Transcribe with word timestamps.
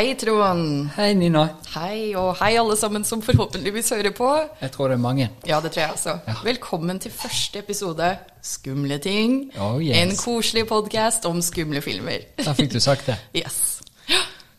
Hei, 0.00 0.14
Trond. 0.14 0.88
Hei, 0.96 1.10
Nina. 1.12 1.42
Hei, 1.74 2.14
og 2.16 2.38
hei 2.38 2.54
alle 2.56 2.72
sammen 2.80 3.02
som 3.04 3.20
forhåpentligvis 3.20 3.90
hører 3.92 4.14
på. 4.16 4.30
Jeg 4.62 4.72
tror 4.72 4.88
det 4.88 4.94
er 4.96 5.02
mange. 5.02 5.26
Ja, 5.44 5.58
det 5.60 5.74
tror 5.74 5.82
jeg 5.82 5.92
også. 5.92 6.14
Velkommen 6.44 7.00
til 7.04 7.12
første 7.12 7.60
episode 7.60 8.08
Skumle 8.40 8.96
ting. 8.98 9.50
Oh, 9.60 9.76
yes. 9.84 9.98
En 10.00 10.16
koselig 10.16 10.64
podkast 10.72 11.28
om 11.28 11.42
skumle 11.44 11.84
filmer. 11.84 12.24
Da 12.40 12.56
fikk 12.56 12.72
du 12.72 12.80
sagt 12.80 13.12
det. 13.12 13.18
Yes. 13.42 13.69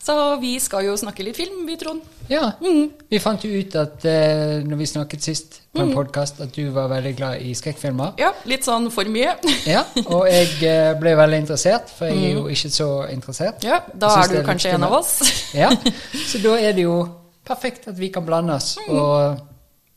Så 0.02 0.14
vi 0.42 0.56
skal 0.58 0.88
jo 0.88 0.96
snakke 0.98 1.22
litt 1.22 1.36
film, 1.38 1.60
vi, 1.62 1.76
Trond. 1.78 2.02
Ja. 2.26 2.48
Vi 2.58 3.18
fant 3.22 3.44
jo 3.46 3.52
ut 3.54 3.74
at 3.78 4.02
eh, 4.08 4.58
når 4.66 4.80
vi 4.80 4.88
snakket 4.90 5.22
sist 5.22 5.60
på 5.70 5.84
en 5.84 5.92
podkast, 5.94 6.40
at 6.42 6.50
du 6.56 6.72
var 6.74 6.88
veldig 6.90 7.12
glad 7.20 7.44
i 7.46 7.52
skrekkfilmer. 7.54 8.16
Ja, 8.18 8.32
litt 8.50 8.66
sånn 8.66 8.90
for 8.94 9.06
mye. 9.06 9.36
Ja, 9.72 9.84
og 10.02 10.26
jeg 10.26 10.58
eh, 10.66 10.90
ble 10.98 11.14
veldig 11.20 11.38
interessert, 11.44 11.92
for 11.94 12.10
jeg 12.10 12.32
er 12.32 12.34
jo 12.40 12.48
ikke 12.50 12.72
så 12.74 12.90
interessert. 13.14 13.62
Ja, 13.62 13.78
da 13.94 14.10
er 14.24 14.32
du 14.32 14.40
kanskje 14.46 14.74
en 14.74 14.88
av 14.88 14.98
oss. 14.98 15.20
Ja, 15.54 15.70
så 16.30 16.42
da 16.42 16.58
er 16.58 16.74
det 16.74 16.88
jo 16.88 16.98
perfekt 17.46 17.86
at 17.92 17.98
vi 17.98 18.10
kan 18.14 18.26
blande 18.26 18.58
oss 18.58 18.74
og 18.88 19.38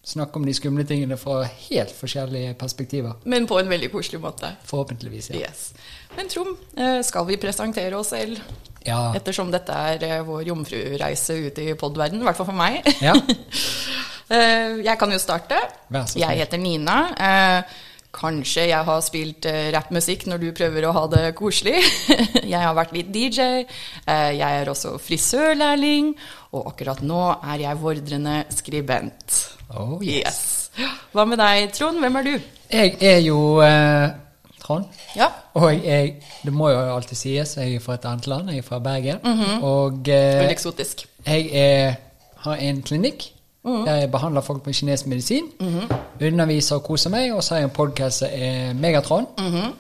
snakke 0.05 0.37
om 0.39 0.45
de 0.45 0.53
skumle 0.53 0.85
tingene 0.87 1.17
fra 1.17 1.39
helt 1.69 1.93
forskjellige 1.97 2.53
perspektiver. 2.61 3.15
Men 3.25 3.47
på 3.49 3.57
en 3.59 3.69
veldig 3.71 3.89
koselig 3.93 4.19
måte. 4.21 4.51
Forhåpentligvis, 4.69 5.31
ja. 5.33 5.41
Yes. 5.47 5.71
Men 6.15 6.29
Trond, 6.31 6.55
eh, 6.77 6.99
skal 7.03 7.25
vi 7.27 7.37
presentere 7.41 7.97
oss 7.97 8.13
selv? 8.13 8.37
Ja. 8.85 9.11
Ettersom 9.17 9.49
dette 9.51 9.73
er 9.73 10.03
eh, 10.05 10.21
vår 10.27 10.43
jomfrureise 10.51 11.33
ut 11.47 11.57
i 11.63 11.71
podverden, 11.73 12.21
i 12.21 12.27
hvert 12.27 12.37
fall 12.37 12.51
for 12.53 12.57
meg. 12.61 12.85
ja. 13.01 13.15
Eh, 14.25 14.79
Jeg 14.81 14.97
kan 14.97 15.11
jo 15.13 15.19
starte. 15.21 15.53
Vær 15.93 16.07
så 16.07 16.15
snill. 16.15 16.23
Jeg 16.23 16.39
heter 16.39 16.57
Nina. 16.57 16.95
Kanskje 18.15 18.63
jeg 18.71 18.85
har 18.87 19.01
spilt 19.05 19.45
rappmusikk 19.75 20.23
når 20.31 20.39
du 20.41 20.47
prøver 20.57 20.87
å 20.87 20.93
ha 20.95 21.03
det 21.11 21.23
koselig. 21.37 21.75
Jeg 22.53 22.57
har 22.57 22.73
vært 22.73 22.95
litt 22.95 23.11
DJ. 23.13 23.67
Jeg 24.07 24.61
er 24.63 24.71
også 24.71 24.95
frisørlærling. 24.97 26.15
Og 26.57 26.71
akkurat 26.71 27.03
nå 27.05 27.19
er 27.43 27.65
jeg 27.67 27.77
vordrende 27.83 28.35
skribent. 28.55 29.37
Oh, 29.77 29.99
yes. 30.03 30.69
Yes. 30.79 31.01
Hva 31.13 31.25
med 31.25 31.37
deg, 31.39 31.71
Trond? 31.73 31.99
Hvem 31.99 32.15
er 32.15 32.23
du? 32.23 32.33
Jeg 32.71 32.95
er 33.01 33.17
jo 33.23 33.59
eh, 33.63 34.09
Trond. 34.63 34.85
Ja. 35.15 35.27
Og 35.53 35.69
jeg, 35.85 36.15
det 36.43 36.53
må 36.53 36.69
jo 36.69 36.79
alltid 36.95 37.15
sies, 37.17 37.55
jeg 37.57 37.75
er 37.75 37.79
fra 37.83 37.93
et 37.99 38.05
annet 38.09 38.27
land, 38.27 38.49
jeg 38.51 38.57
er 38.63 38.67
fra 38.67 38.79
Bergen. 38.79 39.19
Mhm. 39.23 39.63
Og 39.63 40.09
eh, 40.09 40.39
Veldig 40.41 40.51
eksotisk. 40.51 41.05
jeg 41.25 41.49
er, 41.53 41.95
har 42.47 42.55
en 42.55 42.81
klinikk 42.81 43.31
Mhm. 43.65 43.85
der 43.85 43.95
jeg 43.95 44.11
behandler 44.11 44.41
folk 44.45 44.65
med 44.65 44.73
kinesisk 44.77 45.07
medisin. 45.09 45.45
Underviser 46.21 46.75
og 46.75 46.83
koser 46.83 47.09
meg, 47.09 47.31
og 47.33 47.43
så 47.43 47.55
har 47.55 47.59
jeg 47.63 47.69
en 47.71 47.73
podkast 47.73 48.19
som 48.21 48.29
er 48.31 48.73
Megatron. 48.77 49.25
Mhm. 49.39 49.71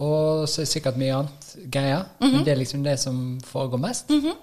Og 0.00 0.48
så 0.48 0.60
er 0.60 0.64
det 0.64 0.68
sikkert 0.68 0.96
mye 1.00 1.14
annet 1.14 1.54
greier. 1.72 2.02
Men 2.20 2.44
det 2.44 2.48
er 2.52 2.54
liksom 2.60 2.84
det 2.84 2.98
som 3.00 3.40
foregår 3.44 3.78
mest. 3.80 4.10
Mhm. 4.10 4.34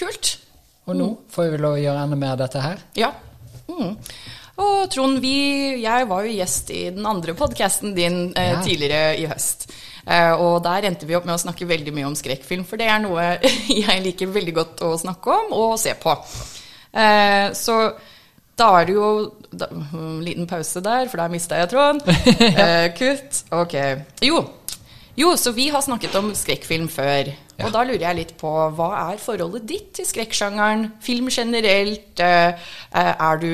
Kult. 0.00 0.38
Og 0.86 0.96
nå 0.96 1.08
får 1.30 1.50
vi 1.50 1.56
lov 1.56 1.74
å 1.78 1.80
gjøre 1.80 2.04
enda 2.04 2.16
mer 2.16 2.32
av 2.32 2.38
dette 2.38 2.60
her. 2.60 2.76
Ja. 2.96 3.10
Mm. 3.68 3.96
Og 4.60 4.90
Trond, 4.92 5.16
vi, 5.22 5.80
jeg 5.80 6.08
var 6.10 6.26
jo 6.26 6.34
gjest 6.36 6.70
i 6.74 6.82
den 6.92 7.06
andre 7.08 7.32
podkasten 7.38 7.94
din 7.96 8.18
eh, 8.36 8.50
Ja. 8.52 8.60
tidligere 8.62 9.16
i 9.18 9.26
høst. 9.30 9.68
Eh, 10.04 10.32
og 10.34 10.62
der 10.64 10.88
endte 10.90 11.06
vi 11.08 11.14
opp 11.16 11.24
med 11.24 11.36
å 11.38 11.40
snakke 11.40 11.66
veldig 11.68 11.94
mye 11.94 12.08
om 12.10 12.16
skrekkfilm, 12.18 12.64
for 12.68 12.76
det 12.80 12.88
er 12.90 13.00
noe 13.04 13.24
jeg 13.82 14.02
liker 14.04 14.32
veldig 14.34 14.54
godt 14.54 14.82
å 14.84 14.92
snakke 15.00 15.36
om 15.38 15.54
og 15.56 15.76
se 15.80 15.94
på. 15.98 16.16
Eh, 16.92 17.52
så 17.56 17.76
da 18.60 18.66
er 18.80 18.90
det 18.90 18.96
jo 18.98 19.06
da, 19.48 19.70
liten 20.20 20.46
pause 20.50 20.82
der, 20.84 21.06
for 21.08 21.22
der 21.22 21.32
mista 21.32 21.62
jeg 21.62 21.70
Trond. 21.72 22.04
Eh, 22.66 22.90
kutt. 22.98 23.44
Ok. 23.56 23.78
Jo. 24.26 24.42
jo, 25.16 25.32
så 25.40 25.54
vi 25.56 25.70
har 25.72 25.80
snakket 25.82 26.14
om 26.20 26.28
skrekkfilm 26.36 26.90
før. 26.92 27.32
Ja. 27.56 27.64
Og 27.66 27.72
da 27.72 27.86
lurer 27.88 28.04
jeg 28.10 28.18
litt 28.20 28.36
på 28.40 28.52
hva 28.76 28.90
er 29.06 29.18
forholdet 29.22 29.64
ditt 29.70 29.90
til 29.96 30.06
skrekksjangeren? 30.08 30.90
Film 31.00 31.32
generelt? 31.32 32.20
Eh, 32.20 32.68
eh, 32.92 33.12
er 33.16 33.40
du 33.40 33.52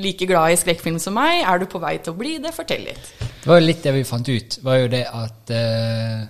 like 0.00 0.26
glad 0.26 0.52
i 0.52 0.56
skrekkfilm 0.58 0.98
som 1.02 1.14
meg? 1.18 1.42
Er 1.46 1.62
du 1.62 1.66
på 1.70 1.80
vei 1.82 1.96
til 2.02 2.14
å 2.14 2.18
bli 2.18 2.36
det? 2.42 2.50
Fortell 2.56 2.82
litt. 2.88 3.12
Det 3.20 3.46
var 3.50 3.60
jo 3.60 3.66
litt 3.68 3.82
det 3.84 3.92
vi 3.94 4.04
fant 4.08 4.28
ut, 4.28 4.58
var 4.64 4.80
jo 4.82 4.88
det 4.92 5.04
at 5.10 5.52
uh, 5.54 6.24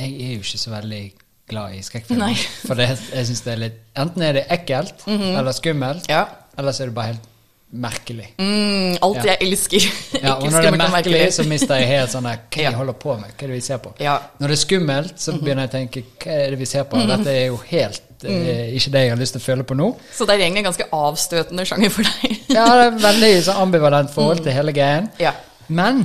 jeg 0.00 0.12
er 0.26 0.32
jo 0.36 0.42
ikke 0.44 0.60
så 0.64 0.72
veldig 0.74 1.02
glad 1.50 1.74
i 1.78 1.82
skrekkfilmer. 1.86 2.44
For 2.66 2.78
det, 2.78 2.88
jeg 3.14 3.26
synes 3.30 3.40
det 3.46 3.52
er 3.56 3.62
litt 3.64 3.78
Enten 4.00 4.22
er 4.22 4.36
det 4.38 4.44
ekkelt 4.54 5.06
eller 5.10 5.52
skummelt, 5.56 6.06
Ja. 6.10 6.24
eller 6.58 6.72
så 6.76 6.84
er 6.84 6.90
det 6.92 6.94
bare 6.98 7.12
helt 7.14 7.29
merkelig. 7.72 8.34
Mm, 8.38 8.96
alt 9.02 9.16
Ja. 9.16 9.22
jeg 9.30 9.36
elsker. 9.46 9.84
Ja, 10.22 10.34
og 10.34 10.48
når 10.52 10.62
det 10.62 10.70
er 10.72 10.76
merkelig, 10.90 11.32
så 11.36 11.44
mister 11.46 11.76
jeg 11.78 11.86
helt 11.88 12.10
sånn 12.10 12.26
der, 12.26 12.40
Hva 12.50 12.62
Ja. 12.62 12.70
jeg 12.70 12.78
holder 12.80 12.92
på 12.98 13.14
med? 13.20 13.30
Hva 13.36 13.44
er 13.44 13.52
det 13.52 13.56
vi 13.56 13.60
ser 13.60 13.78
på? 13.78 13.92
Ja. 14.02 14.14
Mhm. 14.18 14.40
Når 14.40 14.48
det 14.48 14.56
er 14.56 14.62
skummelt, 14.64 15.14
så 15.20 15.32
begynner 15.38 15.62
jeg 15.66 15.70
å 15.70 15.74
tenke 15.76 16.02
Hva 16.18 16.32
er 16.46 16.50
det 16.50 16.58
vi 16.58 16.66
ser 16.66 16.84
på? 16.90 17.02
Dette 17.06 17.30
er 17.30 17.46
jo 17.46 17.60
helt 17.70 18.02
mm. 18.24 18.28
eh, 18.48 18.74
ikke 18.76 18.90
det 18.96 19.00
jeg 19.04 19.10
har 19.14 19.20
lyst 19.22 19.32
til 19.36 19.40
å 19.40 19.44
føle 19.44 19.64
på 19.64 19.76
nå. 19.78 19.88
Så 20.16 20.26
det 20.26 20.34
er 20.34 20.44
egentlig 20.44 20.64
en 20.64 20.70
ganske 20.72 20.88
avstøtende 20.92 21.66
sjanger 21.66 21.90
for 21.90 22.02
deg. 22.10 22.38
Ja, 22.56 22.64
det 22.74 22.86
er 22.88 22.96
veldig 23.04 23.32
sånn 23.46 23.60
ambivalent 23.62 24.10
forhold 24.10 24.42
til 24.42 24.52
hele 24.52 24.72
greien. 24.74 25.04
Mhm. 25.14 25.20
Ja. 25.22 25.32
Men 25.68 26.02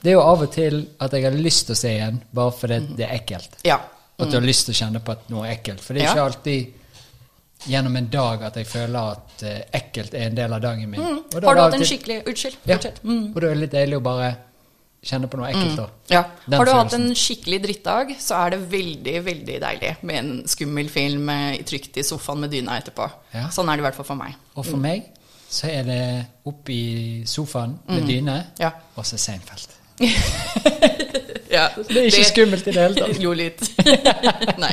det 0.00 0.10
er 0.10 0.16
jo 0.16 0.22
av 0.24 0.40
og 0.46 0.52
til 0.52 0.86
at 1.00 1.12
jeg 1.12 1.24
har 1.26 1.36
lyst 1.36 1.66
til 1.68 1.74
å 1.74 1.76
se 1.76 1.90
igjen, 1.92 2.22
bare 2.32 2.52
fordi 2.56 2.78
det 2.96 3.04
er 3.08 3.18
ekkelt. 3.20 3.60
ja. 3.64 3.78
At 4.16 4.30
du 4.30 4.36
har 4.38 4.44
lyst 4.46 4.68
til 4.68 4.72
å 4.72 4.78
kjenne 4.78 5.00
på 5.02 5.10
at 5.10 5.24
noe 5.28 5.42
er 5.48 5.56
ekkelt. 5.56 5.80
For 5.82 5.92
det 5.92 6.04
er 6.04 6.12
ikke 6.12 6.22
alltid 6.22 6.66
gjennom 7.68 7.96
en 7.96 8.08
dag 8.12 8.42
at 8.42 8.56
jeg 8.56 8.66
føler 8.66 9.12
at 9.14 9.42
eh, 9.42 9.60
ekkelt 9.80 10.14
er 10.14 10.26
en 10.30 10.34
del 10.36 10.52
av 10.52 10.60
dagen 10.64 10.90
min. 10.90 11.00
Og 11.00 11.30
da 11.30 11.38
Mm. 11.40 11.46
Har 11.46 11.54
du 11.54 11.60
hatt 11.60 11.74
en 11.74 11.84
skikkelig 11.88 12.18
Unnskyld. 12.26 12.56
ja. 12.66 12.78
Mm. 13.02 13.32
Og 13.34 13.40
da 13.40 13.46
er 13.46 13.54
det 13.54 13.60
litt 13.60 13.72
deilig 13.72 13.96
å 13.98 14.02
bare 14.02 14.34
kjenne 15.04 15.28
på 15.28 15.36
noe 15.36 15.48
ekkelt. 15.52 15.76
da. 15.76 15.86
Ja. 16.08 16.22
Den 16.48 16.58
Har 16.58 16.64
du 16.64 16.72
hatt 16.72 16.92
en 16.96 17.10
skikkelig 17.14 17.62
drittdag, 17.62 18.14
så 18.20 18.38
er 18.46 18.50
det 18.54 18.60
veldig 18.70 19.16
veldig 19.24 19.58
deilig 19.60 19.96
med 20.02 20.16
en 20.16 20.30
skummel 20.48 20.88
film 20.88 21.28
eh, 21.28 21.58
trygt 21.62 21.96
i 21.96 22.02
sofaen 22.02 22.40
med 22.40 22.50
dyna 22.50 22.78
etterpå. 22.80 23.10
Ja. 23.34 23.48
Sånn 23.52 23.68
er 23.68 23.76
det 23.76 23.84
i 23.84 23.86
hvert 23.88 23.94
fall 24.00 24.08
for 24.08 24.16
meg. 24.16 24.34
Og 24.56 24.64
for 24.64 24.76
meg 24.80 25.10
så 25.54 25.68
er 25.70 25.82
det 25.84 26.26
oppe 26.48 26.72
i 26.72 27.22
sofaen 27.28 27.76
med 27.88 28.06
dyne, 28.08 28.38
Mm. 28.44 28.60
Ja. 28.60 28.70
og 28.96 29.04
så 29.04 29.16
Seinfeld. 29.18 29.68
Ja, 31.54 31.68
Det 31.76 31.96
er 31.96 32.06
ikke 32.10 32.24
skummelt 32.26 32.66
i 32.66 32.72
det 32.72 32.82
hele 32.82 32.94
tatt. 32.98 33.20
Jo, 33.22 33.30
litt. 33.32 33.60
Nei. 34.64 34.72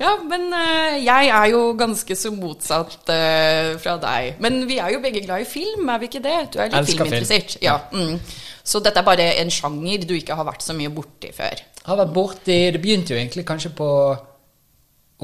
Ja, 0.00 0.16
men 0.26 0.48
uh, 0.50 0.96
jeg 0.98 1.28
er 1.30 1.50
jo 1.52 1.60
ganske 1.78 2.16
så 2.18 2.32
motsatt 2.34 2.96
uh, 3.08 3.74
fra 3.82 3.94
deg. 4.02 4.40
Men 4.42 4.64
vi 4.68 4.80
er 4.82 4.96
jo 4.96 5.02
begge 5.04 5.22
glad 5.26 5.44
i 5.44 5.48
film, 5.48 5.88
er 5.88 6.02
vi 6.02 6.10
ikke 6.10 6.24
det? 6.24 6.38
Du 6.54 6.58
er 6.58 6.72
litt 6.72 6.80
Elsker 6.80 7.04
film. 7.04 7.12
filminteressert. 7.12 7.58
Ja. 7.62 7.78
Mm. 7.92 8.18
Så 8.64 8.80
dette 8.80 9.00
er 9.00 9.06
bare 9.06 9.26
en 9.42 9.52
sjanger 9.52 10.06
du 10.08 10.14
ikke 10.16 10.36
har 10.38 10.46
vært 10.48 10.64
så 10.64 10.74
mye 10.76 10.90
borti 10.92 11.30
før. 11.36 11.60
Har 11.84 11.98
vært 12.00 12.14
borti 12.16 12.56
Det 12.72 12.80
begynte 12.80 13.12
jo 13.12 13.20
egentlig 13.20 13.44
kanskje 13.46 13.74
på 13.76 13.88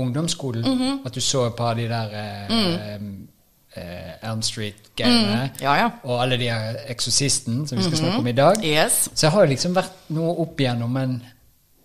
ungdomsskolen. 0.01 0.63
Mhm. 0.63 1.01
At 1.07 1.15
du 1.15 1.21
så 1.21 1.47
et 1.47 1.57
par 1.57 1.71
av 1.71 1.77
de 1.77 1.89
der 1.89 2.13
eh, 2.15 2.95
eh, 3.75 4.31
Elm 4.31 4.43
Street-greiene. 4.43 5.51
Ja, 5.61 5.75
ja. 5.75 5.91
Og 6.05 6.23
alle 6.23 6.39
de 6.39 6.51
her 6.51 6.77
Eksorsisten 6.89 7.67
som 7.67 7.79
vi 7.79 7.85
skal 7.85 7.99
snakke 7.99 8.19
om 8.19 8.27
i 8.27 8.33
dag. 8.33 8.65
Yes. 8.65 9.09
Så 9.15 9.27
jeg 9.27 9.33
har 9.33 9.47
liksom 9.47 9.75
vært 9.75 10.11
noe 10.15 10.37
opp 10.45 10.61
igjennom, 10.61 10.93
men 10.93 11.23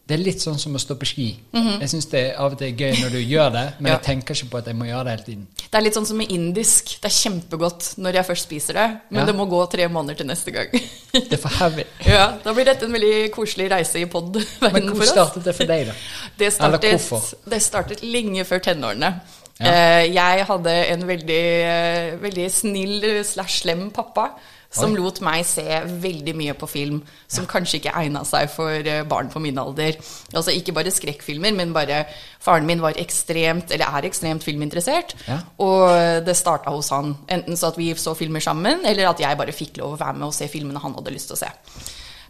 det 0.07 0.13
er 0.13 0.21
litt 0.21 0.41
sånn 0.43 0.59
som 0.61 0.75
å 0.77 0.79
stå 0.79 0.95
på 1.01 1.05
ski. 1.09 1.23
Jeg 1.55 1.89
syns 1.89 2.05
det 2.11 2.19
av 2.37 2.51
og 2.53 2.59
til 2.59 2.67
er 2.67 2.75
gøy 2.77 2.99
når 3.01 3.13
du 3.15 3.19
gjør 3.25 3.49
det, 3.55 3.63
men. 3.79 3.89
Ja. 3.89 3.95
jeg 3.95 4.03
tenker 4.05 4.35
ikke 4.37 4.49
på 4.51 4.57
at 4.59 4.67
jeg 4.69 4.75
må 4.77 4.85
gjøre 4.85 5.03
det 5.07 5.13
hele 5.15 5.25
tiden. 5.25 5.47
Det 5.65 5.79
er 5.79 5.81
litt 5.81 5.95
sånn 5.97 6.05
som 6.05 6.17
med 6.21 6.29
indisk. 6.35 6.91
Det 7.01 7.09
er 7.09 7.15
kjempegodt 7.15 7.87
når 7.97 8.19
jeg 8.19 8.27
først 8.27 8.45
spiser 8.45 8.73
det, 8.77 8.85
men 9.09 9.19
Ja. 9.21 9.25
det 9.25 9.35
må 9.35 9.47
gå 9.49 9.61
tre 9.71 9.87
måneder 9.89 10.17
til 10.21 10.27
neste 10.29 10.51
gang. 10.53 10.69
Det 11.15 11.33
er 11.33 11.37
for 11.41 11.49
heavy. 11.57 11.83
ja, 12.05 12.27
Da 12.43 12.53
blir 12.53 12.65
dette 12.65 12.85
en 12.85 12.91
veldig 12.93 13.31
koselig 13.31 13.69
reise 13.71 13.97
i 13.97 14.03
Men 14.05 14.11
pod-verdenen 14.11 14.93
hvor 14.95 15.05
startet 15.09 15.43
det 15.43 15.55
for 15.55 15.65
deg, 15.65 15.87
da? 15.87 15.93
Det 16.37 16.45
Eller 16.45 16.57
startet, 16.59 16.91
hvorfor? 17.09 17.49
det 17.49 17.61
startet 17.63 18.03
lenge 18.03 18.43
før 18.45 18.59
tenårene. 18.59 19.13
Ja. 19.59 19.71
Eh, 19.71 20.11
Jeg 20.13 20.45
hadde 20.45 20.71
en 20.91 21.07
veldig, 21.07 21.43
eh, 21.65 22.17
veldig 22.21 22.51
snill 22.51 23.23
slash 23.23 23.61
slem 23.63 23.89
pappa 23.95 24.33
som 24.73 24.93
Oi. 24.93 24.99
lot 24.99 25.21
meg 25.25 25.45
se 25.47 25.65
veldig 26.01 26.35
mye 26.37 26.55
på 26.57 26.69
film 26.69 27.01
som 27.31 27.47
kanskje 27.49 27.79
ikke 27.79 27.95
egna 28.01 28.23
seg 28.27 28.49
for 28.53 28.71
eh, 28.71 29.03
barn 29.07 29.29
på 29.31 29.41
min 29.43 29.59
alder. 29.61 29.99
Altså 30.33 30.55
ikke 30.55 30.75
bare 30.75 30.93
skrekkfilmer, 30.93 31.55
men 31.55 31.73
bare 31.75 32.03
Faren 32.45 32.67
min 32.67 32.81
var 32.83 32.97
ekstremt, 33.01 33.71
eller 33.73 33.89
er 33.89 34.05
ekstremt 34.05 34.43
filminteressert. 34.45 35.15
Ja. 35.25 35.39
Og 35.65 36.25
det 36.27 36.35
starta 36.37 36.69
hos 36.69 36.91
han. 36.93 37.15
Enten 37.31 37.57
så 37.57 37.71
at 37.71 37.79
vi 37.79 37.89
så 37.97 38.13
filmer 38.13 38.43
sammen, 38.43 38.85
eller 38.85 39.09
at 39.09 39.21
jeg 39.23 39.39
bare 39.39 39.55
fikk 39.55 39.79
lov 39.81 39.95
å 39.95 40.01
være 40.01 40.19
med 40.19 40.27
og 40.27 40.35
se 40.37 40.49
filmene 40.51 40.81
han 40.83 40.93
hadde 40.93 41.13
lyst 41.15 41.31
til 41.31 41.39
å 41.39 41.41
se. 41.41 41.49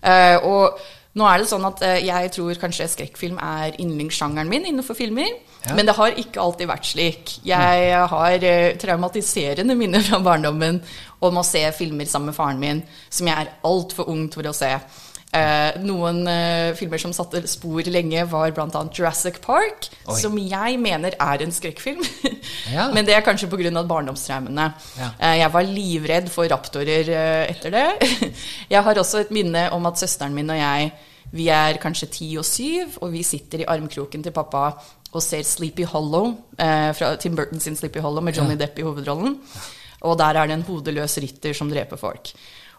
Uh, 0.05 0.37
og 0.45 0.79
nå 1.15 1.27
er 1.29 1.39
det 1.39 1.47
sånn 1.47 1.63
at 1.67 1.81
eh, 1.87 2.01
jeg 2.09 2.31
tror 2.35 2.57
kanskje 2.59 2.89
skrekkfilm 2.91 3.37
er 3.39 3.77
yndlingssjangeren 3.79 4.49
min 4.51 4.67
innenfor 4.67 4.97
filmer. 4.97 5.29
Ja. 5.63 5.73
Men 5.77 5.87
det 5.87 5.95
har 5.97 6.19
ikke 6.19 6.43
alltid 6.43 6.69
vært 6.69 6.89
slik. 6.89 7.37
Jeg 7.47 8.01
har 8.11 8.43
eh, 8.49 8.75
traumatiserende 8.81 9.77
minner 9.79 10.03
fra 10.03 10.19
barndommen 10.25 10.81
om 11.23 11.39
å 11.39 11.45
se 11.47 11.63
filmer 11.77 12.09
sammen 12.09 12.33
med 12.33 12.37
faren 12.37 12.59
min 12.59 12.83
som 13.07 13.31
jeg 13.31 13.45
er 13.45 13.53
altfor 13.65 14.11
ung 14.11 14.27
for 14.33 14.51
å 14.51 14.53
se. 14.55 14.73
Eh, 15.35 15.79
noen 15.83 16.21
eh, 16.31 16.69
filmer 16.77 17.01
som 17.01 17.11
satte 17.15 17.41
spor 17.51 17.83
lenge, 17.91 18.23
var 18.31 18.53
bl.a. 18.55 18.83
Jurassic 18.95 19.41
Park, 19.43 19.89
Oi. 20.07 20.15
som 20.19 20.37
jeg 20.39 20.77
mener 20.79 21.17
er 21.19 21.43
en 21.45 21.55
skrekkfilm. 21.55 22.03
Ja. 22.65 22.87
Men 22.93 23.05
det 23.05 23.13
er 23.13 23.23
kanskje 23.25 23.47
pga. 23.49 23.69
barndomstraumene. 23.85 24.65
Ja. 24.97 25.09
Eh, 25.19 25.35
jeg 25.41 25.51
var 25.53 25.67
livredd 25.67 26.29
for 26.33 26.49
raptorer 26.49 27.09
eh, 27.09 27.51
etter 27.51 27.73
det. 27.73 28.31
Jeg 28.73 28.81
har 28.85 28.99
også 29.01 29.21
et 29.21 29.31
minne 29.33 29.67
om 29.73 29.85
at 29.89 30.01
søsteren 30.01 30.33
min 30.33 30.49
og 30.49 30.57
jeg 30.57 30.91
vi 31.35 31.47
er 31.51 31.79
kanskje 31.81 32.09
ti 32.11 32.27
og 32.39 32.45
syv, 32.47 32.99
og 33.03 33.11
vi 33.13 33.23
sitter 33.25 33.63
i 33.63 33.67
armkroken 33.69 34.23
til 34.23 34.33
pappa 34.35 34.67
og 35.15 35.23
ser 35.23 35.45
Sleepy 35.47 35.85
Hollow, 35.89 36.33
eh, 36.57 36.91
fra 36.95 37.15
Tim 37.19 37.35
Burton 37.35 37.59
sin 37.59 37.75
Sleepy 37.75 37.99
Hollow 38.03 38.23
med 38.23 38.35
Johnny 38.37 38.55
Ja. 38.55 38.65
Depp 38.65 38.79
i 38.79 38.85
hovedrollen. 38.85 39.39
Og 40.01 40.17
der 40.19 40.37
er 40.37 40.47
det 40.47 40.53
en 40.53 40.67
hodeløs 40.67 41.17
rytter 41.17 41.53
som 41.53 41.69
dreper 41.71 41.97
folk. 41.97 42.33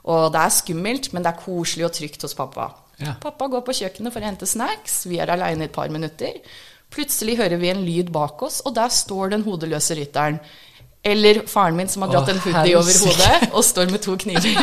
Og 0.07 0.29
det 0.35 0.41
er 0.41 0.55
skummelt, 0.55 1.09
men 1.13 1.25
det 1.27 1.33
er 1.33 1.41
koselig 1.43 1.87
og 1.89 1.95
trygt 1.97 2.23
hos 2.23 2.35
pappa. 2.39 2.69
Ja. 3.03 3.17
Pappa 3.21 3.49
går 3.53 3.65
på 3.67 3.75
kjøkkenet 3.77 4.15
for 4.15 4.23
å 4.23 4.29
hente 4.31 4.47
snacks. 4.49 5.01
Vi 5.11 5.19
er 5.21 5.33
aleine 5.35 5.67
et 5.67 5.75
par 5.75 5.91
minutter. 5.93 6.39
Plutselig 6.95 7.35
hører 7.41 7.59
vi 7.59 7.73
en 7.73 7.83
lyd 7.85 8.13
bak 8.15 8.41
oss, 8.47 8.61
og 8.65 8.77
der 8.79 8.89
står 8.95 9.35
den 9.35 9.43
hodeløse 9.45 9.97
rytteren. 9.99 10.39
Eller 11.07 11.43
faren 11.47 11.77
min 11.79 11.91
som 11.91 12.03
har 12.03 12.11
dratt 12.15 12.31
Å, 12.31 12.35
en 12.35 12.41
hoodie 12.43 12.79
over 12.79 12.97
hodet 13.05 13.51
og 13.53 13.63
står 13.67 13.91
med 13.93 14.03
to 14.03 14.15
kniver. 14.19 14.57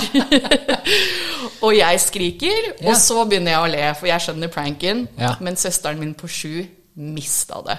og 1.66 1.72
jeg 1.78 2.00
skriker, 2.04 2.74
Ja. 2.82 2.90
og 2.92 2.98
så 3.00 3.24
begynner 3.28 3.54
jeg 3.56 3.62
å 3.64 3.72
le, 3.72 3.84
for 4.00 4.10
jeg 4.10 4.26
skjønner 4.26 4.52
pranken. 4.52 5.06
Ja. 5.20 5.36
Men 5.44 5.56
søsteren 5.60 6.00
min 6.02 6.14
på 6.20 6.28
sju 6.28 6.66
mista 6.96 7.62
det. 7.68 7.78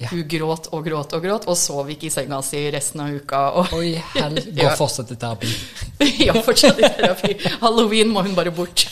Ja. 0.00 0.08
Hun 0.10 0.24
gråt 0.28 0.66
og 0.72 0.84
gråt 0.86 1.12
og 1.14 1.22
gråt, 1.22 1.44
og 1.46 1.56
sov 1.58 1.90
ikke 1.92 2.08
i 2.08 2.10
senga 2.10 2.40
si 2.42 2.62
resten 2.74 3.04
av 3.04 3.12
uka. 3.12 3.42
Og 3.60 3.74
Oi, 3.78 3.92
hel... 4.16 4.40
Ja. 4.52 4.68
Går 4.68 4.76
fortsatt 4.78 5.12
i 5.12 5.16
terapi. 5.20 5.50
ja, 6.26 6.34
fortsatt 6.44 6.80
i 6.80 6.88
terapi. 6.88 7.36
Halloween 7.62 8.10
må 8.12 8.24
hun 8.26 8.34
bare 8.36 8.52
bort. 8.54 8.86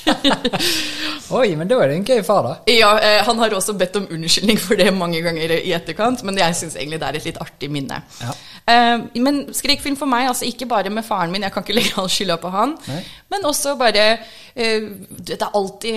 Oi, 1.41 1.55
men 1.57 1.69
da 1.71 1.79
er 1.81 1.93
det 1.93 1.99
en 2.01 2.07
gøy 2.07 2.23
far, 2.27 2.47
da. 2.47 2.55
Ja, 2.71 2.91
eh, 2.99 3.21
Han 3.27 3.39
har 3.43 3.55
også 3.55 3.75
bedt 3.79 3.97
om 4.01 4.09
unnskyldning 4.11 4.59
for 4.61 4.79
det 4.79 4.91
mange 4.95 5.21
ganger 5.25 5.57
i 5.61 5.75
etterkant, 5.77 6.25
men 6.27 6.39
jeg 6.41 6.57
syns 6.59 6.79
egentlig 6.79 7.01
det 7.03 7.09
er 7.11 7.19
et 7.21 7.29
litt 7.31 7.43
artig 7.43 7.71
minne. 7.73 8.01
Ja. 8.21 8.35
Eh, 8.71 8.99
men 9.23 9.41
skrekkfilm 9.57 9.97
for 9.99 10.11
meg, 10.11 10.29
altså 10.31 10.47
ikke 10.49 10.69
bare 10.71 10.93
med 10.93 11.07
faren 11.07 11.33
min, 11.33 11.45
jeg 11.47 11.55
kan 11.55 11.65
ikke 11.65 11.77
legge 11.77 11.97
all 12.01 12.11
skylda 12.13 12.37
på 12.43 12.51
han, 12.53 12.75
Nei. 12.89 13.01
men 13.33 13.47
også 13.49 13.77
bare 13.81 14.05
eh, 14.55 14.85
Det 15.11 15.39
er 15.39 15.57
alltid 15.57 15.97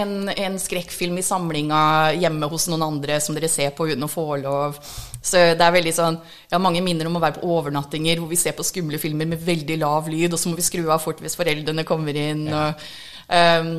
en, 0.00 0.14
en 0.30 0.58
skrekkfilm 0.60 1.18
i 1.18 1.24
samlinga 1.26 1.80
hjemme 2.20 2.48
hos 2.52 2.68
noen 2.70 2.86
andre 2.86 3.18
som 3.24 3.36
dere 3.36 3.50
ser 3.50 3.74
på 3.76 3.88
uten 3.90 4.06
å 4.06 4.10
få 4.10 4.26
lov. 4.44 4.78
Så 5.24 5.40
det 5.56 5.64
er 5.64 5.72
veldig 5.72 5.92
sånn 5.96 6.18
Jeg 6.20 6.52
har 6.52 6.60
mange 6.60 6.82
minner 6.84 7.08
om 7.08 7.16
å 7.16 7.22
være 7.22 7.38
på 7.40 7.48
overnattinger 7.48 8.20
hvor 8.20 8.28
vi 8.28 8.38
ser 8.38 8.52
på 8.56 8.66
skumle 8.66 9.00
filmer 9.00 9.28
med 9.30 9.40
veldig 9.42 9.78
lav 9.80 10.10
lyd, 10.12 10.32
og 10.32 10.40
så 10.40 10.52
må 10.52 10.58
vi 10.60 10.66
skru 10.66 10.84
av 10.86 11.00
fort 11.02 11.22
hvis 11.24 11.38
foreldrene 11.40 11.86
kommer 11.88 12.24
inn. 12.28 12.48
og... 12.52 12.90
um, 13.32 13.78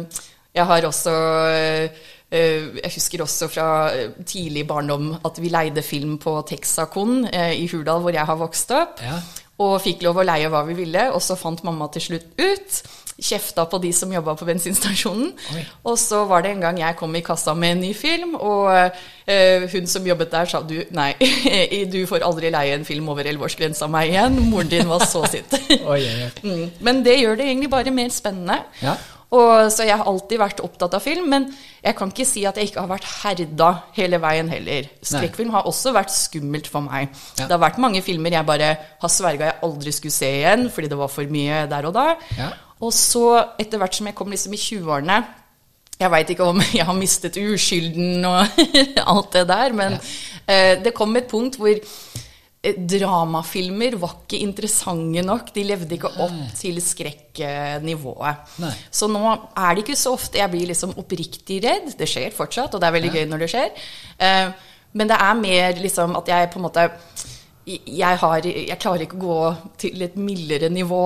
jeg 0.56 0.68
har 0.70 0.88
også 0.88 1.14
eh, 1.52 2.04
Jeg 2.32 2.92
husker 2.96 3.24
også 3.26 3.50
fra 3.52 3.70
tidlig 4.28 4.66
barndom 4.68 5.14
at 5.28 5.40
vi 5.42 5.52
leide 5.54 5.84
film 5.86 6.18
på 6.22 6.38
Texacon 6.48 7.26
eh, 7.28 7.54
i 7.60 7.68
Hurdal, 7.72 8.02
hvor 8.04 8.16
jeg 8.16 8.26
har 8.26 8.40
vokst 8.40 8.72
opp. 8.76 9.04
Ja. 9.04 9.20
Og 9.64 9.78
fikk 9.84 10.04
lov 10.04 10.20
å 10.20 10.26
leie 10.28 10.50
hva 10.52 10.66
vi 10.68 10.76
ville, 10.76 11.10
og 11.16 11.22
så 11.24 11.38
fant 11.40 11.64
mamma 11.64 11.88
til 11.94 12.04
slutt 12.10 12.42
ut. 12.42 12.80
Kjefta 13.16 13.64
på 13.72 13.80
de 13.80 13.94
som 13.96 14.12
jobba 14.12 14.34
på 14.36 14.48
bensinstasjonen. 14.48 15.30
Oi. 15.56 15.62
Og 15.88 15.96
så 16.02 16.26
var 16.28 16.44
det 16.44 16.52
en 16.52 16.66
gang 16.66 16.82
jeg 16.82 16.98
kom 17.00 17.16
i 17.16 17.24
kassa 17.24 17.54
med 17.56 17.78
en 17.78 17.84
ny 17.86 17.94
film, 17.96 18.36
og 18.36 18.68
eh, 18.76 19.64
hun 19.72 19.88
som 19.88 20.08
jobbet 20.08 20.34
der 20.34 20.52
sa 20.52 20.60
du, 20.68 20.76
nei, 20.92 21.14
du 21.94 22.02
får 22.10 22.26
aldri 22.28 22.52
leie 22.52 22.76
en 22.76 22.88
film 22.88 23.08
over 23.14 23.24
elleveårsgrensa 23.24 23.88
meg 23.92 24.12
igjen. 24.12 24.40
Moren 24.52 24.72
din 24.74 24.92
var 24.92 25.08
så 25.08 25.24
sint. 25.32 25.56
Oi. 25.94 26.04
Mm. 26.46 26.70
Men 26.84 27.00
det 27.06 27.16
gjør 27.18 27.38
det 27.40 27.46
egentlig 27.48 27.70
bare 27.72 27.92
mer 27.94 28.12
spennende. 28.14 28.58
Ja. 28.84 28.94
Og, 29.34 29.72
så 29.74 29.86
jeg 29.88 29.98
har 29.98 30.08
alltid 30.08 30.40
vært 30.40 30.62
opptatt 30.64 30.96
av 30.98 31.04
film, 31.04 31.28
men 31.32 31.48
jeg 31.84 31.98
kan 31.98 32.12
ikke 32.12 32.28
si 32.28 32.44
at 32.48 32.60
jeg 32.60 32.70
ikke 32.70 32.84
har 32.84 32.92
vært 32.92 33.08
herda 33.24 33.70
hele 33.98 34.20
veien 34.22 34.50
heller. 34.52 34.88
Skrekkfilm 35.06 35.52
har 35.56 35.68
også 35.70 35.94
vært 35.96 36.14
skummelt 36.14 36.70
for 36.72 36.86
meg. 36.86 37.10
Ja. 37.40 37.48
Det 37.48 37.56
har 37.56 37.64
vært 37.66 37.82
mange 37.82 38.04
filmer 38.06 38.36
jeg 38.36 38.48
bare 38.48 38.70
har 39.02 39.12
sverga 39.12 39.50
jeg 39.50 39.60
aldri 39.68 39.96
skulle 39.96 40.16
se 40.16 40.30
igjen, 40.40 40.70
fordi 40.74 40.92
det 40.92 41.00
var 41.02 41.12
for 41.12 41.36
mye 41.36 41.66
der 41.72 41.90
og 41.90 41.98
da. 41.98 42.06
Ja. 42.38 42.52
Og 42.83 42.92
så, 42.95 43.25
etter 43.62 43.80
hvert 43.80 43.95
som 43.95 44.10
jeg 44.10 44.18
kom 44.18 44.33
liksom 44.33 44.56
i 44.56 44.60
20-årene 44.60 45.19
Jeg 46.01 46.12
veit 46.12 46.33
ikke 46.33 46.50
om 46.50 46.60
jeg 46.80 46.88
har 46.88 46.98
mistet 46.98 47.39
uskylden 47.39 48.25
og 48.27 48.60
alt 49.13 49.31
det 49.38 49.45
der, 49.51 49.77
men 49.77 49.95
ja. 49.95 50.75
det 50.83 50.95
kom 50.98 51.16
et 51.16 51.30
punkt 51.31 51.56
hvor 51.62 51.72
eh, 51.72 52.75
Dramafilmer 52.75 53.95
var 54.01 54.18
ikke 54.19 54.42
interessante 54.44 55.24
nok. 55.24 55.54
De 55.56 55.63
levde 55.63 55.95
ikke 55.95 56.12
opp 56.25 56.42
til 56.60 56.81
skrekknivået. 56.83 58.60
Nei. 58.66 58.74
Så 58.92 59.07
nå 59.07 59.24
er 59.31 59.71
det 59.71 59.86
ikke 59.86 60.00
så 60.00 60.18
ofte 60.18 60.42
jeg 60.42 60.51
blir 60.51 60.68
liksom 60.74 60.98
oppriktig 61.00 61.62
redd. 61.63 61.94
Det 61.95 62.10
skjer 62.12 62.36
fortsatt, 62.36 62.75
og 62.75 62.83
det 62.83 62.89
er 62.89 62.98
veldig 62.98 63.13
gøy 63.16 63.28
når 63.31 63.45
det 63.45 63.51
skjer. 63.54 63.86
Eh, 64.28 64.74
men 64.95 65.12
det 65.12 65.18
er 65.19 65.39
mer 65.39 65.80
liksom 65.83 66.16
at 66.19 66.30
jeg 66.31 66.51
på 66.51 66.60
en 66.60 66.68
måte 66.68 66.89
jeg, 67.66 68.18
har, 68.21 68.45
jeg 68.45 68.78
klarer 68.81 69.06
ikke 69.06 69.18
å 69.18 69.25
gå 69.25 69.39
til 69.81 70.06
et 70.06 70.16
mildere 70.19 70.69
nivå 70.69 71.06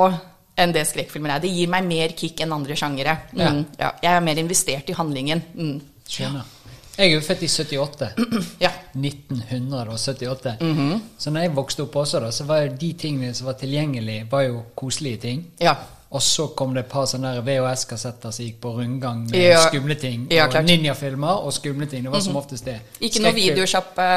enn 0.59 0.73
det 0.75 0.85
skrekkfilmer 0.89 1.35
er. 1.37 1.39
Det 1.43 1.51
gir 1.55 1.67
meg 1.71 1.87
mer 1.87 2.13
kick 2.19 2.41
enn 2.45 2.53
andre 2.55 2.75
sjangere. 2.79 3.17
Mm, 3.33 3.65
ja. 3.79 3.91
Jeg 4.03 4.11
er 4.13 4.23
mer 4.25 4.41
investert 4.41 4.89
i 4.89 4.95
handlingen. 4.97 5.41
Mm. 5.55 5.77
Skjønner. 6.09 6.55
Jeg 6.99 7.07
er 7.07 7.13
jo 7.15 7.21
født 7.23 7.43
i 7.43 7.47
78. 7.47 8.09
Ja. 8.65 8.71
1978. 8.93 10.57
Mhm. 10.61 11.01
Så 11.17 11.31
når 11.31 11.41
jeg 11.47 11.55
vokste 11.55 11.83
opp 11.85 11.95
også, 11.95 12.19
da, 12.19 12.31
så 12.35 12.43
var 12.49 12.67
de 12.81 12.91
tingene 12.99 13.33
som 13.33 13.47
var 13.47 13.53
tilgjengelige, 13.59 14.27
var 14.31 14.41
jo 14.49 14.63
koselige 14.75 15.17
ting. 15.27 15.45
ja. 15.61 15.75
Og 16.09 16.21
så 16.25 16.47
kom 16.57 16.71
det 16.73 16.87
et 16.87 16.89
par 16.89 17.03
sånne 17.05 17.35
VHS-kassetter 17.45 18.31
som 18.33 18.41
gikk 18.45 18.55
på 18.63 18.71
rundgang 18.79 19.27
med 19.29 19.35
Ja. 19.43 19.59
skumle 19.67 19.93
ting. 19.95 20.23
Ja, 20.33 20.47
og. 20.47 20.53
Mhm. 20.55 20.65
ninjafilmer 20.65 21.43
og 21.45 21.53
skumle 21.53 21.85
ting. 21.85 22.01
Det 22.03 22.11
var 22.11 22.19
som 22.19 22.35
oftest 22.35 22.65
det. 22.65 22.79
Ikke 22.99 23.21
noe 23.21 23.31
videosjappe. 23.35 24.07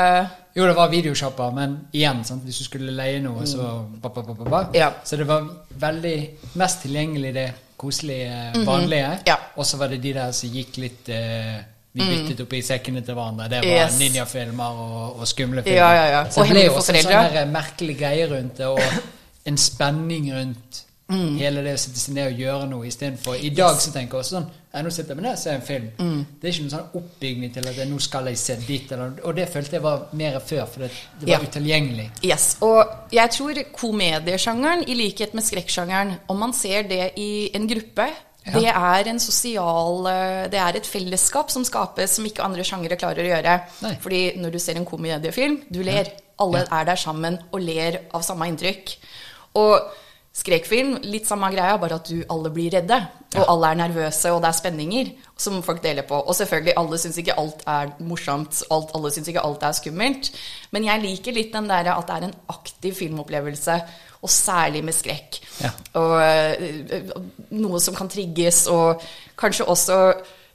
Jo, 0.54 0.66
det 0.68 0.74
var 0.76 0.88
videosjapper, 0.92 1.50
men 1.56 1.76
igjen, 1.96 2.24
sant? 2.24 2.42
hvis 2.44 2.58
du 2.58 2.64
skulle 2.64 2.92
leie 2.92 3.20
noe, 3.24 3.46
så 3.48 3.86
ba, 4.02 4.08
ba, 4.12 4.22
ba, 4.22 4.44
ba. 4.44 4.62
Ja. 4.76 4.90
Så 5.04 5.16
det 5.16 5.24
var 5.28 5.46
veldig 5.80 6.16
mest 6.60 6.82
tilgjengelig 6.84 7.34
det 7.34 7.46
koselige, 7.80 8.52
vanlige. 8.66 9.08
Mhm. 9.08 9.22
Ja. 9.26 9.36
Og 9.56 9.66
så 9.66 9.76
var 9.80 9.88
det 9.88 10.02
de 10.02 10.12
der 10.12 10.32
som 10.32 10.50
gikk 10.52 10.76
litt 10.76 11.08
eh, 11.08 11.56
Vi 11.94 12.00
byttet 12.00 12.38
opp 12.40 12.52
i 12.56 12.60
sekkene 12.64 13.02
til 13.04 13.14
hverandre. 13.14 13.48
Det 13.52 13.58
var 13.58 13.64
Mm. 13.68 13.80
Yes. 13.82 13.98
ninjafilmer 14.00 14.78
og, 14.84 15.18
og 15.20 15.26
skumle 15.28 15.62
filmer. 15.62 15.76
Ja, 15.78 15.90
ja, 15.94 16.06
ja. 16.10 16.22
Så 16.30 16.42
det 16.44 16.50
ble 16.54 16.62
også 16.70 16.92
en 16.94 17.02
foreldre. 17.04 17.32
sånn 17.42 17.52
merkelig 17.52 17.96
greie 17.98 18.28
rundt 18.30 18.56
det, 18.56 18.66
og 18.66 18.80
en 19.44 19.56
spenning 19.60 20.30
rundt 20.32 20.82
Mm. 21.12 21.36
hele 21.36 21.62
det 21.66 21.74
å 21.76 21.80
sitte 21.82 22.00
seg 22.00 22.14
ned 22.16 22.32
og 22.32 22.38
gjøre 22.40 22.66
noe 22.70 22.86
istedenfor 22.88 23.34
I 23.44 23.50
dag 23.52 23.76
så 23.82 23.90
tenker 23.92 24.16
jeg 24.16 24.24
også 24.24 24.36
sånn 24.38 24.46
jeg 24.72 24.84
Nå 24.86 24.90
sitter 24.94 25.10
jeg 25.12 25.16
med 25.18 25.24
ned 25.26 25.34
og 25.36 25.38
ser 25.42 25.52
en 25.58 25.62
film. 25.66 25.88
Mm. 25.98 26.20
Det 26.40 26.48
er 26.48 26.52
ikke 26.54 26.62
noen 26.64 26.72
sånn 26.72 26.94
oppbygning 26.96 27.50
til 27.52 27.66
at 27.68 27.76
jeg, 27.76 27.88
nå 27.90 27.98
skal 28.00 28.30
jeg 28.30 28.38
se 28.40 28.54
dit, 28.66 28.92
eller, 28.96 29.10
og 29.28 29.34
det 29.36 29.44
følte 29.52 29.76
jeg 29.76 29.82
var 29.84 30.06
mer 30.16 30.38
før, 30.40 30.62
for 30.72 30.80
det, 30.86 30.88
det 31.20 31.28
var 31.28 31.34
Ja. 31.34 31.48
utilgjengelig. 31.50 32.06
Yes, 32.24 32.46
og 32.64 32.88
jeg 33.12 33.30
tror 33.36 33.60
komediesjangeren, 33.76 34.84
i 34.88 34.94
likhet 34.96 35.34
med 35.36 35.44
skrekksjangeren, 35.44 36.14
om 36.32 36.38
man 36.40 36.54
ser 36.56 36.82
det 36.88 37.10
i 37.20 37.50
en 37.54 37.68
gruppe, 37.68 38.08
Ja. 38.46 38.52
det 38.58 38.66
er 38.74 39.08
en 39.10 39.20
sosial 39.20 40.06
eh, 40.10 40.48
Det 40.50 40.58
er 40.58 40.76
et 40.76 40.86
fellesskap 40.86 41.50
som 41.50 41.62
skapes 41.64 42.10
som 42.16 42.24
ikke 42.26 42.42
andre 42.42 42.64
sjangere 42.64 42.96
klarer 42.98 43.22
å 43.22 43.28
gjøre. 43.36 43.60
Nei. 43.82 43.92
Fordi 44.00 44.22
når 44.36 44.50
du 44.50 44.58
ser 44.58 44.76
en 44.80 44.84
komediefilm, 44.88 45.60
du 45.70 45.82
ler. 45.82 46.08
Alle 46.40 46.64
er 46.72 46.84
der 46.88 46.96
sammen 46.96 47.38
og 47.52 47.60
ler 47.60 48.00
av 48.12 48.22
samme 48.22 48.48
inntrykk. 48.50 48.96
Og 49.54 49.78
skrekkfilm, 50.32 50.94
litt 51.04 51.28
samme 51.28 51.50
greia, 51.52 51.76
bare 51.80 51.98
at 52.00 52.08
du 52.08 52.22
alle 52.32 52.50
blir 52.54 52.72
redde. 52.72 52.98
Og 53.36 53.48
alle 53.48 53.70
er 53.72 53.78
nervøse, 53.82 54.32
og 54.32 54.42
det 54.44 54.48
er 54.50 54.56
spenninger 54.58 55.10
som 55.40 55.62
folk 55.64 55.82
deler 55.84 56.04
på. 56.08 56.18
Og 56.20 56.36
selvfølgelig, 56.36 56.74
alle 56.80 56.98
syns 57.00 57.18
ikke 57.20 57.36
alt 57.40 57.64
er 57.68 57.92
morsomt, 58.04 58.62
alt, 58.72 58.92
alle 58.96 59.12
syns 59.12 59.30
ikke 59.32 59.44
alt 59.44 59.64
er 59.68 59.76
skummelt. 59.76 60.30
Men 60.72 60.88
jeg 60.88 61.04
liker 61.04 61.36
litt 61.36 61.52
den 61.54 61.68
der 61.70 61.92
at 61.94 62.08
det 62.08 62.16
er 62.16 62.28
en 62.28 62.36
aktiv 62.52 62.96
filmopplevelse, 62.96 63.78
og 64.22 64.30
særlig 64.30 64.84
med 64.86 64.96
skrekk. 64.96 65.40
Ja. 65.64 65.72
Og 65.98 66.12
øh, 66.22 67.10
noe 67.58 67.80
som 67.82 67.96
kan 67.96 68.12
trigges, 68.12 68.66
og 68.72 69.02
kanskje 69.40 69.68
også 69.68 69.98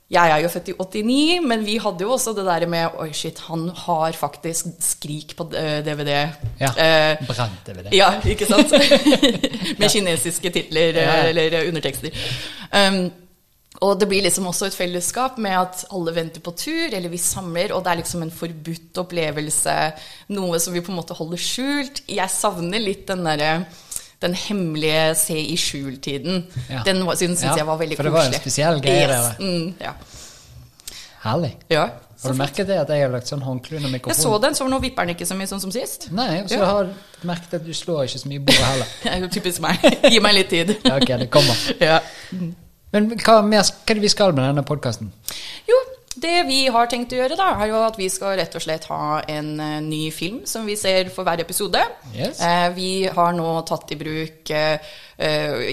jeg 0.07 0.31
er 0.31 0.39
jo 0.39 0.47
født 0.47 0.69
i 0.71 0.73
89, 0.79 1.41
men 1.43 1.65
vi 1.67 1.73
hadde 1.83 2.05
jo 2.05 2.13
også 2.15 2.31
det 2.37 2.45
der 2.47 2.63
med 2.71 2.95
Oi, 3.03 3.09
shit, 3.11 3.41
han 3.49 3.65
har 3.75 4.15
faktisk 4.15 4.69
Skrik 4.79 5.33
på 5.35 5.49
DVD. 5.51 6.13
Ja. 6.61 6.69
Eh, 6.71 7.25
Brent 7.27 7.67
DVD. 7.67 7.89
ja, 7.91 8.13
ikke 8.23 8.47
sant? 8.47 8.71
Med 9.79 9.89
kinesiske 9.91 10.49
titler 10.55 10.95
Ja, 10.95 11.07
ja. 11.09 11.17
eh, 11.25 11.29
eller 11.33 11.57
undertekster. 11.67 12.15
Um, 12.71 13.09
og 13.83 13.99
det 13.99 14.07
blir 14.09 14.23
liksom 14.25 14.47
også 14.49 14.69
et 14.71 14.77
fellesskap 14.77 15.35
med 15.43 15.53
at 15.59 15.83
alle 15.93 16.15
venter 16.15 16.41
på 16.41 16.55
tur, 16.57 16.87
eller 16.87 17.11
vi 17.11 17.19
samler, 17.21 17.75
og 17.75 17.83
det 17.85 17.91
er 17.91 17.99
liksom 17.99 18.23
en 18.25 18.31
forbudt 18.33 18.97
opplevelse. 19.03 19.75
Noe 20.33 20.57
som 20.63 20.73
vi 20.73 20.81
på 20.81 20.93
en 20.95 20.97
måte 20.97 21.17
holder 21.19 21.43
skjult. 21.43 22.01
Jeg 22.09 22.31
savner 22.33 22.81
litt 22.81 23.03
den 23.11 23.27
derre 23.27 23.51
den 24.23 24.33
hemmelige 24.33 25.15
se 25.19 25.37
i 25.37 25.55
skjul-tiden. 25.59 26.43
Ja. 26.71 26.81
Den 26.87 27.03
syns 27.17 27.43
Ja, 27.43 27.55
jeg 27.59 27.67
var 27.67 27.77
veldig 27.77 27.97
for 27.99 28.03
det 28.09 28.13
var 28.15 28.29
en 28.31 28.33
spesiell 28.33 28.81
greie 28.81 29.05
yes. 29.07 29.37
Mm, 29.39 29.73
ja. 29.81 29.93
Herlig. 31.23 31.55
ja. 31.69 31.87
Har 32.17 32.33
du 32.33 32.37
merket 32.39 32.65
det 32.65 32.77
at 32.81 32.89
jeg 32.89 33.03
har 33.03 33.11
lagt 33.13 33.29
sånn 33.29 33.43
håndkle 33.45 33.77
under 33.77 33.91
Jeg 33.93 34.15
så 34.17 34.37
den, 34.41 34.55
så 34.57 34.65
nå 34.65 34.79
vipper 34.81 35.05
den 35.05 35.13
ikke 35.13 35.25
så 35.29 35.35
mye 35.37 35.45
sånn 35.51 35.61
som 35.61 35.69
sist. 35.73 36.07
Nei, 36.17 36.39
og 36.41 36.49
så 36.49 36.57
Ja. 36.57 36.65
har 36.65 36.87
jeg 36.87 37.27
merket 37.29 37.53
at 37.59 37.65
du 37.65 37.73
slår 37.77 38.07
ikke 38.07 38.21
så 38.23 38.27
mye 38.31 38.39
i 38.39 38.45
bordet 38.47 38.65
heller. 38.65 38.87
Det 39.03 39.11
er 39.11 39.19
jo 39.21 39.27
typisk 39.35 39.61
meg. 39.61 39.85
Gi 40.09 40.19
meg 40.25 40.33
litt 40.33 40.49
tid. 40.49 40.71
Ja, 40.83 40.95
ok, 40.97 41.11
det 41.21 41.29
kommer. 41.29 41.61
Ja. 41.91 41.99
Men 42.91 43.09
hva, 43.21 43.41
mer, 43.45 43.61
hva 43.61 43.91
er 43.93 43.99
det 43.99 44.01
vi 44.01 44.09
skal 44.09 44.33
med 44.33 44.47
denne 44.47 44.63
podkasten? 44.65 45.11
Jo, 45.69 45.77
det 46.21 46.43
vi 46.47 46.59
har 46.73 46.87
tenkt 46.91 47.13
å 47.13 47.17
gjøre, 47.19 47.35
da, 47.39 47.47
er 47.61 47.69
jo 47.71 47.79
at 47.85 47.97
vi 47.99 48.07
skal 48.11 48.35
rett 48.39 48.55
og 48.57 48.61
slett 48.63 48.85
ha 48.91 49.19
en 49.29 49.49
eh, 49.63 49.75
ny 49.85 50.07
film 50.11 50.39
som 50.49 50.65
vi 50.67 50.75
ser 50.79 51.09
for 51.13 51.27
hver 51.27 51.41
episode. 51.43 51.81
Yes. 52.15 52.39
Eh, 52.43 52.69
vi 52.75 52.89
har 53.13 53.33
nå 53.37 53.49
tatt 53.67 53.91
i 53.93 53.97
bruk 53.99 54.49
eh, 54.55 54.77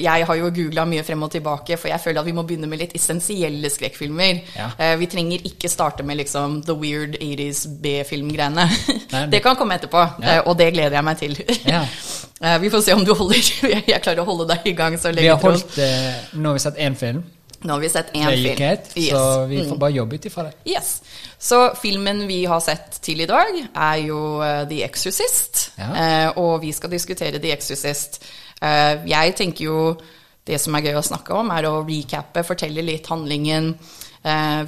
Jeg 0.00 0.24
har 0.28 0.38
jo 0.40 0.48
googla 0.56 0.86
mye 0.88 1.02
frem 1.04 1.22
og 1.26 1.30
tilbake, 1.34 1.76
for 1.76 1.90
jeg 1.92 2.00
føler 2.00 2.20
at 2.22 2.28
vi 2.30 2.32
må 2.36 2.44
begynne 2.48 2.68
med 2.70 2.80
litt 2.80 2.94
essensielle 2.96 3.68
skrekkfilmer. 3.70 4.38
Ja. 4.56 4.68
Vi 4.96 5.08
trenger 5.12 5.44
ikke 5.50 5.68
starte 5.68 6.02
med 6.08 6.16
liksom 6.22 6.62
the 6.64 6.72
weird 6.80 7.18
80s 7.20 7.66
B-filmgreiene. 7.84 8.64
Det 9.34 9.42
kan 9.44 9.56
komme 9.60 9.76
etterpå, 9.76 10.00
Ja. 10.24 10.38
og 10.48 10.56
det 10.58 10.70
gleder 10.72 10.96
jeg 10.96 11.04
meg 11.04 11.20
til. 11.20 11.36
Ja. 11.68 11.84
Vi 12.64 12.68
får 12.72 12.82
se 12.84 12.92
om 12.96 13.04
du 13.04 13.12
holder 13.16 13.38
Jeg 13.92 14.00
klarer 14.04 14.24
å 14.24 14.26
holde 14.28 14.48
deg 14.54 14.66
i 14.72 14.72
gang 14.76 14.96
så 15.00 15.12
Vi 15.12 15.20
lenge. 15.20 15.36
har 15.36 15.44
holdt 15.44 15.76
Nå 16.34 16.48
har 16.50 16.56
vi 16.58 16.64
sett 16.64 16.80
én 16.82 16.96
film. 16.98 17.22
Nå 17.64 17.73
har 17.73 17.80
vi 17.80 17.88
sett 17.88 18.12
én 18.12 18.26
film. 18.28 18.61
Yes. 18.61 19.11
så 19.11 19.44
vi 19.49 19.62
får 19.68 19.78
bare 19.80 19.97
jobbe 19.97 20.18
ut 20.18 20.26
ifra 20.28 20.42
det. 20.44 20.52
Yes. 20.68 20.90
Så 21.38 21.61
filmen 21.80 22.26
vi 22.28 22.42
har 22.44 22.61
sett 22.61 22.99
til 23.04 23.23
i 23.25 23.28
dag, 23.28 23.56
er 23.73 24.02
jo 24.04 24.18
uh, 24.42 24.66
The 24.68 24.83
Exorcist. 24.85 25.71
Ja. 25.80 25.88
Uh, 25.94 26.42
og 26.42 26.59
vi 26.62 26.73
skal 26.76 26.92
diskutere 26.92 27.40
The 27.40 27.54
Exorcist. 27.56 28.21
Uh, 28.61 29.00
jeg 29.09 29.35
tenker 29.40 29.64
jo 29.64 29.78
det 30.44 30.61
som 30.61 30.76
er 30.76 30.85
gøy 30.90 30.99
å 31.00 31.06
snakke 31.09 31.33
om, 31.40 31.49
er 31.56 31.64
å 31.71 31.80
recappe, 31.88 32.44
fortelle 32.44 32.85
litt 32.85 33.09
handlingen. 33.09 33.73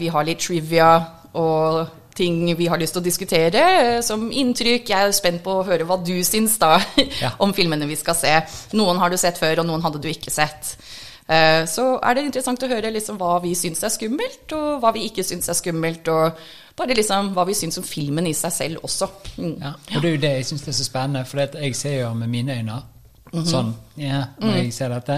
Vi 0.01 0.09
har 0.13 0.25
litt 0.25 0.41
trivia 0.41 0.89
og 1.37 1.87
ting 2.17 2.57
vi 2.57 2.67
har 2.69 2.81
lyst 2.81 2.97
til 2.97 3.03
å 3.03 3.05
diskutere 3.05 3.63
som 4.05 4.27
inntrykk. 4.33 4.89
Jeg 4.89 5.09
er 5.11 5.15
spent 5.17 5.43
på 5.45 5.59
å 5.59 5.65
høre 5.69 5.85
hva 5.89 5.99
du 6.01 6.15
syns 6.25 6.57
da 6.61 6.79
Ja. 7.23 7.35
om 7.45 7.53
filmene 7.57 7.89
vi 7.89 7.99
skal 8.01 8.17
se. 8.17 8.33
Noen 8.77 9.01
har 9.03 9.13
du 9.13 9.19
sett 9.21 9.41
før, 9.41 9.61
og 9.63 9.69
noen 9.69 9.85
hadde 9.85 10.01
du 10.01 10.09
ikke 10.09 10.33
sett. 10.33 10.75
Eh, 11.29 11.65
Så 11.67 11.99
er 12.03 12.15
det 12.15 12.25
interessant 12.25 12.63
å 12.63 12.69
høre 12.71 12.93
liksom 12.93 13.19
hva 13.19 13.41
vi 13.43 13.55
syns 13.55 13.83
er 13.83 13.89
skummelt, 13.91 14.53
og 14.53 14.81
hva 14.81 14.93
vi 14.95 15.09
ikke 15.09 15.25
syns 15.27 15.49
er 15.49 15.55
skummelt, 15.59 16.09
og 16.09 16.33
bare 16.77 16.95
liksom 16.95 17.33
hva 17.35 17.45
vi 17.47 17.55
syns 17.55 17.79
om 17.79 17.85
filmen 17.85 18.27
i 18.27 18.33
seg 18.33 18.53
selv 18.53 18.85
også. 18.85 19.09
Mm. 19.39 19.57
Ja, 19.61 19.73
og 19.97 20.03
det 20.03 20.05
er 20.11 20.15
jo 20.15 20.21
det 20.23 20.31
jeg 20.37 20.45
syns 20.47 20.69
er 20.69 20.73
så 20.73 20.85
spennende, 20.85 21.25
for 21.27 21.39
jeg 21.59 21.75
ser 21.75 22.01
jo 22.03 22.13
med 22.15 22.29
mine 22.29 22.53
øyne 22.61 22.83
sånn 23.45 23.75
Ja, 23.99 24.23
når 24.41 24.55
jeg 24.63 24.73
ser 24.73 24.89
dette. 24.89 25.17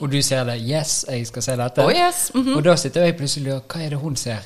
Og 0.00 0.10
du 0.12 0.22
ser 0.22 0.44
det. 0.44 0.60
Yes, 0.62 1.04
jeg 1.08 1.26
skal 1.26 1.42
se 1.42 1.56
dette. 1.56 1.84
Oh, 1.84 1.90
yes. 1.90 2.30
Mhm. 2.34 2.54
Og 2.56 2.62
da 2.64 2.76
sitter 2.76 3.04
jeg 3.04 3.16
plutselig 3.16 3.52
og 3.54 3.62
Hva 3.68 3.82
er 3.84 3.90
det 3.90 3.98
hun 3.98 4.16
ser? 4.16 4.38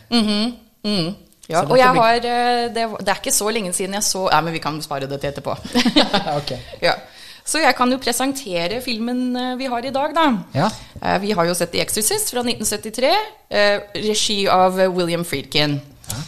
Ja, 1.49 1.61
og 1.67 1.77
jeg 1.77 1.91
blir- 1.93 2.01
har 2.01 2.19
det, 2.21 2.75
det 2.75 3.09
er 3.09 3.15
ikke 3.21 3.33
så 3.35 3.51
lenge 3.53 3.73
siden 3.75 3.95
jeg 3.95 4.03
så 4.03 4.29
Nei, 4.31 4.41
men 4.41 4.53
vi 4.53 4.59
kan 4.59 4.81
spare 4.83 5.07
det 5.09 5.21
til 5.21 5.31
etterpå. 5.31 5.57
ok. 6.39 6.53
ja. 6.83 6.95
Så 7.45 7.59
jeg 7.63 7.75
kan 7.77 7.91
jo 7.91 7.99
presentere 7.99 8.79
filmen 8.85 9.35
eh, 9.37 9.55
vi 9.59 9.67
har 9.71 9.85
i 9.85 9.91
dag, 9.95 10.13
da. 10.15 10.27
Ja. 10.55 10.69
Eh, 11.03 11.19
Vi 11.25 11.33
har 11.35 11.49
jo 11.49 11.55
sett 11.59 11.73
The 11.73 11.81
Exorcist 11.83 12.31
fra 12.31 12.43
1973, 12.47 13.11
eh, 13.51 13.81
regi 13.95 14.47
av 14.49 14.79
William 14.95 15.25
Friedkin. 15.25 15.81
Ja. 16.13 16.21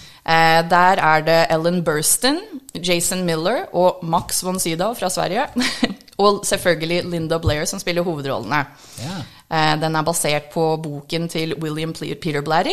Der 0.70 1.00
er 1.04 1.20
det 1.20 1.38
Ellen 1.52 1.82
Burstyn, 1.84 2.38
Jason 2.74 3.26
Miller 3.26 3.66
og 3.76 4.00
Max 4.02 4.40
von 4.42 4.56
Sydow 4.58 4.94
fra 4.96 5.10
Sverige. 5.12 5.44
og 6.24 6.40
selvfølgelig 6.48 7.04
Linda 7.12 7.38
Blair 7.38 7.66
som 7.68 7.78
spiller 7.82 8.02
hovedrollene. 8.06 8.62
Ja. 9.02 9.18
Den 9.82 9.94
er 9.98 10.06
basert 10.06 10.48
på 10.54 10.64
boken 10.80 11.28
til 11.28 11.52
William 11.60 11.92
Peter 11.92 12.40
Blatty. 12.40 12.72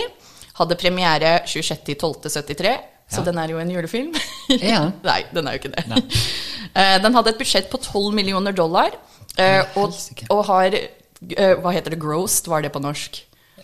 Hadde 0.62 0.78
premiere 0.80 1.42
26.12.73, 1.44 2.72
så 3.12 3.24
den 3.25 3.38
er 3.41 3.51
jo 3.51 3.60
en 3.62 3.72
julefilm. 3.74 4.13
Nei, 5.10 5.20
den 5.36 5.48
er 5.48 5.58
jo 5.58 5.62
ikke 5.63 5.75
det. 5.75 5.86
Eh, 6.72 7.01
Den 7.03 7.12
hadde 7.12 7.34
et 7.34 7.39
budsjett 7.41 7.65
på 7.68 7.75
12 7.84 8.13
millioner 8.15 8.53
dollar, 8.56 8.94
eh, 9.36 9.60
og, 9.75 9.91
og 10.32 10.46
har 10.48 10.72
eh, 10.77 11.56
Hva 11.60 11.74
heter 11.75 11.91
det? 11.91 11.98
Grossed, 12.00 12.48
var 12.48 12.63
det 12.63 12.70
på 12.72 12.80
norsk? 12.80 13.18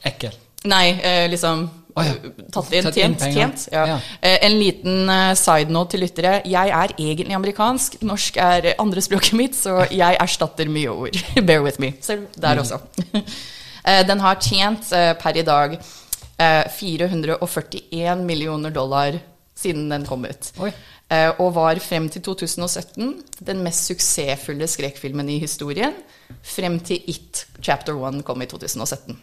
Ekkel. 0.03 0.35
Nei, 0.67 0.97
liksom 1.31 1.69
Oh, 1.97 2.03
ja. 2.05 2.13
Tatt 2.53 2.73
inn, 2.77 2.85
tjent. 2.93 3.23
tjent 3.33 3.63
ja. 3.73 3.85
Ja. 3.89 3.95
En 4.21 4.53
liten 4.59 5.09
side 5.39 5.73
note 5.73 5.95
til 5.95 6.03
lyttere. 6.03 6.35
Jeg 6.45 6.69
er 6.69 6.91
egentlig 6.93 7.33
amerikansk. 7.33 7.95
Norsk 8.05 8.37
er 8.37 8.67
andrespråket 8.77 9.33
mitt, 9.39 9.55
så 9.57 9.79
jeg 9.89 10.19
erstatter 10.21 10.69
mye 10.69 10.91
ord. 10.93 11.17
Bear 11.47 11.63
with 11.65 11.81
me. 11.81 11.95
Så 12.05 12.19
der 12.37 12.61
også. 12.61 12.77
Eh, 13.15 14.03
Den 14.05 14.21
har 14.21 14.37
tjent 14.43 14.91
per 15.23 15.39
i 15.41 15.45
dag 15.47 15.73
eh, 15.79 16.69
441 16.75 18.21
millioner 18.29 18.69
dollar 18.75 19.17
siden 19.57 19.89
den 19.91 20.05
kom 20.07 20.25
ut. 20.29 20.51
Oi. 20.61 20.71
Eh, 21.09 21.31
Og 21.39 21.53
var 21.55 21.79
frem 21.79 22.09
til 22.11 22.21
2017 22.21 23.23
den 23.47 23.63
mest 23.65 23.87
suksessfulle 23.89 24.67
skrekkfilmen 24.67 25.29
i 25.29 25.39
historien. 25.39 25.95
Frem 26.43 26.79
til 26.83 27.01
It 27.09 27.45
Chapter 27.63 27.95
1 28.09 28.23
kom 28.27 28.41
i 28.41 28.45
2017. 28.45 29.17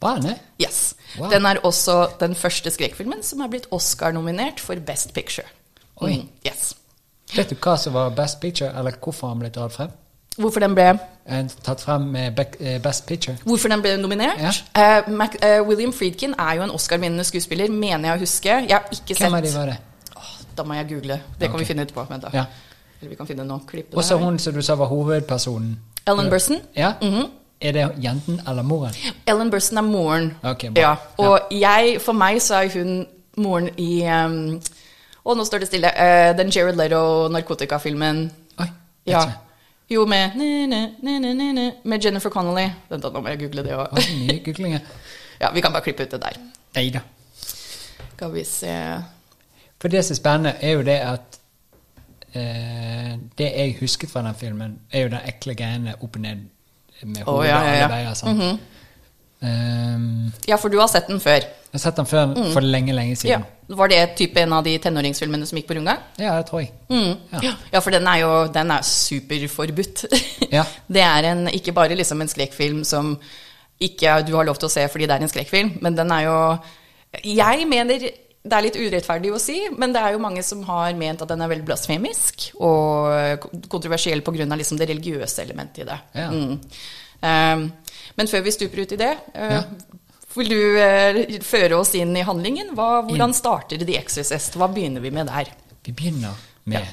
Bare? 0.00 0.36
Yes. 0.62 0.94
Wow. 1.18 1.30
Den 1.30 1.46
er 1.46 1.58
også 1.66 2.08
den 2.20 2.34
første 2.38 2.70
skrekkfilmen 2.70 3.22
som 3.26 3.40
er 3.42 3.50
blitt 3.50 3.66
Oscar-nominert 3.74 4.60
for 4.62 4.78
Best 4.86 5.12
Picture. 5.14 5.46
Oi. 6.00 6.12
Mm, 6.20 6.28
yes. 6.46 6.74
Vet 7.34 7.50
du 7.50 7.56
hva 7.58 7.74
som 7.76 7.96
var 7.98 8.14
Best 8.14 8.38
Picture, 8.40 8.70
eller 8.78 8.94
hvorfor 9.02 9.32
han 9.32 9.42
ble 9.42 9.50
dratt 9.50 9.74
frem? 9.74 9.90
Hvorfor 10.38 10.60
den 10.60 10.74
ble, 10.74 10.98
Eh, 11.28 11.42
Tatt 11.62 11.80
frem 11.84 12.06
med 12.12 12.38
eh, 12.60 12.78
Best 12.80 13.06
Picture? 13.06 13.36
hvorfor 13.44 13.68
den 13.68 13.82
ble 13.82 13.96
nominert? 14.00 14.38
Ja. 14.40 15.00
Uh, 15.04 15.10
Mac, 15.12 15.34
uh, 15.44 15.60
William 15.68 15.92
Friedkin 15.92 16.32
er 16.38 16.54
jo 16.56 16.62
en 16.62 16.70
Oscar-vinnende 16.70 17.24
skuespiller, 17.24 17.68
mener 17.68 18.08
jeg 18.08 18.16
å 18.16 18.20
huske. 18.22 18.48
Jeg 18.48 18.72
har 18.72 18.86
ikke 18.92 19.14
Hvem 19.18 19.34
sett 19.36 19.44
de 19.44 19.52
var 19.58 19.66
det? 19.66 19.76
Oh, 20.16 20.30
Da 20.56 20.62
må 20.64 20.74
jeg 20.78 20.88
google. 20.88 21.20
Det 21.40 21.50
kan 21.50 21.60
vi 21.60 21.64
finne 21.68 21.82
etterpå. 21.84 22.06
Vent 22.08 22.22
da. 22.22 22.30
Ja. 22.32 22.44
Eller 23.00 23.10
vi 23.10 23.16
kan 23.16 23.26
finne 23.28 23.44
noen 23.44 23.60
klipp. 23.68 23.92
Og 23.94 24.04
så 24.04 24.16
hun 24.18 24.38
som 24.38 24.54
du 24.54 24.62
sa 24.62 24.74
var 24.74 24.86
hovedpersonen. 24.88 25.76
Ellen 26.06 26.30
Burstyn. 26.30 26.62
Ja? 26.76 26.94
Mhm. 27.02 27.26
Er 27.60 27.72
det 27.72 27.84
jenten 28.00 28.40
eller 28.48 28.62
moren? 28.62 28.94
Ellen 29.26 29.50
Burstyn 29.50 29.78
er 29.78 29.82
moren. 29.82 30.30
Ok, 30.42 30.64
bra. 30.72 30.80
ja, 30.80 30.96
og 31.18 31.40
jeg, 31.52 32.00
for 32.00 32.12
meg 32.12 32.40
så 32.42 32.54
er 32.64 32.68
hun 32.72 33.06
moren 33.36 33.68
i 33.76 34.02
um, 34.08 34.60
Og 35.24 35.36
nå 35.36 35.44
står 35.44 35.58
det 35.58 35.68
stille. 35.68 35.90
Uh, 35.92 36.32
den 36.38 36.48
Jared 36.56 36.76
Leto-narkotikafilmen. 36.80 38.30
Oi, 38.58 38.64
vet 38.64 39.12
Ja. 39.12 39.20
ikke. 39.20 39.38
Jo, 39.90 40.04
med 40.06 40.36
ne, 40.36 40.66
ne, 40.66 40.80
ne, 41.02 41.18
ne, 41.18 41.34
ne, 41.34 41.52
ne, 41.52 41.72
Med 41.84 42.04
Jennifer 42.04 42.30
Connolly. 42.30 42.66
Vent, 42.90 43.02
da, 43.02 43.08
nå 43.08 43.22
må 43.24 43.32
jeg 43.32 43.40
google 43.40 43.64
det 43.64 43.76
òg. 43.76 44.80
Ja, 45.38 45.52
vi 45.54 45.60
kan 45.62 45.70
bare 45.70 45.82
klippe 45.86 46.02
ut 46.02 46.10
det 46.10 46.18
der. 46.18 46.38
Nei 46.74 46.88
da. 46.90 47.04
Skal 48.16 48.32
vi 48.34 48.42
se 48.44 48.72
For 49.78 49.88
det 49.88 50.00
som 50.04 50.16
er 50.16 50.18
spennende, 50.18 50.54
er 50.60 50.72
jo 50.74 50.82
det 50.82 50.96
at 51.06 51.38
eh, 52.34 53.12
Det 53.38 53.46
jeg 53.46 53.76
husket 53.80 54.10
fra 54.10 54.24
den 54.26 54.34
filmen, 54.34 54.78
er 54.90 55.06
jo 55.06 55.12
den 55.14 55.28
ekle 55.30 55.54
greiene 55.54 55.94
opp 56.00 56.18
og 56.18 56.24
ned 56.24 56.48
med 57.02 57.22
hodet 57.22 57.26
hodet 57.30 57.48
ja, 57.48 57.60
ja, 57.62 57.74
ja. 57.76 57.84
alle 57.84 57.94
veier. 57.94 58.14
sant? 58.14 58.40
Ehm, 59.42 60.32
Ja, 60.48 60.56
for 60.58 60.68
du 60.72 60.78
har 60.80 60.88
sett 60.88 61.06
den 61.08 61.20
før. 61.20 61.38
jeg 61.42 61.72
har 61.76 61.78
sett 61.78 61.96
den 61.96 62.06
før 62.06 62.34
for 62.52 62.60
lenge, 62.64 62.92
lenge 62.94 63.16
siden. 63.16 63.40
Ja. 63.40 63.74
Var 63.76 63.88
det 63.88 64.16
type 64.16 64.40
en 64.40 64.52
av 64.56 64.64
de 64.64 64.78
tenåringsfilmene 64.78 65.46
som 65.46 65.58
gikk 65.58 65.68
på 65.68 65.76
rundgang? 65.76 65.98
Ja, 66.18 66.36
det 66.40 66.46
tror 66.48 66.60
jeg. 66.62 66.72
Mm. 66.88 67.16
Ja. 67.42 67.52
Ja. 67.72 67.80
for 67.80 67.90
den 67.90 68.06
er 68.06 68.18
jo 68.22 68.30
den 68.52 68.70
er 68.70 68.82
superforbudt. 68.82 70.04
Ja. 70.50 70.64
Det 70.88 71.02
er 71.04 71.24
en, 71.28 71.46
ikke 71.52 71.74
bare 71.76 71.94
liksom 71.94 72.22
en 72.22 72.28
skrekkfilm 72.28 72.82
som 72.84 73.18
ikke 73.80 74.24
du 74.26 74.32
har 74.34 74.46
lov 74.48 74.56
til 74.58 74.66
å 74.66 74.72
se 74.72 74.86
fordi 74.88 75.06
det 75.06 75.14
er 75.18 75.22
en 75.26 75.28
skrekkfilm, 75.28 75.74
men 75.82 75.94
den 75.94 76.10
er 76.10 76.22
jo 76.24 76.38
Jeg 77.36 77.66
mener 77.68 77.98
det 78.48 78.56
er 78.56 78.62
litt 78.64 78.78
urettferdig 78.80 79.30
å 79.34 79.38
si, 79.42 79.58
men 79.76 79.92
det 79.92 80.00
er 80.00 80.14
jo 80.14 80.18
mange 80.22 80.42
som 80.42 80.62
har 80.64 80.94
ment 80.96 81.20
at 81.20 81.28
den 81.28 81.42
er 81.44 81.50
veldig 81.50 81.66
blasfemisk 81.68 82.46
og 82.64 83.44
kontroversiell 83.68 84.22
pga. 84.24 84.46
Liksom 84.56 84.78
det 84.78 84.88
religiøse 84.88 85.42
elementet 85.44 85.82
i 85.84 85.88
det. 85.90 85.98
Ja. 86.14 86.30
Mm. 86.32 86.54
Um, 87.20 87.64
men 88.18 88.28
før 88.30 88.42
vi 88.44 88.52
stuper 88.54 88.82
ut 88.84 88.92
i 88.96 89.00
det, 89.00 89.12
uh, 89.34 89.52
Ja. 89.54 89.62
vil 90.36 90.50
du 90.52 90.60
uh, 90.76 91.40
føre 91.42 91.78
oss 91.80 91.94
inn 91.98 92.12
i 92.18 92.26
handlingen? 92.26 92.74
Hva, 92.76 93.00
hvordan 93.08 93.32
starter 93.34 93.80
The 93.82 93.96
Exorcist? 94.02 94.58
Hva 94.58 94.68
begynner 94.74 95.00
vi 95.02 95.10
med 95.14 95.30
der? 95.30 95.50
Vi 95.86 95.92
begynner 95.96 96.34
med 96.68 96.86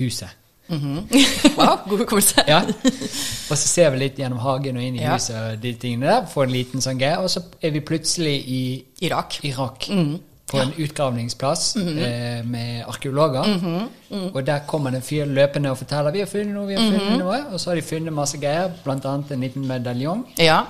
huset. 0.00 0.38
Wow, 0.72 1.82
god 1.88 1.98
hukommelse. 1.98 2.42
Ja. 2.48 2.62
Og 2.64 3.56
så 3.58 3.66
ser 3.68 3.90
vi 3.92 3.98
litt 4.06 4.16
gjennom 4.16 4.38
hagen 4.40 4.78
og 4.80 4.84
inn 4.86 4.96
i 4.96 5.02
Ja. 5.02 5.18
huset 5.18 5.36
og 5.36 5.58
de 5.60 5.72
tingene 5.76 6.06
der. 6.08 6.26
Får 6.32 6.46
en 6.48 6.54
liten 6.54 6.80
sånn 6.84 7.00
greie. 7.00 7.18
Og 7.20 7.28
så 7.30 7.42
er 7.60 7.74
vi 7.74 7.82
plutselig 7.84 8.36
i 8.48 8.60
Irak. 9.04 9.36
Irak. 9.44 9.88
Mm. 9.92 10.14
På 10.52 10.60
en 10.60 10.72
utgravningsplass 10.78 11.76
Mm-hmm. 11.76 11.98
eh, 11.98 12.44
med 12.44 12.84
arkeologer. 12.88 13.44
Mm. 14.10 14.30
Og 14.34 14.46
der 14.46 14.58
kommer 14.66 14.90
det 14.90 14.96
en 14.96 15.02
fyr 15.02 15.24
løpende 15.24 15.70
og 15.70 15.78
forteller 15.78 16.10
'vi 16.12 16.18
har 16.18 16.26
funnet 16.26 16.54
noe', 16.54 16.66
vi 16.66 16.74
har 16.74 16.98
funnet 16.98 17.18
noe. 17.18 17.38
Og 17.52 17.60
så 17.60 17.70
har 17.70 17.74
de 17.76 17.82
funnet 17.82 18.12
masse 18.12 18.38
greier, 18.38 18.70
bl.a. 18.84 19.14
en 19.34 19.40
liten 19.40 19.66
medaljong. 19.66 20.26
Ja, 20.38 20.60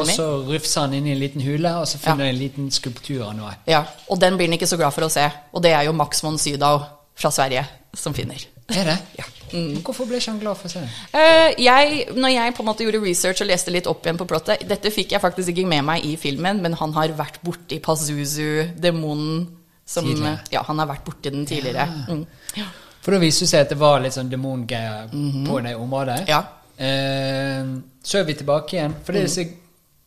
Og 0.00 0.06
så 0.06 0.42
rufser 0.48 0.80
han 0.80 0.94
inn 0.94 1.06
i 1.06 1.10
en 1.12 1.18
liten 1.18 1.40
hule, 1.40 1.76
og 1.76 1.86
så 1.88 1.98
finner 1.98 2.24
Ja. 2.24 2.30
en 2.30 2.36
liten 2.38 2.70
skulptur 2.70 3.22
av 3.28 3.34
noe. 3.36 3.54
Ja, 3.66 3.82
Og 4.10 4.20
den 4.20 4.36
blir 4.36 4.46
han 4.46 4.52
ikke 4.58 4.66
så 4.66 4.76
glad 4.76 4.90
for 4.92 5.02
å 5.02 5.08
se. 5.10 5.30
Og 5.52 5.62
det 5.62 5.72
er 5.72 5.82
jo 5.84 5.92
Max 5.92 6.22
von 6.22 6.38
Sydow 6.38 6.80
fra 7.14 7.30
Sverige 7.30 7.64
som 7.94 8.14
finner. 8.14 8.36
Er 8.68 8.84
det? 8.84 8.96
Ja. 9.18 9.24
Mm. 9.52 9.76
Hvorfor 9.86 10.08
ble 10.10 10.18
ikke 10.18 10.32
han 10.32 10.40
glad 10.42 10.56
for 10.58 10.68
seg? 10.72 10.82
Uh? 11.14 11.18
Eh, 11.20 11.52
jeg, 11.62 12.08
når 12.16 12.32
jeg 12.34 12.54
på 12.56 12.64
en 12.64 12.66
måte 12.66 12.82
gjorde 12.82 12.98
research 13.04 13.40
og 13.44 13.46
leste 13.46 13.70
litt 13.70 13.86
opp 13.86 14.02
igjen 14.04 14.18
på 14.18 14.26
plottet 14.26 14.64
Dette 14.68 14.90
fikk 14.90 15.12
jeg 15.14 15.22
faktisk 15.22 15.52
ikke 15.52 15.68
med 15.70 15.84
meg 15.86 16.04
i 16.04 16.16
filmen, 16.18 16.58
men 16.64 16.74
han 16.80 16.92
har 16.96 17.14
vært 17.14 17.38
borti 17.46 17.78
Pazuzu, 17.80 18.72
demonen 18.82 19.46
som 19.86 20.08
Ja, 20.50 20.64
han 20.66 20.78
har 20.82 20.88
vært 20.90 21.04
borti 21.06 21.30
den 21.30 21.46
tidligere. 21.46 21.86
Mm. 22.10 22.24
Ja. 22.58 22.64
For 23.06 23.14
da 23.14 23.20
viste 23.22 23.44
det 23.46 23.50
seg 23.52 23.60
at 23.68 23.70
det 23.70 23.78
var 23.78 24.00
litt 24.02 24.16
sånn 24.16 24.32
demongreier 24.32 25.12
på 25.46 25.60
det 25.62 25.76
området. 25.78 26.24
Ja. 26.26 26.40
Uh, 26.76 27.78
så 28.02 28.18
er 28.18 28.26
vi 28.26 28.34
tilbake 28.34 28.76
igjen. 28.80 28.96
For 29.06 29.12
det 29.14 29.22
Mm. 29.22 29.26
er 29.30 29.34
så 29.36 29.44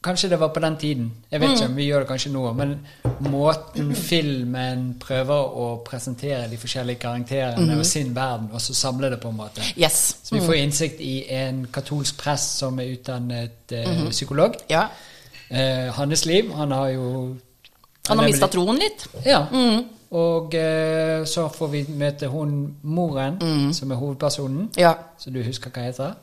Kanskje 0.03 0.29
det 0.29 0.38
var 0.39 0.48
på 0.48 0.60
den 0.63 0.77
tiden. 0.77 1.12
Jeg 1.32 1.41
vet 1.41 1.58
ikke 1.58 1.65
om 1.65 1.75
vi 1.75 1.86
gjør 1.89 2.00
det 2.00 2.08
kanskje 2.08 2.29
nå. 2.32 2.44
Men 2.56 2.70
måten 3.27 3.89
filmen 3.96 4.86
prøver 5.00 5.58
å 5.60 5.65
presentere 5.84 6.46
de 6.48 6.60
forskjellige 6.62 7.01
karakterene 7.01 7.75
og 7.75 7.84
sin 7.86 8.13
verden, 8.15 8.48
og 8.53 8.63
så 8.63 8.74
samle 8.79 9.10
det 9.12 9.20
på 9.20 9.27
en 9.34 9.36
måte. 9.41 9.65
Yes. 9.75 9.98
Så 10.24 10.38
vi 10.38 10.41
får 10.46 10.56
innsikt 10.62 11.03
i 11.03 11.25
en 11.36 11.65
katolsk 11.68 12.15
prest 12.22 12.62
som 12.62 12.79
er 12.79 12.94
utdannet 12.94 13.75
eh, 13.75 14.06
psykolog. 14.13 14.56
Ja. 14.72 14.86
Eh, 15.50 15.91
hans 16.00 16.25
liv. 16.25 16.53
Han 16.56 16.72
har 16.72 16.96
jo 16.96 17.36
Han 18.08 18.24
har 18.24 18.32
mista 18.32 18.48
troen 18.48 18.79
litt. 18.79 19.03
Ja. 19.25 19.44
Og 20.15 20.56
eh, 20.56 21.25
så 21.27 21.50
får 21.51 21.74
vi 21.75 21.84
møte 21.91 22.32
hun 22.32 22.56
moren, 22.88 23.36
som 23.75 23.91
er 23.91 24.00
hovedpersonen. 24.00 24.72
Ja. 24.79 24.96
Så 25.20 25.29
du 25.29 25.44
husker 25.44 25.75
hva 25.75 25.89
heter? 25.91 26.15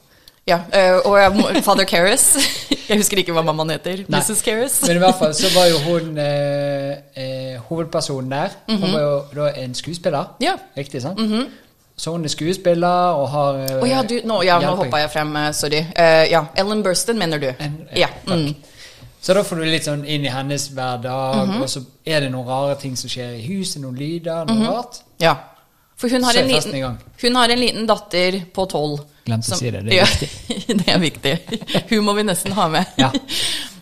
Ja. 0.46 0.60
eh, 0.72 0.96
og 1.06 1.62
father 1.64 1.84
Karras. 1.84 2.36
Jeg 2.88 3.00
husker 3.00 3.18
ikke 3.18 3.34
hva 3.34 3.42
mammaen 3.42 3.72
heter. 3.74 4.04
Nei. 4.06 4.20
Mrs. 4.20 4.42
Karras. 4.46 4.80
Men 4.86 5.00
i 5.00 5.02
hvert 5.02 5.18
fall 5.18 5.34
så 5.34 5.50
var 5.54 5.66
jo 5.72 5.78
hun 5.88 6.18
eh, 6.22 6.92
eh, 7.18 7.56
hovedpersonen 7.68 8.30
der. 8.30 8.54
Hun 8.70 8.92
var 8.92 9.00
jo 9.00 9.16
da 9.34 9.48
en 9.64 9.74
skuespiller. 9.74 10.36
Ja. 10.40 10.54
Riktig, 10.76 11.02
sant? 11.02 11.18
Så 11.96 12.12
hun 12.12 12.24
er 12.24 12.28
skuespiller 12.28 13.16
og 13.16 13.28
har 13.32 13.58
Å 13.58 13.80
oh, 13.80 13.88
ja, 13.88 14.02
du, 14.04 14.18
nå, 14.28 14.42
ja, 14.44 14.58
nå 14.60 14.74
hoppa 14.76 15.00
jeg 15.00 15.10
frem. 15.14 15.34
eh, 15.40 15.50
Sorry. 15.56 15.82
Uh, 15.96 16.24
ja, 16.30 16.44
Ellen 16.54 16.82
Burstyn, 16.84 17.18
mener 17.18 17.40
du? 17.40 17.48
En- 17.58 17.82
ja. 17.96 18.10
Mm. 18.28 18.54
Så 19.20 19.34
da 19.34 19.42
får 19.42 19.58
du 19.58 19.64
litt 19.66 19.86
sånn 19.88 20.04
inn 20.04 20.24
i 20.28 20.30
hennes 20.30 20.68
hverdag, 20.70 21.34
-hmm. 21.34 21.62
og 21.62 21.68
så 21.70 21.80
er 22.06 22.20
det 22.20 22.30
noen 22.30 22.46
rare 22.46 22.76
ting 22.78 22.96
som 22.96 23.10
skjer 23.10 23.32
i 23.40 23.46
huset, 23.48 23.82
noen 23.82 23.96
lyder, 23.96 24.44
noe 24.44 24.68
rart. 24.70 25.02
ja. 25.18 25.34
For 25.96 26.12
hun 26.12 26.24
har, 26.24 26.36
en 26.36 26.48
liten, 26.48 26.98
hun 27.22 27.36
har 27.36 27.48
en 27.48 27.58
liten 27.58 27.86
datter 27.86 28.42
på 28.52 28.66
tolv. 28.68 29.00
Glemte 29.26 29.54
å 29.54 29.58
si 29.58 29.70
det, 29.74 29.82
det 29.86 29.96
er 29.96 30.04
ja, 30.04 30.28
det 30.82 30.86
er 30.92 31.00
viktig. 31.02 31.34
Hun 31.90 32.04
må 32.06 32.14
vi 32.18 32.26
nesten 32.28 32.56
ha 32.56 32.68
med. 32.72 32.94
Ja. 33.06 33.12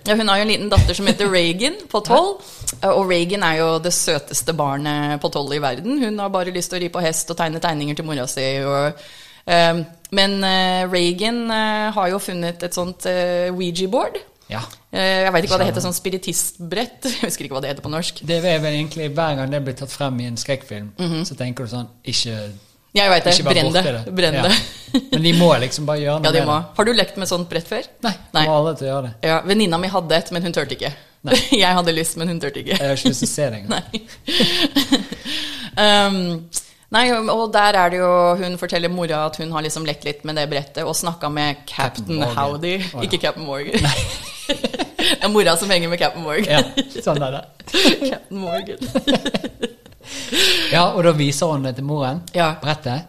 Hun 0.04 0.28
har 0.28 0.36
jo 0.36 0.44
en 0.44 0.50
liten 0.50 0.68
datter 0.68 0.92
som 0.92 1.06
heter 1.08 1.30
Reagan 1.32 1.78
på 1.88 2.02
tolv. 2.04 2.42
Og 2.90 3.06
Reagan 3.08 3.40
er 3.46 3.62
jo 3.62 3.68
det 3.80 3.94
søteste 3.96 4.52
barnet 4.52 5.16
på 5.22 5.30
tolv 5.32 5.54
i 5.56 5.60
verden. 5.64 5.96
Hun 6.02 6.20
har 6.20 6.32
bare 6.32 6.52
lyst 6.52 6.68
til 6.72 6.76
å 6.76 6.82
ri 6.82 6.90
på 6.92 7.00
hest 7.00 7.32
og 7.32 7.38
tegne 7.38 7.62
tegninger 7.64 7.96
til 7.96 8.04
mora 8.04 8.26
si. 8.28 8.44
Og, 8.68 9.00
Um, 9.44 9.82
men 10.16 10.38
uh, 10.40 10.88
Reagan 10.88 11.50
uh, 11.50 11.92
har 11.92 12.08
jo 12.14 12.20
funnet 12.22 12.62
et 12.64 12.76
sånt 12.76 13.04
uh, 13.04 13.52
Ouija-board. 13.52 14.16
Ja. 14.48 14.60
Eh, 14.92 15.24
jeg 15.24 15.32
veit 15.32 15.46
ikke 15.46 15.54
hva 15.56 15.62
det 15.62 15.70
heter, 15.70 15.82
sånn 15.84 15.96
spiritistbrett. 15.96 17.06
Jeg 17.08 17.30
husker 17.30 17.46
ikke 17.46 17.56
hva 17.56 17.62
det 17.64 17.70
heter 17.72 17.84
på 17.86 17.92
norsk. 17.92 18.20
Det 18.28 18.36
er 18.38 18.60
vel 18.60 18.76
egentlig 18.76 19.08
Hver 19.16 19.38
gang 19.38 19.54
det 19.54 19.62
blir 19.64 19.76
tatt 19.78 19.92
frem 19.92 20.20
i 20.20 20.28
en 20.28 20.36
skrekkfilm, 20.38 20.92
så 21.24 21.36
tenker 21.38 21.64
du 21.64 21.72
sånn 21.72 21.88
Ikke, 22.12 22.36
Jeg 22.94 23.10
veit 23.10 23.26
det. 23.26 23.34
Brenn 23.42 23.72
det. 23.74 23.82
Brenn 24.14 24.36
det. 24.38 24.50
Ja. 24.54 25.00
Men 25.10 25.24
de 25.24 25.32
må 25.34 25.48
liksom 25.58 25.86
bare 25.88 25.98
gjøre 25.98 26.20
noe 26.22 26.30
Ja, 26.30 26.34
de 26.36 26.44
må. 26.46 26.58
Har 26.76 26.86
du 26.86 26.92
lekt 26.94 27.16
med 27.18 27.26
sånt 27.26 27.48
brett 27.50 27.66
før? 27.66 27.86
Nei, 28.06 28.12
Nei. 28.36 28.44
må 28.46 28.54
alle 28.60 28.74
til 28.78 28.86
å 28.86 28.90
gjøre 28.92 29.08
det. 29.08 29.14
Ja, 29.26 29.40
Venninna 29.48 29.80
mi 29.82 29.90
hadde 29.90 30.20
et, 30.20 30.30
men 30.34 30.46
hun 30.46 30.54
turte 30.54 30.76
ikke. 30.76 30.92
Nei. 31.26 31.38
Jeg 31.64 31.78
hadde 31.78 31.94
lyst, 31.96 32.18
men 32.20 32.30
hun 32.30 32.38
turte 32.42 32.62
ikke. 32.62 32.76
Jeg 32.76 32.84
har 32.84 32.94
ikke 32.94 33.10
lyst 33.10 33.24
til 33.24 33.30
å 33.30 33.32
se 33.32 33.48
det 33.50 33.58
engang. 33.62 33.72
Nei. 33.74 34.02
um, 35.84 36.20
nei, 36.94 37.04
og 37.34 37.44
der 37.56 37.80
er 37.80 37.90
det 37.90 37.98
jo 37.98 38.10
Hun 38.38 38.58
forteller 38.60 38.92
mora 38.92 39.24
at 39.26 39.40
hun 39.40 39.50
har 39.56 39.64
liksom 39.64 39.88
lekt 39.88 40.04
litt 40.06 40.22
med 40.28 40.38
det 40.38 40.44
brettet 40.52 40.84
og 40.86 40.94
snakka 40.94 41.32
med 41.32 41.64
Captain, 41.66 42.20
Captain 42.20 42.36
Howdy. 42.38 42.76
Oh, 42.92 43.00
ja. 43.00 43.06
Ikke 43.08 43.18
Captain 43.24 43.48
Morgan. 43.48 43.82
det 45.02 45.18
er 45.18 45.32
mora 45.34 45.56
som 45.58 45.72
henger 45.72 45.90
med 45.90 45.98
Captain 45.98 46.22
Morgan. 46.22 46.70
Ja, 46.78 47.02
sånn 47.02 47.24
er 47.24 47.40
det. 47.40 47.46
Captain 48.12 48.44
Morgan. 48.44 49.72
Ja, 50.72 50.86
og 50.94 51.02
da 51.06 51.12
viser 51.16 51.46
hun 51.52 51.62
det 51.66 51.74
til 51.76 51.84
moren, 51.88 52.22
Ja. 52.34 52.54
brettet. 52.62 53.04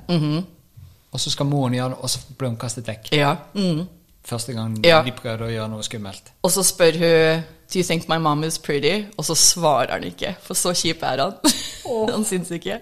Og 1.16 1.20
så 1.22 1.32
skal 1.32 1.46
moren 1.48 1.74
gjøre 1.74 1.90
det, 1.96 2.00
og 2.04 2.10
så 2.12 2.20
blir 2.38 2.50
hun 2.52 2.58
kastet 2.60 2.88
vekk. 2.88 3.12
Ja. 3.16 3.36
Mm. 3.56 3.86
Første 4.26 4.54
gang 4.54 4.80
Ja. 4.84 5.02
de 5.06 5.12
prøvde 5.14 5.46
å 5.48 5.52
gjøre 5.54 5.70
noe 5.70 5.84
skummelt. 5.86 6.32
Og 6.44 6.52
så 6.52 6.64
spør 6.66 6.98
hun 7.00 7.44
Do 7.72 7.80
you 7.80 7.84
think 7.84 8.08
my 8.08 8.18
mom 8.18 8.44
is 8.44 8.58
pretty? 8.60 9.06
Og 9.18 9.26
så 9.26 9.34
svarer 9.36 9.92
han 9.96 10.04
ikke, 10.04 10.36
for 10.42 10.54
så 10.54 10.70
kjip 10.78 11.02
er 11.04 11.18
han. 11.24 11.34
han 12.14 12.26
syns 12.26 12.52
ikke. 12.52 12.80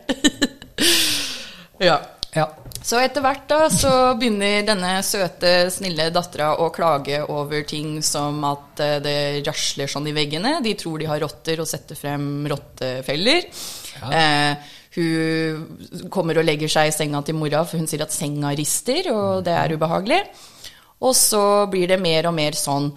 ja. 1.79 1.99
Ja. 2.36 2.47
Så 2.84 2.97
etter 2.99 3.21
hvert 3.23 3.45
da, 3.47 3.69
så 3.71 3.91
begynner 4.19 4.65
denne 4.67 4.95
søte, 5.05 5.69
snille 5.71 6.10
dattera 6.12 6.49
å 6.60 6.67
klage 6.73 7.21
over 7.31 7.62
ting 7.69 8.01
som 8.03 8.41
at 8.49 8.81
eh, 8.84 8.97
det 9.05 9.15
rasler 9.47 9.88
sånn 9.88 10.10
i 10.10 10.15
veggene. 10.15 10.58
De 10.65 10.73
tror 10.79 10.99
de 10.99 11.08
har 11.08 11.21
rotter 11.23 11.62
og 11.63 11.69
setter 11.69 11.95
frem 11.95 12.25
rottefeller. 12.51 13.45
Eh, 14.12 14.56
hun 14.95 16.10
kommer 16.13 16.38
og 16.38 16.45
legger 16.45 16.69
seg 16.69 16.91
i 16.91 16.95
senga 16.95 17.21
til 17.25 17.38
mora, 17.39 17.63
for 17.65 17.82
hun 17.82 17.89
sier 17.89 18.03
at 18.06 18.13
senga 18.13 18.53
rister, 18.58 19.10
og 19.13 19.43
det 19.47 19.56
er 19.58 19.73
ubehagelig. 19.73 20.21
Og 21.03 21.15
så 21.17 21.41
blir 21.71 21.89
det 21.91 21.99
mer 22.01 22.29
og 22.29 22.38
mer 22.38 22.56
sånn. 22.56 22.91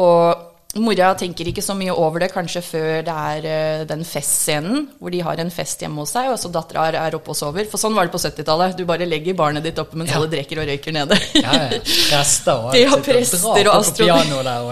Og 0.00 0.48
mora 0.80 1.10
tenker 1.20 1.50
ikke 1.50 1.60
så 1.60 1.74
mye 1.76 1.92
over 1.92 2.22
det 2.24 2.30
kanskje 2.32 2.62
før 2.64 3.02
det 3.04 3.12
er 3.12 3.46
eh, 3.50 3.82
den 3.90 4.06
festscenen, 4.08 4.86
hvor 4.98 5.12
de 5.12 5.20
har 5.20 5.42
en 5.42 5.52
fest 5.52 5.84
hjemme 5.84 6.00
hos 6.00 6.14
seg, 6.16 6.30
og 6.32 6.38
så 6.40 6.48
dattera 6.54 6.86
er, 6.88 7.16
oppe 7.18 7.34
og 7.34 7.36
sover. 7.36 7.68
For 7.68 7.76
sånn 7.82 7.94
var 7.94 8.08
det 8.08 8.14
på 8.16 8.22
70-tallet. 8.24 8.76
Du 8.80 8.86
bare 8.88 9.06
legger 9.08 9.36
barnet 9.38 9.68
ditt 9.68 9.78
oppe 9.82 10.00
mens 10.00 10.10
Ja. 10.14 10.18
alle 10.18 10.32
drikker 10.32 10.62
og 10.62 10.70
røyker 10.72 10.96
nede. 10.96 11.20
ja, 11.36 11.58
ja. 11.68 11.80
Prester 11.84 12.54
og 12.56 12.72
De 12.76 12.84
har 12.88 13.04
prester 13.04 13.44
og 13.44 13.58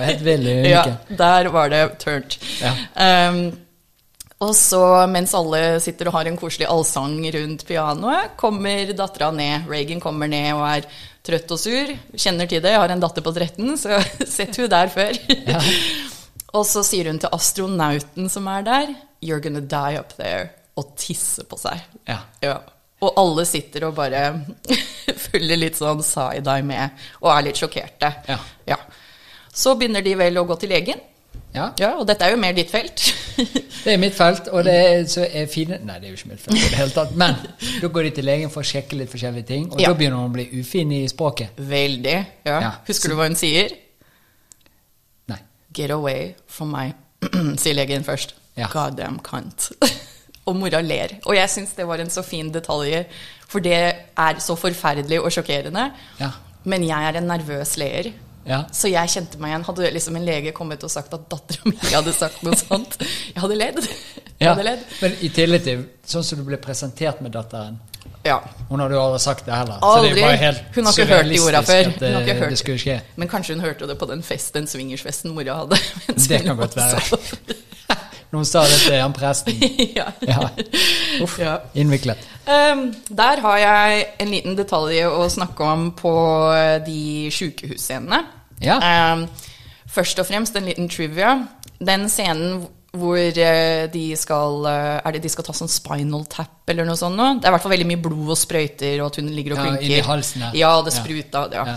er 0.01 0.16
i 0.57 0.71
ja, 0.75 0.85
der 1.21 1.53
var 1.53 1.69
det 1.69 1.85
turnt. 2.01 2.38
Ja. 2.64 2.73
Um, 3.29 3.45
og 4.40 4.55
så, 4.57 4.81
mens 5.12 5.35
alle 5.37 5.81
sitter 5.85 6.09
og 6.09 6.14
har 6.16 6.29
en 6.31 6.38
koselig 6.40 6.64
allsang 6.70 7.18
rundt 7.35 7.66
pianoet, 7.68 8.38
kommer 8.40 8.88
dattera 8.96 9.29
ned. 9.37 9.66
Reagan 9.68 10.00
kommer 10.00 10.31
ned 10.33 10.55
og 10.55 10.64
er 10.64 10.87
trøtt 11.26 11.53
og 11.53 11.61
sur. 11.61 11.92
Kjenner 12.16 12.48
til 12.48 12.62
det. 12.64 12.72
Jeg 12.72 12.81
har 12.81 12.94
en 12.94 13.03
datter 13.03 13.24
på 13.26 13.35
13, 13.37 13.74
så 13.76 13.98
sett 14.38 14.57
hun 14.57 14.70
der 14.72 14.88
før. 14.92 15.12
Ja. 15.29 15.61
og 16.57 16.64
så 16.64 16.81
sier 16.88 17.11
hun 17.12 17.20
til 17.20 17.37
astronauten 17.37 18.33
som 18.33 18.48
er 18.48 18.64
der, 18.64 18.94
You're 19.20 19.44
gonna 19.44 19.61
die 19.61 20.00
up 20.00 20.16
there. 20.16 20.48
Og 20.81 20.94
tisse 20.96 21.44
på 21.44 21.61
seg. 21.61 21.85
Ja. 22.09 22.22
Ja. 22.40 22.57
Og 23.05 23.20
alle 23.20 23.44
sitter 23.48 23.90
og 23.90 23.98
bare 24.00 24.24
følger 25.26 25.61
litt 25.61 25.76
sånn 25.76 26.00
side-eye 26.00 26.64
med, 26.64 26.96
og 27.20 27.35
er 27.35 27.50
litt 27.50 27.61
sjokkerte. 27.61 28.14
Ja. 28.64 28.81
Så 29.53 29.76
begynner 29.76 30.00
de 30.05 30.16
vel 30.16 30.40
å 30.40 30.48
gå 30.48 30.57
til 30.62 30.72
legen. 30.72 31.00
Ja. 31.55 31.71
Ja, 31.81 31.89
og 31.99 32.07
dette 32.07 32.25
er 32.27 32.31
jo 32.35 32.39
mer 32.41 32.53
ditt 32.57 32.71
felt. 32.71 33.03
Det 33.85 33.95
er 33.95 33.97
mitt 33.99 34.13
felt, 34.13 34.49
og 34.53 34.67
det 34.67 34.73
er, 34.77 35.05
så 35.09 35.23
er 35.25 35.47
fine 35.49 35.79
Nei, 35.89 35.95
det 36.03 36.11
er 36.11 36.13
jo 36.13 36.19
ikke 36.19 36.29
mitt 36.35 36.43
felt 36.43 36.59
i 36.59 36.65
det 36.69 36.77
hele 36.77 36.93
tatt. 36.93 37.15
Men 37.17 37.39
da 37.81 37.89
går 37.89 38.03
de 38.05 38.11
til 38.19 38.27
legen 38.29 38.51
for 38.53 38.61
å 38.61 38.69
sjekke 38.69 38.99
litt 38.99 39.09
forskjellige 39.09 39.47
ting, 39.49 39.71
og 39.73 39.81
Ja. 39.81 39.89
da 39.89 39.97
begynner 39.97 40.21
hun 40.21 40.29
å 40.29 40.35
bli 40.35 40.45
ufin 40.61 40.93
i 40.93 40.99
språket. 41.09 41.57
Veldig. 41.57 42.17
Ja. 42.45 42.59
Ja. 42.67 42.71
Husker 42.87 43.09
du 43.09 43.17
hva 43.17 43.31
hun 43.31 43.39
sier? 43.41 43.73
Nei. 45.33 45.39
Get 45.73 45.91
away 45.95 46.35
from 46.47 46.75
my 46.77 46.91
sier 47.63 47.79
legen 47.79 48.05
først. 48.05 48.35
Ja. 48.61 48.69
Goddamn 48.73 49.19
cunt. 49.25 49.71
og 50.51 50.57
mora 50.61 50.83
ler. 50.85 51.17
Og 51.25 51.37
jeg 51.39 51.49
syns 51.57 51.73
det 51.79 51.87
var 51.89 52.03
en 52.05 52.13
så 52.13 52.23
fin 52.27 52.53
detalj, 52.53 53.07
for 53.49 53.65
det 53.65 53.79
er 53.81 54.41
så 54.45 54.59
forferdelig 54.61 55.23
og 55.25 55.33
sjokkerende. 55.33 55.89
Ja. 56.21 56.35
Men 56.69 56.85
jeg 56.85 57.09
er 57.15 57.17
en 57.23 57.31
nervøs 57.33 57.79
leer. 57.81 58.13
Ja. 58.46 58.64
Så 58.72 58.88
jeg 58.90 59.09
kjente 59.12 59.38
meg 59.38 59.50
igjen. 59.53 59.64
Hadde 59.68 59.90
liksom 59.92 60.16
en 60.16 60.24
lege 60.24 60.53
kommet 60.57 60.83
og 60.87 60.90
sagt 60.90 61.12
at 61.14 61.29
dattera 61.31 61.68
mi 61.70 61.76
hadde 61.92 62.12
sagt 62.16 62.42
noe 62.42 62.57
sånt, 62.57 62.96
jeg 63.00 63.40
hadde 63.42 63.57
ledd. 63.59 63.81
Jeg 63.85 64.46
Ja. 64.46 64.55
hadde 64.55 64.64
ledd. 64.64 64.85
Men 65.03 65.12
i 65.20 65.29
tillegg 65.29 65.64
til 65.64 65.83
sånn 66.09 66.24
som 66.24 66.38
du 66.38 66.44
ble 66.44 66.57
presentert 66.57 67.20
med 67.20 67.33
datteren 67.33 67.79
Ja. 68.24 68.38
Hun 68.68 68.81
hadde 68.81 68.92
jo 68.96 69.00
aldri 69.00 69.18
sagt 69.20 69.44
det 69.46 69.55
heller. 69.55 69.79
Aldri. 69.83 70.11
Så 70.11 70.14
det 70.14 70.24
Hun 70.74 70.85
har 70.85 70.92
ikke 70.92 71.07
hørt 71.07 71.29
de 71.29 71.38
orda 71.40 71.61
før. 71.62 71.87
at 71.88 72.00
Hun 72.00 72.12
har 72.14 72.20
ikke 72.22 72.35
hørt. 72.40 72.64
det 72.66 72.81
skje. 72.81 73.00
Men 73.16 73.29
kanskje 73.29 73.55
hun 73.55 73.61
hørte 73.64 73.87
det 73.88 73.98
på 73.98 74.07
den 74.09 74.22
fest, 74.22 74.53
den 74.55 74.66
swingersfesten 74.66 75.33
mora 75.35 75.55
hadde. 75.62 75.79
Det 76.29 76.42
kan 76.44 76.57
godt 76.57 76.76
være. 76.76 77.00
Når 78.31 78.38
hun 78.38 78.47
sa 78.47 78.61
det 78.62 78.77
til 78.85 78.95
han 79.01 79.12
presten. 79.16 79.57
ja. 79.99 80.05
Ja. 80.23 80.49
Uff, 81.25 81.38
Ja. 81.43 81.57
innviklet. 81.75 82.19
Um, 82.47 82.93
der 83.11 83.40
har 83.43 83.57
jeg 83.59 84.05
en 84.23 84.31
liten 84.31 84.57
detalj 84.59 85.01
å 85.07 85.25
snakke 85.31 85.66
om 85.66 85.88
på 85.99 86.12
de 86.87 87.29
sykehusscenene. 87.35 88.21
Ja. 88.62 88.79
Um, 89.14 89.25
først 89.90 90.19
og 90.23 90.29
fremst 90.31 90.55
en 90.57 90.69
liten 90.71 90.88
trivia. 90.93 91.35
Den 91.81 92.07
scenen 92.12 92.69
hvor 92.90 93.14
eh, 93.19 93.85
de 93.93 94.16
skal 94.19 94.64
eh, 94.66 94.97
Er 95.07 95.14
det 95.14 95.21
de 95.23 95.31
skal 95.31 95.45
ta 95.47 95.53
sånn 95.55 95.71
spinal 95.71 96.25
tap 96.27 96.66
eller 96.73 96.83
noe 96.88 96.99
sånt? 96.99 97.21
Det 97.38 97.47
er 97.47 97.53
i 97.53 97.55
hvert 97.55 97.62
fall 97.62 97.71
veldig 97.77 97.87
mye 97.87 98.01
blod 98.03 98.33
og 98.35 98.38
sprøyter, 98.40 98.97
og 98.99 99.12
at 99.12 99.19
hun 99.21 99.29
ligger 99.31 99.55
og 99.55 99.61
Ja, 99.61 99.66
klynker. 99.69 99.85
inni 99.87 100.01
halsen, 100.09 100.43
ja. 100.43 100.51
Ja, 100.59 100.73
det 100.83 100.95
Ja. 100.97 100.99
spruta. 100.99 101.45
Ja. 101.55 101.64
Ja. 101.71 101.77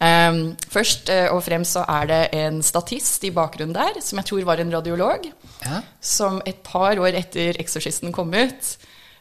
Um, 0.00 0.56
først 0.72 1.10
eh, 1.12 1.26
og 1.28 1.42
fremst 1.44 1.74
så 1.76 1.82
er 1.92 2.06
det 2.08 2.20
en 2.40 2.62
statist 2.64 3.24
i 3.28 3.30
bakgrunnen 3.36 3.74
der, 3.76 3.98
som 4.00 4.16
jeg 4.16 4.30
tror 4.30 4.44
var 4.48 4.62
en 4.62 4.72
radiolog 4.72 5.26
Ja. 5.66 5.82
som 6.00 6.40
et 6.46 6.62
par 6.64 6.96
år 6.96 7.12
etter 7.18 7.52
'Eksorsisten' 7.60 8.12
kom 8.12 8.32
ut, 8.32 8.76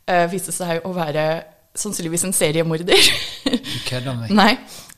uh, 0.08 0.26
viste 0.32 0.52
seg 0.56 0.80
å 0.88 0.94
være 0.96 1.44
sannsynligvis 1.76 2.24
en 2.24 2.34
seriemorder. 2.34 3.10
Du 3.46 3.80
kødder 3.90 4.16
med. 4.22 4.30
Nei. 4.42 4.54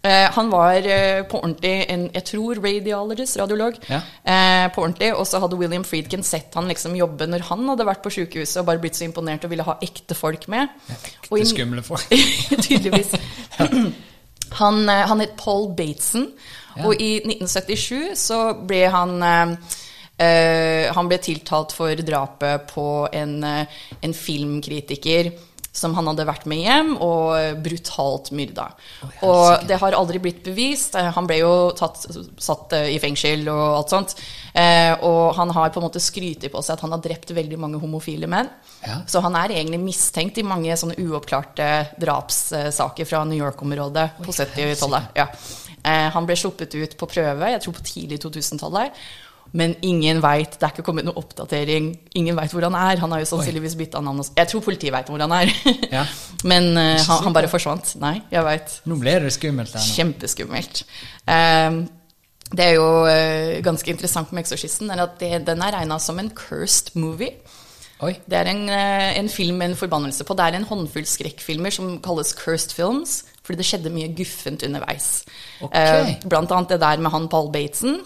Uh, 0.06 0.30
han 0.34 0.52
var 0.52 0.78
uh, 0.86 1.24
på 1.30 1.42
ordentlig 1.42 1.86
en 1.90 2.08
jeg 2.14 2.24
tror 2.26 2.62
radiologist, 2.62 3.38
radiolog. 3.42 3.74
Ja. 3.90 3.98
uh, 3.98 4.72
på 4.74 4.82
ordentlig, 4.82 5.16
Og 5.16 5.28
så 5.28 5.40
hadde 5.40 5.58
William 5.58 5.84
Friedkin 5.84 6.24
sett 6.24 6.54
han 6.54 6.68
liksom 6.68 6.96
jobbe 6.96 7.26
når 7.28 7.42
han 7.50 7.68
hadde 7.70 7.86
vært 7.86 8.02
på 8.04 8.10
sykehuset 8.10 8.58
og 8.62 8.66
bare 8.66 8.80
blitt 8.80 8.96
så 8.98 9.04
imponert 9.06 9.44
og 9.44 9.50
ville 9.50 9.64
ha 9.64 9.76
ekte 9.82 10.14
folk 10.16 10.48
med. 10.48 10.68
Ekte, 10.90 11.36
Det 11.38 11.48
skumle 11.48 11.82
folk. 11.84 12.06
Tydeligvis. 12.66 13.12
Han, 14.60 14.90
eh, 14.90 15.06
han 15.08 15.24
het 15.24 15.38
Paul 15.40 15.70
Bateson, 15.78 16.28
og 16.86 16.96
i 17.04 17.20
1977 17.20 18.16
så 18.16 18.42
ble 18.68 18.86
han 18.88 19.18
eh, 19.24 19.56
Han 20.96 21.08
ble 21.10 21.18
tiltalt 21.18 21.74
for 21.74 21.98
drapet 22.06 22.68
på 22.70 22.86
en, 23.12 23.40
en 23.44 24.14
filmkritiker 24.14 25.32
som 25.72 25.94
han 25.96 26.08
hadde 26.10 26.26
vært 26.28 26.44
med 26.52 26.60
hjem 26.66 26.90
og 27.00 27.62
brutalt 27.64 28.32
myrda. 28.36 28.66
og 29.24 29.62
det 29.70 29.78
har 29.80 29.96
aldri 29.96 30.20
blitt 30.20 30.42
bevist. 30.44 30.98
Eh, 31.00 31.08
Han 31.16 31.28
ble 31.30 31.38
jo 31.40 31.72
tatt, 31.80 32.04
satt 32.44 32.74
eh, 32.76 32.90
i 32.92 33.00
fengsel 33.00 33.48
og 33.48 33.78
alt 33.78 33.94
sånt. 33.94 34.16
Eh, 34.54 34.92
og 35.08 35.34
han 35.38 35.50
har 35.56 35.70
på 35.72 35.80
en 35.80 35.88
måte 35.88 36.02
skrytet 36.04 36.52
på 36.52 36.60
seg 36.62 36.76
at 36.76 36.84
han 36.84 36.92
har 36.92 37.00
drept 37.00 37.32
veldig 37.32 37.58
mange 37.58 37.80
homofile 37.80 38.28
menn. 38.28 38.50
Ja. 38.84 39.00
Så 39.08 39.24
han 39.24 39.36
er 39.40 39.56
egentlig 39.56 39.80
mistenkt 39.80 40.38
i 40.38 40.44
mange 40.44 40.76
sånne 40.76 41.00
uoppklarte 41.00 41.72
drapssaker 42.04 43.08
fra 43.08 43.24
New 43.24 43.40
York-området 43.40 44.10
på 44.26 44.32
70-tallet. 44.36 45.12
Ja. 45.16 45.30
Eh, 45.84 46.10
Han 46.12 46.28
ble 46.28 46.36
sluppet 46.36 46.76
ut 46.76 46.98
på 47.00 47.08
prøve, 47.10 47.48
jeg 47.56 47.62
tror 47.64 47.80
på 47.80 47.88
tidlig 47.88 48.20
2000-tallet. 48.28 48.92
Men 49.58 49.74
ingen 49.84 50.22
veit, 50.24 50.54
det 50.56 50.64
er 50.64 50.72
ikke 50.72 50.86
kommet 50.88 51.04
noen 51.08 51.20
oppdatering. 51.20 51.90
Ingen 52.16 52.38
veit 52.40 52.54
hvor 52.56 52.64
han 52.64 52.76
er. 52.78 53.02
Han 53.04 53.12
har 53.12 53.24
jo 53.24 53.28
sannsynligvis 53.34 53.76
bytta 53.80 54.00
navn. 54.04 54.22
også. 54.24 54.36
Jeg 54.38 54.48
tror 54.52 54.64
politiet 54.64 54.96
veit 54.96 55.12
hvor 55.12 55.24
han 55.24 55.34
er. 55.36 55.52
Ja. 55.92 56.06
Men 56.48 56.70
uh, 56.78 56.96
han, 56.96 57.26
han 57.26 57.34
bare 57.36 57.50
forsvant. 57.52 57.96
Nei, 58.00 58.16
jeg 58.32 58.46
veit. 58.48 58.78
Nå 58.88 58.96
ble 59.02 59.18
det 59.26 59.34
skummelt 59.36 59.74
her 59.76 59.84
nå. 59.84 59.96
Kjempeskummelt. 59.98 60.84
Um, 61.28 61.82
det 62.52 62.68
er 62.70 62.78
jo 62.78 62.86
uh, 63.04 63.60
ganske 63.66 63.92
interessant 63.92 64.32
med 64.32 64.46
'Eksorsisten', 64.46 64.92
er 64.94 65.04
at 65.04 65.20
det, 65.20 65.34
den 65.48 65.62
er 65.62 65.76
regna 65.76 66.00
som 66.00 66.20
en 66.20 66.32
cursed 66.36 66.96
movie. 66.96 67.36
Oi. 68.02 68.16
Det 68.24 68.40
er 68.40 68.50
en, 68.54 68.64
uh, 68.72 69.20
en 69.20 69.30
film 69.30 69.60
med 69.60 69.74
en 69.74 69.80
forbannelse 69.84 70.24
på. 70.24 70.38
Det 70.40 70.48
er 70.48 70.58
en 70.62 70.70
håndfull 70.72 71.06
skrekkfilmer 71.06 71.76
som 71.76 71.98
kalles 72.02 72.34
cursed 72.40 72.74
films, 72.78 73.22
fordi 73.44 73.60
det 73.60 73.68
skjedde 73.68 73.94
mye 73.94 74.14
guffent 74.16 74.64
underveis. 74.64 75.26
Okay. 75.62 76.16
Blant 76.24 76.56
annet 76.56 76.78
det 76.78 76.82
der 76.82 77.04
med 77.04 77.12
han 77.12 77.28
Paul 77.30 77.52
Bateson. 77.52 78.00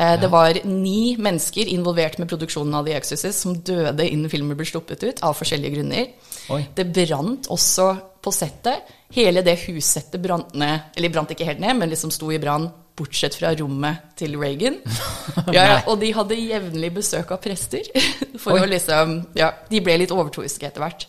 Eh, 0.00 0.20
Det 0.20 0.30
var 0.32 0.56
ni 0.64 1.16
mennesker 1.20 1.68
involvert 1.68 2.18
med 2.18 2.28
produksjonen 2.30 2.74
av 2.74 2.86
The 2.86 2.94
Exorcist 2.96 3.44
som 3.44 3.58
døde 3.60 4.06
innen 4.08 4.30
filmen 4.32 4.56
ble 4.56 4.64
sluppet 4.68 5.02
ut, 5.04 5.22
av 5.22 5.36
forskjellige 5.36 5.74
grunner. 5.76 6.06
Oi. 6.50 6.62
Det 6.74 6.86
brant 6.94 7.50
også 7.52 7.90
på 8.24 8.32
settet. 8.32 8.88
Hele 9.12 9.42
det 9.44 9.58
hussettet 9.66 10.22
brant 10.22 10.54
ned, 10.54 10.92
eller 10.96 11.12
brant 11.12 11.30
ikke 11.34 11.44
helt 11.48 11.60
ned, 11.60 11.76
men 11.76 11.90
liksom 11.90 12.12
sto 12.14 12.30
i 12.32 12.38
brann, 12.38 12.70
bortsett 13.00 13.34
fra 13.40 13.50
rommet 13.58 14.10
til 14.20 14.36
Reagan. 14.40 14.76
Ja, 15.54 15.62
ja, 15.64 15.76
og 15.88 16.00
de 16.02 16.10
hadde 16.14 16.36
jevnlig 16.36 16.90
besøk 16.94 17.30
av 17.34 17.40
prester. 17.42 17.86
For 18.42 18.58
å 18.60 18.66
liksom 18.68 19.12
Ja, 19.38 19.50
de 19.70 19.80
ble 19.84 19.96
litt 20.02 20.12
overtroiske 20.14 20.66
etter 20.68 20.82
hvert. 20.84 21.06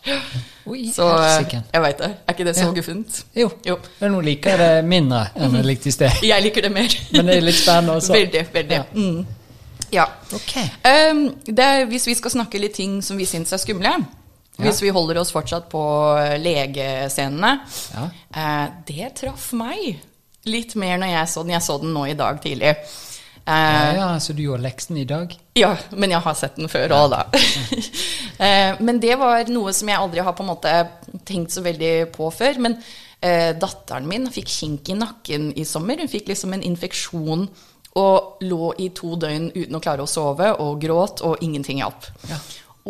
Oi, 0.69 0.87
Så 0.93 1.05
jeg 1.09 1.81
veit 1.83 1.97
det. 2.01 2.09
Er 2.27 2.35
ikke 2.35 2.45
det 2.47 2.55
så 2.57 2.67
Ja. 2.67 2.71
guffent? 2.75 3.21
Jo. 3.37 3.49
Jo. 3.65 3.77
Men 3.99 4.15
hun 4.17 4.25
liker 4.25 4.57
det 4.61 4.71
mindre 4.87 5.23
enn 5.35 5.53
det 5.57 5.65
likte 5.67 5.89
i 5.91 5.95
sted. 5.95 6.21
Jeg 6.31 6.43
liker 6.47 6.67
det 6.67 6.71
mer. 6.75 6.95
Men 7.15 7.29
det 7.31 7.37
er 7.39 7.45
litt 7.47 7.59
spennende 7.61 7.97
også. 7.99 8.13
Veldig, 8.17 8.43
veldig. 8.53 8.77
Ja. 8.77 8.85
Mm. 8.93 9.25
Ja. 9.91 10.05
Ok. 10.37 10.53
Um, 10.87 11.23
er- 11.57 11.85
hvis 11.91 12.05
vi 12.07 12.15
skal 12.19 12.31
snakke 12.37 12.61
litt 12.61 12.77
ting 12.77 12.99
som 13.03 13.17
vi 13.19 13.25
syns 13.29 13.51
er 13.53 13.59
skumle, 13.61 13.91
hvis 14.61 14.81
vi 14.83 14.91
holder 14.93 15.17
oss 15.23 15.31
fortsatt 15.33 15.67
på 15.71 15.81
legescenene 16.43 17.51
Ja. 17.95 18.09
eh, 18.35 18.67
Det 18.85 19.15
traff 19.17 19.51
meg 19.57 19.99
litt 20.49 20.75
mer 20.79 20.97
når 21.01 21.15
jeg 21.15 21.31
så 21.33 21.45
den. 21.45 21.55
Jeg 21.57 21.65
så 21.67 21.77
den 21.81 21.95
nå 21.95 22.05
i 22.09 22.17
dag 22.17 22.41
tidlig. 22.43 22.75
Ja, 22.75 23.07
Eh, 23.45 23.95
ja, 23.95 24.19
så 24.19 24.33
du 24.33 24.43
gjorde 24.43 24.61
leksen 24.61 24.97
i 25.01 25.05
dag? 25.05 25.33
ja, 25.57 25.73
men 25.97 26.13
jeg 26.13 26.21
har 26.21 26.35
sett 26.37 26.59
den 26.59 26.69
før 26.69 26.93
òg, 26.93 27.07
da. 27.15 27.23
uh, 27.25 28.81
men 28.85 28.99
det 29.01 29.15
var 29.19 29.49
noe 29.49 29.73
som 29.73 29.89
jeg 29.89 29.97
aldri 29.97 30.21
har 30.21 30.35
på 30.37 30.45
en 30.45 30.51
måte 30.51 30.75
tenkt 31.27 31.55
så 31.55 31.63
veldig 31.65 32.11
på 32.13 32.29
før. 32.33 32.61
Men 32.61 32.77
uh, 32.77 33.51
datteren 33.57 34.07
min 34.09 34.29
fikk 34.33 34.51
kink 34.51 34.93
i 34.93 34.97
nakken 34.99 35.51
i 35.57 35.65
sommer. 35.67 36.03
Hun 36.03 36.11
fikk 36.11 36.29
liksom 36.31 36.53
en 36.55 36.65
infeksjon 36.69 37.47
og 37.99 38.45
lå 38.45 38.71
i 38.79 38.91
to 38.95 39.17
døgn 39.19 39.49
uten 39.51 39.75
å 39.75 39.81
klare 39.83 40.05
å 40.05 40.07
sove 40.07 40.53
og 40.63 40.77
gråt, 40.79 41.25
og 41.27 41.41
ingenting 41.43 41.81
hjalp. 41.81 42.05
Ja. 42.29 42.37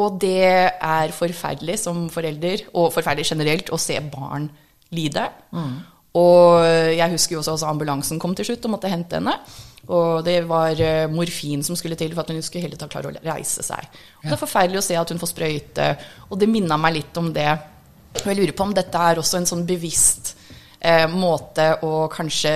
Og 0.01 0.19
det 0.21 0.43
er 0.69 1.15
forferdelig 1.15 1.79
som 1.81 2.03
forelder, 2.13 2.67
og 2.77 2.91
forferdelig 2.93 3.31
generelt, 3.31 3.71
å 3.73 3.79
se 3.81 3.97
barn 4.13 4.45
lide. 4.93 5.25
Og 6.19 6.65
jeg 6.91 7.13
husker 7.13 7.37
jo 7.37 7.39
også 7.39 7.53
at 7.55 7.69
ambulansen 7.69 8.19
kom 8.19 8.33
til 8.35 8.49
slutt 8.49 8.65
og 8.67 8.73
måtte 8.73 8.91
hente 8.91 9.19
henne. 9.19 9.37
Og 9.89 10.21
det 10.25 10.41
var 10.47 10.77
eh, 10.77 11.09
morfin 11.09 11.63
som 11.65 11.77
skulle 11.79 11.97
til 11.99 12.13
for 12.13 12.23
at 12.23 12.33
hun 12.33 12.43
skulle 12.45 12.67
hele 12.67 12.77
tatt 12.79 12.91
klare 12.93 13.09
å 13.09 13.23
reise 13.25 13.63
seg. 13.65 13.87
Og 14.21 14.27
Det 14.27 14.35
er 14.35 14.43
forferdelig 14.43 14.81
å 14.81 14.85
se 14.85 14.97
at 14.99 15.13
hun 15.13 15.21
får 15.21 15.31
sprøyte, 15.33 15.87
og 16.29 16.39
det 16.39 16.49
minna 16.51 16.77
meg 16.79 16.99
litt 16.99 17.17
om 17.17 17.31
det. 17.33 17.49
Og 18.21 18.27
jeg 18.27 18.37
lurer 18.37 18.55
på 18.55 18.67
om 18.67 18.75
dette 18.77 19.03
er 19.09 19.21
også 19.21 19.39
en 19.39 19.49
sånn 19.49 19.65
bevisst 19.67 20.35
eh, 20.79 21.07
måte 21.09 21.73
å 21.87 22.05
kanskje 22.11 22.55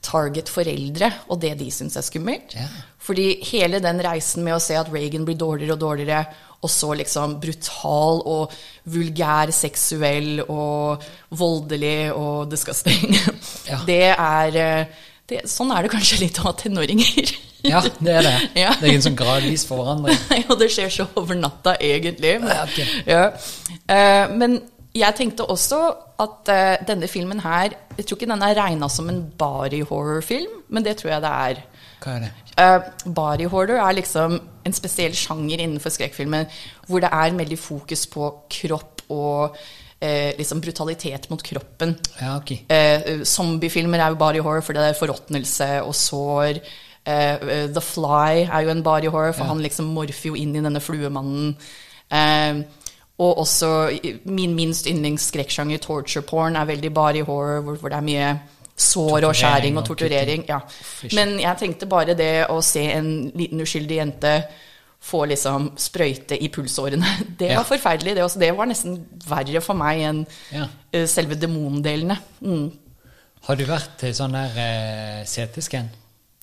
target 0.00 0.48
foreldre 0.48 1.10
og 1.28 1.42
det 1.42 1.52
de 1.60 1.66
syns 1.74 1.98
er 1.98 2.06
skummelt. 2.06 2.54
Ja. 2.56 2.68
Fordi 3.00 3.34
hele 3.50 3.82
den 3.82 4.00
reisen 4.04 4.44
med 4.46 4.56
å 4.56 4.62
se 4.62 4.76
at 4.78 4.88
Reagan 4.92 5.26
blir 5.28 5.36
dårligere 5.40 5.76
og 5.76 5.82
dårligere, 5.82 6.22
og 6.60 6.70
så 6.70 6.90
liksom 6.98 7.38
brutal 7.40 8.20
og 8.28 8.52
vulgær 8.92 9.52
seksuell 9.54 10.42
og 10.46 11.04
voldelig 11.40 12.10
og 12.12 12.50
disgusting, 12.52 13.14
Ja. 13.70 13.78
det 13.86 14.02
er 14.12 14.58
eh, 14.60 14.98
det, 15.30 15.44
Sånn 15.48 15.70
er 15.72 15.86
det 15.86 15.92
kanskje 15.92 16.18
litt 16.24 16.40
å 16.42 16.48
ha 16.48 16.52
tenåringer. 16.58 17.30
Ja, 17.62 17.80
det 18.00 18.12
er 18.18 18.24
det. 18.24 18.34
Ja. 18.56 18.70
Det 18.80 18.88
er 18.88 18.94
en 18.96 19.02
sånn 19.04 19.16
gradvis 19.18 19.66
forandring. 19.68 20.16
ja, 20.42 20.56
det 20.58 20.68
skjer 20.72 20.90
så 20.90 21.04
over 21.20 21.36
natta, 21.38 21.74
egentlig. 21.78 22.38
Men, 22.42 22.50
Ja, 22.50 22.62
ok. 22.64 22.78
ja. 23.06 23.24
Eh, 23.94 24.32
men 24.40 24.56
jeg 24.96 25.14
tenkte 25.20 25.44
også 25.46 25.78
at 26.20 26.50
uh, 26.50 26.80
denne 26.88 27.06
filmen 27.08 27.38
her 27.44 27.76
Jeg 27.96 28.08
tror 28.08 28.18
ikke 28.18 28.26
den 28.32 28.42
er 28.42 28.56
regna 28.58 28.88
som 28.90 29.06
en 29.12 29.20
body 29.38 29.84
horror-film, 29.86 30.56
men 30.68 30.82
det 30.84 30.96
tror 30.98 31.12
jeg 31.14 31.22
det 31.22 31.30
er. 31.30 31.60
Hva 32.02 32.16
er 32.16 32.24
det? 32.26 32.32
Uh, 32.60 32.80
body 33.16 33.46
horror 33.48 33.78
er 33.80 33.96
liksom 33.96 34.36
en 34.66 34.76
spesiell 34.76 35.14
sjanger 35.16 35.62
innenfor 35.62 35.92
skrekkfilmen 35.94 36.48
hvor 36.88 37.00
det 37.00 37.08
er 37.08 37.36
veldig 37.38 37.58
fokus 37.58 38.04
på 38.12 38.26
kropp 38.52 39.06
og 39.10 39.56
eh, 40.00 40.36
liksom 40.38 40.60
brutalitet 40.60 41.30
mot 41.30 41.42
kroppen. 41.42 41.96
Ja, 42.20 42.36
okay. 42.36 42.64
Eh, 42.68 43.24
zombiefilmer 43.24 43.98
er 43.98 44.12
jo 44.12 44.20
body 44.20 44.42
horror 44.44 44.64
fordi 44.64 44.78
det 44.78 44.92
er 44.92 45.00
forråtnelse 45.00 45.70
og 45.82 45.94
sår. 45.94 46.60
Eh, 47.06 47.34
eh, 47.34 47.70
The 47.72 47.80
Fly 47.80 48.44
er 48.44 48.60
jo 48.66 48.74
en 48.74 48.82
body 48.82 49.08
horror, 49.08 49.32
for 49.32 49.44
han 49.44 49.62
liksom 49.64 49.92
morfer 49.94 50.30
jo 50.30 50.38
inn 50.38 50.54
i 50.56 50.64
denne 50.64 50.80
fluemannen. 50.80 51.56
Eh, 52.10 52.62
og 53.20 53.42
også 53.42 53.90
min 54.24 54.54
minst 54.56 54.86
yndlingsskrekksjanger, 54.88 55.78
torture 55.78 56.24
porn, 56.24 56.56
er 56.56 56.64
veldig 56.64 56.94
body 56.94 57.24
horror, 57.26 57.60
hvor, 57.60 57.76
hvor 57.76 57.92
det 57.92 57.98
er 57.98 58.06
mye 58.06 58.30
sår 58.80 59.26
og 59.28 59.34
skjæring 59.36 59.76
og 59.78 59.84
torturering. 59.88 60.44
Ja. 60.48 60.60
Men 61.16 61.36
jeg 61.42 61.58
tenkte 61.60 61.86
bare 61.90 62.14
det 62.18 62.46
å 62.48 62.58
se 62.64 62.82
en 62.96 63.10
liten 63.36 63.60
uskyldig 63.60 63.98
jente 64.00 64.34
få 65.00 65.22
liksom 65.30 65.70
sprøyte 65.80 66.36
i 66.36 66.48
pulsårene, 66.52 67.06
det 67.40 67.52
Ja. 67.54 67.60
var 67.62 67.64
forferdelig. 67.70 68.14
Det, 68.18 68.24
også. 68.24 68.38
det 68.42 68.50
var 68.56 68.66
nesten 68.68 68.98
verre 69.28 69.62
for 69.64 69.74
meg 69.74 70.02
enn 70.04 70.26
Ja. 70.52 70.66
eh, 70.92 71.06
selve 71.08 71.38
demondelene. 71.40 72.18
Mm. 72.44 72.66
Har 73.46 73.56
du 73.56 73.64
vært 73.64 73.94
til 74.02 74.12
sånn 74.12 74.32
der 74.36 74.58
eh, 74.60 75.24
CT-scan? 75.24 75.88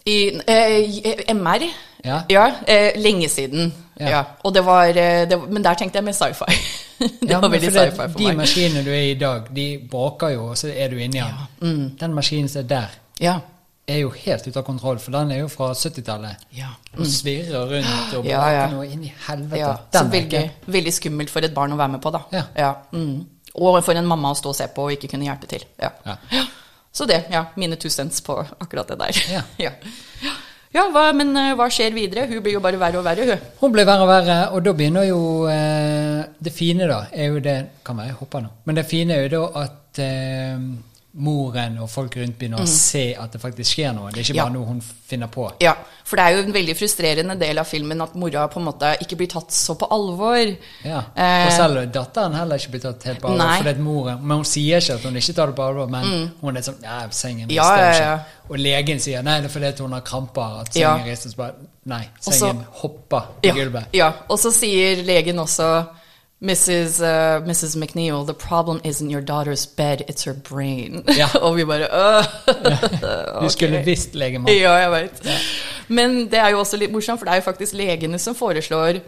I 0.08 0.18
eh, 0.48 1.34
MR? 1.36 1.66
Ja. 2.08 2.22
eh, 2.68 2.94
lenge 3.02 3.28
siden. 3.30 3.74
Ja. 4.00 4.10
Ja. 4.10 4.22
Og 4.46 4.54
det 4.54 4.62
var, 4.66 4.86
eh, 4.94 5.26
det, 5.30 5.38
men 5.50 5.64
der 5.66 5.74
tenkte 5.76 5.98
jeg 6.00 6.06
med 6.06 6.16
sci-fi. 6.16 6.46
det 7.22 7.30
Ja, 7.32 7.40
var 7.42 7.50
veldig 7.50 7.72
sci-fi 7.74 7.96
for 7.98 8.18
De 8.22 8.28
meg. 8.30 8.38
maskinene 8.38 8.84
du 8.86 8.92
er 8.94 9.02
i 9.02 9.12
i 9.12 9.20
dag, 9.20 9.50
de 9.56 9.66
bråker 9.92 10.36
jo, 10.36 10.46
og 10.54 10.58
så 10.58 10.70
er 10.72 10.90
du 10.94 10.98
inni 11.02 11.20
den. 11.20 11.94
Den 12.00 12.14
maskinen 12.16 12.50
som 12.50 12.62
er 12.64 12.68
der, 12.68 12.96
Ja. 13.20 13.40
er 13.88 13.98
jo 14.04 14.10
helt 14.12 14.48
ute 14.48 14.60
av 14.60 14.64
kontroll, 14.68 15.00
for 15.00 15.12
den 15.12 15.32
er 15.32 15.40
jo 15.40 15.48
fra 15.48 15.72
70-tallet. 15.74 16.46
Ja. 16.56 16.70
Og 17.00 17.06
svirrer 17.08 17.66
rundt 17.72 18.14
og 18.18 18.26
Ja, 18.26 18.46
ja. 18.52 18.68
noe 18.72 18.86
inn 18.88 19.04
i 19.04 19.14
helvete. 19.28 19.60
ja. 19.60 19.76
Den 19.92 20.06
Så 20.06 20.12
veldig, 20.12 20.50
veldig 20.68 20.94
skummelt 20.94 21.30
for 21.34 21.40
et 21.42 21.54
barn 21.56 21.74
å 21.74 21.78
være 21.78 21.92
med 21.98 22.02
på, 22.02 22.12
da. 22.12 22.22
Ja. 22.56 22.74
Mm. 22.94 23.26
Og 23.56 23.84
for 23.84 23.94
en 23.98 24.06
mamma 24.06 24.32
å 24.32 24.36
stå 24.38 24.50
og 24.50 24.56
se 24.56 24.68
på 24.68 24.84
og 24.84 24.92
ikke 24.92 25.08
kunne 25.16 25.26
hjelpe 25.26 25.48
til. 25.48 25.64
Ja. 25.82 25.90
Så 26.98 27.06
det, 27.06 27.28
ja. 27.30 27.46
Mine 27.56 27.78
two 27.78 27.90
cents 27.94 28.22
på 28.26 28.40
akkurat 28.58 28.88
det 28.90 28.98
der. 29.04 29.24
Ja. 29.30 29.42
ja. 29.70 29.72
Ja, 30.74 30.84
hva, 30.92 31.12
men 31.16 31.30
eh, 31.38 31.54
hva 31.58 31.70
skjer 31.72 31.94
videre? 31.96 32.26
Hun 32.28 32.42
blir 32.44 32.58
jo 32.58 32.62
bare 32.64 32.80
verre 32.82 33.00
og 33.00 33.06
verre, 33.06 33.26
hun. 33.30 33.46
Hun 33.62 33.74
blir 33.74 33.86
verre 33.88 34.04
og 34.04 34.10
verre, 34.12 34.38
og 34.52 34.66
da 34.66 34.74
begynner 34.78 35.08
jo 35.08 35.22
eh, 35.50 36.26
Det 36.44 36.54
fine, 36.54 36.90
da, 36.90 37.06
er 37.14 37.32
jo 37.32 37.40
det 37.44 37.56
Kan 37.88 38.02
være 38.02 38.12
jeg 38.12 38.18
hopper 38.20 38.44
nå. 38.44 38.52
Men 38.68 38.80
det 38.80 38.86
fine 38.90 39.16
er 39.16 39.28
jo 39.28 39.32
da 39.38 39.64
at 39.64 40.02
eh, 40.04 40.68
moren 41.18 41.80
og 41.82 41.90
folk 41.90 42.16
rundt 42.20 42.38
begynner 42.38 42.60
å 42.62 42.68
se 42.70 43.16
at 43.18 43.32
det 43.34 43.40
faktisk 43.42 43.74
skjer 43.74 43.94
noe. 43.96 44.12
Det 44.12 44.20
er 44.20 44.24
ikke 44.28 44.36
bare 44.44 44.52
Ja. 44.52 44.54
noe 44.54 44.66
hun 44.68 44.82
finner 44.82 45.28
på. 45.28 45.52
Ja, 45.60 45.74
for 46.04 46.16
det 46.18 46.26
er 46.26 46.36
jo 46.38 46.44
en 46.44 46.54
veldig 46.54 46.76
frustrerende 46.78 47.40
del 47.40 47.58
av 47.58 47.66
filmen 47.66 48.02
at 48.04 48.14
mora 48.16 48.48
på 48.48 48.58
en 48.60 48.66
måte 48.66 48.92
ikke 49.02 49.18
blir 49.18 49.28
tatt 49.28 49.50
så 49.50 49.76
på 49.76 49.88
alvor. 49.90 50.56
Ja. 50.84 51.04
Eh, 51.16 51.48
Og 51.48 51.52
selv 51.54 51.92
datteren 51.92 52.34
heller 52.36 52.56
ikke 52.58 52.72
blir 52.72 52.82
tatt 52.82 53.04
helt 53.04 53.22
på 53.22 53.30
alvor. 53.30 53.38
Nei. 53.38 53.58
det 53.62 53.66
fordi 53.76 53.82
moren, 53.84 54.20
Men 54.22 54.38
hun 54.38 54.46
sier 54.46 54.78
ikke 54.78 54.94
at 54.94 55.02
hun 55.02 55.16
ikke 55.16 55.34
tar 55.36 55.48
det 55.48 55.56
på 55.56 55.64
alvor, 55.68 55.90
men 55.90 56.32
hun 56.42 56.58
er 56.58 56.62
sånn 56.62 56.84
Ja, 56.84 57.08
sengen 57.10 57.50
Ja, 57.50 57.64
rister 57.64 58.04
ja, 58.04 58.18
ikke. 58.18 58.26
Og 58.52 58.58
legen 58.60 59.00
sier 59.00 59.24
nei, 59.24 59.42
det 59.42 59.50
er 59.56 59.60
fordi 59.60 59.80
hun 59.82 59.92
har 59.94 60.02
kramper 60.02 60.62
at 60.62 60.76
Ja. 60.76 60.98
rister. 61.04 61.30
Så 61.32 61.36
Bare 61.38 61.54
nei, 61.86 62.08
sengen 62.22 62.34
Også, 62.34 62.40
sengen 62.40 62.66
hopper 62.74 63.22
på 63.42 63.44
Ja, 63.44 63.54
gulvet. 63.54 63.86
ja, 63.94 64.14
og 64.30 64.38
så 64.38 64.52
sier 64.52 65.04
legen 65.04 65.38
også 65.38 65.88
Mrs. 66.42 67.02
Uh, 67.02 67.42
Mrs. 67.48 67.76
McNeil, 67.76 68.26
the 68.26 68.34
problem 68.34 68.80
isn't 68.84 69.10
your 69.10 69.22
daughter's 69.22 69.66
bed, 69.66 70.04
it's 70.08 70.24
her 70.24 70.34
brain. 70.34 71.04
Ja. 71.18 71.28
og 71.42 71.56
vi 71.58 71.66
bare 71.66 71.88
øh, 71.92 73.42
Du 73.42 73.50
skulle 73.56 73.84
visst 73.86 74.16
legemann. 74.16 74.56
Ja, 74.56 74.74
jeg 74.74 74.92
vet. 74.92 75.28
Men 75.88 76.26
det 76.26 76.40
er 76.40 76.50
jo 76.50 76.60
også 76.60 76.78
litt 76.78 76.92
morsomt, 76.92 77.20
for 77.20 77.26
det 77.26 77.32
er 77.32 77.36
jo 77.36 77.42
faktisk 77.42 77.74
legene 77.74 78.20
som 78.20 78.36
foreslår 78.36 79.00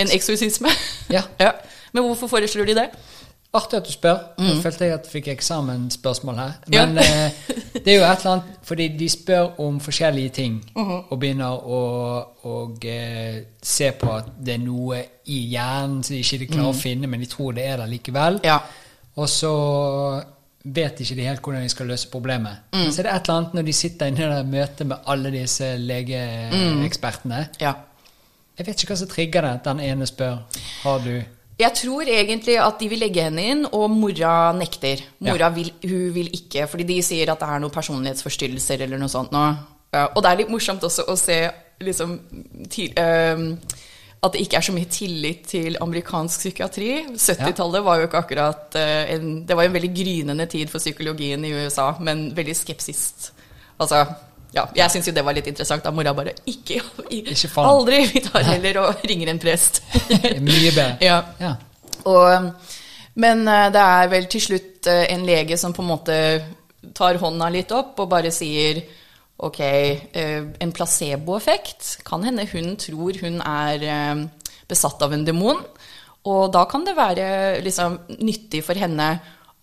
en 0.00 0.08
eksorsisme. 0.12 0.68
Ja. 1.10 1.50
Men 1.92 2.02
hvorfor 2.04 2.26
foreslår 2.26 2.64
de 2.64 2.74
det? 2.74 2.88
Artig 3.54 3.76
at 3.78 3.84
du 3.86 3.92
spør. 3.92 4.18
Nå 4.38 4.56
følte 4.62 4.84
jeg 4.84 4.92
at 4.94 5.04
jeg 5.06 5.12
fikk 5.12 5.28
eksamensspørsmål 5.36 6.34
her. 6.36 6.52
Men 6.66 6.96
Ja. 6.98 7.26
Eh, 7.26 7.30
det 7.84 7.88
er 7.94 7.98
jo 8.00 8.04
et 8.04 8.18
eller 8.18 8.30
annet 8.32 8.44
Fordi 8.62 8.88
de 8.98 9.08
spør 9.08 9.60
om 9.60 9.80
forskjellige 9.80 10.28
ting, 10.30 10.64
Mhm. 10.76 11.04
og 11.10 11.20
begynner 11.20 11.52
å 11.62 11.80
og, 12.44 12.84
eh, 12.84 13.42
se 13.62 13.90
på 13.92 14.10
at 14.16 14.24
det 14.44 14.54
er 14.54 14.58
noe 14.64 14.98
i 15.26 15.38
hjernen 15.52 16.02
som 16.02 16.16
de 16.16 16.20
ikke 16.22 16.52
klarer 16.52 16.72
å 16.72 16.74
finne, 16.82 17.06
men 17.06 17.20
de 17.20 17.26
tror 17.26 17.52
det 17.54 17.64
er 17.64 17.76
der 17.76 17.86
likevel. 17.86 18.34
Mm. 18.40 18.44
Ja. 18.44 18.58
Og 19.16 19.28
så 19.28 20.24
vet 20.64 20.98
ikke 21.00 21.14
de 21.16 21.22
helt 21.28 21.40
hvordan 21.42 21.62
de 21.62 21.68
skal 21.68 21.86
løse 21.86 22.08
problemet. 22.10 22.56
Mm. 22.72 22.90
Så 22.90 22.96
det 23.02 23.06
er 23.06 23.14
et 23.16 23.28
eller 23.28 23.38
annet 23.40 23.54
når 23.54 23.62
de 23.64 23.72
sitter 23.72 24.06
inne 24.06 24.18
i 24.18 24.42
det 24.42 24.46
møtet 24.50 24.86
med 24.86 24.98
alle 25.06 25.30
disse 25.30 25.76
legeekspertene. 25.78 27.48
ja. 27.60 27.74
Jeg 28.56 28.66
vet 28.68 28.76
ikke 28.84 28.92
hva 28.92 28.96
som 29.00 29.08
trigger 29.08 29.40
det. 29.42 29.64
Den 29.64 29.80
ene 29.80 30.06
spør 30.06 30.38
har 30.84 30.98
du 31.02 31.22
Jeg 31.58 31.70
tror 31.78 32.08
egentlig 32.10 32.56
at 32.58 32.80
de 32.80 32.88
vil 32.90 32.98
legge 33.04 33.22
henne 33.28 33.42
inn, 33.52 33.62
og 33.70 33.86
mora 33.92 34.52
nekter. 34.56 35.04
Mora 35.22 35.46
Ja. 35.46 35.54
vil, 35.54 35.70
hun 35.84 36.08
vil 36.14 36.30
ikke, 36.34 36.66
fordi 36.66 36.84
de 36.88 37.02
sier 37.02 37.30
at 37.30 37.38
det 37.38 37.48
er 37.48 37.62
noen 37.62 37.74
personlighetsforstyrrelser 37.74 38.82
eller 38.82 38.98
noe 38.98 39.08
sånt 39.12 39.30
nå. 39.32 39.44
Og 39.94 40.22
det 40.22 40.30
er 40.30 40.40
litt 40.42 40.50
morsomt 40.50 40.82
også 40.82 41.06
å 41.06 41.14
se 41.16 41.38
liksom 41.84 42.16
til, 42.70 42.90
uh, 42.98 43.54
at 44.24 44.32
det 44.32 44.40
ikke 44.40 44.58
er 44.58 44.66
så 44.66 44.74
mye 44.74 44.90
tillit 44.90 45.46
til 45.46 45.78
amerikansk 45.80 46.40
psykiatri. 46.40 46.90
70-tallet 47.14 47.84
var 47.84 48.00
jo 48.00 48.08
ikke 48.08 48.22
akkurat 48.24 48.74
uh, 48.74 49.14
en 49.14 49.46
Det 49.46 49.54
var 49.54 49.66
jo 49.66 49.70
en 49.70 49.78
veldig 49.78 49.94
grynende 49.94 50.46
tid 50.50 50.72
for 50.72 50.82
psykologien 50.82 51.44
i 51.44 51.52
USA, 51.54 51.92
men 52.00 52.32
veldig 52.36 52.56
skepsist. 52.56 53.32
Altså, 53.78 54.04
ja, 54.54 54.64
jeg 54.76 54.92
syns 54.92 55.08
jo 55.10 55.14
det 55.16 55.24
var 55.26 55.34
litt 55.36 55.48
interessant 55.50 55.84
da 55.84 55.90
mora 55.94 56.12
bare 56.14 56.34
Ikke, 56.50 56.80
Ikke. 57.10 57.48
Aldri! 57.62 58.04
Vi 58.12 58.22
tar 58.24 58.44
heller 58.46 58.80
og 58.84 59.04
ringer 59.08 59.32
en 59.32 59.40
prest. 59.42 59.82
Mye 60.46 60.70
bedre. 60.70 60.98
Ja. 61.02 61.20
Ja. 61.40 61.54
Og, 62.10 62.50
men 63.20 63.46
eh, 63.48 63.70
det 63.74 63.86
er 63.98 64.12
vel 64.12 64.28
til 64.30 64.44
slutt 64.48 64.90
eh, 64.90 65.06
en 65.14 65.24
lege 65.26 65.58
som 65.60 65.74
på 65.74 65.82
en 65.84 65.90
måte 65.90 66.18
tar 66.94 67.18
hånda 67.20 67.48
litt 67.52 67.72
opp 67.74 67.98
og 68.02 68.10
bare 68.12 68.32
sier 68.34 68.82
ok, 69.44 69.60
eh, 69.60 70.40
en 70.62 70.74
placeboeffekt. 70.76 71.98
Kan 72.06 72.26
hende 72.26 72.46
hun 72.52 72.74
tror 72.80 73.18
hun 73.24 73.40
er 73.40 74.26
besatt 74.70 75.02
av 75.02 75.16
en 75.16 75.26
demon. 75.26 75.62
Og 76.30 76.46
da 76.52 76.64
kan 76.70 76.86
det 76.86 76.96
være 76.96 77.26
liksom, 77.64 77.98
nyttig 78.22 78.62
for 78.64 78.78
henne 78.80 79.08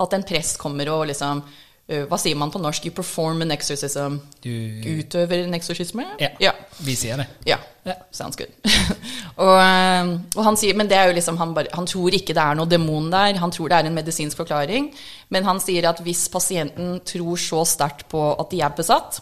at 0.02 0.14
en 0.18 0.26
prest 0.26 0.60
kommer 0.62 0.90
og 0.94 1.08
liksom 1.10 1.42
Hva 2.08 2.15
sier 2.22 2.38
man 2.39 2.52
på 2.54 2.60
norsk? 2.62 2.86
You 2.88 2.94
perform 2.96 3.41
an 3.44 3.52
exorcism. 3.52 4.20
Du 4.39 4.52
Utøver 5.02 5.41
en 5.44 5.58
eksorsisme? 5.58 6.06
Ja. 6.22 6.30
ja. 6.39 6.54
Vi 6.80 6.96
sier 6.96 7.20
det. 7.20 7.26
Ja. 7.50 7.58
Ja. 7.84 7.98
Sounds 8.15 8.38
good. 8.39 8.54
og, 9.41 9.56
eh, 9.58 10.12
og 10.38 10.46
han 10.46 10.60
sier, 10.60 10.78
men 10.78 10.88
det 10.88 10.96
er 10.96 11.10
jo 11.10 11.17
liksom, 11.17 11.39
han, 11.41 11.52
bare, 11.58 11.72
han 11.76 11.89
tror 11.89 12.15
ikke 12.15 12.36
det 12.38 12.44
er 12.44 12.56
noe 12.56 12.70
demon 12.70 13.10
der, 13.12 13.36
han 13.41 13.52
tror 13.52 13.74
det 13.74 13.80
er 13.82 13.89
en 13.89 13.98
medisinsk 13.98 14.39
forklaring. 14.39 14.91
Men 15.34 15.48
han 15.50 15.60
sier 15.63 15.89
at 15.89 16.00
hvis 16.06 16.28
pasienten 16.32 17.00
tror 17.12 17.41
så 17.41 17.65
sterkt 17.67 18.08
på 18.13 18.24
at 18.38 18.54
de 18.54 18.62
er 18.63 18.78
besatt, 18.78 19.20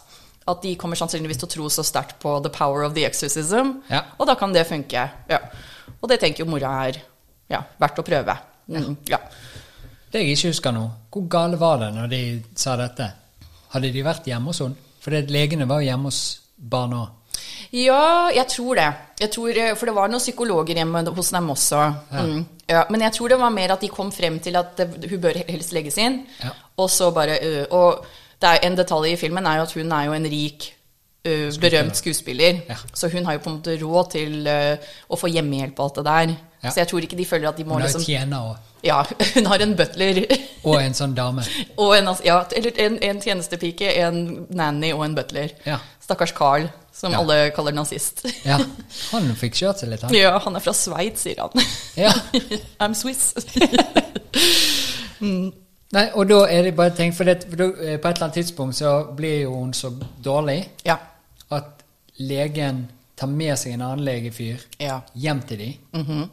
at 0.50 0.62
de 0.62 0.76
kommer 0.78 0.98
sannsynligvis 0.98 1.40
til 1.42 1.48
å 1.48 1.54
tro 1.56 1.68
så 1.72 1.84
sterkt 1.86 2.20
på 2.22 2.36
the 2.44 2.52
power 2.52 2.84
of 2.86 2.94
the 2.96 3.04
exorcism, 3.08 3.80
Ja. 3.90 4.04
og 4.18 4.26
da 4.30 4.36
kan 4.38 4.54
det 4.54 4.66
funke. 4.68 5.08
Ja. 5.30 5.40
Og 6.00 6.08
det 6.08 6.20
tenker 6.22 6.44
jo 6.44 6.50
mora 6.50 6.72
er 6.86 7.00
ja, 7.50 7.64
verdt 7.80 7.98
å 7.98 8.06
prøve. 8.06 8.36
Mm, 8.70 8.96
ja. 9.10 9.18
Det 10.10 10.24
jeg 10.24 10.34
ikke 10.34 10.50
husker 10.50 10.74
nå, 10.74 10.84
hvor 11.10 11.26
gale 11.30 11.58
var 11.60 11.78
det 11.84 11.92
når 11.94 12.10
de 12.10 12.22
sa 12.58 12.74
dette? 12.80 13.06
Hadde 13.70 13.92
de 13.94 14.02
vært 14.02 14.26
hjemme 14.26 14.50
hos 14.50 14.62
henne? 14.64 14.88
For 15.00 15.14
legene 15.32 15.68
var 15.70 15.80
jo 15.80 15.88
hjemme 15.88 16.10
hos 16.10 16.22
barna 16.56 17.04
òg. 17.04 17.16
Ja, 17.70 18.30
jeg 18.34 18.48
tror 18.50 18.74
det. 18.76 18.88
Jeg 19.20 19.30
tror, 19.30 19.50
eh, 19.54 19.74
for 19.78 19.86
det 19.86 19.94
var 19.94 20.10
noen 20.10 20.22
psykologer 20.22 20.80
hjemme 20.80 21.04
hos 21.16 21.30
dem 21.30 21.52
også. 21.54 21.82
Mm. 22.10 22.40
Ja, 22.70 22.84
men 22.90 23.04
jeg 23.06 23.14
tror 23.14 23.28
det 23.28 23.38
var 23.38 23.54
mer 23.54 23.74
at 23.74 23.84
de 23.84 23.88
kom 23.88 24.10
frem 24.12 24.40
til 24.42 24.58
at 24.58 24.80
hun 24.80 25.20
bør 25.22 25.38
helst 25.48 25.72
legges 25.72 25.98
inn. 25.98 26.24
Ja. 26.42 26.50
Og 26.76 26.90
så 26.90 27.10
bare 27.14 27.38
øh, 27.42 27.64
Og 27.70 28.04
det 28.40 28.48
er, 28.48 28.66
en 28.66 28.76
detalj 28.76 29.12
i 29.12 29.16
filmen 29.16 29.46
er 29.46 29.60
jo 29.60 29.62
at 29.62 29.72
hun 29.72 29.92
er 29.92 30.04
jo 30.04 30.12
en 30.12 30.26
rik, 30.26 30.74
øh, 31.24 31.52
berømt 31.60 31.96
skuespiller. 31.96 32.60
Ja. 32.68 32.76
Så 32.94 33.08
hun 33.08 33.24
har 33.24 33.32
jo 33.32 33.38
på 33.44 33.50
en 33.50 33.56
måte 33.56 33.76
råd 33.82 34.10
til 34.12 34.48
uh, 34.48 34.90
å 35.08 35.18
få 35.20 35.30
hjemmehjelp 35.30 35.78
og 35.78 35.84
alt 35.84 36.00
det 36.00 36.04
der. 36.04 36.34
Ja. 36.62 36.70
Så 36.70 36.80
jeg 36.80 36.88
tror 36.88 37.04
ikke 37.06 37.16
de 37.16 37.24
føler 37.24 37.48
at 37.48 37.56
de 37.56 37.64
må 37.64 37.78
Hun 37.78 37.82
liksom 37.82 38.04
tjener 38.04 38.50
også. 38.50 38.66
Ja, 38.84 39.02
hun 39.34 39.46
har 39.46 39.62
en 39.64 39.76
butler. 39.76 40.22
Og 40.64 40.76
en 40.80 40.94
sånn 40.96 41.14
dame. 41.16 41.44
og 41.82 41.96
en, 41.96 42.08
ja, 42.24 42.42
eller 42.56 42.80
en, 42.86 42.98
en 43.10 43.20
tjenestepike, 43.20 43.92
en 44.04 44.46
nanny 44.50 44.92
og 44.96 45.04
en 45.04 45.16
butler. 45.16 45.52
Ja. 45.66 45.78
Stakkars 46.00 46.32
Carl, 46.36 46.68
som 46.92 47.12
Ja. 47.12 47.20
alle 47.20 47.50
kaller 47.56 47.76
nazist. 47.76 48.24
Ja, 48.48 48.58
Han 49.12 49.28
fikk 49.36 49.60
kjørt 49.60 49.82
seg 49.82 49.92
litt, 49.92 50.02
han. 50.02 50.14
Ja, 50.16 50.38
han 50.38 50.56
er 50.56 50.64
fra 50.64 50.72
Sveits, 50.76 51.26
sier 51.26 51.44
han. 51.44 51.68
Ja. 51.96 52.12
I'm 52.80 52.96
Swiss. 52.96 53.34
Nei, 55.90 56.04
og 56.14 56.28
da 56.30 56.44
er 56.46 56.68
det 56.68 56.74
bare 56.78 56.94
tenkt, 56.94 57.16
for, 57.18 57.26
det, 57.26 57.44
eh, 57.50 57.96
på 57.98 58.08
et 58.08 58.14
eller 58.14 58.28
annet 58.28 58.36
tidspunkt 58.38 58.78
så 58.78 58.92
blir 59.16 59.40
jo 59.42 59.56
hun 59.58 59.72
så 59.74 59.90
dårlig 60.22 60.60
ja. 60.86 60.96
Legen 62.20 62.84
tar 63.16 63.28
med 63.32 63.56
seg 63.60 63.74
en 63.76 63.82
annen 63.86 64.04
legefyr 64.06 64.60
Ja. 64.80 65.00
hjem 65.14 65.40
til 65.48 65.58
dem. 65.64 66.28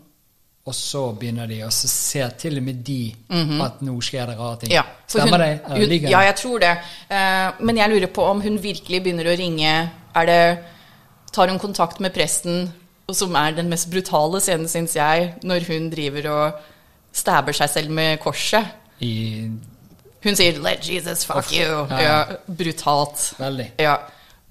Og 0.67 0.75
så 0.75 1.01
begynner 1.15 1.47
de, 1.47 1.61
og 1.63 1.71
så 1.71 1.87
ser 1.87 2.33
til 2.39 2.57
og 2.59 2.63
med 2.65 2.81
de 2.83 3.15
at 3.63 3.79
nå 3.87 3.93
skjer 4.03 4.27
det 4.27 4.37
rare 4.39 4.57
ting. 4.59 4.71
ja. 4.75 4.83
Stemmer 5.07 5.39
det? 5.39 5.51
Hun, 5.67 5.93
ja, 6.11 6.19
jeg 6.27 6.35
tror 6.35 6.59
det. 6.59 6.73
Uh, 7.09 7.63
men 7.63 7.77
jeg 7.79 7.89
lurer 7.93 8.07
på 8.11 8.25
om 8.27 8.41
hun 8.43 8.57
virkelig 8.59 8.99
begynner 9.05 9.29
å 9.31 9.37
ringe 9.39 9.71
Er 10.15 10.25
det 10.27 10.57
Tar 11.31 11.47
hun 11.47 11.59
kontakt 11.59 11.99
med 12.03 12.11
presten, 12.15 12.73
som 13.13 13.35
er 13.35 13.51
den 13.55 13.69
mest 13.69 13.89
brutale 13.91 14.39
scenen, 14.41 14.67
syns 14.67 14.95
jeg, 14.95 15.33
når 15.43 15.65
hun 15.67 15.89
driver 15.91 16.27
og 16.33 16.51
stabber 17.13 17.53
seg 17.53 17.69
selv 17.69 17.89
med 17.93 18.19
korset. 18.19 18.65
I, 18.99 19.47
Hun 20.23 20.35
sier 20.35 20.57
'let 20.59 20.83
Jesus 20.89 21.23
fuck 21.25 21.37
Off. 21.37 21.51
you'. 21.51 21.87
ja. 21.91 21.99
Ja, 22.01 22.25
brutalt. 22.47 23.33
veldig. 23.39 23.71
Ja, 23.79 23.97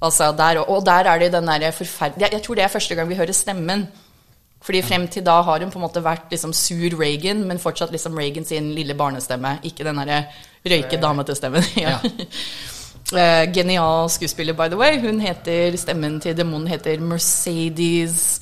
altså 0.03 0.33
der, 0.37 0.61
og 0.61 0.87
der 0.87 1.09
er 1.11 1.19
det 1.19 1.33
den 1.33 1.47
derre 1.47 1.73
forferdelige 1.73 2.27
jeg, 2.27 2.33
jeg 2.33 2.43
tror 2.43 2.55
det 2.55 2.65
er 2.65 2.69
første 2.69 2.95
gang 2.95 3.09
vi 3.09 3.15
hører 3.15 3.33
stemmen. 3.33 3.87
Fordi 4.67 4.83
frem 4.83 5.05
til 5.09 5.23
da 5.23 5.41
har 5.47 5.63
hun 5.63 5.71
på 5.71 5.79
en 5.79 5.85
måte 5.85 6.03
vært 6.03 6.33
liksom 6.33 6.53
sur 6.57 6.97
Reagan, 6.99 7.45
men 7.47 7.61
fortsatt 7.63 7.93
liksom 7.95 8.17
Reagan 8.19 8.45
sin 8.45 8.73
lille 8.75 8.95
barnestemme. 8.99 9.59
Ikke 9.63 9.85
den 9.87 10.01
derre 10.01 10.25
røyke 10.67 10.99
damete 11.03 11.37
stemmen. 11.39 11.63
ja. 11.77 11.99
uh, 13.13 13.45
genial 13.57 14.11
skuespiller, 14.11 14.57
by 14.59 14.69
the 14.73 14.79
way. 14.81 14.99
Hun 15.01 15.21
heter, 15.21 15.77
Stemmen 15.77 16.21
til 16.21 16.37
demonen 16.37 16.67
heter 16.69 17.01
Mercedes 17.01 18.41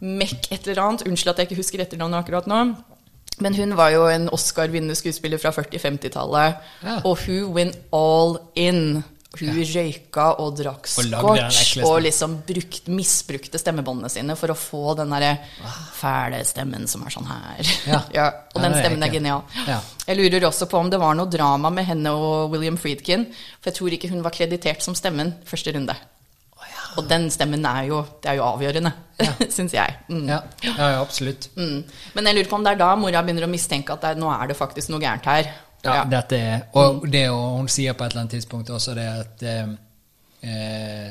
Meck 0.00 0.52
et 0.52 0.68
eller 0.68 0.82
annet. 0.82 1.02
Unnskyld 1.08 1.32
at 1.32 1.38
jeg 1.38 1.50
ikke 1.50 1.62
husker 1.64 1.82
etternavnet 1.82 2.22
akkurat 2.22 2.46
nå. 2.46 2.62
Men 3.40 3.56
hun 3.56 3.76
var 3.76 3.90
jo 3.90 4.06
en 4.08 4.28
Oscar-vinnende 4.32 4.94
skuespiller 4.94 5.40
fra 5.40 5.50
40-50-tallet. 5.50 6.54
Ja. 6.84 7.00
Og 7.04 7.18
hun 7.26 7.54
went 7.56 7.78
all 7.92 8.38
in. 8.54 9.02
Hun 9.38 9.54
røyka 9.54 10.24
og 10.42 10.56
drakk 10.58 10.88
Og 10.98 11.36
den 11.38 11.52
scotch 11.54 11.84
og 11.86 12.00
liksom 12.02 12.32
brukt, 12.48 12.88
misbrukte 12.90 13.60
stemmebåndene 13.62 14.10
sine 14.10 14.34
for 14.38 14.50
å 14.50 14.56
få 14.58 14.96
den 14.98 15.14
derre 15.14 15.36
fæle 15.94 16.40
stemmen 16.48 16.88
som 16.90 17.04
er 17.06 17.14
sånn 17.14 17.28
her. 17.30 17.60
Ja. 17.90 18.00
og 18.02 18.16
Ja, 18.16 18.26
den 18.56 18.72
det 18.74 18.80
er 18.80 18.86
stemmen 18.88 19.06
er 19.06 19.14
genial. 19.14 19.44
Ja. 19.68 19.78
Jeg 20.08 20.18
lurer 20.18 20.48
også 20.50 20.66
på 20.70 20.80
om 20.82 20.90
det 20.90 20.98
var 20.98 21.14
noe 21.14 21.30
drama 21.30 21.70
med 21.70 21.86
henne 21.86 22.10
og 22.10 22.50
William 22.50 22.78
Friedkin. 22.80 23.28
For 23.60 23.70
jeg 23.70 23.78
tror 23.78 23.94
ikke 23.96 24.10
hun 24.10 24.26
var 24.26 24.34
kreditert 24.34 24.82
som 24.82 24.98
stemmen 24.98 25.36
første 25.46 25.76
runde. 25.78 25.94
Og 26.98 27.06
den 27.06 27.28
stemmen 27.30 27.62
er 27.70 27.86
jo, 27.86 28.02
det 28.22 28.32
er 28.32 28.40
jo 28.40 28.46
avgjørende, 28.48 28.92
Ja. 29.20 29.32
syns 29.56 29.74
jeg. 29.76 29.94
Mm. 30.10 30.26
Ja, 30.28 30.40
ja, 30.66 30.74
ja 30.96 31.00
absolutt. 31.00 31.50
Mm. 31.54 31.84
Men 32.16 32.26
jeg 32.26 32.40
lurer 32.40 32.50
på 32.50 32.58
om 32.58 32.64
det 32.66 32.74
er 32.74 32.80
da 32.82 32.94
mora 32.98 33.22
begynner 33.22 33.46
å 33.46 33.52
mistenke 33.52 33.94
at 33.94 34.02
det 34.08 34.16
nå 34.18 34.30
er 34.34 34.50
det 34.50 34.58
faktisk 34.58 34.90
noe 34.90 35.02
gærent 35.02 35.28
her. 35.30 35.52
Ja, 35.84 36.04
Dette 36.04 36.36
er, 36.36 36.62
og 36.76 37.06
det 37.10 37.22
og 37.30 37.56
hun 37.58 37.68
sier 37.72 37.94
på 37.96 38.04
et 38.04 38.10
eller 38.12 38.20
annet 38.26 38.34
tidspunkt 38.36 38.68
også 38.70 38.94
det 38.94 39.06
at 39.08 39.42
eh, 39.48 39.70
eh, 40.44 41.10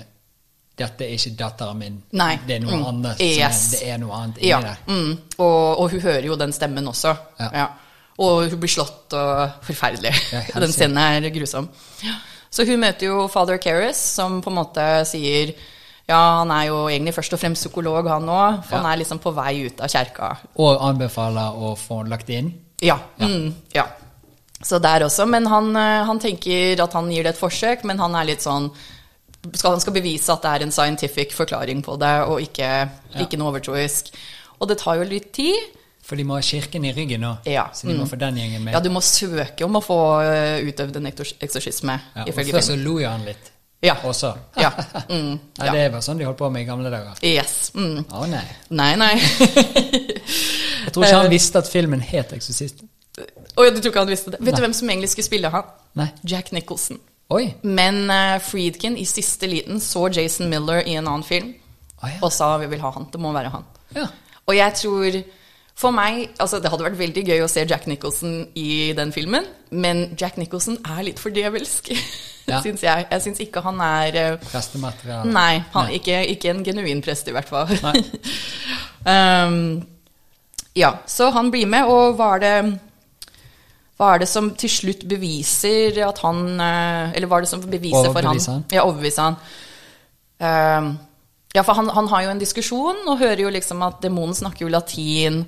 dette 0.79 1.03
er 1.03 1.15
ikke 1.17 1.33
datteren 1.39 1.77
min. 1.81 1.95
Nei. 2.15 2.35
Det 2.47 2.55
er 2.55 2.59
noe 2.63 2.77
Mm. 2.77 2.85
annet. 2.87 3.19
Yes. 3.19 3.73
er, 3.73 3.79
det 3.79 3.89
er 3.93 3.97
noe 3.99 4.13
annet 4.15 4.37
inni 4.37 4.49
Ja, 4.49 4.59
der. 4.61 4.77
mm. 4.87 5.17
og, 5.37 5.79
og 5.79 5.89
hun 5.91 5.99
hører 6.01 6.25
jo 6.29 6.35
den 6.39 6.53
stemmen 6.55 6.87
også. 6.87 7.15
Ja. 7.39 7.49
Ja. 7.53 7.67
Og 8.19 8.49
hun 8.51 8.59
blir 8.59 8.69
slått 8.71 9.13
og 9.15 9.51
forferdelig. 9.63 10.13
Den 10.55 10.71
scenen 10.71 10.97
er 11.25 11.29
grusom. 11.31 11.69
Så 12.51 12.65
hun 12.67 12.79
møter 12.81 13.05
jo 13.07 13.27
father 13.31 13.57
Keris, 13.61 13.97
som 13.97 14.41
på 14.41 14.49
en 14.51 14.55
måte 14.59 14.85
sier 15.07 15.53
ja, 16.09 16.17
han 16.39 16.49
er 16.51 16.63
jo 16.71 16.87
egentlig 16.89 17.13
først 17.13 17.33
og 17.35 17.39
fremst 17.39 17.61
psykolog, 17.67 18.07
han 18.09 18.25
òg. 18.25 18.63
For 18.65 18.79
han 18.81 18.87
er 18.91 18.97
liksom 18.97 19.19
på 19.21 19.31
vei 19.37 19.67
ut 19.67 19.79
av 19.85 19.91
kjerka. 19.93 20.31
Og 20.57 20.79
anbefaler 20.81 21.53
å 21.53 21.75
få 21.77 21.99
han 22.01 22.09
lagt 22.09 22.29
inn. 22.33 22.49
Ja. 22.81 22.95
Mm, 23.21 23.51
ja. 23.75 23.83
Så 24.63 24.79
der 24.83 25.05
også. 25.05 25.25
Men 25.25 25.47
han, 25.47 25.75
eh, 25.75 26.05
han 26.05 26.19
tenker 26.19 26.81
at 26.83 26.93
han 26.93 27.11
gir 27.11 27.23
det 27.23 27.35
et 27.35 27.41
forsøk, 27.41 27.83
men 27.87 27.99
han 27.99 28.15
er 28.15 28.27
litt 28.31 28.43
sånn 28.43 28.69
skal, 29.53 29.71
Han 29.71 29.79
skal 29.79 29.95
bevise 29.95 30.33
at 30.33 30.43
det 30.43 30.51
er 30.51 30.65
en 30.65 30.71
scientific 30.75 31.31
forklaring 31.31 31.83
på 31.85 31.95
det, 31.99 32.15
og 32.27 32.41
ikke, 32.43 32.89
ikke 33.23 33.39
noe 33.39 33.53
overtroisk. 33.53 34.11
Og 34.59 34.67
det 34.67 34.79
tar 34.81 34.99
jo 34.99 35.05
litt 35.07 35.29
tid. 35.31 35.77
For 36.03 36.19
de 36.19 36.25
må 36.25 36.39
ha 36.39 36.43
kirken 36.43 36.87
i 36.89 36.91
ryggen 36.91 37.21
nå, 37.21 37.35
Ja, 37.47 37.67
så 37.73 37.87
de 37.87 37.93
må 37.93 38.03
mm. 38.03 38.09
få 38.09 38.17
den 38.19 38.39
gjengen 38.41 38.63
med. 38.65 38.73
Ja, 38.73 38.81
du 38.83 38.89
må 38.91 38.99
søke 39.05 39.63
om 39.63 39.77
å 39.77 39.81
få 39.85 39.99
eh, 40.25 40.65
utøvd 40.67 40.97
en 40.97 41.07
eksorsisme, 41.11 41.95
Ja, 42.17 42.25
og 42.25 42.33
før 42.35 42.65
så 42.65 42.75
lo 42.79 42.97
jo 42.99 43.07
han 43.07 43.23
litt 43.29 43.51
Ja. 43.85 43.95
også. 44.03 44.33
Ja. 44.59 44.73
Mm, 45.09 45.39
Nei. 45.57 45.69
Det 45.71 45.85
var 45.93 46.01
sånn 46.03 46.19
de 46.19 46.25
holdt 46.27 46.37
på 46.37 46.49
med 46.51 46.65
i 46.65 46.67
gamle 46.67 46.89
dager. 46.91 47.15
Yes. 47.25 47.71
Mm. 47.73 48.03
Å 48.11 48.25
nei. 48.29 48.43
Nei, 48.75 48.91
nei. 48.99 49.13
Jeg 49.15 50.91
tror 50.93 51.05
ikke 51.05 51.21
han 51.21 51.31
visste 51.37 51.61
at 51.63 51.69
filmen 51.69 52.03
het 52.03 52.35
'Eksorsist'. 53.19 53.63
ja, 53.65 53.69
du 53.69 53.79
tror 53.81 53.91
ikke 53.91 53.99
han 53.99 54.07
visste 54.13 54.31
det? 54.31 54.39
Vet 54.41 54.55
du 54.55 54.61
hvem 54.61 54.73
som 54.73 54.89
egentlig 54.89 55.09
skulle 55.09 55.25
spille 55.29 55.49
han? 55.53 55.63
Nei. 55.99 56.07
Jack 56.23 56.51
Nicholson. 56.51 56.99
Oi. 57.29 57.53
Men 57.63 58.09
uh, 58.09 58.39
Friedkin 58.41 58.95
i 58.97 59.05
siste 59.05 59.47
liten 59.47 59.79
så 59.79 60.07
Jason 60.09 60.49
Miller 60.49 60.81
i 60.87 60.95
en 60.97 61.07
annen 61.07 61.23
film 61.23 61.51
Å, 62.01 62.07
ja. 62.07 62.15
og 62.25 62.31
sa 62.33 62.57
vi 62.57 62.65
vil 62.71 62.81
ha 62.81 62.89
han. 62.95 63.05
Det 63.11 63.19
må 63.21 63.31
være 63.35 63.51
han. 63.53 63.65
Ja. 63.95 64.07
Og 64.47 64.55
jeg 64.55 64.73
tror 64.79 65.19
For 65.79 65.91
meg 65.95 66.29
altså 66.39 66.59
Det 66.59 66.69
hadde 66.71 66.83
vært 66.83 66.97
veldig 66.99 67.23
gøy 67.27 67.43
å 67.45 67.47
se 67.47 67.63
Jack 67.69 67.85
Nicholson 67.87 68.47
i 68.55 68.93
den 68.97 69.11
filmen, 69.15 69.45
men 69.71 70.15
Jack 70.19 70.37
Nicholson 70.37 70.77
er 70.83 71.03
litt 71.05 71.19
for 71.19 71.29
djevelsk, 71.29 71.91
Ja. 72.49 72.59
syns 72.65 72.81
jeg. 72.83 73.05
Jeg 73.11 73.21
syns 73.21 73.39
ikke 73.45 73.61
han 73.61 73.79
er 73.79 74.15
eh, 74.17 74.37
Prestemateriale. 74.49 75.29
Nei, 75.31 75.61
han, 75.75 75.91
Ikke, 75.93 76.23
ikke 76.33 76.49
en 76.49 76.63
genuin 76.65 77.01
prest, 77.05 77.27
i 77.29 77.31
hvert 77.35 77.47
fall. 77.47 77.69
Um, 79.05 79.85
ja, 80.75 80.89
så 81.07 81.29
han 81.31 81.47
blir 81.51 81.65
med, 81.71 81.87
og 81.87 82.17
hva 82.19 82.33
er 82.35 82.41
det 82.43 82.55
hva 83.99 84.13
er 84.15 84.21
det 84.23 84.29
som 84.31 84.53
til 84.55 84.71
slutt 84.71 85.03
beviser 85.11 85.97
at 86.05 86.21
han 86.23 86.45
eh, 86.55 87.17
Eller 87.17 87.27
hva 87.27 87.39
er 87.39 87.45
det 87.45 87.51
som 87.51 87.63
beviser 87.65 88.13
for 88.13 88.23
han? 88.23 88.39
Han? 88.47 88.61
Ja, 88.71 88.85
overbeviser 88.85 89.25
han. 89.27 89.39
Um, 90.39 90.93
ja, 91.51 91.65
for 91.67 91.75
han, 91.75 91.89
han 91.91 92.07
har 92.07 92.23
jo 92.23 92.29
en 92.31 92.39
diskusjon 92.39 93.01
og 93.09 93.19
hører 93.19 93.43
jo 93.43 93.51
liksom 93.51 93.81
at 93.83 93.99
demonen 94.05 94.37
snakker 94.37 94.63
jo 94.63 94.71
latin, 94.71 95.41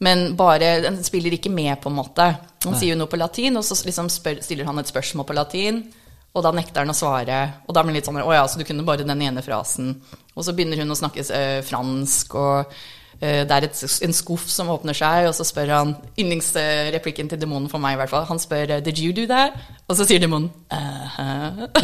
men 0.00 0.30
bare 0.38 0.78
Den 0.86 0.96
spiller 1.04 1.34
ikke 1.36 1.52
med, 1.52 1.74
på 1.82 1.90
en 1.90 1.98
måte. 1.98 2.28
Han 2.64 2.78
sier 2.78 2.94
jo 2.94 3.00
noe 3.02 3.10
på 3.10 3.20
latin, 3.20 3.58
og 3.60 3.66
så 3.66 3.76
liksom 3.84 4.08
spør, 4.08 4.40
stiller 4.40 4.68
han 4.68 4.80
et 4.80 4.88
spørsmål 4.88 5.26
på 5.28 5.36
latin. 5.36 5.82
Og 6.30 6.46
da 6.46 6.54
nekter 6.54 6.86
han 6.86 6.92
å 6.92 6.96
svare. 6.96 7.42
Og 7.66 7.74
da 7.74 7.82
blir 7.82 7.92
det 7.92 8.00
litt 8.00 8.08
sånn 8.08 8.22
Å 8.22 8.32
ja, 8.32 8.46
så 8.48 8.60
du 8.60 8.64
kunne 8.64 8.86
bare 8.86 9.04
den 9.04 9.26
ene 9.26 9.42
frasen. 9.44 9.92
Og 10.32 10.46
så 10.46 10.54
begynner 10.56 10.80
hun 10.80 10.94
å 10.94 10.96
snakke 10.96 11.26
eh, 11.36 11.60
fransk, 11.66 12.38
og 12.38 12.80
det 13.20 13.50
er 13.52 13.62
et, 13.66 13.80
en 14.02 14.12
skuff 14.16 14.46
som 14.48 14.70
åpner 14.72 14.92
seg, 14.96 15.26
og 15.28 15.34
så 15.36 15.44
spør 15.44 15.68
han 15.74 15.90
Yndlingsreplikken 16.18 17.28
til 17.28 17.40
demonen 17.40 17.68
for 17.68 17.78
meg, 17.78 17.92
i 17.92 17.96
hvert 18.00 18.08
fall. 18.10 18.24
Han 18.30 18.38
spør 18.40 18.70
eh, 18.76 18.80
'Did 18.84 18.98
you 18.98 19.12
do 19.12 19.26
that?' 19.34 19.52
Og 19.88 19.96
så 19.96 20.04
sier 20.08 20.18
demonen 20.22 20.48
«Uh-huh». 20.72 21.68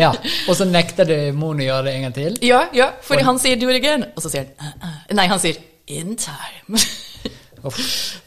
Ja. 0.00 0.12
Og 0.48 0.56
så 0.56 0.64
nekter 0.64 1.04
demonen 1.08 1.60
å 1.64 1.66
gjøre 1.66 1.84
det 1.88 1.94
en 1.94 2.02
gang 2.06 2.14
til. 2.14 2.36
Ja, 2.46 2.60
ja, 2.74 2.86
fordi 3.02 3.22
han 3.26 3.38
sier 3.38 3.56
'do 3.56 3.68
it 3.68 3.84
again', 3.84 4.04
og 4.16 4.22
så 4.22 4.28
sier 4.30 4.44
han 4.58 4.72
«Uh-uh». 4.82 5.14
Nei, 5.16 5.26
han 5.26 5.38
sier 5.42 5.54
'in 5.88 6.16
time'. 6.16 6.78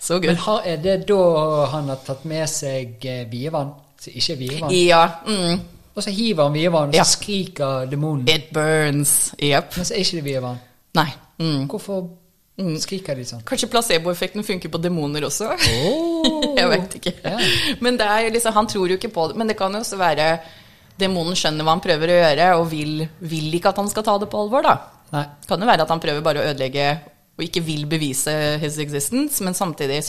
så 0.08 0.20
gøy. 0.20 0.28
Men 0.28 0.36
har, 0.36 0.62
er 0.66 0.76
det 0.84 0.98
da 1.10 1.66
han 1.72 1.88
har 1.90 2.00
tatt 2.06 2.26
med 2.26 2.48
seg 2.50 3.06
eh, 3.06 3.24
vievann, 3.32 3.72
som 4.02 4.12
ikke 4.16 4.34
er 4.34 4.38
vievann? 4.38 4.72
Ja. 4.76 5.08
Mm, 5.28 5.60
Og 5.96 6.04
så 6.04 6.10
hiver 6.10 6.44
han 6.44 6.54
vievann, 6.54 6.88
og 6.90 6.94
så 6.94 6.98
Ja. 6.98 7.04
skriker 7.04 7.86
demonen. 7.86 8.28
it 8.30 8.44
burns. 8.54 9.34
Yep. 9.44 9.78
Men 9.78 9.86
så 9.86 9.94
er 9.94 9.98
ikke 10.00 10.16
det 10.16 10.24
vievann. 10.26 10.58
Nei. 10.98 11.10
Mm. 11.42 11.64
Hvorfor 11.72 12.06
skriker 12.84 13.18
de 13.18 13.26
sånn? 13.26 13.42
Kanskje 13.48 13.70
placeboeffekten 13.74 14.46
funker 14.46 14.70
på 14.70 14.82
demoner 14.82 15.26
også? 15.26 15.54
Oh. 15.58 16.52
Jeg 16.60 16.70
vet 16.70 16.98
ikke. 17.00 17.16
Yeah. 17.24 17.48
Men 17.82 17.98
det 18.00 18.10
er 18.10 18.34
liksom, 18.34 18.54
han 18.56 18.70
tror 18.70 18.94
jo 18.94 19.00
ikke 19.00 19.14
på 19.14 19.30
det. 19.32 19.40
Men 19.42 19.50
det 19.50 19.58
kan 19.60 19.74
jo 19.74 19.82
også 19.82 19.98
være 20.02 20.36
demonen 21.00 21.38
skjønner 21.38 21.66
hva 21.66 21.74
han 21.74 21.82
prøver 21.84 22.12
å 22.14 22.20
gjøre, 22.20 22.52
og 22.60 22.68
vil, 22.70 23.02
vil 23.26 23.58
ikke 23.58 23.74
at 23.74 23.82
han 23.82 23.90
skal 23.90 24.06
ta 24.06 24.20
det 24.22 24.30
på 24.30 24.44
alvor, 24.44 24.66
da. 24.66 24.76
Nei. 25.14 25.26
kan 25.50 25.62
jo 25.62 25.70
være 25.70 25.86
at 25.86 25.92
han 25.94 26.02
prøver 26.02 26.26
bare 26.26 26.42
å 26.42 26.46
ødelegge 26.50 26.86
og 27.34 27.44
ikke 27.46 27.64
vil 27.66 27.86
bevise 27.90 28.34
his 28.62 28.78
existence, 28.82 29.42
men 29.46 29.58
samtidig 29.58 30.00
jeg 30.00 30.06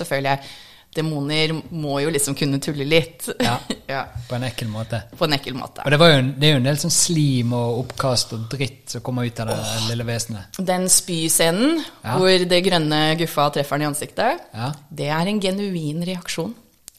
demoner 0.96 1.52
må 1.70 1.98
jo 2.02 2.12
liksom 2.14 2.36
kunne 2.38 2.60
tulle 2.62 2.86
litt. 2.88 3.28
Ja. 3.42 3.56
ja. 3.90 4.04
På 4.28 4.36
en 4.38 4.46
ekkel 4.48 4.70
måte. 4.72 5.02
På 5.18 5.26
en 5.28 5.36
ekkel 5.36 5.56
måte. 5.58 5.84
Og 5.84 5.90
det, 5.94 5.98
var 6.00 6.14
jo 6.14 6.22
det 6.32 6.48
er 6.48 6.54
jo 6.56 6.62
en 6.62 6.68
del 6.70 6.80
sånn 6.82 6.94
slim 6.94 7.52
og 7.56 7.82
oppkast 7.84 8.34
og 8.36 8.48
dritt 8.54 8.94
som 8.94 9.04
kommer 9.04 9.26
ut 9.28 9.42
av 9.42 9.52
det 9.52 9.58
lille 9.90 10.06
vesenet. 10.08 10.60
Den 10.72 10.88
spyscenen 10.92 11.82
Ja. 12.04 12.16
hvor 12.18 12.48
det 12.48 12.64
grønne 12.66 13.02
guffa 13.20 13.50
treffer 13.54 13.78
han 13.78 13.86
i 13.86 13.90
ansiktet, 13.90 14.42
Ja. 14.54 14.72
det 14.90 15.08
er 15.08 15.30
en 15.30 15.40
genuin 15.40 16.04
reaksjon. 16.06 16.54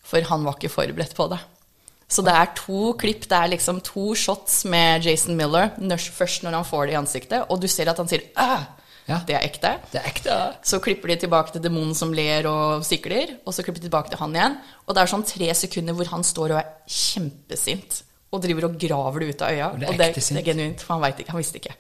For 0.06 0.22
han 0.22 0.44
var 0.46 0.58
ikke 0.60 0.70
forberedt 0.70 1.16
på 1.18 1.30
det. 1.32 1.40
Så 2.08 2.22
det 2.22 2.34
er 2.38 2.52
to 2.54 2.94
klipp, 3.02 3.24
det 3.28 3.38
er 3.38 3.50
liksom 3.56 3.80
to 3.82 4.14
shots 4.14 4.64
med 4.70 5.04
Jason 5.08 5.36
Miller 5.36 5.72
først 5.98 6.44
når 6.46 6.60
han 6.60 6.68
får 6.68 6.86
det 6.86 6.94
i 6.94 7.00
ansiktet, 7.00 7.46
og 7.50 7.62
du 7.62 7.68
ser 7.68 7.90
at 7.90 7.98
han 7.98 8.08
sier 8.08 8.28
«Æ!» 8.38 8.66
Ja. 9.06 9.20
Det 9.28 9.36
er 9.38 9.44
ekte. 9.46 9.72
Det 9.92 10.00
er 10.02 10.08
ekte. 10.10 10.36
Så 10.66 10.80
klipper 10.82 11.12
de 11.14 11.20
tilbake 11.26 11.54
til 11.54 11.62
demonen 11.62 11.94
som 11.98 12.14
ler 12.16 12.48
og 12.50 12.86
sikler, 12.88 13.36
og 13.46 13.54
så 13.54 13.62
klipper 13.66 13.84
de 13.84 13.88
tilbake 13.90 14.10
til 14.10 14.22
han 14.22 14.34
igjen. 14.34 14.58
Og 14.88 14.96
det 14.98 15.04
er 15.04 15.12
sånn 15.12 15.26
tre 15.30 15.50
sekunder 15.58 15.94
hvor 15.98 16.10
han 16.16 16.26
står 16.26 16.56
og 16.56 16.62
er 16.64 16.72
kjempesint 16.90 18.02
og 18.34 18.42
driver 18.44 18.68
og 18.68 18.80
graver 18.82 19.22
det 19.24 19.30
ut 19.36 19.44
av 19.46 19.54
øya. 19.54 19.68
Og 19.74 19.80
det 19.84 19.90
er 19.92 20.00
det, 20.02 20.24
det 20.26 20.42
er 20.42 20.48
genuint, 20.50 20.82
for 20.82 20.96
han, 20.98 21.04
veit 21.06 21.22
ikke, 21.22 21.36
han 21.36 21.42
visste 21.44 21.62
ikke. 21.62 21.76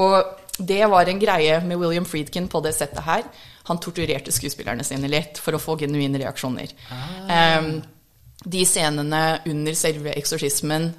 Og 0.00 0.66
det 0.70 0.82
var 0.92 1.08
en 1.08 1.22
greie 1.22 1.60
med 1.64 1.80
William 1.80 2.04
Friedkin 2.04 2.50
på 2.52 2.60
det 2.66 2.74
settet 2.76 3.06
her. 3.06 3.24
Han 3.70 3.78
torturerte 3.80 4.34
skuespillerne 4.34 4.84
sine 4.84 5.08
litt 5.08 5.38
for 5.40 5.56
å 5.56 5.62
få 5.62 5.78
genuine 5.80 6.18
reaksjoner. 6.20 6.74
Ah. 6.92 7.62
Um, 7.62 7.72
de 8.50 8.64
scenene 8.66 9.22
under 9.48 9.76
selve 9.76 10.12
eksorsismen 10.16 10.90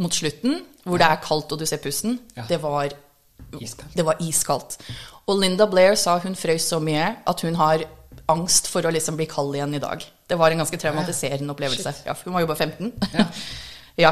mot 0.00 0.12
slutten, 0.12 0.60
hvor 0.84 1.00
det 1.00 1.08
er 1.08 1.22
kaldt 1.24 1.52
og 1.54 1.60
du 1.60 1.66
ser 1.68 1.80
pusten, 1.82 2.18
Ja. 2.36 2.44
det 2.48 2.60
var 2.62 2.92
Iskaldt. 3.60 3.94
det 3.96 4.04
var 4.04 4.16
iskaldt. 4.20 4.78
Og 5.26 5.38
Linda 5.40 5.66
Blair 5.66 5.94
sa 5.96 6.18
hun 6.22 6.34
frøs 6.36 6.66
så 6.70 6.80
mye 6.82 7.16
at 7.26 7.40
hun 7.46 7.54
har 7.56 7.84
angst 8.28 8.66
for 8.68 8.82
å 8.86 8.90
liksom 8.90 9.16
bli 9.16 9.26
kald 9.30 9.54
igjen 9.54 9.74
i 9.74 9.82
dag. 9.82 10.02
Det 10.28 10.36
var 10.38 10.50
en 10.50 10.58
ganske 10.64 10.78
traumatiserende 10.82 11.52
opplevelse. 11.54 11.92
Ja, 12.06 12.14
hun 12.24 12.32
var 12.34 12.40
jo 12.42 12.46
bare 12.52 12.58
15. 12.66 12.92
Ja. 13.14 13.26
Ja. 13.96 14.10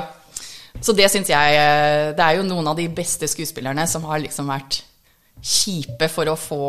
Så 0.81 0.95
det 0.97 1.11
syns 1.13 1.29
jeg 1.29 1.57
eh, 1.61 2.15
Det 2.17 2.25
er 2.25 2.39
jo 2.39 2.43
noen 2.49 2.67
av 2.71 2.77
de 2.79 2.87
beste 2.89 3.29
skuespillerne 3.29 3.85
som 3.87 4.03
har 4.09 4.19
liksom 4.23 4.49
vært 4.49 4.79
kjipe 5.45 6.09
for 6.09 6.31
å 6.33 6.37
få 6.41 6.61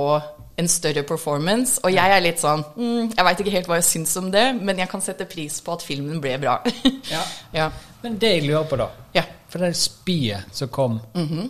en 0.59 0.67
større 0.67 1.03
performance. 1.07 1.79
Og 1.83 1.93
jeg 1.95 2.11
er 2.11 2.21
litt 2.23 2.41
sånn 2.43 2.63
mm, 2.75 3.13
Jeg 3.15 3.25
veit 3.27 3.39
ikke 3.43 3.53
helt 3.55 3.69
hva 3.71 3.77
jeg 3.79 3.87
syns 3.87 4.17
om 4.19 4.27
det, 4.33 4.43
men 4.59 4.77
jeg 4.83 4.91
kan 4.91 5.03
sette 5.03 5.27
pris 5.31 5.61
på 5.63 5.73
at 5.77 5.85
filmen 5.85 6.19
ble 6.23 6.35
bra. 6.43 6.57
Ja. 7.13 7.21
ja. 7.55 7.69
Men 8.03 8.17
det 8.19 8.33
jeg 8.35 8.45
lurer 8.49 8.67
på, 8.69 8.77
da 8.83 8.89
Ja. 9.15 9.23
For 9.49 9.63
det 9.63 9.71
spyet 9.79 10.51
som 10.55 10.67
kom 10.75 10.99
Mhm. 11.15 11.49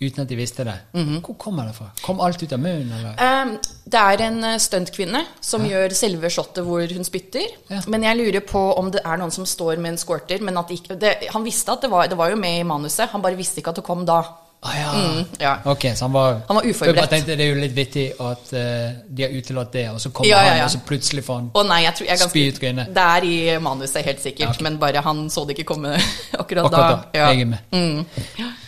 Uten 0.00 0.22
at 0.22 0.30
de 0.30 0.36
visste 0.38 0.64
det, 0.66 0.76
hvor 0.94 1.34
kommer 1.40 1.66
det 1.66 1.74
fra? 1.74 1.88
Kom 2.04 2.20
alt 2.22 2.42
ut 2.42 2.52
av 2.54 2.60
munnen, 2.62 2.92
eller? 2.94 3.18
Um, 3.18 3.54
det 3.88 4.00
er 4.00 4.24
en 4.28 4.42
eh, 4.46 4.58
stuntkvinne 4.62 5.22
som 5.44 5.64
gjør 5.66 5.94
selve 5.96 6.30
shotet 6.32 6.66
hvor 6.66 6.84
hun 6.94 7.06
spytter. 7.06 7.46
Ja. 7.72 7.80
Men 7.90 8.04
jeg 8.06 8.20
lurer 8.20 8.44
på 8.46 8.60
om 8.78 8.92
det 8.94 9.02
er 9.04 9.20
noen 9.20 9.34
som 9.34 9.46
står 9.48 9.80
med 9.80 9.94
en 9.94 10.00
squirter. 10.00 10.44
Men 10.44 10.60
det 10.60 10.78
ikke, 10.78 10.98
det, 11.00 11.14
han 11.32 11.46
visste 11.46 11.74
at 11.74 11.82
det 11.86 11.90
var, 11.92 12.10
det 12.10 12.18
var 12.18 12.30
jo 12.30 12.38
med 12.40 12.60
i 12.60 12.68
manuset, 12.68 13.08
han 13.10 13.24
bare 13.24 13.38
visste 13.38 13.62
ikke 13.62 13.74
at 13.74 13.80
det 13.80 13.88
kom 13.88 14.06
da. 14.08 14.22
Ah, 14.60 14.74
ja. 14.74 14.92
Mm, 14.92 15.24
ja. 15.38 15.58
Ok, 15.70 15.84
så 15.94 16.04
han 16.04 16.12
var 16.12 16.40
Han 16.48 16.56
var 16.56 16.64
uforberedt. 16.66 16.98
Jeg 16.98 17.08
tenkte 17.08 17.36
Det 17.38 17.44
er 17.44 17.52
jo 17.52 17.58
litt 17.60 17.74
vittig 17.76 18.06
at 18.18 18.48
uh, 18.58 18.96
de 19.06 19.22
har 19.22 19.36
utelatt 19.38 19.70
det, 19.72 19.84
og 19.92 20.00
så 20.02 20.10
kommer 20.10 20.32
Ja, 20.32 20.40
ja, 20.42 20.54
han, 20.56 20.64
og 20.64 20.72
så 20.74 20.80
plutselig 20.86 21.22
får 21.24 21.38
han 21.38 21.50
oh, 21.54 21.66
nei, 21.68 21.78
jeg 21.84 21.94
tror 21.94 22.08
jeg 22.08 22.22
ganske, 22.24 22.32
Spy 22.32 22.42
ut 22.48 22.58
trynet. 22.58 22.90
Det 22.96 23.04
er 23.04 23.26
i 23.28 23.36
manuset, 23.62 24.00
helt 24.02 24.24
sikkert. 24.24 24.48
Ja, 24.48 24.54
ok. 24.56 24.64
Men 24.66 24.80
bare 24.82 25.04
han 25.06 25.28
så 25.30 25.46
det 25.46 25.54
ikke 25.54 25.68
komme 25.74 25.94
akkurat, 26.42 26.66
Akkurat 26.66 26.72
da. 26.74 26.88
da. 26.88 27.20
Ja. 27.20 27.30
Jeg 27.30 27.46
er 27.46 27.52
med. 27.54 27.70
Mm. 27.70 28.66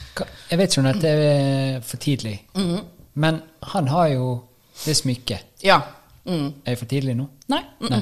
Jeg 0.50 0.58
vet 0.58 0.70
ikke 0.76 0.80
om 0.80 0.92
dette 0.94 1.08
er 1.08 1.80
for 1.80 1.96
tidlig, 1.96 2.46
Mm. 2.54 2.78
men 3.14 3.42
han 3.62 3.88
har 3.88 4.06
jo 4.08 4.40
det 4.84 4.96
smykket. 4.96 5.38
ja. 5.64 5.80
Mm. 6.26 6.46
Er 6.46 6.70
jeg 6.70 6.78
for 6.78 6.84
tidlig 6.86 7.14
nå? 7.16 7.26
Nei. 7.48 7.60
Mm 7.80 7.86
-mm. 7.86 7.90
Nei. 7.90 8.00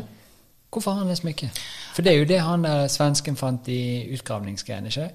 Hvorfor 0.72 0.90
har 0.90 0.98
han 0.98 1.08
det 1.08 1.16
smykket? 1.18 1.50
For 1.94 2.02
det 2.02 2.12
er 2.12 2.16
jo 2.18 2.24
det 2.24 2.40
han 2.40 2.64
der 2.64 2.88
svensken 2.88 3.36
fant 3.36 3.68
i 3.68 4.06
utgravningsgreiene, 4.12 4.86
ikke 4.88 5.10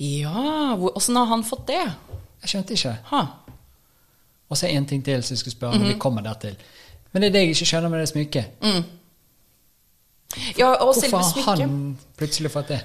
Ja, 0.00 0.76
åssen 0.96 1.16
har 1.16 1.24
han 1.24 1.44
fått 1.44 1.66
det? 1.68 1.92
Jeg 2.42 2.48
skjønte 2.48 2.72
ikke. 2.72 2.96
Ha. 3.04 3.26
Og 4.48 4.56
så 4.56 4.66
en 4.66 4.86
ting 4.86 5.04
til 5.04 5.22
som 5.22 5.34
jeg 5.34 5.38
skulle 5.38 5.52
spørre 5.52 5.72
om. 5.74 5.80
når 5.80 5.86
vi 5.92 5.98
kommer 5.98 6.20
dertil. 6.22 6.56
Men 7.12 7.22
det 7.22 7.28
er 7.28 7.32
det 7.32 7.40
jeg 7.40 7.48
ikke 7.48 7.66
skjønner 7.66 7.88
med 7.88 8.00
det 8.00 8.08
smykket. 8.08 8.44
Ja, 10.58 10.66
og 10.74 10.94
Hvorfor 10.94 11.42
har 11.44 11.56
han 11.56 11.98
plutselig 12.16 12.50
fått 12.50 12.68
det? 12.68 12.80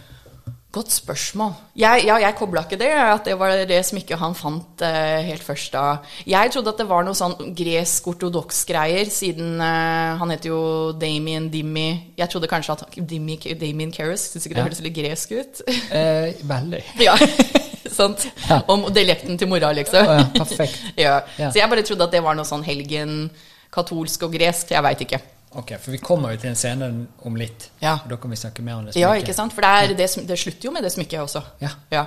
Godt 0.76 0.92
spørsmål. 0.92 1.54
Jeg, 1.80 2.02
ja, 2.04 2.18
jeg 2.20 2.36
kobla 2.36 2.66
ikke 2.66 2.76
det, 2.82 2.90
at 2.92 3.24
det 3.30 3.36
var 3.40 3.54
det 3.70 3.78
smykket 3.88 4.20
han 4.20 4.34
fant 4.36 4.82
eh, 4.84 5.22
helt 5.24 5.44
først 5.46 5.72
da. 5.72 5.84
Jeg 6.28 6.52
trodde 6.52 6.74
at 6.74 6.82
det 6.82 6.88
var 6.90 7.06
noe 7.08 7.16
sånn 7.16 7.54
gresk-ortodoks-greier, 7.56 9.08
siden 9.14 9.54
eh, 9.64 10.16
han 10.20 10.34
heter 10.34 10.52
jo 10.52 10.60
Damien 11.00 11.48
Dimmy 11.54 11.86
Jeg 12.20 12.28
trodde 12.34 12.50
kanskje 12.52 12.76
at 12.76 12.98
Dimmy, 13.08 13.38
Damien 13.60 13.94
Keres 13.96 14.28
Syns 14.34 14.50
ikke 14.50 14.58
det 14.58 14.64
Ja. 14.64 14.68
høres 14.68 14.84
litt 14.84 14.98
gresk 14.98 15.32
ut? 15.38 15.64
Eh, 15.96 16.36
veldig. 16.44 16.82
ja, 17.08 17.16
sant? 18.00 18.28
Ja. 18.50 18.60
Om 18.68 18.90
dialekten 18.96 19.40
til 19.40 19.48
mora, 19.52 19.72
liksom. 19.80 20.04
Oh, 20.04 20.20
ja, 20.20 20.28
perfekt. 20.36 20.82
ja. 21.06 21.22
Ja. 21.40 21.52
Så 21.56 21.62
jeg 21.64 21.72
bare 21.72 21.88
trodde 21.88 22.10
at 22.10 22.20
det 22.20 22.24
var 22.26 22.36
noe 22.36 22.48
sånn 22.52 22.68
helgen, 22.68 23.30
katolsk 23.72 24.28
og 24.28 24.36
gresk. 24.36 24.76
Jeg 24.76 24.84
veit 24.84 25.08
ikke. 25.08 25.24
Ok, 25.52 25.72
for 25.80 25.92
vi 25.92 25.98
kommer 25.98 26.32
jo 26.34 26.38
til 26.38 26.50
en 26.50 26.56
scene 26.60 26.88
om 27.24 27.36
litt. 27.40 27.70
Ja. 27.82 27.94
Og 28.04 28.10
Da 28.10 28.16
kan 28.16 28.32
vi 28.32 28.36
snakke 28.36 28.62
mer 28.62 28.76
om 28.76 28.86
det 28.86 28.94
smykket. 28.94 29.02
Ja, 29.08 29.14
ikke 29.22 29.34
sant? 29.34 29.54
For 29.54 29.62
det, 29.62 29.70
er, 29.70 29.94
det, 29.96 30.28
det 30.28 30.40
slutter 30.40 30.66
jo 30.68 30.72
med 30.72 30.84
det 30.84 30.92
smykket 30.92 31.20
også. 31.22 31.42
Ja. 31.62 31.70
ja. 31.92 32.06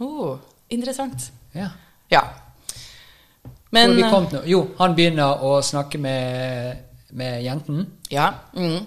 Oh, 0.00 0.36
interessant. 0.70 1.30
Ja. 1.54 1.68
Ja. 2.10 2.20
Men 3.74 3.96
vi 3.96 4.02
kom 4.10 4.26
til? 4.30 4.42
Jo, 4.46 4.60
han 4.78 4.94
begynner 4.94 5.42
å 5.42 5.56
snakke 5.62 5.98
med, 5.98 6.76
med 7.10 7.42
jenten. 7.42 7.86
Ja. 8.10 8.28
Mm, 8.54 8.84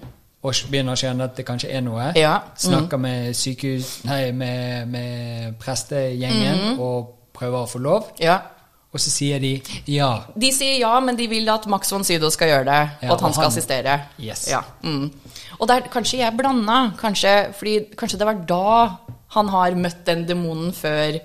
Og 0.47 0.53
begynner 0.71 0.95
å 0.95 0.99
skjønne 1.01 1.25
at 1.27 1.35
det 1.35 1.43
kanskje 1.47 1.73
er 1.75 1.81
noe. 1.83 2.11
Ja, 2.15 2.37
Snakker 2.55 2.97
med 3.01 3.33
sykehus 3.35 4.05
Nei, 4.07 4.31
med, 4.31 4.87
med 4.87 5.57
prestegjengen 5.59 6.77
og 6.79 7.15
prøver 7.35 7.65
å 7.65 7.67
få 7.67 7.79
lov. 7.83 8.13
ja. 8.23 8.37
Og 8.93 8.99
så 9.03 9.11
sier 9.11 9.39
de 9.43 9.61
ja. 9.91 10.09
De 10.35 10.49
sier 10.55 10.79
ja, 10.79 10.93
men 11.03 11.17
de 11.19 11.27
vil 11.27 11.49
at 11.51 11.65
Max 11.69 11.91
von 11.91 12.05
Sydow 12.07 12.29
skal 12.33 12.47
gjøre 12.53 12.65
det, 12.69 12.77
Ja, 13.03 13.09
og 13.11 13.17
at 13.17 13.21
han 13.25 13.33
skal 13.33 13.43
han- 13.43 13.51
assistere. 13.51 13.97
Yes. 14.19 14.47
Ja. 14.49 14.61
Mm. 14.83 15.11
Og 15.59 15.67
der, 15.67 15.81
kanskje 15.91 16.19
jeg 16.19 16.37
blanda, 16.37 16.93
kanskje, 16.97 17.53
fordi 17.57 17.79
kanskje 17.97 18.17
det 18.21 18.25
var 18.29 18.39
da 18.47 18.97
han 19.35 19.47
har 19.49 19.71
møtt 19.75 20.05
den 20.05 20.25
demonen 20.25 20.71
før, 20.73 21.19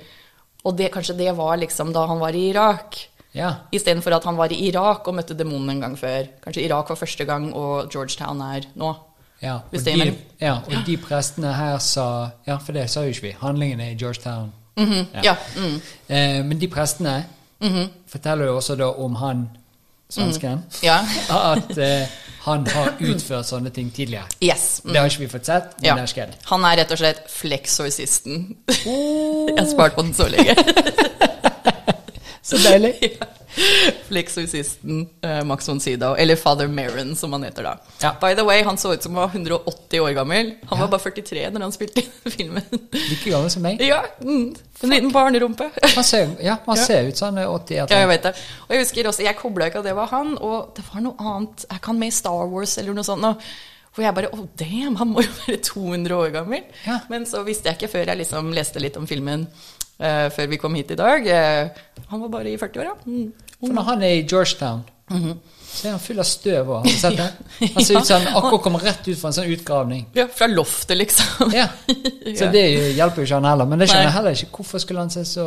og 0.65 0.77
det, 0.77 0.91
kanskje 0.93 1.17
det 1.17 1.37
var 1.37 1.57
liksom 1.57 1.93
da 1.93 2.07
han 2.07 2.19
var 2.19 2.35
i 2.35 2.49
Irak. 2.51 2.99
Ja. 3.35 3.55
Istedenfor 3.73 4.13
at 4.17 4.25
han 4.25 4.37
var 4.37 4.53
i 4.53 4.59
Irak 4.69 5.07
og 5.09 5.15
møtte 5.15 5.37
demonen 5.39 5.71
en 5.71 5.81
gang 5.81 5.97
før. 5.97 6.27
Kanskje 6.45 6.65
Irak 6.67 6.89
var 6.91 6.97
første 6.97 7.25
gang, 7.25 7.53
og 7.55 7.91
Georgetown 7.91 8.41
er 8.43 8.67
nå. 8.77 8.95
Ja, 9.43 9.55
og 9.73 9.85
de, 9.85 10.13
ja, 10.41 10.59
og 10.67 10.85
de 10.87 10.97
prestene 11.03 11.53
her 11.57 11.79
sa 11.79 12.31
Ja, 12.47 12.59
for 12.59 12.73
det 12.73 12.89
sa 12.91 13.01
jo 13.03 13.11
ikke 13.11 13.23
vi. 13.23 13.33
Handlingen 13.41 13.81
er 13.81 13.91
i 13.91 13.97
Georgetown. 13.99 14.53
Ja. 15.23 15.35
Mm. 15.57 15.81
Eh, 16.09 16.43
men 16.45 16.59
de 16.59 16.69
prestene 16.69 17.25
forteller 18.11 18.47
jo 18.51 18.57
også 18.59 18.75
da 18.77 18.89
om 19.05 19.15
han 19.21 19.45
svensken. 20.13 20.63
ja. 20.83 20.99
At 21.55 21.79
eh, 21.79 22.09
han 22.43 22.67
har 22.67 22.97
utført 23.01 23.47
sånne 23.47 23.71
ting 23.71 23.91
tidligere. 23.95 24.27
Yes. 24.43 24.81
Mm. 24.85 24.93
Det 24.93 24.99
har 25.01 25.07
ikke 25.13 25.23
vi 25.23 25.29
fått 25.31 25.47
sett, 25.47 25.69
men 25.79 25.85
Ja. 25.87 25.95
det 25.95 26.01
har 26.03 26.11
skjedd. 26.11 26.33
Han 26.51 26.65
er 26.67 26.77
rett 26.83 26.91
og 26.91 26.99
slett 26.99 27.21
flexorcisten. 27.31 28.57
Jeg 28.85 29.59
har 29.59 29.69
spart 29.71 29.95
på 29.95 30.03
den 30.03 30.15
så 30.15 30.27
lenge. 30.29 30.57
Så 32.43 32.59
deilig. 32.59 32.97
Flexorcisten 34.09 35.07
uh, 35.25 35.45
Max 35.45 35.69
von 35.69 35.81
Sydow, 35.81 36.15
eller 36.19 36.37
Father 36.37 36.69
Merrin, 36.69 37.17
som 37.17 37.33
han 37.33 37.43
heter 37.43 37.63
da. 37.63 37.73
Ja. 38.03 38.15
By 38.21 38.35
the 38.35 38.45
way, 38.45 38.63
han 38.65 38.79
så 38.79 38.93
ut 38.95 39.03
som 39.03 39.15
han 39.17 39.23
var 39.29 39.35
180 39.35 40.01
år 40.01 40.11
gammel. 40.17 40.55
Han 40.71 40.81
var 40.81 40.89
bare 40.89 41.01
43 41.11 41.51
når 41.51 41.61
han 41.67 41.73
spilte 41.75 42.03
filmen. 42.37 42.63
Like 42.93 43.31
gammel 43.31 43.51
som 43.51 43.63
meg. 43.63 43.81
ja, 43.85 44.03
mm, 44.21 44.55
En 44.83 44.91
liten 44.91 45.13
barnerumpe. 45.15 45.69
Han 45.95 46.05
ser, 46.05 46.31
ja, 46.43 46.57
han 46.67 46.77
Ja. 46.77 46.85
ser 46.85 47.05
ut 47.09 47.17
som 47.17 47.29
han 47.35 47.45
er 47.45 47.51
80 47.53 47.77
Ja, 47.77 47.87
jeg 48.01 48.09
vet 48.11 48.23
det. 48.27 48.33
Og 48.67 48.73
jeg 48.75 48.83
husker 48.83 49.09
også, 49.09 49.23
jeg 49.23 49.37
kobla 49.39 49.69
ikke 49.71 49.79
at 49.79 49.87
det 49.87 49.95
var 49.95 50.09
han, 50.11 50.33
og 50.43 50.73
det 50.75 50.83
var 50.89 51.05
noe 51.05 51.15
annet. 51.23 51.67
Er 51.71 51.79
ikke 51.79 51.93
han 51.93 52.01
med 52.01 52.11
i 52.11 52.17
Star 52.17 52.49
Wars 52.51 52.75
eller 52.83 52.97
noe 52.97 53.07
sånt? 53.07 53.23
nå? 53.23 53.31
Hvor 53.95 54.05
jeg 54.07 54.15
bare 54.17 54.31
Oh, 54.33 54.47
damn, 54.59 54.97
han 54.97 55.09
må 55.13 55.21
jo 55.25 55.29
være 55.47 55.59
200 55.69 56.17
år 56.17 56.31
gammel. 56.33 56.63
Ja. 56.87 56.99
Men 57.13 57.27
så 57.29 57.43
visste 57.45 57.69
jeg 57.69 57.77
ikke 57.81 57.93
før 57.93 58.07
jeg 58.13 58.23
liksom 58.23 58.53
leste 58.57 58.81
litt 58.81 58.97
om 58.97 59.07
filmen 59.07 59.47
uh, 60.01 60.29
før 60.33 60.47
vi 60.49 60.57
kom 60.63 60.75
hit 60.79 60.95
i 60.95 60.97
dag. 61.01 61.27
Uh, 61.29 62.05
han 62.09 62.23
var 62.25 62.29
bare 62.39 62.53
i 62.55 62.57
40-åra. 62.61 62.95
Mm. 63.05 63.27
For 63.61 63.75
når 63.77 63.89
han 63.91 64.03
er 64.09 64.15
i 64.21 64.25
Georgetown, 64.29 64.85
Mhm. 65.13 65.35
så 65.73 65.87
er 65.87 65.91
han 65.93 66.01
full 66.01 66.21
av 66.23 66.25
støv 66.25 66.69
òg. 66.73 66.87
Har 66.87 66.89
du 66.89 66.99
sett 67.03 67.17
det? 67.21 67.69
Han 67.75 67.85
ser 67.85 67.99
ut 68.01 68.07
som 68.09 68.23
han 68.25 68.37
akkurat 68.39 68.63
kommer 68.65 68.81
rett 68.87 69.09
ut 69.09 69.19
fra 69.21 69.29
en 69.29 69.37
sånn 69.37 69.51
utgravning. 69.53 70.07
Ja, 70.17 70.25
fra 70.33 70.47
loftet, 70.49 70.97
liksom. 70.97 71.53
Ja. 71.53 71.67
Så 72.39 72.49
det 72.55 72.63
hjelper 72.97 73.21
jo 73.21 73.27
ikke 73.29 73.35
han 73.43 73.49
heller. 73.51 73.69
Men 73.69 73.83
det 73.83 73.91
skjønner 73.91 74.09
jeg 74.09 74.15
heller 74.17 74.37
ikke. 74.39 74.49
Hvorfor 74.57 74.81
skulle 74.81 75.05
han 75.05 75.11
se 75.13 75.25
så 75.29 75.47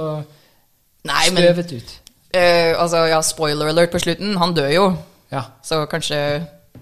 Nei, 1.06 1.24
men 1.34 1.42
støvet 1.48 1.74
ut? 1.80 1.96
Uh, 2.36 2.74
altså, 2.82 3.02
ja, 3.10 3.20
spoiler 3.26 3.70
alert 3.74 3.92
på 3.94 4.00
slutten. 4.06 4.36
Han 4.42 4.54
dør 4.58 4.70
jo. 4.74 4.86
Ja. 5.34 5.44
Så 5.66 5.82
kanskje 5.90 6.20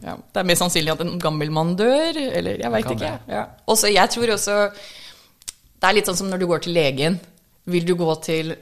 ja, 0.03 0.15
Det 0.33 0.41
er 0.41 0.43
mer 0.49 0.59
sannsynlig 0.59 0.91
at 0.93 1.01
en 1.05 1.17
gammel 1.19 1.49
mann 1.51 1.75
dør, 1.79 2.17
eller 2.19 2.59
jeg 2.59 2.71
veit 2.73 2.91
ikke. 2.91 3.13
Ja. 3.31 3.45
Også, 3.67 3.87
jeg 3.93 4.09
tror 4.11 4.33
også 4.35 4.57
Det 4.75 5.89
er 5.89 5.93
litt 5.97 6.07
sånn 6.11 6.17
som 6.19 6.29
når 6.31 6.39
du 6.43 6.47
går 6.47 6.61
til 6.67 6.73
legen. 6.77 7.19
Vil 7.65 7.85
du 7.87 7.95
gå 7.95 8.13
til 8.23 8.53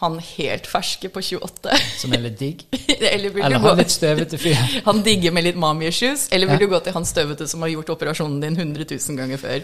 han 0.00 0.16
helt 0.18 0.66
ferske 0.66 1.06
på 1.08 1.20
28? 1.22 1.70
Som 2.00 2.12
er 2.16 2.22
litt 2.24 2.38
digg. 2.40 2.64
eller 3.14 3.30
vil 3.30 3.44
Eller 3.46 3.58
du 3.58 3.62
gå 3.62 3.68
han 3.70 3.78
litt 3.78 3.92
støvete 3.94 4.38
fyr. 4.42 4.58
Han 4.88 5.02
digger 5.06 5.30
med 5.34 5.44
litt 5.46 5.56
mommy 5.56 5.86
issues, 5.86 6.26
eller 6.34 6.50
vil 6.50 6.58
Ja. 6.58 6.66
du 6.66 6.72
gå 6.74 6.80
til 6.82 6.92
han 6.96 7.06
støvete 7.06 7.46
som 7.48 7.62
har 7.62 7.70
gjort 7.70 7.92
operasjonen 7.94 8.40
din 8.42 8.56
100 8.58 8.88
000 8.90 9.16
ganger 9.20 9.38
før? 9.38 9.62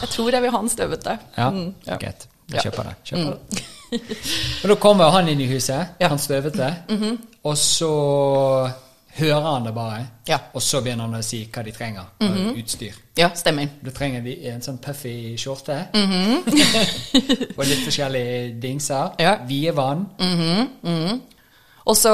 Jeg 0.00 0.08
tror 0.14 0.32
jeg 0.32 0.42
vil 0.46 0.50
ha 0.54 0.62
han 0.62 0.68
støvete. 0.72 1.18
Ja, 1.36 1.50
Mm, 1.50 1.74
ja. 1.86 1.96
greit. 2.00 2.26
Jeg 2.52 2.62
kjøper 2.64 2.88
det. 2.88 2.94
Kjøper 3.04 3.36
det. 3.36 3.62
Og 4.64 4.68
da 4.72 4.74
kommer 4.80 5.10
han 5.14 5.28
inn 5.28 5.40
i 5.44 5.46
huset, 5.52 5.92
Ja. 6.00 6.08
han 6.08 6.18
støvete, 6.18 6.72
og 7.44 7.54
så 7.60 7.92
hører 9.18 9.46
han 9.54 9.64
det 9.66 9.74
bare. 9.74 10.00
Ja. 10.28 10.38
Og 10.54 10.62
så 10.62 10.80
begynner 10.84 11.08
han 11.08 11.18
å 11.18 11.22
si 11.24 11.42
hva 11.52 11.62
de 11.64 11.72
trenger 11.72 12.00
av 12.20 12.56
utstyr. 12.56 12.94
ja, 13.16 13.30
stemmer. 13.34 13.68
Da 13.82 13.90
trenger 13.96 14.20
de 14.22 14.34
en 14.50 14.62
sånn 14.62 14.78
puffy 14.82 15.36
skjorte. 15.40 15.78
Mhm. 15.94 16.42
og 17.56 17.64
litt 17.64 17.84
forskjellige 17.86 18.60
dingser. 18.62 19.14
Ja. 19.22 19.36
Vide 19.48 19.72
vann. 19.76 20.06
Og 21.86 21.96
så 21.96 22.12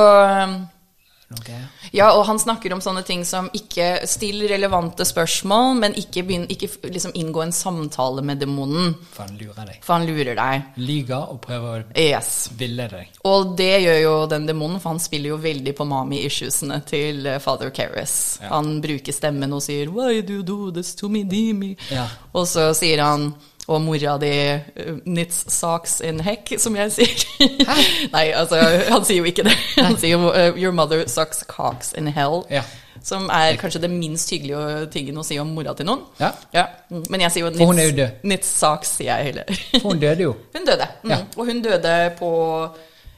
Noe. 1.32 1.58
Ja, 1.96 2.10
og 2.16 2.26
han 2.28 2.38
snakker 2.38 2.72
om 2.76 2.80
sånne 2.84 3.02
ting 3.08 3.24
som 3.28 3.48
ikke 3.56 4.06
still 4.08 4.44
relevante 4.50 5.04
spørsmål, 5.08 5.74
men 5.80 5.96
ikke, 5.98 6.22
begynn, 6.28 6.46
ikke 6.52 6.68
liksom 6.92 7.12
inngå 7.18 7.42
en 7.42 7.52
samtale 7.56 8.22
med 8.24 8.38
demonen, 8.44 8.94
For 9.12 9.24
han 9.26 9.36
lurer 9.40 9.66
deg. 9.66 9.78
for 9.84 9.94
han 9.98 10.06
lurer 10.08 10.34
deg. 10.38 10.62
Lyger 10.76 11.30
og 11.32 11.40
prøver 11.44 11.84
å 11.84 11.98
Yes. 11.98 12.48
ville 12.58 12.88
deg. 12.88 13.08
Og 13.24 13.56
det 13.56 13.82
gjør 13.82 14.00
jo 14.02 14.14
den 14.26 14.46
demonen, 14.46 14.80
for 14.80 14.90
han 14.94 15.00
spiller 15.00 15.28
jo 15.34 15.36
veldig 15.38 15.74
på 15.76 15.84
mami-issuesene 15.88 16.82
til 16.86 17.26
eh, 17.26 17.38
Father 17.38 17.70
Karras. 17.70 18.38
Ja. 18.42 18.48
Han 18.56 18.80
bruker 18.84 19.12
stemmen 19.12 19.52
og 19.52 19.62
sier 19.62 19.88
'Why 19.88 20.20
do 20.22 20.32
you 20.34 20.42
do 20.42 20.70
this 20.70 20.94
to 20.94 21.08
me, 21.08 21.24
Dimi?' 21.24 21.76
Ja. 21.90 22.06
Og 22.34 22.46
så 22.46 22.72
sier 22.74 23.02
han 23.02 23.34
og 23.70 23.82
mora 23.82 24.16
di 24.18 24.30
nits 24.32 25.04
knits 25.04 25.54
socks 25.54 26.00
in 26.00 26.20
heck, 26.20 26.50
som 26.58 26.74
jeg 26.76 26.92
sier. 26.96 27.24
Nei, 28.14 28.24
altså, 28.34 28.58
han 28.90 29.04
sier 29.06 29.22
jo 29.22 29.28
ikke 29.30 29.44
det. 29.46 29.54
Han 29.78 29.98
sier 30.00 30.16
jo 30.16 30.32
uh, 30.32 30.50
'your 30.58 30.74
mother 30.74 31.04
sucks 31.06 31.44
cocks 31.46 31.92
in 31.98 32.10
hell'. 32.10 32.42
Ja. 32.50 32.64
Som 33.02 33.28
er 33.34 33.56
kanskje 33.58 33.80
det 33.82 33.90
minst 33.90 34.30
hyggelige 34.30 34.86
tingen 34.94 35.16
å 35.18 35.24
si 35.26 35.38
om 35.38 35.54
mora 35.54 35.74
til 35.74 35.86
noen. 35.86 36.04
Ja. 36.20 36.32
ja. 36.54 36.66
Men 37.10 37.24
jeg 37.24 37.34
sier 37.34 37.46
jo 37.46 37.54
For 37.56 37.72
hun 37.72 37.78
er 37.82 37.88
jo 37.90 37.96
død. 37.96 38.20
knits 38.22 38.52
socks, 38.60 38.96
sier 38.98 39.16
jeg 39.16 39.30
heller. 39.30 39.62
For 39.78 39.88
hun 39.90 40.02
døde 40.02 40.26
jo. 40.28 40.36
Hun 40.54 40.66
døde. 40.66 40.86
Mm. 41.02 41.10
Ja. 41.10 41.18
Og 41.36 41.46
hun 41.46 41.62
døde 41.62 41.96
på 42.18 42.30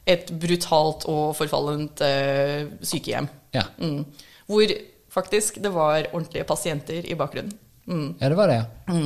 et 0.07 0.33
brutalt 0.41 1.05
og 1.09 1.37
forfallent 1.37 2.01
uh, 2.05 2.65
sykehjem. 2.85 3.29
Ja. 3.57 3.65
Mm. 3.81 4.05
Hvor 4.47 4.73
faktisk 5.13 5.61
det 5.65 5.73
var 5.75 6.09
ordentlige 6.13 6.45
pasienter 6.45 7.05
i 7.05 7.15
bakgrunnen. 7.15 7.53
Mm. 7.87 8.17
ja, 8.21 8.29
det 8.29 8.37
var 8.37 8.49
det, 8.49 8.55
ja. 8.63 8.99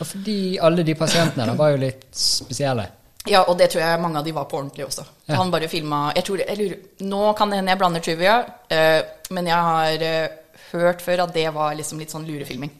Og 0.00 0.06
fordi 0.06 0.38
alle 0.62 0.84
de 0.86 0.94
pasientene 0.96 1.46
da 1.50 1.56
var 1.58 1.74
jo 1.74 1.80
litt 1.82 2.06
spesielle. 2.16 2.86
Ja, 3.28 3.42
og 3.48 3.56
det 3.58 3.70
tror 3.72 3.80
jeg 3.80 4.00
mange 4.02 4.20
av 4.20 4.26
de 4.26 4.34
var 4.36 4.48
på 4.48 4.58
ordentlig 4.58 4.84
også. 4.84 5.04
Ja. 5.26 5.38
Han 5.40 5.52
bare 5.52 5.68
filma 5.72 6.10
jeg 6.16 6.26
tror, 6.26 6.42
jeg 6.44 6.58
lurer, 6.58 6.80
Nå 7.08 7.20
kan 7.38 7.52
det 7.52 7.60
hende 7.60 7.72
jeg 7.72 7.80
blander 7.80 8.04
trivia, 8.04 8.34
eh, 8.68 9.00
men 9.32 9.48
jeg 9.48 9.68
har 9.68 10.04
eh, 10.08 10.34
hørt 10.72 11.04
før 11.04 11.24
at 11.24 11.32
det 11.34 11.46
var 11.54 11.76
liksom 11.78 12.02
litt 12.02 12.12
sånn 12.12 12.26
lurefilming. 12.28 12.72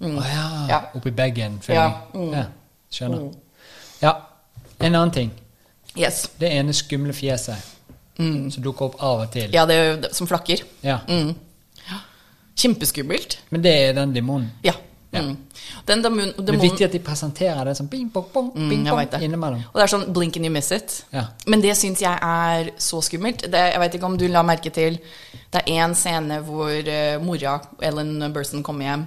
Mm. 0.00 0.18
oh, 0.18 0.28
ja. 0.28 0.46
Ja. 0.68 0.80
Oppi 0.98 1.12
bagen. 1.16 1.60
Ja, 1.72 1.88
mm. 2.12 2.32
ja. 2.34 2.44
Skjønner. 2.92 3.30
Ja. 4.02 4.12
En 4.76 4.92
annen 4.92 5.14
ting. 5.14 5.32
Yes. 5.96 6.26
Det 6.36 6.50
ene 6.52 6.76
skumle 6.76 7.16
fjeset 7.16 7.72
som 8.16 8.62
dukker 8.64 8.90
opp 8.90 9.00
av 9.04 9.24
og 9.26 9.32
til. 9.32 9.48
Mm. 9.50 9.54
Ja, 9.54 9.64
det, 9.68 10.14
som 10.16 10.28
flakker. 10.28 10.62
Ja. 10.84 11.00
Mm. 11.08 11.34
Ja. 11.86 12.00
Kjempeskummelt. 12.56 13.38
Men 13.52 13.64
det 13.64 13.74
er 13.88 13.96
den 13.96 14.14
demonen. 14.16 14.50
Ja. 14.64 14.72
Mm. 15.22 15.36
Den 15.86 16.02
demon, 16.02 16.32
Det 16.36 16.54
er 16.54 16.60
viktig 16.60 16.84
at 16.84 16.92
de 16.92 16.98
presenterer 16.98 17.64
det 17.64 17.76
som 17.76 17.86
bing, 17.88 18.08
bong, 18.12 18.26
bong, 18.32 18.50
Mm, 18.54 18.68
bing, 18.68 18.86
jeg 18.86 19.08
bong 19.10 19.22
innimellom. 19.22 19.62
Og 19.72 19.74
det 19.74 19.82
er 19.82 19.92
sånn 19.98 20.12
blink 20.12 20.36
and 20.36 20.46
you 20.46 20.52
miss 20.52 20.70
it. 20.72 21.04
Ja. 21.12 21.26
Men 21.46 21.60
det 21.60 21.76
syns 21.76 22.00
jeg 22.00 22.18
er 22.22 22.70
så 22.78 23.00
skummelt. 23.02 23.42
Det, 23.50 23.72
jeg 23.72 23.80
vet 23.80 23.94
ikke 23.94 24.06
om 24.06 24.16
du 24.18 24.26
la 24.28 24.42
merke 24.42 24.70
til 24.72 24.98
Det 25.52 25.62
er 25.62 25.72
én 25.86 25.94
scene 25.94 26.40
hvor 26.42 26.70
uh, 26.70 27.22
mora, 27.24 27.60
Ellen 27.80 28.32
Burson, 28.32 28.62
kommer 28.62 28.84
hjem. 28.84 29.06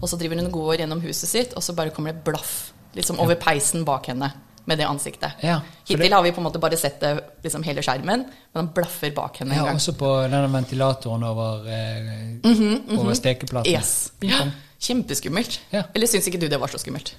Og 0.00 0.08
så 0.08 0.16
driver 0.16 0.36
hun 0.36 0.46
og 0.46 0.52
går 0.52 0.76
gjennom 0.78 1.00
huset 1.00 1.28
sitt, 1.28 1.54
og 1.56 1.62
så 1.62 1.74
bare 1.74 1.90
kommer 1.90 2.12
det 2.12 2.22
blaff 2.24 2.72
liksom 2.94 3.18
over 3.20 3.34
peisen 3.34 3.84
bak 3.84 4.06
henne 4.06 4.32
med 4.64 4.78
det 4.78 4.86
ansiktet. 4.86 5.32
Ja, 5.42 5.60
Hittil 5.88 6.12
har 6.12 6.22
vi 6.22 6.32
på 6.32 6.40
en 6.40 6.44
måte 6.46 6.58
bare 6.60 6.76
sett 6.76 7.00
det 7.00 7.20
liksom 7.42 7.62
hele 7.62 7.82
skjermen, 7.82 8.24
men 8.52 8.54
han 8.54 8.68
blaffer 8.74 9.10
bak 9.10 9.36
henne 9.40 9.54
en 9.56 9.64
gang. 9.64 9.76
også 9.76 9.92
på 9.98 10.10
denne 10.30 10.48
ventilatoren 10.52 11.24
over, 11.24 11.66
eh, 11.68 12.98
over 12.98 13.14
stekeplaten. 13.14 13.72
Yes. 13.72 14.12
Ja. 14.20 14.44
Kjempeskummelt. 14.80 15.60
Ja. 15.72 15.82
Eller 15.94 16.06
syns 16.10 16.26
ikke 16.30 16.40
du 16.40 16.48
det 16.48 16.60
var 16.60 16.68
så 16.72 16.78
skummelt? 16.80 17.14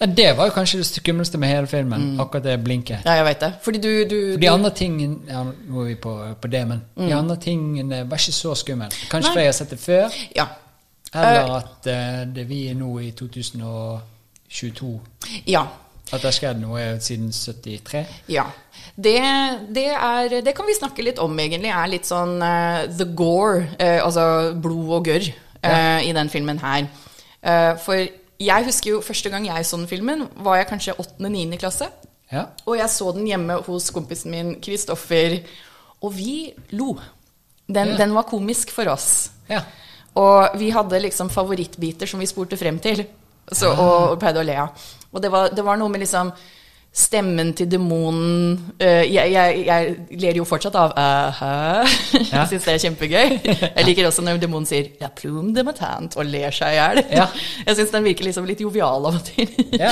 Ja, 0.00 0.06
det 0.06 0.30
var 0.38 0.48
jo 0.48 0.52
kanskje 0.54 0.78
det 0.80 0.86
skumleste 0.88 1.36
med 1.38 1.50
hele 1.52 1.66
filmen. 1.68 2.14
Akkurat 2.22 2.44
det 2.46 2.54
blinket. 2.64 3.02
Ja, 3.04 3.18
jeg 3.18 3.24
vet 3.26 3.40
det. 3.44 3.50
Fordi 3.62 3.78
du, 3.84 3.90
du, 4.08 4.16
For 4.32 4.40
de 4.40 4.48
andre 4.48 4.70
tingene 4.72 5.18
Ja, 5.28 5.42
nå 5.44 5.82
er 5.82 5.90
vi 5.90 5.96
på, 6.00 6.14
på 6.40 6.48
det, 6.48 6.62
men 6.70 6.80
de 6.96 7.10
andre 7.12 7.36
tingene 7.36 7.98
var 8.08 8.16
ikke 8.22 8.32
så 8.32 8.54
skumle. 8.56 8.88
Kanskje 9.10 9.10
Mm. 9.10 9.22
Nei. 9.26 9.32
fordi 9.34 9.44
jeg 9.44 9.52
har 9.52 9.58
sett 9.58 9.70
det 9.70 9.78
før, 9.82 10.16
Ja. 10.36 10.46
eller 11.12 11.52
at 11.58 11.86
uh, 11.92 12.34
det 12.34 12.46
vi 12.48 12.62
er 12.70 12.74
nå 12.80 12.94
i 13.04 13.10
2022 13.12 15.00
Ja. 15.46 15.66
At 16.10 16.22
det 16.24 16.26
har 16.26 16.34
skjedd 16.34 16.58
noe 16.58 16.80
siden 17.04 17.28
73. 17.30 18.00
Ja. 18.34 18.48
Det, 18.96 19.14
det, 19.70 19.84
er, 19.94 20.40
det 20.42 20.54
kan 20.56 20.66
vi 20.66 20.74
snakke 20.74 21.04
litt 21.06 21.20
om, 21.22 21.36
egentlig. 21.38 21.70
Er 21.70 21.86
litt 21.92 22.08
sånn 22.08 22.40
uh, 22.42 22.88
the 22.98 23.06
gore, 23.14 23.68
Uh, 23.78 24.00
altså 24.06 24.24
blod 24.58 24.90
og 24.96 25.06
gørr, 25.06 25.28
eh, 25.62 26.08
i 26.08 26.12
den 26.16 26.28
filmen 26.32 26.58
her. 26.58 26.86
Eh, 27.42 27.76
for 27.78 27.94
jeg 28.40 28.64
husker 28.64 28.90
jo 28.94 29.00
første 29.04 29.30
gang 29.30 29.46
jeg 29.46 29.66
så 29.66 29.76
den 29.76 29.88
filmen, 29.88 30.26
var 30.44 30.56
jeg 30.56 30.68
kanskje 30.70 30.94
8.-9. 30.98 31.58
klasse. 31.60 31.88
Ja. 32.32 32.44
Og 32.66 32.76
jeg 32.78 32.88
så 32.90 33.12
den 33.12 33.26
hjemme 33.26 33.58
hos 33.66 33.90
kompisen 33.90 34.30
min 34.30 34.54
Kristoffer. 34.62 35.40
Og 36.02 36.14
vi 36.16 36.52
lo. 36.70 36.94
Den, 37.68 37.88
Ja. 37.88 37.96
den 37.96 38.14
var 38.14 38.22
komisk 38.22 38.70
for 38.70 38.88
oss. 38.88 39.30
Ja. 39.48 39.60
Og 40.14 40.56
vi 40.58 40.70
hadde 40.70 40.98
liksom 41.00 41.28
favorittbiter 41.30 42.06
som 42.06 42.20
vi 42.20 42.26
spurte 42.26 42.56
frem 42.56 42.78
til, 42.82 43.04
så, 43.52 43.68
og, 43.70 44.10
og 44.12 44.18
pleide 44.18 44.40
å 44.40 44.46
le 44.46 44.56
av. 44.58 44.68
Og 45.12 45.22
det 45.22 45.30
var, 45.30 45.48
det 45.54 45.64
var 45.64 45.76
noe 45.78 45.88
med 45.90 46.00
liksom 46.00 46.32
stemmen 46.92 47.52
til 47.54 47.68
demonen 47.70 48.56
uh, 48.82 49.02
jeg, 49.06 49.32
jeg, 49.32 49.62
jeg 49.66 50.20
ler 50.20 50.40
jo 50.40 50.44
fortsatt 50.48 50.74
av 50.74 50.90
uh 50.96 51.38
-huh. 51.40 51.88
Jeg 52.32 52.48
syns 52.48 52.64
det 52.64 52.74
er 52.74 52.78
kjempegøy. 52.78 53.40
Jeg 53.76 53.84
liker 53.86 54.06
også 54.06 54.22
når 54.22 54.36
demonen 54.36 54.66
sier 54.66 54.84
'la 55.00 55.08
plume 55.08 55.54
de 55.54 55.62
matant' 55.62 56.16
og 56.16 56.24
ler 56.24 56.50
seg 56.50 56.72
i 56.72 56.74
hjel. 56.74 57.04
Ja. 57.10 57.26
Jeg 57.66 57.76
syns 57.76 57.90
den 57.90 58.04
virker 58.04 58.24
liksom 58.24 58.44
litt 58.44 58.60
jovial 58.60 59.06
av 59.06 59.14
og 59.14 59.24
til. 59.24 59.48
ja. 59.72 59.90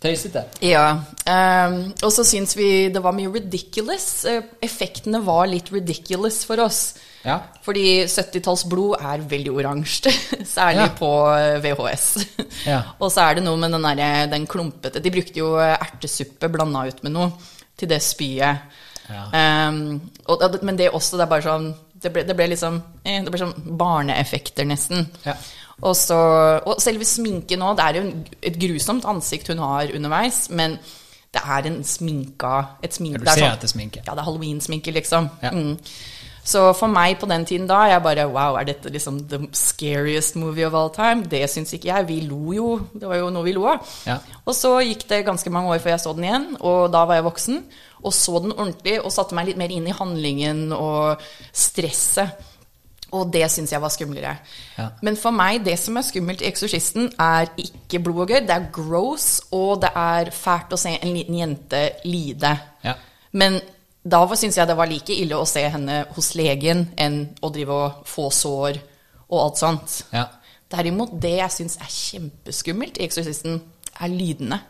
Tøysete. 0.00 0.46
Ja. 0.64 0.86
Um, 1.28 1.74
og 2.00 2.10
så 2.14 2.24
syns 2.24 2.54
vi 2.56 2.88
det 2.92 3.02
var 3.04 3.12
mye 3.12 3.28
ridiculous. 3.34 4.24
Eh, 4.24 4.46
effektene 4.64 5.20
var 5.26 5.44
litt 5.50 5.68
ridiculous 5.74 6.38
for 6.48 6.62
oss. 6.64 6.94
Ja. 7.20 7.34
Fordi 7.60 8.06
70-tallsblod 8.08 8.94
er 9.04 9.26
veldig 9.28 9.52
oransje, 9.52 10.12
særlig 10.56 10.86
Ja. 10.86 10.94
på 10.96 11.10
eh, 11.34 11.58
VHS. 11.60 12.06
Ja. 12.64 12.78
og 13.02 13.12
så 13.12 13.26
er 13.26 13.36
det 13.36 13.44
noe 13.44 13.60
med 13.60 13.76
den, 13.76 13.84
der, 13.84 14.24
den 14.32 14.46
klumpete 14.48 15.02
De 15.04 15.12
brukte 15.12 15.42
jo 15.42 15.52
eh, 15.60 15.74
ertesuppe 15.76 16.48
blanda 16.48 16.86
ut 16.88 17.04
med 17.04 17.12
noe 17.18 17.28
til 17.76 17.92
det 17.92 18.00
spyet. 18.04 18.64
Ja. 19.10 19.26
Ehm, 19.36 20.00
og, 20.32 20.42
men 20.64 20.76
det 20.80 20.88
også, 20.94 21.18
det 21.18 21.24
er 21.26 21.30
bare 21.32 21.42
sånn 21.42 21.64
Det 22.00 22.12
ble, 22.14 22.22
det 22.28 22.34
ble 22.38 22.44
liksom 22.52 22.76
eh, 23.02 23.16
Det 23.24 23.32
ble 23.34 23.40
sånn 23.40 23.76
barneeffekter, 23.80 24.68
nesten. 24.70 25.08
Og, 25.82 25.96
så, 25.96 26.16
og 26.66 26.80
selve 26.82 27.04
sminken 27.08 27.62
òg. 27.64 27.76
Det 27.78 27.84
er 27.84 28.00
jo 28.00 28.12
et 28.42 28.58
grusomt 28.60 29.04
ansikt 29.08 29.48
hun 29.48 29.58
har 29.64 29.92
underveis, 29.96 30.48
men 30.50 30.78
det 31.32 31.40
er 31.46 31.66
en 31.70 31.82
sminka 31.86 32.54
et 32.82 32.92
smink, 32.94 33.18
Du 33.18 33.24
det 33.24 33.36
er 33.36 33.44
sånn- 33.44 33.62
er 33.62 33.70
sminke. 33.70 34.02
Ja, 34.06 34.12
det 34.14 34.18
er 34.18 34.26
halloween-sminke, 34.26 34.92
liksom. 34.92 35.30
Ja. 35.42 35.50
Mm. 35.50 35.76
Så 36.42 36.72
for 36.74 36.88
meg 36.88 37.18
på 37.20 37.28
den 37.28 37.44
tiden 37.44 37.66
da, 37.68 37.82
jeg 37.86 38.02
bare 38.02 38.24
Wow, 38.26 38.56
er 38.56 38.64
dette 38.64 38.90
liksom 38.90 39.28
the 39.28 39.38
scariest 39.52 40.36
movie 40.36 40.64
of 40.66 40.74
all 40.74 40.90
time? 40.90 41.22
Det 41.28 41.44
syns 41.50 41.72
ikke 41.76 41.84
jeg. 41.92 42.08
Vi 42.08 42.20
lo 42.26 42.52
jo. 42.52 42.80
Det 42.94 43.06
var 43.08 43.16
jo 43.20 43.28
noe 43.30 43.44
vi 43.44 43.52
lo 43.52 43.66
av. 43.68 43.86
Ja. 44.06 44.16
Og 44.46 44.54
så 44.54 44.80
gikk 44.82 45.06
det 45.08 45.24
ganske 45.26 45.50
mange 45.52 45.68
år 45.68 45.78
før 45.84 45.90
jeg 45.94 46.00
så 46.00 46.14
den 46.16 46.24
igjen, 46.24 46.56
og 46.60 46.90
da 46.92 47.04
var 47.04 47.14
jeg 47.20 47.24
voksen. 47.24 47.62
Og 48.02 48.12
så 48.16 48.40
den 48.42 48.52
ordentlig 48.56 48.98
og 49.04 49.12
satte 49.12 49.34
meg 49.36 49.46
litt 49.50 49.56
mer 49.60 49.70
inn 49.70 49.86
i 49.86 49.92
handlingen 49.92 50.72
og 50.72 51.20
stresset. 51.52 52.32
Og 53.12 53.32
det 53.32 53.48
syns 53.50 53.72
jeg 53.72 53.82
var 53.82 53.90
skumlere. 53.90 54.36
Ja. 54.78 54.88
Men 55.02 55.16
for 55.18 55.34
meg, 55.34 55.64
det 55.64 55.78
som 55.78 55.96
er 55.96 56.06
skummelt 56.06 56.42
i 56.42 56.50
'Eksorsisten', 56.50 57.10
er 57.18 57.50
ikke 57.58 58.02
blod 58.04 58.20
og 58.22 58.28
gørr. 58.28 58.46
Det 58.46 58.56
er 58.56 58.70
gross, 58.72 59.40
og 59.50 59.82
det 59.82 59.90
er 59.96 60.30
fælt 60.30 60.72
å 60.72 60.78
se 60.78 60.98
en 61.02 61.14
liten 61.14 61.38
jente 61.38 61.90
lide. 62.04 62.58
Ja. 62.84 62.94
Men 63.32 63.60
da 64.04 64.22
syns 64.34 64.56
jeg 64.56 64.66
det 64.66 64.76
var 64.76 64.86
like 64.86 65.12
ille 65.12 65.36
å 65.36 65.46
se 65.46 65.68
henne 65.68 66.04
hos 66.16 66.34
legen 66.34 66.88
enn 66.96 67.36
å 67.42 67.50
drive 67.52 67.72
og 67.72 68.06
få 68.06 68.30
sår 68.30 68.78
og 69.30 69.40
alt 69.40 69.58
sånt. 69.58 70.04
Ja. 70.12 70.26
Derimot, 70.70 71.20
det 71.20 71.36
jeg 71.36 71.50
syns 71.50 71.76
er 71.76 71.90
kjempeskummelt 71.90 72.98
i 72.98 73.06
'Eksorsisten', 73.06 73.60
er 74.00 74.08
lydene. 74.08 74.60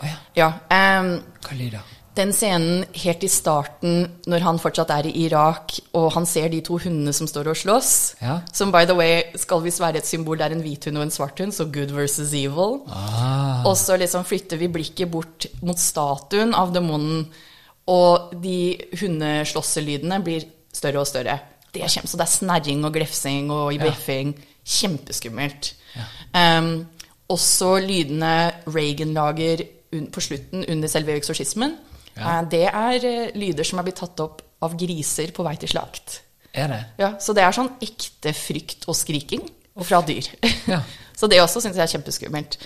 Oh, 0.00 0.06
ja. 0.06 0.16
Ja, 0.36 0.52
ehm, 0.70 1.22
Hva 1.42 1.56
lyder? 1.56 1.82
Den 2.14 2.30
scenen 2.32 2.84
helt 2.94 3.24
i 3.26 3.28
starten, 3.28 4.04
når 4.30 4.44
han 4.46 4.58
fortsatt 4.62 4.90
er 4.94 5.06
i 5.10 5.24
Irak, 5.24 5.72
og 5.98 6.12
han 6.14 6.26
ser 6.30 6.48
de 6.52 6.60
to 6.62 6.76
hundene 6.78 7.12
som 7.12 7.26
står 7.26 7.48
og 7.50 7.56
slåss, 7.58 8.14
Ja. 8.22 8.40
som 8.52 8.70
by 8.70 8.84
the 8.86 8.94
way 8.94 9.22
skal 9.36 9.62
visst 9.64 9.80
være 9.80 9.96
et 9.98 10.06
symbol, 10.06 10.38
det 10.38 10.46
er 10.46 10.54
en 10.54 10.62
hvit 10.62 10.84
hund 10.84 10.96
og 10.98 11.02
en 11.02 11.10
svart 11.10 11.38
hund, 11.40 11.52
så 11.52 11.64
good 11.64 11.90
versus 11.90 12.32
evil. 12.32 12.80
Ah. 12.88 13.66
Og 13.66 13.76
så 13.76 13.96
liksom 13.98 14.24
flytter 14.24 14.56
vi 14.56 14.68
blikket 14.68 15.10
bort 15.10 15.46
mot 15.62 15.76
statuen 15.78 16.54
av 16.54 16.72
demonen, 16.72 17.26
og 17.86 18.30
de 18.42 18.78
hundeslåsselydene 19.00 20.22
blir 20.24 20.44
større 20.72 21.00
og 21.02 21.06
større. 21.06 21.38
Det 21.74 21.82
er 21.82 21.88
kjempe, 21.90 22.08
så 22.08 22.16
det 22.16 22.26
er 22.28 22.36
snerring 22.38 22.84
og 22.84 22.92
glefsing 22.94 23.50
og 23.50 23.72
Ja. 23.74 23.90
Kjempeskummelt. 23.90 24.36
Kjempeskummelt. 24.64 25.74
Um, 26.34 26.86
også 27.28 27.78
lydene 27.84 28.52
Reagan 28.66 29.12
lager 29.14 29.64
på 30.12 30.20
slutten 30.20 30.64
under 30.68 30.88
selve 30.88 31.12
eksorsismen. 31.16 31.76
Ja. 32.16 32.40
eh, 32.40 32.42
det 32.50 32.64
er 32.70 33.08
eh, 33.10 33.34
lyder 33.38 33.66
som 33.66 33.80
er 33.80 33.88
blitt 33.88 34.00
tatt 34.02 34.20
opp 34.24 34.42
av 34.64 34.76
griser 34.80 35.32
på 35.34 35.44
vei 35.46 35.56
til 35.60 35.72
slakt. 35.74 36.20
Er 36.54 36.70
det? 36.70 36.80
Ja, 37.02 37.14
så 37.20 37.34
det 37.34 37.42
er 37.42 37.54
sånn 37.54 37.72
ekte 37.82 38.32
frykt 38.36 38.86
og 38.86 38.96
skriking 38.96 39.42
fra 39.82 40.00
dyr. 40.06 40.28
Ja. 40.70 40.80
så 41.18 41.26
det 41.30 41.40
også 41.42 41.62
syns 41.64 41.78
jeg 41.78 41.84
er 41.86 41.94
kjempeskummelt. 41.96 42.58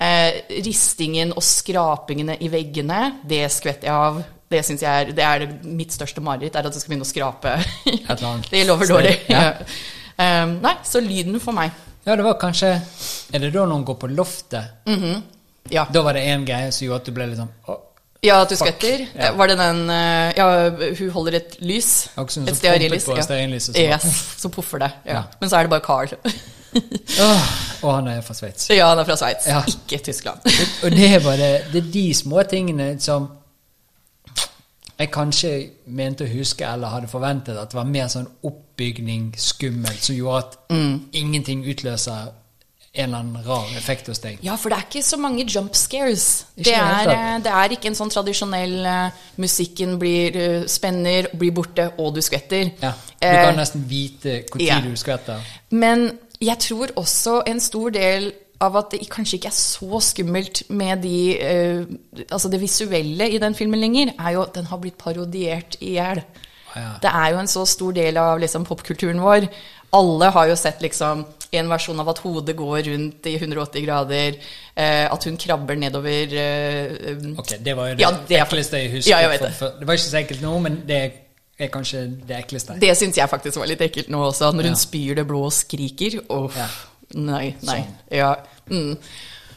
Eh, 0.00 0.40
ristingen 0.64 1.34
og 1.36 1.44
skrapingene 1.44 2.38
i 2.42 2.48
veggene, 2.50 3.20
det 3.28 3.44
skvetter 3.52 3.90
jeg 3.90 3.94
av. 4.08 4.22
Det 4.50 4.60
synes 4.66 4.82
jeg 4.84 5.04
er, 5.04 5.12
det 5.16 5.24
er 5.24 5.44
mitt 5.66 5.94
største 5.94 6.22
mareritt, 6.24 6.56
er 6.56 6.66
at 6.66 6.74
det 6.74 6.80
skal 6.80 6.94
begynne 6.94 7.06
å 7.06 7.10
skrape. 7.10 7.54
det 8.50 8.64
lover 8.68 8.90
dårlig. 8.90 9.14
Ja. 9.30 9.50
Um, 10.16 10.58
nei, 10.66 10.76
så 10.86 11.02
lyden 11.02 11.38
for 11.42 11.56
meg. 11.56 11.74
Ja, 12.04 12.16
det 12.20 12.24
var 12.26 12.36
kanskje 12.36 12.74
Er 13.32 13.40
det 13.40 13.54
da 13.54 13.62
noen 13.64 13.84
går 13.88 13.96
på 14.02 14.10
loftet? 14.12 14.84
Ja, 15.72 15.86
Da 15.88 16.02
var 16.04 16.12
det 16.12 16.26
én 16.28 16.44
greie 16.44 16.68
som 16.68 16.84
gjorde 16.84 17.00
at 17.00 17.06
du 17.08 17.14
ble 17.16 17.30
litt 17.30 17.40
sånn 17.40 17.52
ja 18.24 18.40
at 18.42 18.50
du 18.50 18.56
skvetter. 18.56 19.04
Ja. 19.14 19.30
Var 19.36 19.46
det 19.52 19.58
den 19.60 19.82
eh, 19.90 20.32
Ja, 20.38 20.46
hun 20.98 21.10
holder 21.14 21.36
et 21.40 21.56
lys. 21.60 22.08
Et 22.16 22.56
stearinlys. 22.56 23.06
Ja. 23.08 23.22
så 23.26 23.76
Yes, 23.76 24.08
så 24.40 24.48
puffer 24.48 24.78
det. 24.82 24.90
Ja. 25.06 25.22
Men 25.40 25.50
så 25.52 25.56
er 25.60 25.68
det 25.68 25.70
bare 25.70 25.84
Carl. 25.84 26.08
Åh, 27.22 27.42
Og 27.84 27.90
han 27.94 28.08
er 28.10 28.20
fra 28.26 28.34
Sveits. 28.34 28.66
ja, 28.74 28.88
han 28.88 28.98
er 28.98 29.04
fra 29.06 29.16
Sveits, 29.16 29.46
Ja. 29.46 29.60
ikke 29.68 30.00
Tyskland. 30.04 30.40
Og 30.82 30.90
det 30.90 31.06
er 31.14 31.20
bare 31.22 31.50
det 31.72 31.84
er 31.84 31.90
de 31.92 32.06
små 32.14 32.42
tingene 32.50 32.96
som 33.00 33.28
jeg 34.98 35.10
kanskje 35.10 35.50
mente 35.86 36.24
å 36.24 36.30
huske 36.30 36.66
eller 36.66 36.88
hadde 36.92 37.08
forventet 37.10 37.56
at 37.58 37.70
det 37.72 37.78
var 37.78 37.86
mer 37.90 38.06
sånn 38.12 38.28
oppbygning, 38.46 39.32
skummelt, 39.38 40.02
som 40.06 40.14
gjorde 40.16 40.38
at 40.38 40.58
Mm. 40.70 41.00
ingenting 41.12 41.64
utløser 41.66 42.28
en 42.94 43.08
eller 43.08 43.18
annen 43.18 43.42
rar 43.42 43.70
effekt 43.74 44.06
hos 44.06 44.20
deg. 44.22 44.38
Ja, 44.46 44.54
for 44.60 44.70
det 44.70 44.76
er 44.78 44.86
ikke 44.86 45.02
så 45.02 45.16
mange 45.18 45.42
jump 45.50 45.74
scares. 45.74 46.44
Det 46.54 46.68
det 46.68 46.76
er, 46.78 47.08
eh, 47.10 47.40
det 47.42 47.50
er 47.50 47.74
ikke 47.74 47.90
en 47.90 47.98
sånn 47.98 48.12
tradisjonell 48.14 48.76
uh, 48.86 49.24
musikken 49.42 49.96
blir 49.98 50.38
uh, 50.38 50.68
spenner, 50.70 51.26
blir 51.34 51.50
borte, 51.56 51.88
og 51.98 52.14
du 52.14 52.22
skvetter. 52.22 52.70
Ja, 52.78 52.92
du 52.94 53.26
kan 53.26 53.50
kan 53.50 53.58
nesten 53.58 53.82
vite 53.90 54.36
når 54.52 54.62
ja. 54.62 54.78
du 54.84 54.94
skvetter. 55.00 55.42
Men 55.74 56.06
jeg 56.38 56.58
tror 56.62 56.94
også 57.02 57.40
en 57.50 57.60
stor 57.60 57.90
del 57.98 58.30
av 58.62 58.78
at 58.78 58.94
det 58.94 59.10
kanskje 59.10 59.40
ikke 59.40 59.50
er 59.50 59.58
så 59.58 59.98
skummelt 60.00 60.62
med 60.70 61.02
de 61.02 61.16
Altså 62.30 62.48
det 62.48 62.60
visuelle 62.62 63.26
i 63.28 63.40
den 63.42 63.56
filmen 63.58 63.82
lenger, 63.82 64.14
er 64.14 64.36
jo 64.36 64.44
at 64.46 64.54
den 64.54 64.70
har 64.70 64.78
blitt 64.78 64.96
parodiert 65.02 65.74
i 65.80 65.96
hjel. 65.98 66.22
Ja. 66.76 66.92
Det 67.02 67.10
er 67.10 67.32
jo 67.34 67.40
en 67.42 67.50
så 67.50 67.64
stor 67.66 67.94
del 67.94 68.18
av 68.18 68.38
liksom, 68.42 68.64
popkulturen 68.66 69.22
vår. 69.22 69.48
Alle 69.94 70.30
har 70.34 70.48
jo 70.50 70.56
sett 70.58 70.82
liksom, 70.82 71.24
en 71.60 71.68
versjon 71.68 72.00
av 72.00 72.08
at 72.08 72.18
hodet 72.24 72.56
går 72.56 72.82
rundt 72.90 73.26
i 73.26 73.34
180 73.38 73.84
grader, 73.86 74.36
eh, 74.76 75.08
at 75.12 75.24
hun 75.24 75.36
krabber 75.36 75.76
nedover 75.76 76.32
eh, 76.34 77.16
Ok, 77.38 77.56
det 77.64 77.76
var 77.76 77.88
jo 77.88 77.94
det, 77.94 78.00
Ja, 78.06 78.10
det 78.28 78.40
ekleste 78.40 78.80
jeg 78.82 78.90
husker. 78.92 79.10
Ja, 79.10 79.18
jeg 79.28 79.38
for- 79.38 79.46
det. 79.46 79.54
for- 79.54 79.74
det 79.80 79.86
var 79.86 79.94
ikke 79.94 80.10
så 80.10 80.20
ekkelt 80.22 80.42
nå, 80.42 80.54
men 80.62 80.82
det 80.86 81.12
er 81.58 81.68
kanskje 81.68 82.26
det 82.26 82.36
ekleste. 82.44 82.78
Det 82.80 82.96
syns 82.98 83.16
jeg 83.16 83.28
faktisk 83.30 83.56
var 83.58 83.66
litt 83.66 83.80
ekkelt 83.80 84.08
nå 84.10 84.18
også, 84.30 84.52
når 84.52 84.62
hun 84.62 84.72
Ja. 84.72 84.82
spyr 84.86 85.14
det 85.16 85.26
blå 85.28 85.44
og 85.44 85.52
skriker. 85.52 86.20
Åh, 86.28 86.50
Ja. 86.56 86.66
nei, 87.14 87.54
nei. 87.62 87.78
Sånn. 87.80 87.86
Ja. 88.10 88.34
Mm. 88.70 88.96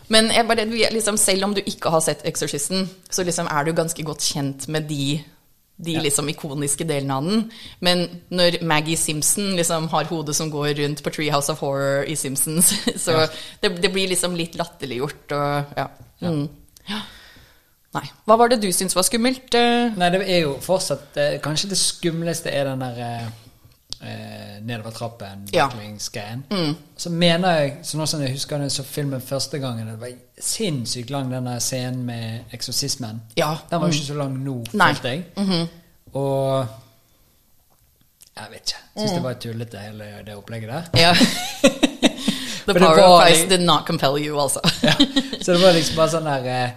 Men 0.10 0.30
bare, 0.48 0.66
liksom, 0.66 1.18
selv 1.18 1.44
om 1.44 1.54
du 1.54 1.62
ikke 1.62 1.90
har 1.90 2.00
sett 2.02 2.24
'Eksorsisten', 2.24 2.88
så 3.10 3.26
liksom 3.26 3.48
er 3.52 3.64
du 3.66 3.74
ganske 3.74 4.04
godt 4.04 4.20
kjent 4.22 4.68
med 4.70 4.88
de, 4.88 5.24
de 5.78 5.92
Ja. 5.94 6.02
liksom 6.02 6.30
ikoniske 6.30 6.88
delene 6.90 7.14
av 7.14 7.24
den. 7.28 7.52
Men 7.80 8.22
når 8.32 8.62
Maggie 8.66 8.98
Simpson 8.98 9.56
liksom 9.56 9.88
har 9.90 10.06
hodet 10.10 10.36
som 10.36 10.50
går 10.52 10.74
rundt 10.80 11.04
på 11.04 11.12
Treehouse 11.14 11.52
of 11.54 11.60
Horror 11.62 12.04
i 12.10 12.16
Simpsons, 12.16 12.72
så 13.06 13.12
Ja. 13.12 13.28
det, 13.62 13.82
det 13.82 13.92
blir 13.94 14.08
liksom 14.10 14.36
litt 14.36 14.56
latterliggjort 14.58 15.32
og 15.38 15.78
ja. 15.78 15.88
Mm. 16.22 16.48
ja. 16.90 17.02
Nei. 17.94 18.04
Hva 18.28 18.36
var 18.38 18.50
det 18.50 18.60
du 18.62 18.72
syntes 18.72 18.96
var 18.98 19.04
skummelt? 19.08 19.54
eh? 19.56 19.94
Nei, 19.98 20.10
det 20.14 20.24
er 20.30 20.42
jo 20.44 20.58
fortsatt 20.62 21.16
eh, 21.18 21.38
Kanskje 21.42 21.70
det 21.72 21.78
skumleste 21.80 22.52
er 22.52 22.66
den 22.72 22.80
der 22.84 23.30
eh, 24.02 24.58
nedover 24.62 24.92
trappen, 24.92 25.48
Ja. 25.54 25.70
Mm. 26.50 26.76
Så 26.98 27.10
mener 27.10 27.60
jeg, 27.60 27.78
så 27.84 27.98
nå 27.98 28.06
som 28.06 28.22
jeg 28.22 28.32
husker 28.32 28.62
jeg 28.62 28.72
så 28.72 28.84
filmen 28.84 29.22
første 29.22 29.60
gangen, 29.60 29.88
det 29.88 30.00
var 30.02 30.12
sinnssykt 30.42 31.10
lang 31.10 31.32
den 31.32 31.60
scenen 31.60 32.04
med 32.06 32.40
eksorsismen. 32.54 33.22
Ja. 33.38 33.56
Den 33.70 33.82
var 33.82 33.88
jo 33.88 33.94
ikke 33.94 34.06
så 34.06 34.14
lang 34.14 34.44
nå, 34.44 34.58
følte 34.72 35.08
jeg. 35.10 35.24
Og 36.14 36.66
jeg 38.38 38.52
vet 38.52 38.62
ikke. 38.62 38.82
Syns 38.98 39.12
det 39.12 39.24
var 39.24 39.34
tullete, 39.34 39.78
hele 39.78 40.10
det 40.26 40.36
opplegget 40.36 40.70
der. 40.70 40.84
Ja. 40.94 41.14
The 42.68 42.74
power 42.74 43.00
of 43.00 43.22
Christ 43.24 43.50
did 43.50 43.62
not 43.62 43.86
compel 43.88 44.18
you, 44.18 44.40
altså. 44.42 44.60
Ja. 44.84 44.94
Så 45.42 45.54
det 45.54 45.62
var 45.62 45.72
liksom 45.72 45.96
bare 45.96 46.12
sånn 46.12 46.28
der 46.28 46.48
eh, 46.52 46.74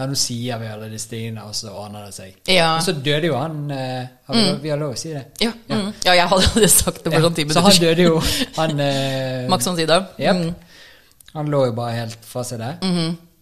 Ja, 0.00 0.06
nå 0.08 0.16
sier 0.16 0.56
vi 0.62 0.68
alle 0.72 0.86
disse 0.88 1.10
tingene, 1.10 1.42
og 1.44 1.52
så 1.56 1.74
ordner 1.76 2.06
det 2.08 2.14
seg. 2.16 2.36
Ja. 2.48 2.70
Og 2.78 2.84
så 2.86 2.94
døde 2.96 3.28
jo 3.28 3.34
han 3.36 3.58
eh, 3.74 4.06
har 4.30 4.38
vi, 4.38 4.44
mm. 4.46 4.60
vi 4.62 4.70
har 4.72 4.80
lov 4.80 4.94
å 4.94 5.00
si 5.00 5.10
det? 5.12 5.26
Ja, 5.44 5.50
mm. 5.52 5.90
ja 6.06 6.14
jeg 6.16 6.30
hadde 6.30 6.70
sagt 6.72 7.02
det 7.04 7.12
for 7.12 7.26
sånn 7.26 7.36
ti 7.36 7.44
Så 7.52 7.64
han 7.66 7.76
døde 7.84 8.06
jo. 8.06 8.14
Han, 8.56 8.80
eh, 8.80 9.44
Max 9.52 9.68
von 9.68 9.76
Sydow. 9.76 10.08
Yep. 10.16 10.40
Mm. 10.40 11.28
Han 11.34 11.52
lå 11.52 11.66
jo 11.68 11.76
bare 11.76 11.98
helt 11.98 12.24
fra 12.24 12.46
seg 12.48 12.62
der. 12.64 12.80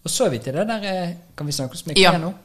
Og 0.03 0.11
så 0.11 0.27
er 0.27 0.35
vi 0.35 0.43
til 0.43 0.59
det 0.59 0.67
der 0.67 0.85
eh, 0.91 1.15
Kan 1.39 1.47
vi 1.47 1.55
snakke 1.55 1.77
om 1.77 1.79
Ja. 1.79 2.11
smykkene 2.11 2.23
nå? 2.27 2.35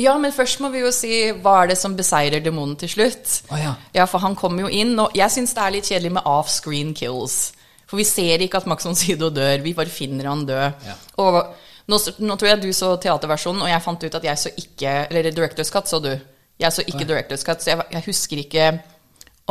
Ja, 0.00 0.14
men 0.20 0.32
først 0.32 0.60
må 0.62 0.70
vi 0.72 0.84
jo 0.84 0.92
si 0.94 1.10
hva 1.42 1.56
er 1.62 1.72
det 1.72 1.80
som 1.80 1.96
beseirer 1.96 2.44
demonen 2.44 2.76
til 2.80 2.88
slutt. 2.88 3.32
Oh, 3.50 3.58
ja. 3.58 3.74
Ja, 3.96 4.06
for 4.08 4.22
han 4.22 4.36
kommer 4.38 4.64
jo 4.64 4.70
inn, 4.72 4.94
og 5.02 5.16
jeg 5.16 5.32
syns 5.34 5.52
det 5.56 5.64
er 5.64 5.74
litt 5.74 5.88
kjedelig 5.90 6.12
med 6.14 6.28
off-screen 6.30 6.94
kills. 6.96 7.52
For 7.90 8.00
vi 8.00 8.06
ser 8.08 8.44
ikke 8.44 8.62
at 8.62 8.68
Max 8.70 8.86
von 8.86 8.96
Sydow 8.96 9.32
dør, 9.34 9.60
vi 9.64 9.74
bare 9.76 9.92
finner 9.92 10.30
han 10.30 10.46
død. 10.48 10.86
Ja. 10.86 10.94
Og 11.24 11.40
nå, 11.88 11.98
nå 12.18 12.36
tror 12.40 12.48
jeg 12.48 12.62
du 12.62 12.72
så 12.72 12.96
teaterversjonen, 12.96 13.62
og 13.62 13.68
jeg 13.68 13.82
fant 13.84 14.04
ut 14.04 14.14
at 14.14 14.24
jeg 14.24 14.38
så 14.38 14.50
ikke 14.56 14.94
Eller 15.10 15.30
Directors 15.30 15.70
Cut 15.70 15.88
så 15.90 16.00
du. 16.00 16.12
Jeg 16.58 16.72
så 16.72 16.82
ikke 16.86 17.04
Directors 17.04 17.42
Cut, 17.44 17.60
så 17.62 17.70
jeg, 17.74 17.82
jeg 17.92 18.02
husker 18.06 18.36
ikke 18.44 18.68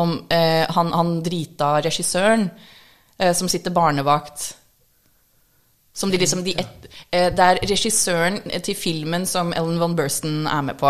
om 0.02 0.16
eh, 0.34 0.66
han, 0.74 0.92
han 0.94 1.22
drita 1.22 1.76
regissøren 1.86 2.48
eh, 3.20 3.34
som 3.38 3.48
sitter 3.52 3.72
barnevakt 3.76 4.54
som 5.94 6.10
de 6.10 6.18
liksom 6.18 6.42
de 6.44 6.56
et, 6.58 6.88
eh, 7.14 7.28
Det 7.30 7.40
er 7.46 7.60
regissøren 7.70 8.40
til 8.66 8.74
filmen 8.76 9.28
som 9.30 9.52
Ellen 9.54 9.78
von 9.80 9.94
Bursten 9.96 10.48
er 10.50 10.62
med 10.66 10.80
på. 10.80 10.90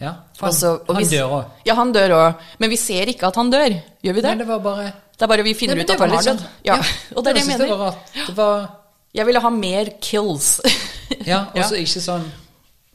Ja, 0.00 0.12
han, 0.38 0.48
Og 0.48 0.54
så- 0.54 0.78
han 0.86 0.96
vi- 1.02 1.08
dør 1.16 1.32
òg. 1.40 1.44
Ja, 1.66 1.74
han 1.74 1.92
dør 1.92 2.10
òg. 2.14 2.34
Men 2.58 2.70
vi 2.70 2.76
ser 2.76 3.06
ikke 3.10 3.26
at 3.26 3.34
han 3.36 3.50
dør. 3.50 3.80
Gjør 4.04 4.12
vi 4.14 4.20
det? 4.20 4.30
Nei, 4.30 4.38
det 4.38 4.46
var 4.46 4.58
bare 4.60 4.92
Det 5.18 5.22
er 5.22 5.26
bare 5.26 5.42
vi 5.42 5.54
finner 5.54 5.74
Nei, 5.74 5.82
ut 5.84 5.90
at 5.90 5.98
han 6.00 6.10
har 6.10 6.22
dødd. 6.22 6.44
Ja. 6.64 6.74
Og 7.16 7.24
det 7.24 7.30
er 7.30 7.34
det 7.34 7.40
jeg 7.42 7.46
mener. 7.46 7.66
Det 7.66 7.78
var 7.78 7.84
rart. 7.86 8.26
Det 8.26 8.36
var 8.36 8.70
Jeg 9.14 9.26
ville 9.28 9.40
ha 9.44 9.50
mer 9.50 9.92
kills. 10.02 10.56
Ja, 11.28 11.44
og 11.54 11.60
så 11.68 11.76
ikke 11.78 12.00
sånn 12.02 12.24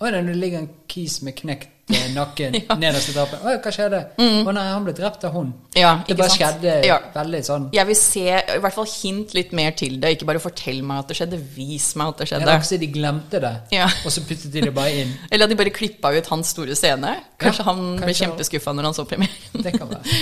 Å, 0.01 0.07
det 0.11 0.33
ligger 0.35 0.59
en 0.63 0.67
kis 0.89 1.19
med 1.25 1.35
knekt 1.37 1.91
eh, 1.93 2.07
nakken 2.13 2.53
nederst 2.81 3.11
i 3.11 3.13
trappen. 3.15 3.41
Å, 3.45 3.53
hva 3.61 3.71
skjedde? 3.73 3.99
Å 4.17 4.53
nei, 4.55 4.63
han 4.69 4.85
ble 4.87 4.93
drept 4.97 5.23
av 5.27 5.33
hun. 5.35 5.49
Ja, 5.77 5.91
det 6.07 6.15
bare 6.17 6.31
sant? 6.33 6.39
skjedde 6.39 6.73
Ja. 6.87 6.97
veldig 7.13 7.41
sånn 7.45 7.67
Jeg 7.75 7.87
vil 7.89 7.97
se, 7.99 8.23
i 8.39 8.57
hvert 8.63 8.75
fall 8.75 8.87
hint 8.89 9.33
litt 9.37 9.53
mer 9.57 9.75
til 9.77 9.97
det. 10.01 10.13
Ikke 10.17 10.27
bare 10.29 10.41
fortell 10.43 10.81
meg 10.87 11.03
at 11.03 11.11
det 11.13 11.17
skjedde, 11.19 11.39
vis 11.55 11.87
meg 11.99 12.13
at 12.13 12.23
det 12.23 12.29
skjedde. 12.31 12.47
Eller 12.47 12.65
som 12.71 12.81
de 12.85 12.89
glemte 12.97 13.41
det, 13.45 13.53
Ja. 13.77 13.87
og 14.05 14.15
så 14.15 14.25
puttet 14.29 14.49
de 14.55 14.65
det 14.67 14.73
bare 14.75 14.95
inn. 15.03 15.13
Eller 15.31 15.45
at 15.45 15.53
de 15.53 15.59
bare 15.61 15.75
klippa 15.75 16.13
ut 16.17 16.31
hans 16.33 16.53
store 16.55 16.75
scene. 16.79 17.13
Kanskje 17.39 17.65
Ja, 17.65 17.69
han 17.71 17.83
ble 17.97 18.07
kanskje- 18.09 18.25
kjempeskuffa 18.25 18.75
når 18.77 18.89
han 18.89 18.97
så 18.99 19.05
premieren. 19.09 19.63
Det 19.69 19.75
kan 19.77 19.93
være. 19.93 20.19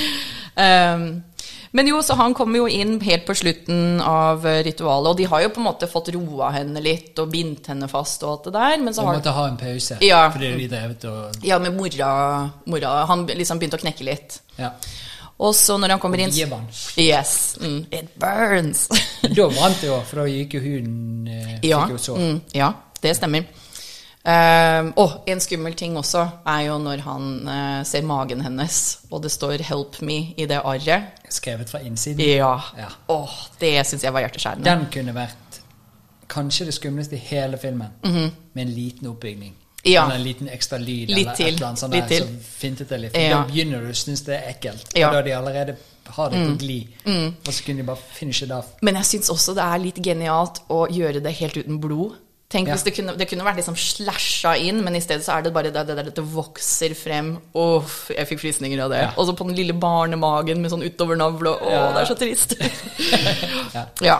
Um, 0.57 1.07
men 1.71 1.87
jo, 1.87 2.01
så 2.03 2.15
han 2.19 2.33
kommer 2.33 2.61
jo 2.61 2.67
inn 2.67 2.99
helt 3.03 3.25
på 3.27 3.35
slutten 3.35 4.01
av 4.01 4.45
eh, 4.47 4.61
ritualet, 4.67 5.09
og 5.11 5.17
de 5.17 5.25
har 5.31 5.41
jo 5.43 5.49
på 5.55 5.61
en 5.61 5.67
måte 5.67 5.87
fått 5.91 6.09
roa 6.15 6.51
henne 6.55 6.81
litt 6.83 7.17
og 7.19 7.31
bindt 7.33 7.67
henne 7.71 7.89
fast 7.91 8.23
og 8.23 8.31
alt 8.31 8.47
det 8.49 8.53
der, 8.55 8.77
men 8.85 8.93
så 8.95 9.01
Og 9.03 9.07
har 9.11 9.19
måtte 9.19 9.33
ha 9.35 9.47
en 9.51 9.57
pause 9.57 9.97
Ja. 10.05 10.21
fordi 10.31 10.53
de 10.61 10.67
drevet 10.71 11.05
og 11.11 11.43
Ja, 11.45 11.59
med 11.59 11.75
mora, 11.75 12.49
mora 12.65 13.05
Han 13.09 13.25
liksom 13.27 13.59
begynte 13.59 13.77
å 13.77 13.83
knekke 13.83 14.03
litt. 14.07 14.39
Ja. 14.57 14.71
Og 15.39 15.53
så 15.53 15.75
når 15.77 15.89
han 15.93 15.99
kommer 16.01 16.17
inn. 16.23 16.31
Yes. 16.97 17.57
Mm, 17.61 17.85
it 17.93 18.07
burns. 18.17 18.87
Da 19.21 19.45
brant 19.49 19.81
det 19.81 19.87
jo, 19.91 19.99
for 20.09 20.23
da 20.23 20.25
gikk 20.31 20.55
jo 20.57 20.61
huden 20.63 21.27
eh, 21.29 21.59
ja, 21.69 21.83
jo 21.91 21.97
sår. 22.01 22.17
mm, 22.17 22.39
ja, 22.57 22.71
det 23.03 23.13
stemmer. 23.19 23.45
Um, 24.27 24.89
og 24.99 25.23
en 25.31 25.39
skummel 25.39 25.75
ting 25.79 25.93
også 25.95 26.25
er 26.51 26.65
jo 26.65 26.73
når 26.83 26.99
han 27.05 27.27
eh, 27.47 27.83
ser 27.87 28.03
magen 28.03 28.41
hennes, 28.43 28.79
og 29.07 29.21
det 29.23 29.31
står 29.31 29.63
'Help 29.63 30.01
me' 30.03 30.33
i 30.35 30.45
det 30.45 30.59
arret. 30.59 31.13
Skrevet 31.29 31.69
fra 31.69 31.79
innsiden. 31.79 32.19
Ja. 32.19 32.59
Ja. 32.77 32.89
Oh, 33.07 33.31
det 33.61 33.87
syns 33.87 34.03
jeg 34.03 34.13
var 34.13 34.25
hjerteskjærende. 34.25 34.65
Den 34.65 34.85
kunne 34.91 35.15
vært 35.15 35.61
kanskje 36.27 36.65
det 36.65 36.73
skumleste 36.73 37.15
i 37.15 37.23
hele 37.23 37.57
filmen, 37.57 37.87
med 38.03 38.67
en 38.67 38.73
liten 38.73 39.07
oppbygning. 39.07 39.55
Ja. 39.85 40.03
Eller 40.03 40.15
en 40.15 40.23
liten 40.23 40.49
ekstra 40.49 40.77
lyd, 40.77 41.07
Litt 41.07 41.17
eller 41.17 41.35
til, 41.35 41.47
et 41.47 41.53
eller 41.53 41.67
annet 41.67 41.79
sånt 41.79 41.93
litt 41.93 42.09
der, 42.09 42.17
til. 42.17 42.27
som 42.27 42.37
fintet 42.59 42.89
det 42.89 42.99
litt. 42.99 43.15
Ja. 43.15 43.29
Da 43.37 43.43
begynner 43.47 43.81
du 43.81 43.89
å 43.93 43.95
synes 43.95 44.21
det 44.27 44.35
er 44.35 44.49
ekkelt. 44.51 44.91
Ja. 44.97 45.07
Mm. 45.07 45.13
Da 45.15 45.21
de 45.21 45.35
allerede 45.37 45.77
har 46.17 46.29
det 46.29 46.45
på 46.49 46.59
glid. 46.59 46.87
Og 47.47 47.53
så 47.53 47.63
kunne 47.63 47.77
de 47.77 47.87
bare 47.87 48.03
finishe 48.11 48.45
det 48.45 48.55
av. 48.55 48.65
Men 48.81 48.95
jeg 48.95 49.05
syns 49.05 49.29
også 49.29 49.55
det 49.55 49.63
er 49.63 49.83
litt 49.87 50.03
genialt 50.03 50.61
å 50.67 50.87
gjøre 50.91 51.23
det 51.23 51.31
helt 51.39 51.57
uten 51.57 51.79
blod. 51.79 52.17
Tenk 52.49 52.69
Ja. 52.69 52.75
hvis 52.77 52.83
det 52.87 52.93
kunne, 52.95 53.13
det 53.19 53.25
kunne 53.27 53.43
vært 53.43 53.57
liksom 53.59 53.75
slasha 53.75 54.53
inn, 54.55 54.77
men 54.83 54.95
i 54.95 55.01
stedet 55.03 55.25
så 55.25 55.33
er 55.35 55.41
det 55.43 55.51
bare 55.53 55.67
det 55.71 55.81
der 55.89 55.97
det, 56.03 56.13
det 56.15 56.23
vokser 56.23 56.93
frem. 56.95 57.33
Uff, 57.53 58.07
jeg 58.15 58.27
fikk 58.29 58.39
frysninger 58.39 58.79
av 58.85 58.89
det. 58.93 59.01
Ja. 59.03 59.09
Og 59.17 59.27
så 59.27 59.35
på 59.35 59.43
den 59.49 59.57
lille 59.57 59.73
barnemagen 59.75 60.61
med 60.63 60.71
sånn 60.71 60.85
utover 60.87 61.19
navle. 61.19 61.57
Å, 61.59 61.69
Ja. 61.73 61.91
det 61.91 62.01
er 62.05 62.11
så 62.13 62.15
trist. 62.15 62.55
Ja. 63.75 63.83
ja. 64.01 64.17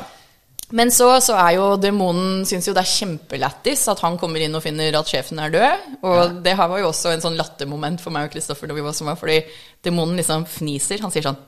Men 0.75 0.91
så, 0.91 1.07
så 1.23 1.37
er 1.39 1.53
jo 1.55 1.77
demonen 1.79 2.41
syns 2.45 2.65
jo 2.67 2.73
det 2.75 2.81
er 2.83 2.91
kjempelættis 2.91 3.85
at 3.87 4.01
han 4.03 4.17
kommer 4.19 4.43
inn 4.43 4.53
og 4.59 4.63
finner 4.65 4.97
at 4.99 5.07
sjefen 5.07 5.39
er 5.39 5.53
død. 5.53 5.85
Og 6.03 6.43
det 6.43 6.57
her 6.59 6.67
var 6.67 6.81
jo 6.83 6.89
også 6.91 7.13
en 7.15 7.23
sånn 7.23 7.37
lattermoment 7.39 8.03
for 8.03 8.11
meg 8.11 8.27
og 8.27 8.33
Kristoffer 8.35 8.67
da 8.67 8.75
vi 8.75 8.83
var 8.83 8.91
som 8.97 9.07
var, 9.07 9.15
fordi 9.15 9.39
demonen 9.87 10.19
liksom 10.19 10.43
fniser. 10.45 10.99
Han 10.99 11.15
sier 11.15 11.23
sånn 11.23 11.39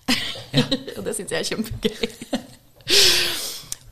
Og 0.96 1.04
det 1.04 1.12
syns 1.20 1.36
jeg 1.36 1.44
er 1.44 1.50
kjempegøy. 1.52 2.08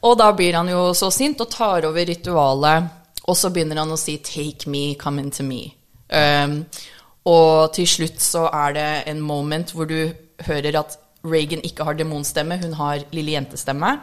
Og 0.06 0.16
da 0.16 0.30
blir 0.32 0.56
han 0.56 0.70
jo 0.70 0.90
så 0.96 1.10
sint 1.12 1.40
og 1.42 1.50
tar 1.52 1.84
over 1.88 2.06
ritualet, 2.08 2.88
og 3.28 3.36
så 3.36 3.50
begynner 3.52 3.82
han 3.82 3.92
å 3.92 3.98
si 4.00 4.18
'take 4.18 4.66
me, 4.66 4.94
come 4.94 5.20
into 5.20 5.44
me'. 5.44 5.74
Um, 6.08 6.64
og 7.24 7.72
til 7.72 7.86
slutt 7.86 8.20
så 8.20 8.48
er 8.48 8.72
det 8.72 9.02
en 9.06 9.20
moment 9.20 9.70
hvor 9.72 9.86
du 9.86 10.12
hører 10.46 10.78
at 10.78 10.96
Reagan 11.24 11.60
ikke 11.62 11.84
har 11.84 11.94
demonstemme, 11.94 12.58
hun 12.62 12.72
har 12.72 13.04
lille 13.12 13.32
jentestemme. 13.32 14.00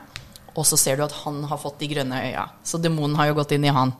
Og 0.55 0.65
så 0.65 0.77
ser 0.77 0.97
du 0.97 1.03
at 1.03 1.11
han 1.23 1.43
har 1.43 1.57
fått 1.57 1.79
de 1.79 1.87
grønne 1.87 2.21
øya. 2.29 2.45
Så 2.63 2.77
demonen 2.77 3.15
har 3.15 3.27
jo 3.27 3.33
gått 3.33 3.51
inn 3.51 3.65
i 3.65 3.73
han. 3.73 3.93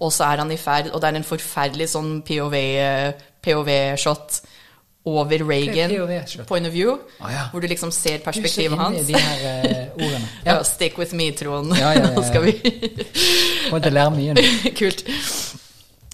Og 0.00 0.12
så 0.12 0.24
er 0.24 0.36
han 0.36 0.52
i 0.52 0.60
ferd, 0.60 0.90
og 0.92 1.00
det 1.00 1.08
er 1.08 1.16
en 1.16 1.24
forferdelig 1.24 1.88
sånn 1.88 2.22
POV-shot 2.22 3.42
POV 3.44 4.55
over 5.06 5.38
Reagan, 5.38 5.90
point 6.46 6.66
of 6.66 6.72
view, 6.72 6.98
ah, 7.20 7.30
ja. 7.30 7.42
hvor 7.52 7.60
du 7.60 7.68
liksom 7.70 7.92
ser 7.94 8.14
er 8.18 8.24
perspektivet 8.24 8.78
hans. 8.78 9.06
de 9.06 9.14
her 9.14 9.38
uh, 9.62 10.04
ordene. 10.04 10.28
Ja. 10.44 10.54
Ja. 10.56 10.62
stick 10.64 10.98
with 10.98 11.14
me, 11.14 11.30
Trond. 11.32 11.76
Ja, 11.78 11.92
ja, 11.94 12.00
ja, 12.00 12.10
Nå 12.16 12.22
skal 12.26 12.42
vi 12.42 12.52
Kommer 13.68 13.84
til 13.84 13.92
å 13.92 13.94
lære 13.94 14.14
mye 14.16 14.34
nå. 14.34 14.44
Kult. 14.80 15.04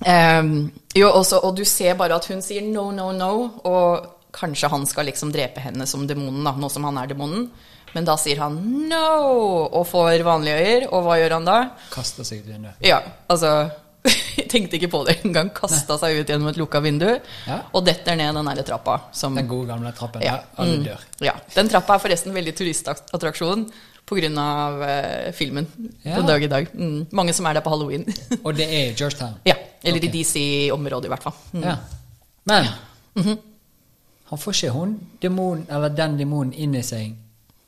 Um, 0.02 0.72
jo, 0.94 1.08
også, 1.08 1.40
og 1.40 1.56
du 1.56 1.64
ser 1.64 1.96
bare 1.96 2.18
at 2.20 2.28
hun 2.28 2.42
sier 2.44 2.64
no, 2.66 2.90
no, 2.92 3.12
no, 3.16 3.32
og 3.64 4.34
kanskje 4.34 4.68
han 4.72 4.84
skal 4.88 5.08
liksom 5.08 5.32
drepe 5.32 5.62
henne 5.64 5.86
som 5.88 6.04
demonen, 6.08 6.42
da, 6.44 6.52
nå 6.52 6.68
som 6.72 6.84
han 6.88 7.00
er 7.00 7.12
demonen. 7.14 7.48
Men 7.92 8.08
da 8.08 8.16
sier 8.20 8.40
han 8.44 8.58
no, 8.90 9.06
og 9.68 9.86
får 9.88 10.24
vanlige 10.26 10.60
øyer, 10.60 10.86
og 10.92 11.06
hva 11.06 11.16
gjør 11.20 11.38
han 11.38 11.48
da? 11.48 11.58
Kaster 11.92 12.28
seg 12.28 12.44
ut 12.44 12.52
vinduet. 12.52 12.76
Ja, 12.84 13.00
altså 13.32 13.70
tenkte 14.52 14.76
ikke 14.78 14.88
på 14.90 15.04
det 15.06 15.18
engang. 15.24 15.50
Kasta 15.54 15.96
seg 16.00 16.20
ut 16.22 16.28
gjennom 16.32 16.48
et 16.50 16.56
lukka 16.58 16.80
vindu 16.82 17.06
Ja. 17.46 17.60
og 17.72 17.84
detter 17.86 18.16
ned 18.18 18.34
den 18.34 18.48
derre 18.50 18.64
trappa. 18.66 18.96
Som, 19.14 19.34
Den 19.38 19.46
gode 19.50 19.68
gamle 19.70 19.92
trappen 19.96 20.22
ja, 20.24 20.36
der 20.40 20.62
alle 20.64 20.78
mm, 20.80 20.84
dør. 20.88 21.04
ja. 21.28 21.34
Den 21.54 21.68
trappa 21.70 21.94
er 21.96 22.02
forresten 22.06 22.34
veldig 22.34 22.54
turistattraksjon 22.58 23.66
pga. 24.06 24.28
Uh, 24.82 25.32
filmen 25.32 25.66
Ja. 26.02 26.16
den 26.18 26.26
dag 26.26 26.42
i 26.42 26.50
dag. 26.50 26.66
Mm, 26.74 27.06
mange 27.12 27.32
som 27.32 27.46
er 27.46 27.54
der 27.54 27.62
på 27.64 27.70
halloween. 27.70 28.04
Og 28.44 28.56
det 28.58 28.66
er 28.66 28.90
i 28.90 28.94
Georgetown. 28.98 29.34
ja, 29.46 29.54
Eller 29.84 29.98
okay. 30.02 30.08
i 30.10 30.22
DC-området, 30.22 31.06
i 31.06 31.12
hvert 31.14 31.22
fall. 31.22 31.38
Mm. 31.52 31.62
Ja. 31.64 31.76
Men 32.44 32.68
Mhm. 33.14 33.38
han 34.32 34.38
får 34.38 34.52
ikke 34.54 34.70
hun 34.72 35.00
demon, 35.20 35.66
eller 35.70 35.88
den 35.94 36.18
demonen 36.18 36.52
inn 36.54 36.74
i 36.74 36.82
seg 36.82 37.14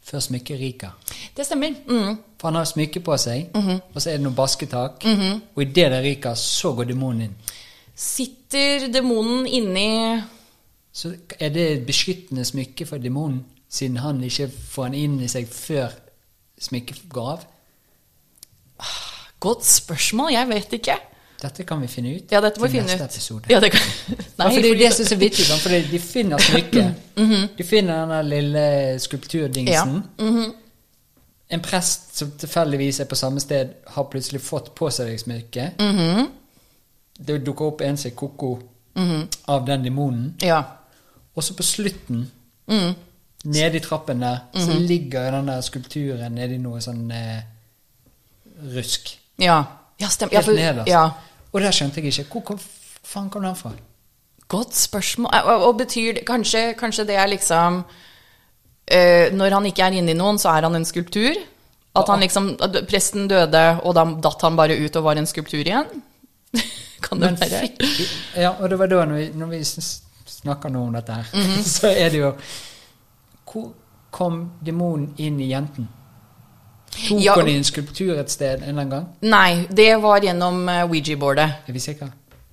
før 0.05 0.21
smykket 0.21 0.59
ryker. 0.61 0.91
Det 1.37 1.47
stemmer. 1.47 1.75
Mm. 1.87 2.19
For 2.45 2.51
han 2.53 2.59
har 2.61 2.67
smykke 2.69 3.01
på 3.01 3.15
seg, 3.17 3.47
Mhm. 3.57 3.79
og 3.95 4.03
så 4.03 4.11
er 4.11 4.19
det 4.19 4.21
noe 4.27 4.35
basketak. 4.37 5.05
Og 5.57 5.63
idet 5.63 5.91
det 5.95 6.01
ryker, 6.05 6.35
så 6.37 6.75
går 6.77 6.85
demonen 6.91 7.23
inn. 7.23 7.35
Sitter 7.97 8.89
demonen 8.93 9.47
inni 9.47 10.21
Så 10.93 11.15
er 11.41 11.49
det 11.49 11.65
et 11.73 11.87
beskyttende 11.87 12.45
smykke 12.45 12.87
for 12.87 12.99
demonen, 12.99 13.45
siden 13.69 13.97
han 13.97 14.21
ikke 14.23 14.51
får 14.71 14.83
han 14.85 14.95
inn 14.95 15.17
i 15.25 15.27
seg 15.27 15.49
før 15.49 15.89
smykket 16.61 17.09
går 17.09 17.31
av? 17.33 17.41
Godt 19.41 19.65
spørsmål, 19.65 20.31
jeg 20.33 20.49
vet 20.49 20.73
ikke. 20.79 20.97
Dette 21.43 21.65
kan 21.69 21.81
vi 21.83 21.87
finne 21.91 22.15
ut 22.17 22.31
Ja, 22.33 22.41
dette 22.41 22.61
må 22.61 22.67
vi 22.69 22.79
til 22.79 22.81
finne 22.81 22.93
neste 22.93 23.05
ut. 23.05 23.11
episode. 23.11 23.51
Ja, 23.51 23.59
det 23.61 23.73
kan... 23.73 23.81
Nei, 24.39 24.47
for 24.47 24.61
det 24.61 24.65
er 24.65 24.75
jo 24.75 24.79
det 24.85 24.93
som 24.95 25.05
er 25.05 25.09
så 25.09 25.17
vittig, 25.21 25.47
for 25.61 25.69
de 25.93 25.99
finner 25.99 26.39
smykket. 26.39 26.95
Mhm. 27.17 27.49
De 27.59 27.63
finner 27.65 28.07
den 28.11 28.29
lille 28.29 28.99
skulpturdingsen. 28.99 30.03
mhm. 30.19 30.53
En 31.55 31.63
prest 31.63 32.17
som 32.19 32.31
tilfeldigvis 32.41 32.99
er 33.01 33.09
på 33.11 33.15
samme 33.19 33.41
sted, 33.43 33.69
har 33.95 34.07
plutselig 34.11 34.41
fått 34.43 34.73
på 34.75 34.89
det 34.97 35.21
smykket. 35.23 35.79
Mhm. 35.81 36.29
Det 37.27 37.37
dukker 37.47 37.65
opp 37.71 37.81
en 37.87 37.97
som 37.97 38.11
er 38.11 38.15
koko 38.19 38.55
av 39.49 39.67
den 39.67 39.85
demonen. 39.85 40.35
Ja. 40.43 40.63
Og 41.37 41.43
så 41.43 41.55
på 41.55 41.63
slutten, 41.63 42.31
Mm. 42.69 42.95
nede 43.45 43.77
i 43.77 43.81
trappen 43.81 44.21
der, 44.21 44.39
så 44.55 44.71
Mhm. 44.73 44.87
ligger 44.87 45.31
den 45.31 45.47
der 45.47 45.61
skulpturen 45.61 46.33
nede 46.35 46.55
i 46.55 46.59
noe 46.59 46.81
sånn 46.81 47.11
eh, 47.13 47.43
rusk. 48.77 49.19
Ja. 49.39 49.65
Ja, 50.01 50.09
stemmer. 50.09 50.35
Helt 50.35 50.45
for, 50.45 50.53
nederst. 50.53 50.89
ja. 50.89 51.11
Og 51.53 51.61
der 51.61 51.71
skjønte 51.71 52.01
jeg 52.03 52.05
ikke. 52.19 52.25
Hvor 52.33 52.41
hvor 52.43 52.61
faen 53.05 53.31
kom 53.31 53.43
den 53.43 53.55
fra? 53.57 53.71
Godt 54.49 54.75
spørsmål. 54.77 55.31
Og, 55.45 55.67
og 55.69 55.79
betyr 55.79 56.13
det 56.15 56.25
kanskje, 56.27 56.75
kanskje 56.79 57.07
det 57.07 57.17
er 57.17 57.27
liksom 57.27 57.85
eh, 58.87 59.31
Når 59.33 59.51
han 59.59 59.67
ikke 59.67 59.83
er 59.87 59.93
inni 59.99 60.15
noen, 60.15 60.39
så 60.39 60.51
er 60.57 60.63
han 60.69 60.75
en 60.77 60.85
skulptur? 60.85 61.35
At 61.97 62.09
han 62.11 62.21
liksom 62.21 62.57
at 62.63 62.81
Presten 62.91 63.29
døde, 63.31 63.65
og 63.85 63.95
da 63.95 64.05
datt 64.05 64.43
han 64.43 64.57
bare 64.59 64.75
ut 64.81 64.97
og 64.99 65.05
var 65.05 65.17
en 65.21 65.27
skulptur 65.31 65.61
igjen? 65.63 65.87
kan 67.05 67.21
det 67.21 67.35
være? 67.41 67.69
Ja, 68.41 68.55
og 68.59 68.71
det 68.71 68.79
var 68.79 68.91
da 68.91 69.05
når 69.05 69.15
vi, 69.21 69.29
når 69.39 69.47
vi 69.53 69.61
snakker 69.65 70.71
nå 70.75 70.83
om 70.89 70.93
dette 70.99 71.13
her, 71.21 71.29
Mhm. 71.35 71.63
så 71.77 71.91
er 71.93 72.11
det 72.11 72.19
jo 72.25 72.33
Hvor 73.47 73.71
kom 74.11 74.51
demonen 74.65 75.13
inn 75.19 75.39
i 75.41 75.49
jenten? 75.53 75.89
Tok 76.95 77.21
Ja. 77.23 77.35
hun 77.35 77.49
i 77.51 77.57
en 77.59 77.65
skulptur 77.67 78.19
et 78.21 78.31
sted 78.31 78.63
en 78.63 78.69
eller 78.69 78.83
annen 78.85 78.91
gang? 78.91 79.07
Nei, 79.23 79.67
det 79.71 79.97
var 80.03 80.21
gjennom 80.23 80.69
eh, 80.69 80.85
Ouija-boardet. 80.87 81.49
Er 81.69 81.73
vi 81.75 81.81
sikre? 81.83 82.11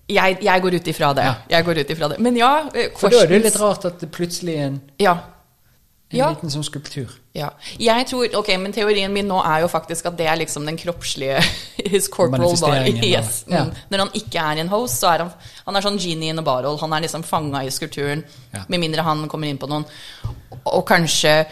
Jeg, 0.09 0.37
jeg 0.41 0.61
går 0.63 0.75
ut 0.79 0.87
ifra 0.89 1.11
det. 1.15 1.23
Ja. 1.27 1.35
Jeg 1.53 1.65
går 1.67 1.77
ut 1.83 1.89
ifra 1.93 2.07
det. 2.09 2.17
Men 2.19 2.35
ja, 2.39 2.49
eh, 2.73 2.89
For 2.97 3.09
da 3.13 3.21
er 3.21 3.29
det 3.29 3.43
litt 3.45 3.59
rart 3.61 3.85
at 3.85 3.99
det 4.01 4.09
plutselig 4.11 4.55
en, 4.65 4.79
Ja. 4.99 5.13
En 6.11 6.17
Ja. 6.19 6.29
liten 6.33 6.49
sånn 6.51 6.63
skulptur. 6.67 7.09
Ja. 7.33 7.49
Jeg 7.79 8.07
tror, 8.07 8.27
ok, 8.35 8.49
Men 8.59 8.73
teorien 8.73 9.13
min 9.13 9.27
nå 9.27 9.39
er 9.45 9.61
jo 9.61 9.67
faktisk 9.71 10.05
at 10.05 10.17
det 10.17 10.27
er 10.27 10.35
liksom 10.35 10.65
den 10.65 10.77
kroppslige 10.77 11.39
His 11.91 12.07
corporal 12.07 12.55
body. 12.59 12.99
Yes. 13.13 13.45
ja. 13.47 13.63
Mm. 13.65 13.73
Når 13.89 13.97
han 14.05 14.09
ikke 14.13 14.39
er 14.51 14.61
en 14.61 14.67
host, 14.69 14.99
så 15.01 15.13
er 15.13 15.17
han 15.25 15.31
Han 15.65 15.75
er 15.75 15.81
sånn 15.81 15.99
genie 15.99 16.29
in 16.29 16.39
a 16.39 16.41
barrel. 16.41 16.77
Han 16.81 16.93
er 16.93 17.01
liksom 17.01 17.23
fanga 17.23 17.63
i 17.63 17.69
skulpturen. 17.71 18.23
Ja. 18.53 18.65
Med 18.67 18.79
mindre 18.79 19.01
han 19.07 19.27
kommer 19.29 19.47
inn 19.47 19.57
på 19.61 19.69
noen. 19.69 19.85
Og 20.65 20.85
kanskje 20.85 21.45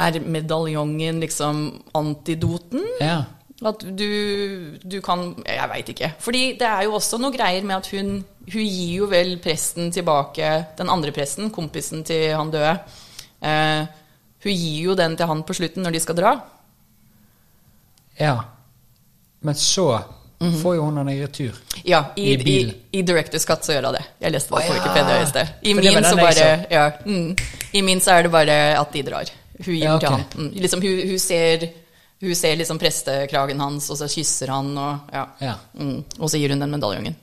er 0.00 0.20
medaljongen 0.20 1.20
liksom 1.20 1.82
antidoten? 1.98 2.84
Ja. 3.00 3.24
At 3.66 3.80
du, 3.82 4.78
du 4.86 5.00
kan 5.02 5.32
Jeg 5.44 5.68
veit 5.72 5.88
ikke. 5.90 6.12
Fordi 6.22 6.42
det 6.60 6.66
er 6.68 6.84
jo 6.86 6.92
også 6.94 7.18
noe 7.18 7.34
greier 7.34 7.64
med 7.66 7.76
at 7.80 7.88
hun 7.90 8.24
Hun 8.48 8.62
gir 8.64 8.92
jo 9.02 9.06
vel 9.10 9.34
presten 9.44 9.90
tilbake, 9.92 10.52
den 10.78 10.88
andre 10.88 11.10
presten, 11.12 11.50
kompisen 11.52 12.00
til 12.06 12.30
han 12.32 12.48
døde. 12.54 12.78
Eh, 13.40 13.86
hun 14.44 14.52
gir 14.54 14.84
jo 14.88 14.94
den 14.98 15.16
til 15.18 15.26
han 15.26 15.42
på 15.42 15.54
slutten 15.54 15.82
når 15.82 15.92
de 15.96 16.00
skal 16.00 16.16
dra. 16.18 16.36
ja. 18.18 18.44
Men 19.40 19.54
så 19.54 20.02
får 20.62 20.74
jo 20.76 20.82
hun 20.82 20.94
den 20.98 21.08
i 21.08 21.20
retur. 21.22 21.54
Ja, 21.86 22.04
i, 22.16 22.32
I 22.34 22.34
i, 22.60 22.74
i 22.90 23.02
Directors 23.02 23.44
Cut 23.46 23.64
så 23.64 23.72
gjør 23.76 23.84
hun 23.88 23.94
det. 23.94 24.04
Jeg 24.22 24.32
leste 24.34 24.50
det 24.54 24.58
Å, 24.58 24.66
på. 24.66 24.74
Wikipedia 24.74 25.18
i 25.22 25.26
sted. 25.30 25.52
I 25.62 25.74
min, 25.78 25.98
så 26.04 26.16
bare, 26.18 26.46
ja, 26.70 26.84
mm, 27.04 27.36
I 27.78 27.82
min 27.86 28.00
så 28.02 28.16
er 28.16 28.26
det 28.26 28.32
bare 28.34 28.56
at 28.80 28.92
de 28.94 29.02
drar. 29.06 29.30
Hun 29.58 29.68
gir 29.74 29.84
Ja, 29.84 29.94
okay. 29.96 30.08
til 30.08 30.16
han. 30.16 30.24
Mm, 30.34 30.50
liksom, 30.64 30.82
hun, 30.82 31.02
hun 31.12 31.18
ser, 31.22 31.68
hun 32.22 32.34
ser 32.38 32.56
liksom 32.58 32.78
prestekragen 32.82 33.62
hans, 33.62 33.90
og 33.94 33.98
så 34.00 34.08
kysser 34.10 34.50
han, 34.54 34.72
og, 34.78 35.12
ja. 35.14 35.24
Ja. 35.42 35.54
Mm, 35.78 36.00
og 36.18 36.30
så 36.30 36.38
gir 36.42 36.54
hun 36.54 36.62
den 36.66 36.74
medaljongen. 36.74 37.14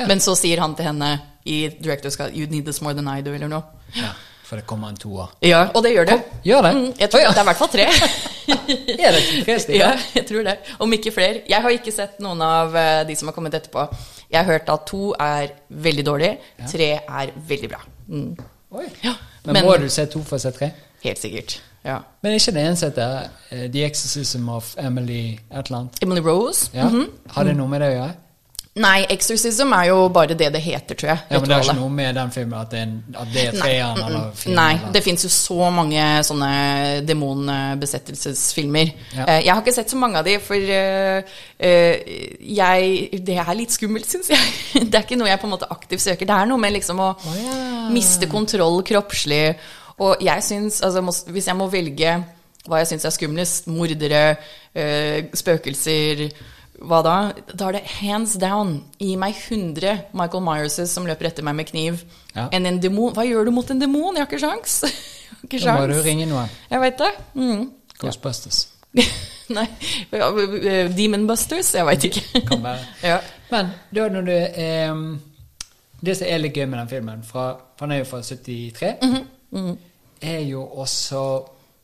Men 0.00 0.22
så 0.22 0.34
sier 0.38 0.62
han 0.62 0.74
til 0.78 0.86
henne 0.90 1.12
i 1.46 1.60
Director's 1.78 2.18
Cut 2.18 2.34
You 2.34 2.46
need 2.50 2.66
this 2.66 2.80
more 2.82 2.94
than 2.98 3.06
I 3.10 3.20
do, 3.22 3.34
eller 3.34 3.50
noe. 3.50 3.62
ja. 3.98 4.10
For 4.50 4.58
det 4.58 4.64
kommer 4.66 4.90
en 4.90 4.96
toer. 4.98 5.28
Ja, 5.46 5.60
og 5.78 5.84
det 5.86 5.92
gjør 5.94 6.08
det. 6.08 6.16
Gjør 6.42 6.64
det? 6.66 6.70
Mm, 6.74 6.86
jeg 6.98 7.10
tror 7.12 7.20
oh, 7.20 7.22
ja. 7.22 7.30
Det 7.30 7.38
er 7.38 7.44
i 7.44 7.48
hvert 7.52 7.60
fall 7.60 7.68
tre. 7.70 7.84
Er 9.06 9.14
det 9.14 9.20
tre 9.46 9.54
stykker? 9.62 9.78
ja, 9.84 9.90
jeg 10.16 10.24
tror 10.26 10.42
det. 10.48 10.56
Om 10.82 10.94
ikke 10.96 11.12
flere. 11.14 11.42
Jeg 11.48 11.62
har 11.62 11.70
ikke 11.76 11.92
sett 11.94 12.18
noen 12.24 12.42
av 12.42 12.74
eh, 12.76 13.02
de 13.06 13.14
som 13.18 13.30
har 13.30 13.36
kommet 13.36 13.54
etterpå. 13.54 13.84
Jeg 14.26 14.40
har 14.40 14.48
hørt 14.50 14.72
at 14.74 14.86
to 14.90 15.12
er 15.22 15.52
veldig 15.86 16.04
dårlig, 16.06 16.32
tre 16.70 16.88
er 16.98 17.30
veldig 17.52 17.70
bra. 17.70 17.80
Mm. 18.10 18.32
Oi. 18.80 18.88
Ja, 19.06 19.14
Men, 19.44 19.54
men- 19.54 19.64
må 19.68 19.76
du 19.82 19.86
se 19.90 20.04
to 20.10 20.22
for 20.26 20.40
å 20.40 20.42
se 20.42 20.50
tre? 20.58 20.72
Helt 21.04 21.22
sikkert. 21.22 21.60
Ja. 21.86 22.00
Men 22.26 22.34
ikke 22.36 22.52
det 22.58 22.64
eneste 22.66 22.90
heter 22.90 23.30
eh, 23.54 23.68
The 23.72 23.86
Exorcism 23.86 24.50
of 24.52 24.74
Emily 24.82 25.38
et 25.46 25.70
eller 25.70 25.78
annet? 25.84 26.02
Emily 26.04 26.20
Rose? 26.26 26.66
Ja. 26.74 26.90
Mhm. 26.90 27.06
Har 27.36 27.46
det 27.48 27.54
noe 27.56 27.70
med 27.70 27.80
det 27.86 27.92
å 27.94 27.96
gjøre? 28.00 28.16
Nei, 28.78 29.00
Exorcism 29.10 29.72
er 29.74 29.88
jo 29.88 30.04
bare 30.14 30.36
det 30.38 30.46
det 30.54 30.60
heter, 30.62 30.94
tror 30.94 31.08
jeg. 31.10 31.18
Ja, 31.26 31.38
men 31.40 31.48
det 31.50 31.54
er 31.56 31.64
ikke 31.64 31.72
noe 31.74 31.90
med 31.90 32.14
den 32.14 32.28
filmen 32.30 32.54
at 32.54 32.68
det 32.70 32.78
er, 32.78 32.82
en, 32.86 32.92
at 33.18 33.32
det 33.34 33.42
er 33.48 33.56
treeren 33.58 34.02
eller 34.04 34.28
filmen? 34.38 34.56
Nei, 34.60 34.74
eller- 34.76 34.92
det 34.94 35.02
fins 35.02 35.24
jo 35.26 35.30
så 35.34 35.70
mange 35.74 36.04
sånne 36.28 36.50
demonbesettelsesfilmer. 37.08 38.92
Ja. 39.16 39.24
Eh, 39.24 39.40
Jeg 39.44 39.54
har 39.54 39.62
ikke 39.64 39.74
sett 39.74 39.90
så 39.90 39.98
mange 39.98 40.18
av 40.18 40.24
de, 40.24 40.36
for 40.38 40.54
eh, 40.54 41.22
eh, 41.58 41.96
jeg 42.38 43.10
Det 43.26 43.36
er 43.42 43.58
litt 43.58 43.74
skummelt, 43.74 44.06
syns 44.06 44.30
jeg. 44.30 44.38
Det 44.90 44.94
er 44.94 45.02
ikke 45.02 45.18
noe 45.18 45.28
jeg 45.32 45.40
på 45.42 45.50
en 45.50 45.54
måte 45.56 45.70
aktivt 45.70 46.06
søker. 46.06 46.30
Det 46.30 46.36
er 46.36 46.46
noe 46.46 46.62
med 46.62 46.72
liksom 46.78 47.02
å 47.02 47.10
oh, 47.18 47.42
ja. 47.42 47.58
miste 47.90 48.30
kontroll 48.30 48.84
kroppslig. 48.86 49.56
Og 49.98 50.22
jeg 50.22 50.46
syns, 50.46 50.78
altså 50.80 51.02
hvis 51.26 51.50
jeg 51.50 51.58
må 51.58 51.66
velge 51.66 52.22
hva 52.68 52.78
jeg 52.78 52.92
syns 52.92 53.04
er 53.08 53.10
skumlest, 53.10 53.66
mordere, 53.72 54.36
spøkelser 55.34 56.28
hva 56.80 57.02
da? 57.04 57.14
Da 57.52 57.68
er 57.68 57.72
det 57.78 57.82
hands 58.00 58.34
down. 58.40 58.76
Gi 58.98 59.14
meg 59.20 59.34
100 59.36 60.06
Michael 60.16 60.42
Myerses 60.46 60.92
som 60.96 61.06
løper 61.08 61.28
etter 61.28 61.44
meg 61.46 61.56
med 61.58 61.68
kniv. 61.68 62.02
Ja. 62.34 62.48
Enn 62.56 62.66
en 62.66 62.80
demon. 62.80 63.12
Hva 63.16 63.24
gjør 63.28 63.48
du 63.48 63.52
mot 63.56 63.70
en 63.70 63.80
demon? 63.82 64.16
Jeg 64.16 64.24
har 64.24 64.30
ikke 64.30 64.40
sjans. 64.42 64.80
Jeg 65.40 65.40
har 65.40 65.46
ikke 65.48 65.60
Da 65.64 65.72
må 65.74 65.84
sjans. 65.86 65.96
du 65.96 66.02
ringe 66.08 66.26
noen. 66.28 66.48
Jeg 66.70 66.80
veit 66.82 66.98
det. 67.00 67.10
Mm. 67.34 67.62
Ghostbusters. 68.00 68.58
Nei. 69.56 69.66
Demon 70.96 71.26
Busters? 71.26 71.72
Jeg 71.74 71.86
veit 71.88 72.04
ikke. 72.10 72.42
Kan 72.48 72.62
være. 72.64 72.82
ja. 73.12 73.20
Men 73.50 73.70
da 73.96 74.08
når 74.14 74.26
du 74.28 74.32
eh, 74.36 75.00
Det 76.00 76.16
som 76.18 76.28
er 76.30 76.38
litt 76.42 76.54
gøy 76.56 76.66
med 76.70 76.78
den 76.82 76.90
filmen, 76.92 77.22
fra, 77.26 77.46
den 77.80 77.92
er 77.96 78.02
jo 78.02 78.08
fra 78.10 78.20
73, 78.22 78.92
Mhm, 79.50 79.72
er 80.22 80.40
jo 80.46 80.60
også 80.84 81.22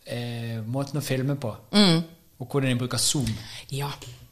eh, 0.07 0.61
måten 0.67 1.01
å 1.01 1.03
filme 1.05 1.35
på. 1.41 1.51
Mm. 1.75 2.05
Og 2.39 2.47
hvordan 2.53 2.71
de 2.71 2.79
bruker 2.85 2.99
zoom. 3.01 3.27
ja. 3.73 3.89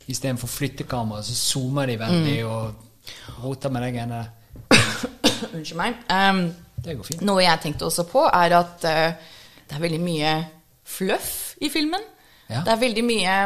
Istedenfor 0.08 0.48
flyttekamera, 0.48 1.22
så 1.24 1.34
zoomer 1.34 1.86
de 1.88 1.96
veldig 1.98 2.38
Mm. 2.42 2.50
og 2.50 3.44
roter 3.44 3.70
med 3.72 3.82
de 3.82 3.92
greiene. 3.92 4.18
Unnskyld 5.54 5.76
meg. 5.80 5.94
Um, 6.10 6.42
Det 6.84 6.96
går 6.98 7.04
fint. 7.08 7.22
Noe 7.24 7.40
jeg 7.44 7.60
tenkte 7.62 7.86
også 7.88 8.04
på, 8.08 8.24
er 8.28 8.52
at 8.58 8.84
uh, 8.84 9.30
det 9.68 9.76
er 9.76 9.80
veldig 9.80 10.00
mye 10.04 10.34
fluff 10.84 11.54
i 11.64 11.70
filmen. 11.72 12.02
Ja. 12.50 12.60
Det 12.66 12.72
er 12.74 12.80
veldig 12.82 13.04
mye 13.08 13.36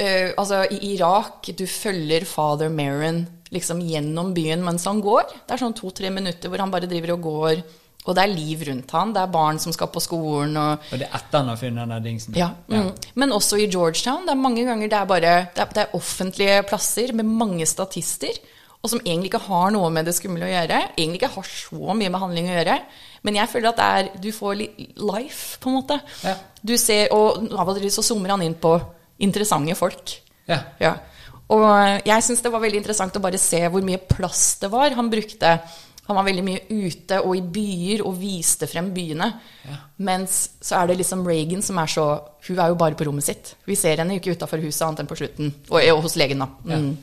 uh, 0.00 0.30
Altså, 0.40 0.62
i 0.72 0.94
Irak, 0.94 1.50
du 1.58 1.66
følger 1.68 2.24
father 2.24 2.68
Meron 2.72 3.26
liksom 3.52 3.82
gjennom 3.84 4.32
byen 4.34 4.62
mens 4.64 4.86
han 4.88 5.02
går. 5.04 5.28
Det 5.46 5.52
er 5.52 5.60
sånn 5.60 5.76
to-tre 5.76 6.08
minutter 6.10 6.48
hvor 6.48 6.62
han 6.64 6.72
bare 6.72 6.88
driver 6.88 7.12
og 7.18 7.26
går, 7.26 7.60
og 8.02 8.16
det 8.18 8.22
er 8.24 8.32
liv 8.34 8.64
rundt 8.66 8.90
han. 8.96 9.12
Det 9.14 9.20
er 9.22 9.30
barn 9.30 9.60
som 9.62 9.72
skal 9.74 9.90
på 9.94 10.00
skolen, 10.02 10.56
og 10.58 10.88
Og 10.90 10.98
det 10.98 11.06
er 11.06 11.18
etter 11.20 11.38
han 11.38 11.52
har 11.52 11.60
funnet 11.60 11.88
den 11.88 12.02
dingsen. 12.02 12.34
ja, 12.34 12.48
mm. 12.68 12.88
Men 13.14 13.32
også 13.32 13.60
i 13.62 13.68
Georgetown. 13.70 14.24
Det 14.26 14.34
er 14.34 14.40
mange 14.42 14.64
ganger 14.66 14.88
det 14.90 14.98
er 14.98 15.04
bare 15.06 15.20
det 15.54 15.62
er, 15.62 15.70
det 15.76 15.84
er 15.84 15.94
offentlige 15.94 16.62
plasser 16.66 17.12
med 17.14 17.24
mange 17.24 17.66
statister, 17.66 18.34
og 18.82 18.90
som 18.90 18.98
egentlig 19.04 19.30
ikke 19.30 19.46
har 19.46 19.70
noe 19.70 19.90
med 19.94 20.04
det 20.10 20.16
skumle 20.16 20.42
å 20.42 20.50
gjøre. 20.50 20.80
Egentlig 20.98 21.20
ikke 21.20 21.34
har 21.36 21.46
så 21.46 21.94
mye 21.94 22.10
med 22.10 22.18
handling 22.18 22.50
å 22.50 22.56
gjøre. 22.56 22.80
Men 23.22 23.38
jeg 23.38 23.48
føler 23.52 23.68
at 23.70 23.78
det 23.78 23.86
er, 23.86 24.08
du 24.18 24.32
får 24.34 24.56
litt 24.58 24.98
life, 24.98 25.60
på 25.62 25.70
en 25.70 25.76
måte. 25.78 26.00
Ja. 26.24 26.34
Du 26.62 26.74
ser, 26.76 27.12
Og 27.14 27.54
av 27.54 27.68
og 27.68 27.78
til 27.78 27.90
så 27.94 28.02
zoomer 28.02 28.34
han 28.34 28.42
inn 28.42 28.58
på 28.58 28.74
interessante 29.22 29.76
folk. 29.78 30.16
Ja. 30.50 30.58
Ja. 30.82 30.96
Og 31.52 31.62
jeg 32.08 32.24
syns 32.26 32.42
det 32.42 32.50
var 32.50 32.62
veldig 32.64 32.80
interessant 32.80 33.16
å 33.16 33.22
bare 33.22 33.38
se 33.38 33.60
hvor 33.68 33.84
mye 33.86 34.00
plass 34.02 34.56
det 34.58 34.70
var 34.72 34.90
han 34.98 35.10
brukte. 35.12 35.60
Han 36.08 36.18
var 36.18 36.26
veldig 36.26 36.42
mye 36.42 36.62
ute 36.68 37.20
og 37.22 37.36
i 37.38 37.42
byer 37.54 38.00
og 38.02 38.16
viste 38.18 38.66
frem 38.66 38.88
byene. 38.94 39.28
Ja. 39.68 39.76
Mens 40.02 40.40
så 40.60 40.80
er 40.80 40.90
det 40.90 40.96
liksom 40.98 41.22
Reagan 41.26 41.62
som 41.62 41.78
er 41.78 41.86
så 41.92 42.06
Hun 42.48 42.58
er 42.58 42.72
jo 42.72 42.74
bare 42.80 42.98
på 42.98 43.06
rommet 43.06 43.24
sitt. 43.24 43.52
Vi 43.70 43.76
ser 43.78 44.02
henne 44.02 44.16
jo 44.16 44.20
ikke 44.20 44.34
utafor 44.34 44.58
huset 44.64 44.82
annet 44.82 45.04
enn 45.04 45.10
på 45.10 45.18
slutten. 45.20 45.52
Og, 45.70 45.78
og 45.94 46.02
hos 46.02 46.16
legen, 46.18 46.42
da. 46.42 46.48
Mm. 46.66 46.96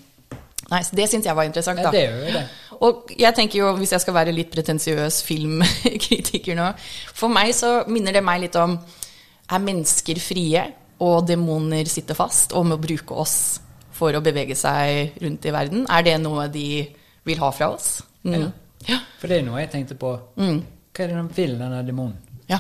Nei, 0.70 0.82
så 0.84 0.96
Det 1.00 1.08
syns 1.10 1.26
jeg 1.26 1.36
var 1.36 1.48
interessant, 1.48 1.80
Ja, 1.80 1.88
da. 1.88 1.92
det 1.96 2.02
gjør 2.04 2.26
jo 2.28 2.34
det. 2.36 2.44
Og 2.80 3.14
jeg 3.20 3.36
tenker 3.36 3.60
jo, 3.60 3.72
hvis 3.80 3.92
jeg 3.96 4.04
skal 4.04 4.14
være 4.20 4.36
litt 4.36 4.52
pretensiøs 4.54 5.22
filmkritiker 5.28 6.56
nå 6.60 6.68
For 7.16 7.32
meg 7.32 7.56
så 7.58 7.72
minner 7.92 8.16
det 8.16 8.24
meg 8.24 8.44
litt 8.46 8.56
om 8.60 8.78
Er 9.50 9.64
mennesker 9.64 10.20
frie, 10.22 10.68
og 11.00 11.24
demoner 11.28 11.88
sitter 11.90 12.14
fast, 12.20 12.52
og 12.54 12.68
må 12.68 12.78
bruke 12.78 13.16
oss 13.16 13.36
for 13.96 14.14
å 14.16 14.22
bevege 14.24 14.56
seg 14.60 15.16
rundt 15.24 15.48
i 15.48 15.54
verden? 15.56 15.86
Er 15.90 16.04
det 16.06 16.18
noe 16.22 16.50
de 16.52 16.84
vil 17.28 17.40
ha 17.42 17.50
fra 17.56 17.72
oss? 17.74 18.02
Mm. 18.28 18.36
Ja. 18.36 18.50
For 19.20 19.28
det 19.32 19.38
er 19.40 19.46
noe 19.48 19.60
jeg 19.62 19.72
tenkte 19.74 19.96
på. 20.00 20.14
Mm. 20.40 20.60
Hva 20.96 21.04
er 21.06 21.08
det 21.12 21.16
den 21.20 21.30
vil, 21.36 21.56
denne 21.60 21.84
demonen? 21.88 22.18
ja. 22.50 22.60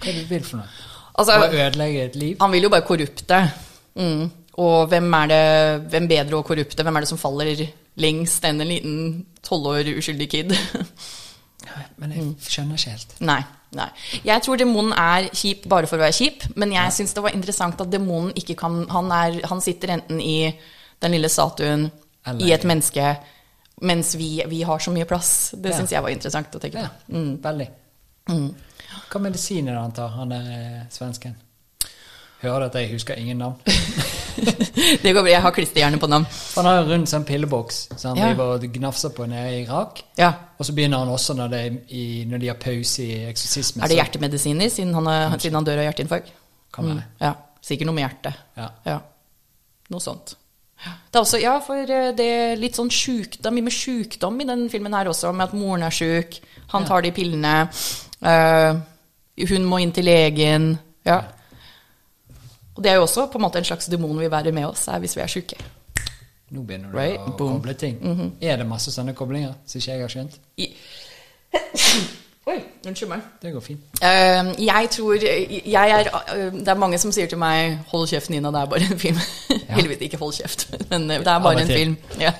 Hva 0.00 0.08
er 0.10 0.12
det 0.12 0.22
den 0.24 0.30
vil 0.30 0.44
for 0.44 0.60
noe? 0.62 0.68
Altså, 1.16 1.32
Å 1.40 1.48
ødelegge 1.48 2.04
et 2.10 2.16
liv? 2.20 2.36
han 2.40 2.52
vil 2.52 2.66
jo 2.66 2.72
bare 2.72 2.84
korrupte. 2.84 3.38
Mm. 3.96 4.26
Og 4.60 4.88
hvem 4.88 5.14
er 5.14 5.26
det 5.32 5.42
Hvem 5.92 6.08
bedre 6.08 6.36
å 6.36 6.44
korrupte? 6.44 6.82
Hvem 6.84 6.96
er 6.96 7.04
det 7.04 7.08
som 7.08 7.18
faller 7.20 7.62
lengst 7.96 8.44
enn 8.44 8.60
en 8.60 8.68
liten 8.68 8.98
tolv 9.44 9.70
år 9.72 9.88
uskyldig 9.96 10.28
kid? 10.32 10.52
Men 11.98 12.12
jeg 12.12 12.26
skjønner 12.46 12.78
ikke 12.78 12.92
helt. 12.92 13.14
Nei. 13.26 13.40
nei. 13.74 13.88
Jeg 14.28 14.42
tror 14.44 14.60
demonen 14.60 14.92
er 15.00 15.28
kjip 15.34 15.64
bare 15.72 15.88
for 15.90 15.98
å 15.98 16.04
være 16.04 16.14
kjip, 16.16 16.44
men 16.60 16.72
jeg 16.76 16.92
syns 16.94 17.14
det 17.16 17.24
var 17.24 17.34
interessant 17.36 17.80
at 17.82 17.90
demonen 17.92 18.32
ikke 18.38 18.54
kan 18.60 18.82
han, 18.92 19.08
er, 19.12 19.40
han 19.48 19.62
sitter 19.64 19.94
enten 19.96 20.20
i 20.22 20.52
den 21.02 21.16
lille 21.16 21.28
statuen, 21.32 21.88
Eller- 22.26 22.46
i 22.46 22.52
et 22.54 22.64
menneske, 22.68 23.16
mens 23.82 24.14
vi, 24.16 24.42
vi 24.48 24.62
har 24.62 24.78
så 24.78 24.92
mye 24.92 25.04
plass. 25.04 25.54
Det 25.56 25.70
Ja. 25.70 25.76
syns 25.78 25.90
jeg 25.92 26.02
var 26.02 26.10
interessant 26.10 26.54
å 26.54 26.60
tenke 26.60 26.78
Ja, 26.78 26.88
på. 26.88 27.12
Mm. 27.12 27.40
veldig. 27.42 27.68
Hva 29.10 29.20
medisiner 29.20 29.76
han 29.78 29.92
tar, 29.92 30.08
han 30.08 30.32
er 30.32 30.46
eh, 30.52 30.86
svensken? 30.90 31.34
Hører 32.42 32.66
at 32.66 32.74
jeg 32.74 32.90
husker 32.92 33.14
ingen 33.16 33.38
navn? 33.38 33.54
Det 35.02 35.12
går 35.14 35.22
bra. 35.22 35.30
Jeg 35.30 35.40
har 35.42 35.50
klisterhjerne 35.56 35.98
på 35.98 36.06
navn. 36.10 36.26
Han 36.56 36.66
har 36.68 36.82
en 36.82 36.88
rund 36.90 37.08
sånn 37.08 37.24
pilleboks 37.24 37.78
som 37.96 38.10
han 38.10 38.18
Ja. 38.18 38.26
driver 38.34 38.54
og 38.58 38.66
gnafser 38.74 39.08
på 39.16 39.26
nede 39.26 39.54
i 39.54 39.62
Irak. 39.64 40.02
Ja. 40.18 40.32
Og 40.58 40.66
så 40.66 40.74
begynner 40.76 40.98
han 40.98 41.08
også 41.08 41.34
når, 41.34 41.48
det 41.48 41.62
i, 41.96 42.24
når 42.28 42.38
de 42.38 42.48
har 42.48 42.58
pause 42.60 43.02
i 43.02 43.24
eksorsismen. 43.30 43.82
Er 43.84 43.88
det 43.88 43.96
hjertemedisiner, 43.96 44.68
siden 44.68 44.92
han, 44.94 45.06
er, 45.06 45.38
siden 45.38 45.54
han 45.54 45.64
dør 45.64 45.78
av 45.80 45.86
hjerteinfarkt? 45.88 46.32
Kan 46.74 46.90
være. 46.90 47.04
Ja. 47.20 47.32
Sikkert 47.62 47.86
noe 47.88 47.94
med 47.94 48.04
hjertet. 48.04 48.34
Ja. 48.56 48.68
Ja. 48.84 48.98
Noe 49.90 50.00
sånt. 50.04 50.34
Det 50.84 51.16
er 51.16 51.22
også, 51.22 51.38
ja, 51.40 51.54
for 51.64 51.74
eh, 51.90 52.10
det 52.16 52.26
er 52.26 52.58
litt 52.60 52.76
sånn 52.76 52.90
sjukdom, 52.92 53.54
mye 53.56 53.64
med 53.66 53.72
sjukdom 53.74 54.36
i 54.42 54.46
den 54.48 54.66
filmen 54.70 54.92
her 54.94 55.08
også, 55.08 55.32
med 55.32 55.48
at 55.48 55.54
moren 55.56 55.82
er 55.86 55.94
sjuk, 55.94 56.36
han 56.74 56.84
tar 56.86 57.02
de 57.06 57.12
pillene, 57.16 57.54
eh, 58.20 58.76
hun 59.48 59.64
må 59.68 59.78
inn 59.82 59.92
til 59.96 60.04
legen, 60.04 60.74
ja. 61.08 61.22
Og 62.76 62.82
det 62.84 62.90
er 62.92 62.98
jo 63.00 63.06
også 63.06 63.24
på 63.32 63.38
en 63.40 63.46
måte 63.46 63.58
en 63.62 63.64
slags 63.64 63.88
demon 63.88 64.18
vi 64.20 64.28
bærer 64.28 64.52
med 64.52 64.66
oss, 64.68 64.84
er 64.92 65.00
hvis 65.00 65.16
vi 65.16 65.22
er 65.24 65.32
sjuke. 65.32 65.56
Nå 66.52 66.62
begynner 66.62 66.92
du 66.92 66.98
Right? 66.98 67.18
å 67.24 67.32
Boom. 67.38 67.56
koble 67.56 67.74
ting. 67.74 67.96
Er 68.40 68.60
det 68.60 68.66
masse 68.68 68.92
sånne 68.94 69.14
koblinger 69.16 69.54
som 69.66 69.80
ikke 69.80 69.92
jeg 69.96 70.04
har 70.04 70.12
skjønt? 70.12 70.36
I 70.60 70.68
Oi, 72.46 72.60
unnskyld 72.86 73.08
meg. 73.10 73.22
Det 73.42 73.50
går 73.52 73.62
fint. 73.64 73.86
Uh, 73.98 74.52
jeg 74.62 74.88
tror 74.94 75.14
jeg 75.18 75.90
er, 75.90 76.10
uh, 76.14 76.52
Det 76.54 76.68
er 76.68 76.78
mange 76.78 76.98
som 76.98 77.10
sier 77.12 77.26
til 77.26 77.38
meg 77.38 77.78
'hold 77.88 78.06
kjeft, 78.06 78.30
Nina, 78.30 78.52
det 78.54 78.60
er 78.60 78.66
bare 78.66 78.86
en 78.86 78.98
film'. 78.98 79.18
Heldigvis 79.68 80.00
ikke 80.00 80.16
'hold 80.16 80.32
kjeft', 80.32 80.68
men 80.90 81.10
eh, 81.10 81.18
det 81.18 81.26
er 81.26 81.38
bare 81.42 81.60
en 81.60 81.66
film. 81.66 81.96
Ja. 82.20 82.32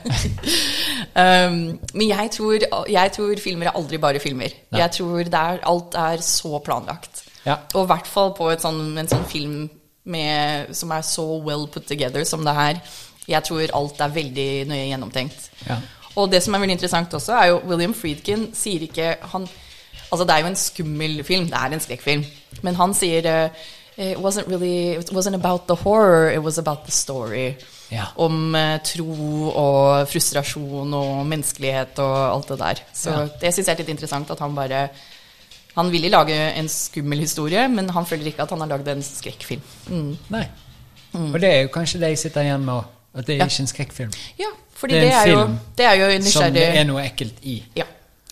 um, 1.49 1.79
men 1.99 2.09
jeg 2.09 2.31
tror, 2.31 2.87
jeg 2.89 3.13
tror 3.13 3.35
filmer 3.41 3.67
er 3.67 3.71
aldri 3.75 3.99
bare 3.99 4.21
filmer. 4.21 4.49
Nei. 4.71 4.81
Jeg 4.81 4.91
tror 4.91 5.19
det 5.19 5.35
er, 5.35 5.59
alt 5.63 5.95
er 5.95 6.23
så 6.23 6.59
planlagt. 6.59 7.25
Ja. 7.47 7.55
Og 7.75 7.83
i 7.83 7.87
hvert 7.87 8.07
fall 8.07 8.35
på 8.39 8.51
et 8.51 8.63
sånn, 8.63 8.99
en 8.99 9.09
sånn 9.09 9.27
film 9.27 9.71
med, 10.05 10.75
som 10.75 10.91
er 10.91 11.03
så 11.03 11.27
well 11.43 11.67
put 11.67 11.87
together 11.87 12.25
som 12.25 12.45
det 12.45 12.55
her. 12.55 12.81
Jeg 13.29 13.43
tror 13.43 13.75
alt 13.75 14.01
er 14.01 14.09
veldig 14.15 14.51
nøye 14.71 14.87
gjennomtenkt. 14.87 15.51
Ja. 15.69 15.81
Og 16.17 16.31
det 16.33 16.43
som 16.43 16.55
er 16.55 16.63
veldig 16.63 16.79
interessant 16.79 17.15
også, 17.15 17.33
er 17.33 17.47
jo 17.47 17.63
William 17.67 17.95
Friedkin 17.95 18.53
sier 18.55 18.87
ikke 18.87 19.17
han, 19.33 19.49
Altså, 20.13 20.25
det 20.27 20.35
er 20.35 20.39
jo 20.45 20.47
en 20.47 20.57
skummel 20.57 21.25
film. 21.25 21.47
Det 21.51 21.55
er 21.59 21.73
en 21.75 21.81
skrekkfilm. 21.81 22.25
Men 22.63 22.75
han 22.79 22.95
sier 22.95 23.27
eh, 23.27 23.51
It 23.99 24.19
wasn't 24.21 24.47
really 24.49 24.93
It 24.99 25.11
wasn't 25.13 25.35
about 25.35 25.67
the 25.69 25.75
horror, 25.75 26.31
it 26.31 26.43
was 26.45 26.59
about 26.59 26.85
the 26.85 26.93
story. 26.93 27.55
Ja. 27.91 28.05
Om 28.17 28.55
uh, 28.55 28.77
tro 28.85 29.51
og 29.55 30.09
frustrasjon 30.11 30.95
og 30.95 31.27
menneskelighet 31.31 31.99
og 32.03 32.17
alt 32.35 32.49
det 32.49 32.59
der. 32.59 32.81
Så 32.95 33.11
Ja. 33.11 33.27
det 33.41 33.55
syns 33.55 33.67
jeg 33.69 33.75
er 33.75 33.79
litt 33.79 33.89
interessant 33.95 34.31
at 34.31 34.39
han 34.43 34.55
bare 34.55 34.89
Han 35.77 35.91
ville 35.93 36.09
lage 36.09 36.35
en 36.57 36.69
skummel 36.69 37.19
historie, 37.21 37.69
men 37.69 37.89
han 37.91 38.07
føler 38.07 38.27
ikke 38.31 38.43
at 38.43 38.51
han 38.51 38.61
har 38.61 38.67
lagd 38.69 38.89
en 38.89 39.03
skrekkfilm. 39.03 39.61
Mm. 39.89 40.17
Nei. 40.33 40.45
Og 41.15 41.41
det 41.41 41.51
er 41.55 41.61
jo 41.63 41.69
kanskje 41.69 42.01
det 42.01 42.09
jeg 42.15 42.19
sitter 42.19 42.47
igjen 42.47 42.65
med 42.65 42.75
òg. 42.75 42.85
At 43.15 43.27
det 43.27 43.35
er 43.35 43.39
Ja. 43.39 43.45
ikke 43.45 43.61
en 43.61 43.67
skrekkfilm. 43.67 44.11
Ja, 44.39 44.49
fordi 44.75 44.95
Det 44.95 45.03
det 45.03 45.13
er 45.13 45.21
er, 45.21 45.29
jo, 45.31 45.49
det 45.79 45.87
er 45.87 45.95
jo 45.95 46.23
Som 46.31 46.53
det 46.55 46.63
er 46.79 46.85
noe 46.85 47.03
ekkelt 47.05 47.35
i. 47.43 47.63
Ja. 47.77 47.85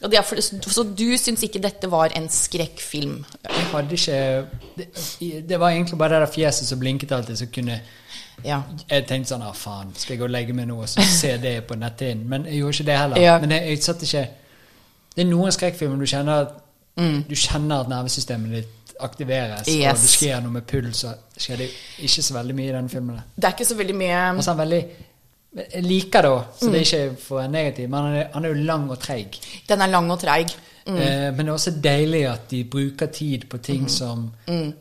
Og 0.05 0.15
for, 0.29 0.41
så 0.45 0.85
du 0.85 1.07
syns 1.17 1.43
ikke 1.47 1.63
dette 1.65 1.89
var 1.91 2.13
en 2.17 2.27
skrekkfilm? 2.29 3.23
Jeg 3.45 3.69
hadde 3.73 3.99
ikke 3.99 4.19
det, 4.77 4.89
det 5.49 5.61
var 5.61 5.73
egentlig 5.73 5.99
bare 5.99 6.19
det 6.19 6.27
der 6.27 6.33
fjeset 6.35 6.69
som 6.69 6.81
blinket 6.83 7.13
alltid, 7.13 7.37
som 7.41 7.53
kunne 7.55 7.81
Ja. 8.45 8.59
Jeg 8.91 9.07
tenkte 9.09 9.31
sånn 9.31 9.45
ah, 9.47 9.55
faen, 9.57 9.95
skal 9.97 10.15
jeg 10.15 10.21
gå 10.21 10.27
og 10.27 10.35
legge 10.35 10.53
meg 10.53 10.67
nå 10.69 10.77
og 10.83 10.89
så 10.91 11.05
se 11.07 11.37
det 11.41 11.55
på 11.69 11.79
netthinnen? 11.79 12.27
Men 12.29 12.45
jeg 12.51 12.61
gjorde 12.61 12.77
ikke 12.77 12.91
det 12.91 12.99
heller. 12.99 13.23
Ja. 13.23 13.39
Men 13.41 13.55
jeg, 13.57 13.69
jeg 13.71 13.83
satt 13.87 14.03
ikke 14.03 14.27
Det 15.15 15.23
er 15.23 15.29
noen 15.31 15.55
skrekkfilmer 15.55 16.03
du 16.03 16.11
kjenner 16.11 16.45
at 16.45 16.61
Mm. 16.97 17.25
Du 17.29 17.35
kjenner 17.35 17.83
at 17.83 17.89
nervesystemet 17.91 18.53
ditt 18.55 18.93
aktiveres, 19.03 19.67
og 19.67 19.67
du 19.67 20.03
det 20.05 20.11
skjer 20.13 20.43
noe 20.45 20.55
med 20.55 20.67
puls. 20.71 21.03
Og 21.09 21.41
skjer 21.43 21.65
det 21.65 21.71
ikke 22.07 22.23
så 22.23 22.37
veldig 22.37 22.55
mye 22.55 22.69
i 22.71 22.75
den 22.77 22.91
filmen. 22.93 23.19
Det 23.35 23.49
er 23.49 23.57
ikke 23.57 23.67
så 23.67 23.79
veldig 23.79 23.97
mye 23.99 24.21
Altså, 24.29 24.53
han 24.53 24.61
er 24.61 24.65
veldig 24.65 24.83
Jeg 25.55 25.83
liker 25.85 26.23
det 26.23 26.31
òg, 26.31 26.45
så 26.59 26.67
det 26.67 26.71
Mm. 26.71 26.75
er 26.75 26.81
ikke 26.81 27.17
for 27.23 27.47
negativt, 27.47 27.91
men 27.91 28.01
han 28.05 28.15
er, 28.15 28.27
han 28.33 28.45
er 28.45 28.49
jo 28.49 28.55
lang 28.55 28.91
og 28.91 28.99
treig. 28.99 29.39
Den 29.69 29.81
er 29.81 29.87
lang 29.87 30.11
og 30.11 30.19
treig. 30.21 30.47
Mm. 30.87 30.97
Eh, 30.97 31.31
men 31.33 31.37
det 31.37 31.49
er 31.49 31.53
også 31.53 31.71
deilig 31.81 32.25
at 32.33 32.51
de 32.51 32.65
bruker 32.65 33.07
tid 33.07 33.39
på 33.49 33.59
ting 33.63 33.83
Mm. 33.83 33.89
som 33.89 34.31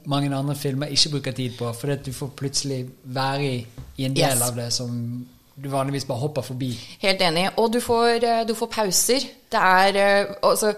mange 0.06 0.36
andre 0.36 0.56
filmer 0.56 0.88
ikke 0.88 1.10
bruker 1.12 1.32
tid 1.32 1.52
på. 1.58 1.74
For 1.76 1.96
du 1.96 2.12
får 2.12 2.28
plutselig 2.36 2.86
være 3.06 3.44
i, 3.44 3.68
i 3.98 4.06
en 4.06 4.14
del 4.16 4.24
Yes. 4.38 4.42
av 4.50 4.56
det 4.56 4.74
som 4.74 5.26
du 5.64 5.70
vanligvis 5.70 6.06
bare 6.06 6.18
hopper 6.20 6.42
forbi. 6.42 6.78
Helt 7.00 7.22
enig. 7.22 7.50
Og 7.58 7.72
du 7.74 7.80
får, 7.80 8.24
eh, 8.24 8.44
du 8.48 8.54
får 8.56 8.68
pauser. 8.68 9.20
Det 9.52 9.60
er 9.60 9.96
eh, 9.96 10.26
altså, 10.44 10.74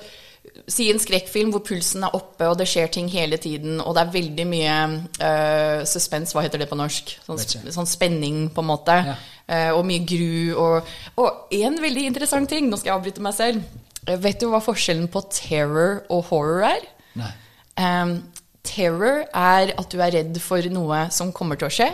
Si 0.68 0.88
en 0.90 0.98
skrekkfilm 1.02 1.52
hvor 1.54 1.62
pulsen 1.66 2.08
er 2.08 2.16
oppe, 2.18 2.48
og 2.50 2.58
det 2.58 2.66
skjer 2.70 2.90
ting 2.94 3.10
hele 3.14 3.38
tiden, 3.38 3.78
og 3.84 3.94
det 3.94 4.02
er 4.02 4.14
veldig 4.16 4.46
mye 4.50 4.76
uh, 5.22 5.84
suspens, 5.86 6.34
hva 6.34 6.42
heter 6.46 6.64
det 6.64 6.70
på 6.72 6.78
norsk? 6.80 7.16
Sånn, 7.28 7.70
sånn 7.76 7.90
spenning, 7.90 8.48
på 8.54 8.64
en 8.64 8.70
måte. 8.72 8.96
Ja. 9.12 9.18
Uh, 9.46 9.72
og 9.78 9.84
mye 9.86 10.02
gru. 10.10 10.56
Og, 10.58 10.94
og 11.22 11.54
en 11.54 11.78
veldig 11.84 12.08
interessant 12.10 12.50
ting, 12.50 12.72
nå 12.72 12.82
skal 12.82 12.96
jeg 12.96 12.98
avbryte 12.98 13.26
meg 13.26 13.38
selv. 13.38 13.84
Eh, 14.06 14.18
vet 14.22 14.42
du 14.42 14.50
hva 14.52 14.62
forskjellen 14.64 15.10
på 15.12 15.24
terror 15.34 16.02
og 16.14 16.26
horror 16.32 16.66
er? 16.70 16.88
Nei. 17.20 17.32
Um, 17.76 18.18
terror 18.66 19.24
er 19.26 19.74
at 19.76 19.92
du 19.92 20.02
er 20.02 20.14
redd 20.16 20.40
for 20.44 20.66
noe 20.74 21.06
som 21.14 21.34
kommer 21.36 21.60
til 21.60 21.70
å 21.70 21.76
skje. 21.78 21.90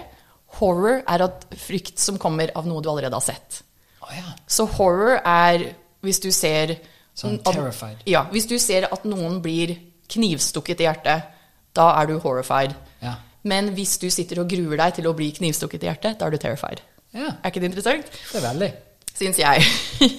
Horror 0.60 1.02
er 1.08 1.26
at 1.28 1.46
frykt 1.60 2.00
som 2.02 2.20
kommer 2.22 2.52
av 2.58 2.68
noe 2.68 2.84
du 2.84 2.90
allerede 2.92 3.18
har 3.18 3.24
sett. 3.24 3.62
Oh, 4.04 4.12
ja. 4.16 4.34
Så 4.52 4.68
horror 4.78 5.20
er 5.20 5.72
hvis 6.04 6.20
du 6.24 6.32
ser 6.36 6.76
Sånn 7.22 7.38
terrified. 7.46 8.02
Ja, 8.10 8.26
hvis 8.34 8.48
du 8.50 8.58
ser 8.62 8.90
at 8.90 9.06
noen 9.06 9.40
blir 9.44 9.76
knivstukket 10.12 10.82
i 10.82 10.88
hjertet, 10.88 11.28
da 11.78 11.92
er 12.00 12.10
du 12.10 12.18
horrified. 12.20 12.74
Ja. 13.04 13.16
Men 13.48 13.72
hvis 13.78 13.96
du 14.02 14.10
sitter 14.14 14.44
og 14.44 14.50
gruer 14.52 14.78
deg 14.82 14.98
til 14.98 15.08
å 15.10 15.16
bli 15.18 15.32
knivstukket 15.38 15.86
i 15.86 15.90
hjertet, 15.90 16.18
da 16.20 16.28
er 16.28 16.34
du 16.34 16.42
terrified. 16.42 16.82
ja. 17.14 17.36
Er 17.42 17.52
ikke 17.52 17.64
det 17.64 17.72
interessant? 17.72 18.12
Det 18.32 18.40
er 18.42 18.48
veldig. 18.48 18.72
syns 19.18 19.40
jeg. 19.40 19.66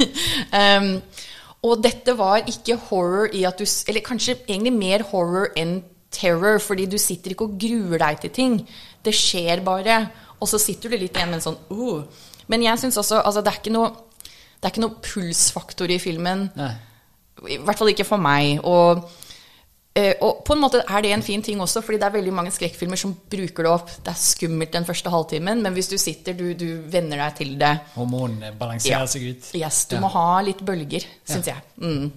um, 0.61 0.91
og 1.63 1.83
dette 1.83 2.15
var 2.19 2.43
ikke 2.51 2.79
horror 2.89 3.31
i 3.35 3.45
at 3.47 3.59
du 3.59 3.65
Eller 3.89 4.03
kanskje 4.03 4.37
egentlig 4.49 4.73
mer 4.75 5.05
horror 5.13 5.53
enn 5.57 5.83
terror, 6.13 6.59
fordi 6.59 6.87
du 6.87 6.99
sitter 6.99 7.33
ikke 7.33 7.47
og 7.49 7.59
gruer 7.61 7.99
deg 8.03 8.21
til 8.21 8.31
ting. 8.31 8.59
Det 9.05 9.15
skjer 9.15 9.63
bare. 9.65 10.07
Og 10.41 10.51
så 10.51 10.59
sitter 10.59 10.91
du 10.91 10.99
litt 10.99 11.17
igjen 11.17 11.31
med 11.31 11.41
en 11.41 11.47
sånn 11.47 11.61
uh. 11.71 12.03
Men 12.51 12.65
jeg 12.67 12.83
syns 12.83 12.99
også 12.99 13.21
altså, 13.23 13.41
det, 13.41 13.53
er 13.53 13.61
ikke 13.61 13.73
noe, 13.73 13.93
det 14.59 14.67
er 14.67 14.75
ikke 14.75 14.83
noe 14.83 14.99
pulsfaktor 15.07 15.93
i 15.95 16.01
filmen. 16.03 16.49
Nei. 16.59 16.73
I 17.49 17.59
hvert 17.59 17.79
fall 17.79 17.89
ikke 17.93 18.05
for 18.07 18.17
meg. 18.23 18.61
Og, 18.65 19.11
eh, 19.95 20.15
og 20.23 20.45
på 20.45 20.55
en 20.55 20.61
måte 20.63 20.83
er 20.89 21.03
det 21.03 21.13
en 21.13 21.23
fin 21.23 21.43
ting 21.43 21.61
også, 21.61 21.83
fordi 21.83 21.99
det 21.99 22.07
er 22.09 22.17
veldig 22.19 22.33
mange 22.33 22.51
skrekkfilmer 22.55 22.97
som 22.97 23.15
bruker 23.31 23.63
det 23.67 23.71
opp. 23.73 23.89
Det 24.05 24.09
er 24.15 24.21
skummelt 24.21 24.73
den 24.73 24.85
første 24.85 25.11
halvtimen, 25.11 25.63
men 25.63 25.73
hvis 25.75 25.89
du 25.89 25.97
sitter, 25.99 26.33
du, 26.39 26.55
du 26.55 26.83
venner 26.93 27.17
deg 27.17 27.35
til 27.37 27.55
det. 27.59 27.73
Hormonene 27.95 28.53
balanserer 28.59 29.01
Ja. 29.01 29.07
seg 29.07 29.23
ut. 29.31 29.51
Yes, 29.55 29.85
du 29.87 29.97
Ja. 29.97 30.01
må 30.01 30.09
ha 30.15 30.41
litt 30.43 30.65
bølger, 30.65 31.05
syns 31.29 31.47
jeg. 31.47 31.57
Mm. 31.81 32.13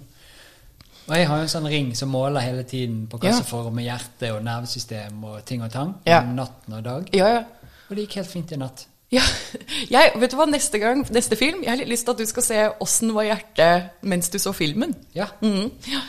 Og 1.08 1.14
jeg 1.14 1.26
har 1.28 1.36
jo 1.36 1.42
en 1.42 1.48
sånn 1.48 1.68
ring 1.70 1.94
som 1.94 2.08
måler 2.10 2.40
hele 2.42 2.64
tiden 2.66 3.06
på 3.06 3.18
hva 3.20 3.28
Ja. 3.28 3.36
som 3.36 3.44
foregår 3.46 3.72
med 3.72 3.84
hjerte 3.86 4.32
og 4.34 4.42
nervesystem 4.42 5.22
og 5.24 5.44
ting 5.44 5.62
og 5.62 5.70
tang. 5.70 5.94
Ja. 6.04 6.20
Natten 6.22 6.74
og 6.74 6.82
dag. 6.82 7.08
Ja, 7.14 7.28
ja. 7.28 7.44
Og 7.88 7.94
det 7.96 8.08
gikk 8.08 8.14
helt 8.16 8.30
fint 8.32 8.52
i 8.52 8.56
natt. 8.56 8.86
Ja. 9.14 9.22
Jeg, 9.94 10.12
vet 10.18 10.30
du 10.30 10.36
hva, 10.36 10.46
neste 10.50 10.78
gang, 10.82 11.04
neste 11.14 11.36
film, 11.38 11.62
jeg 11.62 11.70
har 11.70 11.78
litt 11.78 11.88
lyst 11.92 12.04
til 12.06 12.14
at 12.16 12.18
du 12.18 12.26
skal 12.26 12.42
se 12.42 12.62
åssen 12.82 13.12
var 13.14 13.24
hjertet 13.28 13.90
mens 14.02 14.28
du 14.32 14.38
så 14.42 14.52
filmen. 14.56 14.94
Ja. 15.14 15.28
Mm. 15.42 15.70
Ja. 15.90 16.00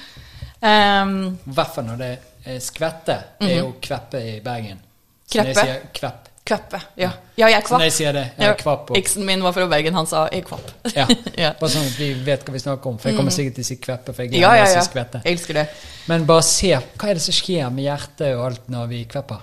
Um, 1.03 1.37
hvert 1.53 1.75
fall 1.75 1.85
når 1.85 1.99
det 2.01 2.11
er 2.47 2.59
skvette. 2.63 3.17
Det 3.41 3.51
er 3.51 3.59
jo 3.61 3.75
kveppe 3.83 4.21
i 4.23 4.39
Bergen. 4.41 4.79
Så 5.27 5.37
når 5.43 5.51
jeg 5.51 5.55
Mhm. 5.55 5.59
Kveppe? 5.59 5.67
sier 5.67 5.93
kvepp. 5.93 6.23
kvappe. 6.47 6.79
Ja. 6.97 7.09
ja, 7.35 7.47
jeg 7.51 7.57
er 7.59 7.67
Så 7.67 7.75
når 7.75 7.81
jeg 7.89 7.91
sier 7.91 8.13
det, 8.15 8.21
jeg 8.39 8.47
er 8.49 8.53
kvapp. 8.55 8.91
Og, 8.91 8.97
Eksen 8.97 9.25
min 9.27 9.41
var 9.43 9.51
fra 9.51 9.65
Bergen, 9.67 9.93
han 9.93 10.05
sa 10.07 10.27
'jeg 10.31 10.39
er 10.39 10.45
kvapp'. 10.47 10.71
ja. 10.95 11.07
ja. 11.43 11.51
Bare 11.59 11.69
sånn 11.69 11.85
at 11.85 11.97
vi 11.99 12.13
vet 12.13 12.45
hva 12.45 12.53
vi 12.53 12.59
snakker 12.59 12.87
om. 12.87 12.97
For 12.97 13.09
jeg 13.09 13.17
kommer 13.17 13.31
sikkert 13.31 13.55
til 13.55 13.63
å 13.63 13.67
si 13.67 13.75
kveppe. 13.75 14.13
For 14.15 14.23
jeg 14.23 14.39
ja, 14.39 14.55
ja, 14.55 14.65
ja, 14.65 14.79
å 14.79 14.81
si 14.83 14.89
skvette. 14.89 15.21
Jeg 15.25 15.33
elsker 15.37 15.53
det. 15.53 15.67
Men 16.07 16.25
bare 16.25 16.41
se 16.43 16.71
hva 16.73 17.09
er 17.09 17.13
det 17.13 17.21
som 17.21 17.33
skjer 17.33 17.69
med 17.69 17.83
hjertet 17.83 18.35
og 18.37 18.45
alt 18.45 18.69
når 18.69 18.87
vi 18.87 19.03
kvepper. 19.05 19.41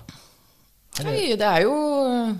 Nei, 1.02 1.34
det 1.34 1.42
er 1.48 1.64
jo 1.64 1.72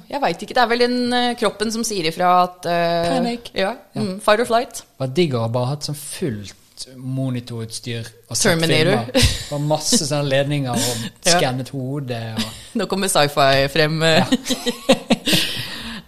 Jeg 0.06 0.20
veit 0.22 0.42
ikke. 0.44 0.54
Det 0.54 0.62
er 0.62 0.68
vel 0.70 0.84
den 0.84 0.98
eh, 1.16 1.32
kroppen 1.40 1.72
som 1.74 1.82
sier 1.86 2.06
ifra 2.06 2.28
at 2.44 2.68
uh, 2.70 3.08
Panic. 3.16 3.48
Ja. 3.58 3.72
Mm, 3.98 4.20
fight 4.22 4.44
or 4.44 4.46
flight. 4.46 4.84
Var 5.02 5.10
digg 5.16 5.34
å 5.34 5.48
bare 5.50 5.72
hatt 5.72 5.88
sånn 5.88 5.98
fullt 5.98 6.54
monitorutstyr 6.98 8.06
og 8.28 8.36
Terminator. 8.38 9.10
Og 9.54 9.62
masse 9.66 10.00
sånne 10.06 10.28
ledninger 10.30 10.74
og 10.74 11.04
Ja. 11.26 11.38
skannet 11.38 11.70
hode. 11.74 12.18
Og, 12.38 12.62
Nå 12.78 12.86
kommer 12.90 13.10
sci-fi 13.10 13.66
frem. 13.74 14.00
Ja. 14.02 14.26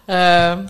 Eh, 0.06 0.60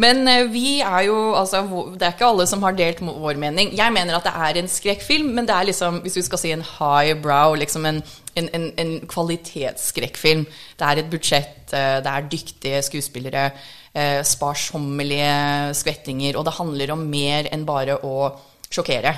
men 0.00 0.26
eh, 0.28 0.46
vi 0.50 0.80
er 0.82 1.06
jo 1.06 1.16
altså, 1.38 1.62
Det 1.94 2.02
er 2.02 2.14
ikke 2.14 2.26
alle 2.26 2.46
som 2.50 2.62
har 2.66 2.76
delt 2.78 3.02
vår 3.04 3.38
mening. 3.40 3.72
Jeg 3.76 3.94
mener 3.94 4.16
at 4.16 4.26
det 4.26 4.34
er 4.34 4.58
en 4.60 4.70
skrekkfilm, 4.70 5.30
men 5.36 5.46
det 5.48 5.54
er 5.54 5.68
liksom, 5.70 6.00
hvis 6.04 6.18
vi 6.18 6.24
skal 6.26 6.40
si 6.42 6.52
en 6.54 6.64
high 6.66 7.14
brow, 7.22 7.54
liksom 7.58 7.86
en, 7.86 8.02
en, 8.34 8.50
en, 8.58 8.66
en 8.80 8.92
kvalitetsskrekkfilm. 9.10 10.44
Det 10.78 10.88
er 10.88 11.02
et 11.02 11.10
budsjett, 11.12 11.62
eh, 11.72 12.00
det 12.04 12.12
er 12.14 12.28
dyktige 12.32 12.82
skuespillere, 12.88 13.46
eh, 13.94 14.20
sparsommelige 14.26 15.74
skvettinger, 15.78 16.38
og 16.38 16.48
det 16.48 16.58
handler 16.58 16.94
om 16.96 17.06
mer 17.10 17.50
enn 17.54 17.66
bare 17.68 18.00
å 18.02 18.30
sjokkere. 18.68 19.14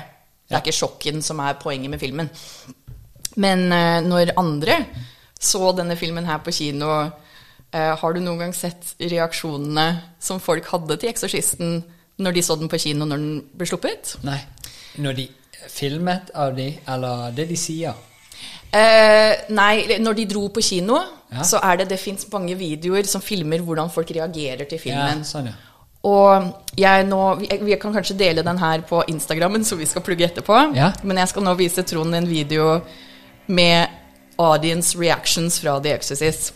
Det 0.47 0.55
er 0.55 0.63
ikke 0.63 0.79
sjokken 0.79 1.23
som 1.25 1.41
er 1.43 1.57
poenget 1.59 1.91
med 1.91 1.99
filmen. 1.99 2.29
Men 3.37 3.67
når 4.07 4.31
andre 4.39 4.77
så 5.37 5.69
denne 5.75 5.97
filmen 5.99 6.25
her 6.25 6.39
på 6.41 6.53
kino, 6.55 6.87
har 7.73 8.13
du 8.13 8.19
noen 8.19 8.39
gang 8.39 8.53
sett 8.55 8.95
reaksjonene 8.99 10.01
som 10.19 10.39
folk 10.39 10.65
hadde 10.65 10.97
til 10.97 11.09
'Eksorsisten' 11.09 11.83
når 12.19 12.33
de 12.33 12.41
så 12.41 12.55
den 12.59 12.69
på 12.69 12.79
kino 12.79 13.05
når 13.05 13.17
den 13.17 13.43
ble 13.57 13.67
sluppet? 13.67 14.15
nei. 14.23 14.39
Når 14.97 15.15
de 15.15 15.27
filmet 15.69 16.31
av 16.33 16.55
de, 16.55 16.79
eller 16.87 17.31
det 17.31 17.47
de 17.49 17.55
sier. 17.55 17.93
Eh, 18.73 19.35
nei, 19.49 19.97
når 19.99 20.15
de 20.15 20.25
dro 20.25 20.47
på 20.49 20.61
kino, 20.61 20.97
Ja. 21.31 21.41
så 21.43 21.59
er 21.61 21.77
det 21.77 21.89
Det 21.89 21.99
fins 21.99 22.25
mange 22.31 22.55
videoer 22.55 23.05
som 23.05 23.21
filmer 23.21 23.59
hvordan 23.59 23.91
folk 23.91 24.07
reagerer 24.11 24.67
til 24.67 24.79
filmen. 24.79 25.17
Ja, 25.17 25.23
sånn, 25.23 25.45
ja. 25.47 25.53
Og 26.03 26.53
jeg 26.77 27.05
nå, 27.05 27.35
vi, 27.65 27.75
kan 27.75 27.93
kanskje 27.93 28.17
dele 28.17 28.43
den 28.43 28.57
her 28.57 28.81
på 28.81 29.03
Instagrammen, 29.07 29.63
så 29.65 29.75
vi 29.75 29.85
skal 29.85 30.01
plugge 30.01 30.25
etterpå. 30.29 30.75
Ja. 30.75 30.93
Men 31.03 31.17
jeg 31.17 31.27
skal 31.29 31.43
nå 31.43 31.55
vise 31.57 31.83
Trond 31.83 32.15
en 32.15 32.27
video 32.27 32.81
med 33.47 33.87
audience 34.39 34.97
reactions 34.97 35.59
fra 35.59 35.79
The 35.79 35.95
Exorcist. 35.95 36.53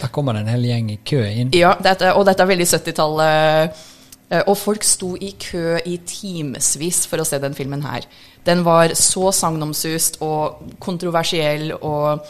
Da 0.00 0.08
kommer 0.12 0.34
det 0.36 0.44
en 0.44 0.52
hel 0.52 0.68
gjeng 0.68 0.90
i 0.92 0.98
kø 1.06 1.22
inn. 1.24 1.50
Ja, 1.56 1.74
dette, 1.80 2.12
og 2.14 2.26
dette 2.28 2.42
er 2.44 2.50
veldig 2.50 2.66
70-tallet 2.66 3.82
Eh, 4.34 4.42
Og 4.48 4.56
folk 4.58 4.84
sto 4.86 5.14
i 5.20 5.34
kø 5.40 5.78
i 5.84 5.98
timevis 6.06 7.04
for 7.10 7.20
å 7.20 7.26
se 7.28 7.38
den 7.42 7.56
filmen 7.56 7.84
her. 7.84 8.06
Den 8.44 8.64
var 8.64 8.94
så 8.98 9.30
sagnomsust 9.32 10.20
og 10.24 10.74
kontroversiell, 10.80 11.70
og 11.80 12.24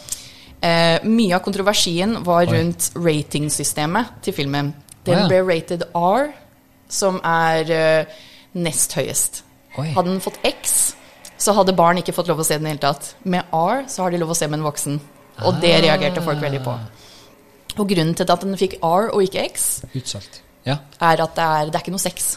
eh, 0.61 0.99
mye 1.05 1.35
av 1.37 1.43
kontroversien 1.45 2.18
var 2.26 2.47
rundt 2.51 2.93
ratingsystemet 2.99 4.20
til 4.26 4.37
filmen. 4.37 4.72
Den 5.05 5.26
ble 5.28 5.43
rated 5.45 5.87
R, 5.95 6.30
som 6.89 7.18
er 7.24 7.70
eh, 7.74 8.20
nest 8.55 8.95
høyest. 8.99 9.43
Oi. 9.78 9.91
Hadde 9.95 10.12
den 10.12 10.22
fått 10.22 10.39
X, 10.47 10.95
så 11.39 11.53
hadde 11.57 11.74
barn 11.76 11.99
ikke 11.99 12.14
fått 12.14 12.30
lov 12.30 12.41
å 12.41 12.47
se 12.47 12.59
den 12.59 12.68
i 12.68 12.70
det 12.70 12.76
hele 12.76 12.85
tatt. 12.87 13.14
Med 13.26 13.51
R 13.55 13.85
så 13.91 14.05
har 14.05 14.14
de 14.14 14.22
lov 14.22 14.30
å 14.30 14.39
se 14.39 14.47
med 14.49 14.61
en 14.61 14.68
voksen. 14.68 15.01
Og 15.45 15.57
det 15.62 15.72
reagerte 15.82 16.22
folk 16.22 16.39
veldig 16.43 16.61
på. 16.62 16.76
Og 17.77 17.89
grunnen 17.91 18.14
til 18.14 18.31
at 18.31 18.41
den 18.47 18.57
fikk 18.59 18.79
R 18.83 19.11
og 19.11 19.22
ikke 19.27 19.49
X, 19.51 19.83
Utsolgt. 19.95 20.43
Ja. 20.64 20.79
er 21.01 21.20
at 21.22 21.37
det 21.37 21.45
er, 21.45 21.70
det 21.70 21.75
er 21.75 21.83
ikke 21.85 21.95
noe 21.95 22.03
sex. 22.03 22.35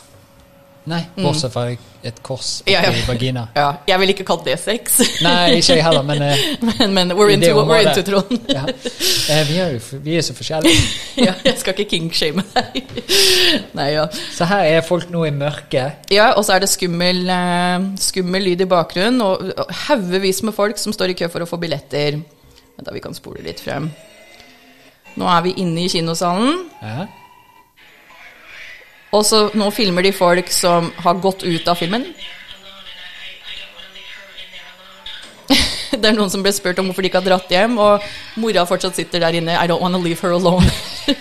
Nei, 0.87 1.01
bortsett 1.19 1.51
fra 1.51 1.65
et 2.07 2.19
kors 2.23 2.61
Mm. 2.63 2.69
Ja, 2.71 2.81
ja. 2.85 2.91
vagina. 3.07 3.41
Ja, 3.59 3.65
jeg 3.89 3.99
vil 3.99 4.09
ikke 4.13 4.23
kalle 4.27 4.45
det 4.45 4.55
sex, 4.61 5.01
Nei, 5.21 5.57
ikke 5.59 5.75
jeg 5.75 5.83
heller, 5.83 6.05
men 6.07 6.21
eh, 6.29 6.43
men, 6.63 6.93
men 6.95 7.11
we're 7.11 7.33
into 7.33 7.49
we're 7.59 7.81
into, 7.83 8.03
Trond. 8.07 8.39
ja. 8.57 8.63
Eh, 8.67 9.41
vi, 9.49 9.57
er 9.59 9.73
jo, 9.75 9.99
vi 10.05 10.15
er 10.15 10.23
så 10.23 10.35
forskjellige. 10.37 10.79
ja, 11.19 11.33
jeg 11.43 11.57
skal 11.59 11.75
ikke 11.75 11.89
kinkshame 11.97 12.45
deg. 12.53 13.03
Nei, 13.75 13.89
ja. 13.97 14.07
Så 14.31 14.47
her 14.47 14.63
er 14.77 14.87
folk 14.87 15.11
nå 15.11 15.25
i 15.27 15.33
mørket. 15.35 16.07
Ja, 16.13 16.31
og 16.37 16.47
så 16.47 16.55
er 16.55 16.63
det 16.63 16.71
skummel, 16.71 17.25
eh, 17.35 17.91
skummel 18.07 18.47
lyd 18.47 18.63
i 18.63 18.71
bakgrunnen, 18.71 19.21
og 19.21 19.67
haugevis 19.87 20.39
med 20.47 20.55
folk 20.55 20.79
som 20.79 20.95
står 20.95 21.11
i 21.11 21.19
kø 21.19 21.27
for 21.33 21.43
å 21.43 21.49
få 21.49 21.59
billetter. 21.59 22.21
Men 22.77 22.87
da, 22.87 22.95
vi 22.95 23.03
kan 23.03 23.15
spole 23.17 23.43
litt 23.43 23.59
frem. 23.59 23.91
Nå 25.17 25.25
er 25.33 25.41
vi 25.47 25.53
inne 25.63 25.81
i 25.85 25.89
kinosalen, 25.89 26.59
Ja. 26.81 27.07
og 29.11 29.23
så 29.25 29.49
nå 29.57 29.71
filmer 29.73 30.03
de 30.05 30.11
folk 30.13 30.51
som 30.53 30.91
har 31.01 31.13
gått 31.23 31.43
ut 31.43 31.67
av 31.67 31.75
filmen. 31.79 32.05
Det 35.97 36.05
er 36.05 36.13
noen 36.13 36.29
som 36.29 36.43
ble 36.43 36.51
spurt 36.53 36.77
om 36.79 36.85
hvorfor 36.89 37.01
de 37.01 37.09
ikke 37.09 37.21
har 37.23 37.29
dratt 37.29 37.49
hjem, 37.49 37.77
og 37.81 38.03
mora 38.37 38.65
fortsatt 38.69 38.95
sitter 38.99 39.19
der 39.23 39.33
inne. 39.39 39.55
I 39.57 39.65
don't 39.67 39.81
wanna 39.81 39.97
leave 39.97 40.19
her 40.21 40.31
alone. 40.35 40.69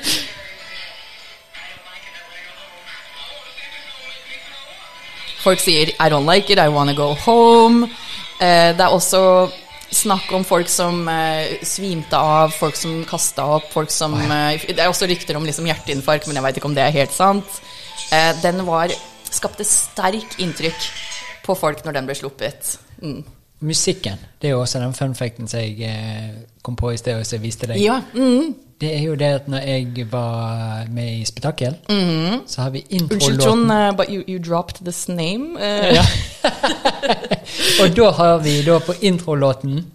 Folk 5.45 5.61
sier 5.63 5.93
I 6.01 6.09
don't 6.11 6.27
like 6.27 6.51
it, 6.51 6.59
I 6.59 6.69
wanna 6.69 6.95
go 6.95 7.15
home. 7.15 7.85
Eh, 8.41 8.73
det 8.77 8.81
er 8.85 8.89
også 8.93 9.21
snakk 9.91 10.33
om 10.37 10.45
folk 10.47 10.69
som 10.71 11.07
eh, 11.09 11.59
svimte 11.67 12.19
av, 12.19 12.55
folk 12.55 12.77
som 12.79 12.99
kasta 13.09 13.47
opp, 13.57 13.69
folk 13.73 13.93
som 13.95 14.17
eh, 14.19 14.67
Det 14.67 14.83
er 14.83 14.91
også 14.91 15.09
rykter 15.11 15.39
om 15.39 15.47
liksom 15.47 15.69
hjerteinfarkt, 15.69 16.27
men 16.27 16.39
jeg 16.39 16.47
veit 16.47 16.61
ikke 16.61 16.71
om 16.71 16.77
det 16.77 16.85
er 16.87 16.97
helt 16.97 17.15
sant. 17.15 17.61
Eh, 18.15 18.33
den 18.43 18.65
var 18.67 18.93
skapte 19.31 19.67
sterk 19.67 20.39
inntrykk 20.43 20.91
på 21.47 21.57
folk 21.59 21.85
når 21.87 21.99
den 21.99 22.11
ble 22.11 22.19
sluppet. 22.19 22.77
Mm. 23.03 23.23
Musikken. 23.67 24.21
Det 24.41 24.51
er 24.51 24.57
jo 24.57 24.63
også 24.63 24.83
den 24.83 24.95
fun 24.97 25.15
facten 25.17 25.49
som 25.49 25.63
jeg 25.63 25.81
eh, 25.89 26.31
kom 26.63 26.77
på 26.77 26.93
i 26.93 27.01
sted 27.01 27.17
og 27.17 27.27
som 27.27 27.39
jeg 27.39 27.47
viste 27.47 27.71
deg. 27.71 27.81
Ja. 27.81 28.03
Mm. 28.15 28.55
Det 28.81 28.91
er 28.93 29.03
jo 29.07 29.15
det 29.17 29.25
at 29.39 29.47
når 29.49 29.59
jeg 29.65 30.07
var 30.13 30.85
med 30.93 31.21
i 31.21 31.25
Spetakkel, 31.25 31.77
så 32.47 32.61
har 32.61 32.71
vi 32.71 32.83
Mhm. 32.91 33.09
Unnskyld, 33.13 33.41
John, 33.45 33.63
introlåten 33.63 33.71
eh, 33.71 33.97
but 33.97 34.07
you, 34.11 34.23
you 34.29 34.39
dropped 34.39 34.85
this 34.85 35.09
name. 35.09 35.57
Uh. 35.57 35.95
ja. 35.95 36.05
Og 37.83 37.97
da 37.97 38.11
har 38.11 38.39
vi 38.45 38.63
da 38.67 38.79
på 38.79 38.93
introlåten 39.03 39.87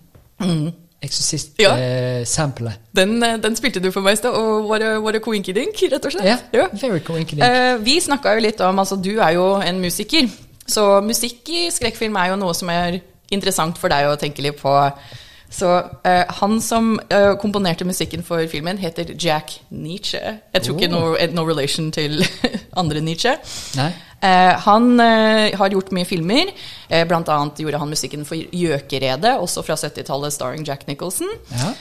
Eksorsist-samplet. 1.01 2.73
den, 2.95 3.23
eh, 3.23 3.37
den 3.43 3.55
spilte 3.55 3.79
du 3.79 3.91
for 3.91 4.01
meg 4.01 4.13
i 4.13 4.15
stad, 4.15 4.33
og 4.37 4.69
var 4.69 5.11
det 5.11 5.21
coinkidink, 5.21 5.81
rett 5.91 6.05
og 6.05 6.11
slett. 6.11 6.25
Ja. 6.25 6.37
Ja. 6.53 6.67
Very 6.81 6.99
coinkidink. 6.99 7.43
Eh, 7.45 7.77
vi 7.85 7.99
snakka 7.99 8.33
jo 8.35 8.39
litt 8.45 8.61
om 8.61 8.79
Altså, 8.79 8.95
du 9.01 9.19
er 9.19 9.31
jo 9.33 9.55
en 9.61 9.79
musiker. 9.81 10.29
Så 10.67 11.01
musikk 11.03 11.49
i 11.49 11.69
skrekkfilm 11.71 12.15
er 12.15 12.29
jo 12.29 12.35
noe 12.35 12.53
som 12.53 12.69
er 12.69 12.99
interessant 13.31 13.77
for 13.77 13.89
deg 13.89 14.05
å 14.07 14.15
tenke 14.19 14.41
litt 14.41 14.57
på. 14.61 14.91
Så 15.51 15.67
uh, 15.67 16.23
han 16.41 16.61
som 16.63 16.93
uh, 17.11 17.33
komponerte 17.41 17.85
musikken 17.87 18.23
for 18.23 18.45
filmen, 18.47 18.77
heter 18.79 19.11
Jack 19.19 19.57
Nietzsche. 19.69 20.21
Jeg 20.53 20.63
tror 20.63 20.77
ikke 20.79 20.91
Oh. 20.91 21.11
no, 21.11 21.27
no 21.35 21.43
relation 21.47 21.91
til 21.91 22.23
andre 22.81 23.01
Nietzsche. 23.01 23.35
Eh, 24.21 24.53
han 24.61 24.99
har 24.99 25.69
gjort 25.73 25.89
mye 25.97 26.05
filmer. 26.05 26.51
Blant 27.09 27.29
annet 27.33 27.57
gjorde 27.63 27.79
han 27.81 27.89
musikken 27.89 28.25
for 28.27 28.37
Gjøkeredet, 28.53 29.31
også 29.41 29.63
fra 29.65 29.73
70-tallet, 29.79 30.33
starring 30.35 30.65
Jack 30.67 30.85
Nicholson. 30.87 31.29
Ja. 31.49 31.71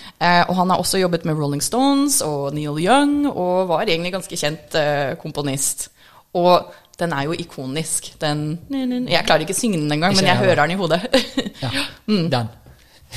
Og 0.48 0.54
han 0.56 0.70
har 0.72 0.80
også 0.80 1.02
jobbet 1.02 1.26
med 1.28 1.36
Rolling 1.36 1.60
Stones 1.62 2.22
og 2.24 2.54
Neil 2.56 2.80
Young, 2.80 3.26
og 3.28 3.68
var 3.68 3.84
egentlig 3.84 4.14
ganske 4.14 4.38
kjent 4.40 4.78
komponist. 5.20 5.90
Og 6.32 6.70
den 7.00 7.12
er 7.12 7.22
jo 7.28 7.32
ikonisk. 7.36 8.12
Den 8.20 8.58
Jeg 8.70 9.24
klarer 9.26 9.44
ikke 9.44 9.56
å 9.56 9.60
synge 9.60 9.80
den 9.80 9.92
engang, 9.92 10.12
Ikke 10.14 10.22
men 10.22 10.30
jeg 10.30 10.36
jeg 10.36 10.46
hører 10.46 10.64
den 10.64 10.76
i 10.76 10.80
hodet. 10.80 11.00
Ja. 11.60 11.68
Mm. 12.08 12.30
Den. 12.32 12.48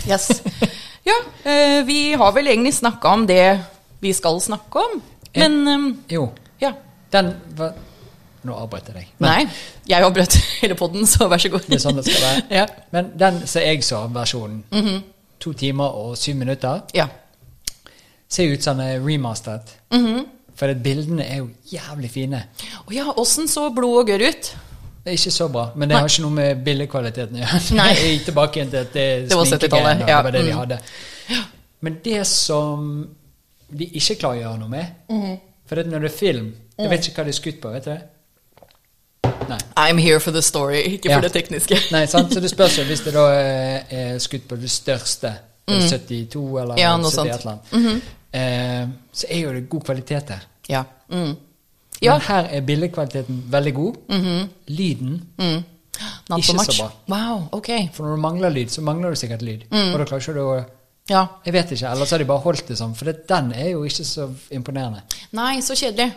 Yes. 0.07 0.41
Ja, 1.03 1.15
eh, 1.43 1.81
vi 1.85 2.13
har 2.13 2.31
vel 2.35 2.47
egentlig 2.47 2.73
snakka 2.77 3.13
om 3.13 3.25
det 3.27 3.59
vi 4.03 4.13
skal 4.15 4.39
snakke 4.41 4.79
om. 4.79 5.01
Men 5.35 5.57
eh, 5.67 5.87
Jo, 6.15 6.29
ja. 6.61 6.73
den 7.11 7.33
var 7.57 7.73
Nå 8.43 8.51
avbrøt 8.59 8.89
jeg 8.91 8.95
deg. 8.97 9.11
Nei, 9.23 9.45
jeg 9.87 10.03
avbrøt 10.03 10.35
hele 10.61 10.75
poden, 10.75 11.05
så 11.07 11.29
vær 11.31 11.39
så 11.39 11.47
god. 11.53 11.63
Det 11.69 11.77
er 11.77 11.83
sånn 11.85 11.95
det 12.01 12.03
skal 12.09 12.23
være. 12.25 12.41
Ja. 12.59 12.65
Men 12.91 13.11
den 13.15 13.37
som 13.47 13.63
jeg 13.63 13.83
så, 13.87 14.01
versjonen, 14.11 14.63
to 15.39 15.53
timer 15.55 15.95
og 15.95 16.17
syv 16.19 16.35
minutter, 16.41 16.81
ja. 16.95 17.05
ser 18.27 18.51
ut 18.51 18.63
som 18.63 18.79
den 18.81 18.97
er 18.97 19.03
remasteret. 19.03 19.77
Mhm. 19.95 20.25
For 20.59 20.69
bildene 20.83 21.23
er 21.25 21.39
jo 21.39 21.47
jævlig 21.71 22.11
fine. 22.13 22.43
Å 22.85 22.91
ja, 22.93 23.07
åssen 23.17 23.47
så 23.49 23.69
blod 23.73 24.03
og 24.03 24.11
gørr 24.11 24.27
ut? 24.29 24.51
Det 25.03 25.11
er 25.11 25.17
ikke 25.17 25.31
så 25.35 25.47
bra, 25.51 25.65
men 25.75 25.89
det 25.89 25.97
har 25.97 26.07
ikke 26.07 26.21
noe 26.23 26.31
med 26.31 26.63
billedkvaliteten 26.63 27.35
å 27.35 27.39
gjøre. 27.43 27.59
Jeg 27.95 28.13
gikk 28.17 28.25
tilbake 28.29 28.55
igjen 28.59 28.69
til 28.71 28.79
at 28.79 28.93
det, 28.93 29.07
Det 29.29 29.35
var 29.37 29.45
70-tallet, 29.45 29.99
ja. 29.99 30.05
Det 30.05 30.23
var 30.23 30.31
det 30.31 30.41
de 30.45 30.51
Mm. 30.53 30.57
hadde. 30.57 30.79
Men 31.81 31.97
det 32.03 32.27
som 32.27 33.07
de 33.77 33.85
ikke 33.99 34.15
klarer 34.21 34.37
å 34.37 34.41
gjøre 34.45 34.59
noe 34.59 34.69
med 34.69 34.85
Mhm. 35.09 35.39
For 35.67 35.75
det, 35.75 35.87
når 35.87 35.99
det 35.99 36.11
er 36.11 36.17
film 36.17 36.53
Jeg 36.77 36.89
vet 36.89 37.07
ikke 37.07 37.15
hva 37.21 37.23
det 37.25 37.33
er 37.35 37.41
skutt 37.41 37.61
på, 37.61 37.71
vet 37.73 37.85
du? 37.85 37.97
Nei. 39.49 39.57
I'm 39.77 39.97
here 39.99 40.19
for 40.19 40.31
the 40.31 40.41
story, 40.41 40.77
ikke 40.97 41.09
Ja. 41.09 41.15
for 41.19 41.21
det 41.27 41.33
tekniske. 41.33 41.77
Nei, 41.91 42.05
sant? 42.05 42.31
Så 42.33 42.39
det 42.41 42.49
spørs 42.51 42.77
jo 42.77 42.83
hvis 42.89 43.03
det 43.03 43.13
da 43.13 43.25
er, 43.33 43.83
er 43.91 44.19
skutt 44.19 44.47
på 44.47 44.55
det 44.59 44.69
største, 44.71 45.33
det 45.67 45.75
er 45.83 45.87
72 45.99 46.59
eller 46.61 46.75
Mm. 46.75 46.79
Ja, 46.79 46.97
noe 46.97 47.11
70 47.11 47.15
sånt. 47.15 47.29
et 47.29 47.41
eller 47.41 47.51
annet, 47.51 48.01
eh, 48.33 48.87
så 49.13 49.25
er 49.29 49.39
jo 49.39 49.53
det 49.53 49.69
god 49.69 49.83
kvalitet 49.83 50.27
der. 50.27 50.39
Ja. 50.69 50.83
Mm. 51.11 51.35
Ja. 52.03 52.17
Men 52.17 52.25
her 52.27 52.49
er 52.51 52.65
bildekvaliteten 52.67 53.43
veldig 53.53 53.73
god. 53.73 54.01
Lyden 54.67 55.21
Mm. 55.37 55.63
Ikke 56.37 56.55
so 56.57 56.63
så 56.65 56.83
bra. 56.83 56.91
Wow, 57.13 57.41
okay. 57.51 57.87
For 57.93 58.05
når 58.07 58.15
du 58.15 58.21
mangler 58.23 58.49
lyd, 58.53 58.71
så 58.73 58.81
mangler 58.81 59.13
du 59.13 59.19
sikkert 59.19 59.43
lyd. 59.45 59.67
Mm. 59.71 59.91
Og 59.93 59.99
da 59.99 60.07
klarer 60.09 60.23
ikke 60.25 60.33
du 60.33 60.45
å 60.45 60.63
Ja. 61.09 61.25
Jeg 61.43 61.53
vet 61.53 61.71
ikke, 61.75 61.89
eller 61.91 62.07
så 62.07 62.15
har 62.15 62.21
de 62.23 62.25
bare 62.29 62.39
holdt 62.45 62.67
det 62.67 62.77
sånn. 62.79 62.93
For 62.95 63.05
det, 63.09 63.27
den 63.27 63.51
er 63.51 63.73
jo 63.73 63.81
ikke 63.83 64.05
så 64.07 64.29
imponerende. 64.55 65.01
Nei, 65.35 65.57
så 65.59 65.75
kjedelig. 65.75 66.13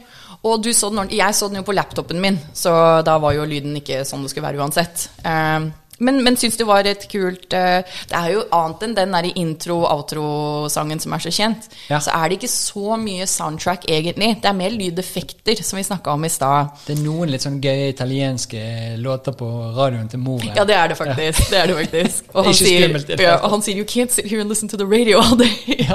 Og 0.47 0.63
du 0.63 0.71
så 0.73 0.93
den. 0.95 1.11
Jeg 1.11 1.35
så 1.35 1.49
den 1.49 1.59
jo 1.59 1.65
på 1.67 1.75
laptopen 1.75 2.21
min, 2.23 2.39
så 2.55 3.03
da 3.03 3.17
var 3.19 3.35
jo 3.35 3.45
lyden 3.45 3.75
ikke 3.81 4.05
sånn 4.07 4.23
det 4.23 4.31
skulle 4.31 4.47
være 4.47 4.63
uansett. 4.63 5.09
Eh, 5.27 5.67
men, 5.99 6.21
men 6.25 6.37
syns 6.37 6.59
det 6.61 6.67
var 6.69 6.87
et 6.89 7.07
kult 7.09 7.55
eh, 7.57 7.81
Det 8.11 8.17
er 8.19 8.33
jo 8.35 8.43
annet 8.55 8.85
enn 8.85 8.97
den 8.97 9.15
der 9.17 9.29
intro-outro-sangen 9.33 11.01
som 11.03 11.15
er 11.17 11.25
så 11.25 11.33
kjent. 11.33 11.69
Ja. 11.89 12.01
Så 12.05 12.13
er 12.13 12.29
det 12.29 12.39
ikke 12.39 12.53
så 12.53 12.99
mye 13.01 13.27
soundtrack, 13.31 13.89
egentlig. 13.89 14.35
Det 14.43 14.51
er 14.51 14.59
mer 14.59 14.77
lydeffekter, 14.77 15.63
som 15.65 15.81
vi 15.81 15.87
snakka 15.89 16.13
om 16.13 16.27
i 16.29 16.33
stad. 16.33 16.75
Det 16.87 16.97
er 16.99 17.03
noen 17.05 17.33
litt 17.33 17.47
sånn 17.47 17.59
gøye 17.65 17.89
italienske 17.93 18.63
låter 19.01 19.37
på 19.37 19.51
radioen 19.77 20.09
til 20.13 20.23
mor. 20.23 20.45
Ja, 20.47 20.67
det 20.69 20.77
er 20.77 20.93
det 20.93 21.01
faktisk. 21.01 21.51
Det 21.51 21.61
er 21.63 21.73
det 21.73 21.81
faktisk. 21.81 22.31
Og 22.37 22.51
han, 22.51 22.57
sier, 22.57 22.87
skummelt 22.87 23.15
ja, 23.17 23.37
og 23.41 23.51
han 23.57 23.63
sier 23.65 23.77
'you 23.77 23.87
can't 23.89 24.13
sit 24.13 24.27
here 24.29 24.41
and 24.41 24.51
listen 24.51 24.69
to 24.69 24.77
the 24.77 24.85
radio 24.85 25.19
all 25.19 25.37
day'. 25.39 25.87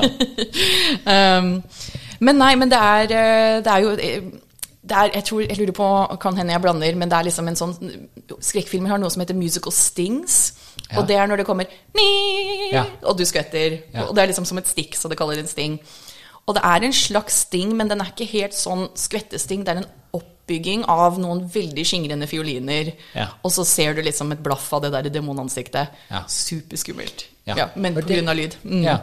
um, 1.14 1.62
men 2.20 2.38
nei, 2.38 2.56
men 2.56 2.70
det 2.70 2.78
er, 2.78 3.04
eh, 3.04 3.58
det 3.66 3.72
er 3.72 3.78
jo 3.86 3.92
eh, 3.98 4.22
er, 4.90 5.12
jeg 5.14 5.24
tror, 5.28 5.42
jeg 5.46 5.58
lurer 5.60 5.76
på, 5.78 5.88
kan 6.24 6.38
hende 6.38 6.54
jeg 6.56 6.62
blander, 6.64 6.96
men 6.98 7.10
det 7.10 7.18
er 7.18 7.28
liksom 7.28 7.48
en 7.48 7.56
sånn 7.60 7.76
Skrekkfilmer 8.42 8.90
har 8.90 8.98
noe 9.02 9.12
som 9.14 9.22
heter 9.22 9.38
musical 9.38 9.74
stings. 9.76 10.54
Ja. 10.90 11.00
Og 11.00 11.08
det 11.08 11.18
er 11.20 11.28
når 11.30 11.42
det 11.44 11.46
kommer 11.46 11.68
Ja. 12.74 12.86
og 13.04 13.18
du 13.18 13.26
skvetter. 13.28 13.78
Ja. 13.94 14.08
Og 14.08 14.16
det 14.16 14.24
er 14.24 14.32
liksom 14.32 14.46
som 14.46 14.58
et 14.58 14.68
stikk, 14.72 14.96
så 14.98 15.10
det 15.12 15.18
kaller 15.20 15.36
det 15.38 15.46
en 15.46 15.52
sting. 15.52 15.80
Og 16.48 16.56
det 16.58 16.64
er 16.66 16.84
en 16.88 16.94
slags 16.94 17.44
sting, 17.46 17.76
men 17.78 17.88
den 17.92 18.02
er 18.02 18.10
ikke 18.10 18.26
helt 18.32 18.58
sånn 18.58 18.88
skvettesting. 18.98 19.64
Det 19.66 19.76
er 19.76 19.84
en 19.84 19.90
oppbygging 20.18 20.84
av 20.90 21.20
noen 21.22 21.46
veldig 21.54 21.86
skingrende 21.86 22.28
fioliner. 22.28 22.94
Ja. 23.14 23.28
Og 23.46 23.54
så 23.54 23.66
ser 23.68 23.94
du 23.94 24.02
liksom 24.02 24.34
et 24.34 24.42
blaff 24.44 24.72
av 24.74 24.82
det 24.82 24.92
der 24.96 25.10
demonansiktet. 25.14 25.94
Ja. 26.10 26.24
Superskummelt. 26.28 27.28
Ja. 27.46 27.56
Ja. 27.58 27.70
men 27.76 27.94
pga. 27.96 28.34
lyd. 28.34 28.56
Mm. 28.64 28.84
Ja. 28.84 28.98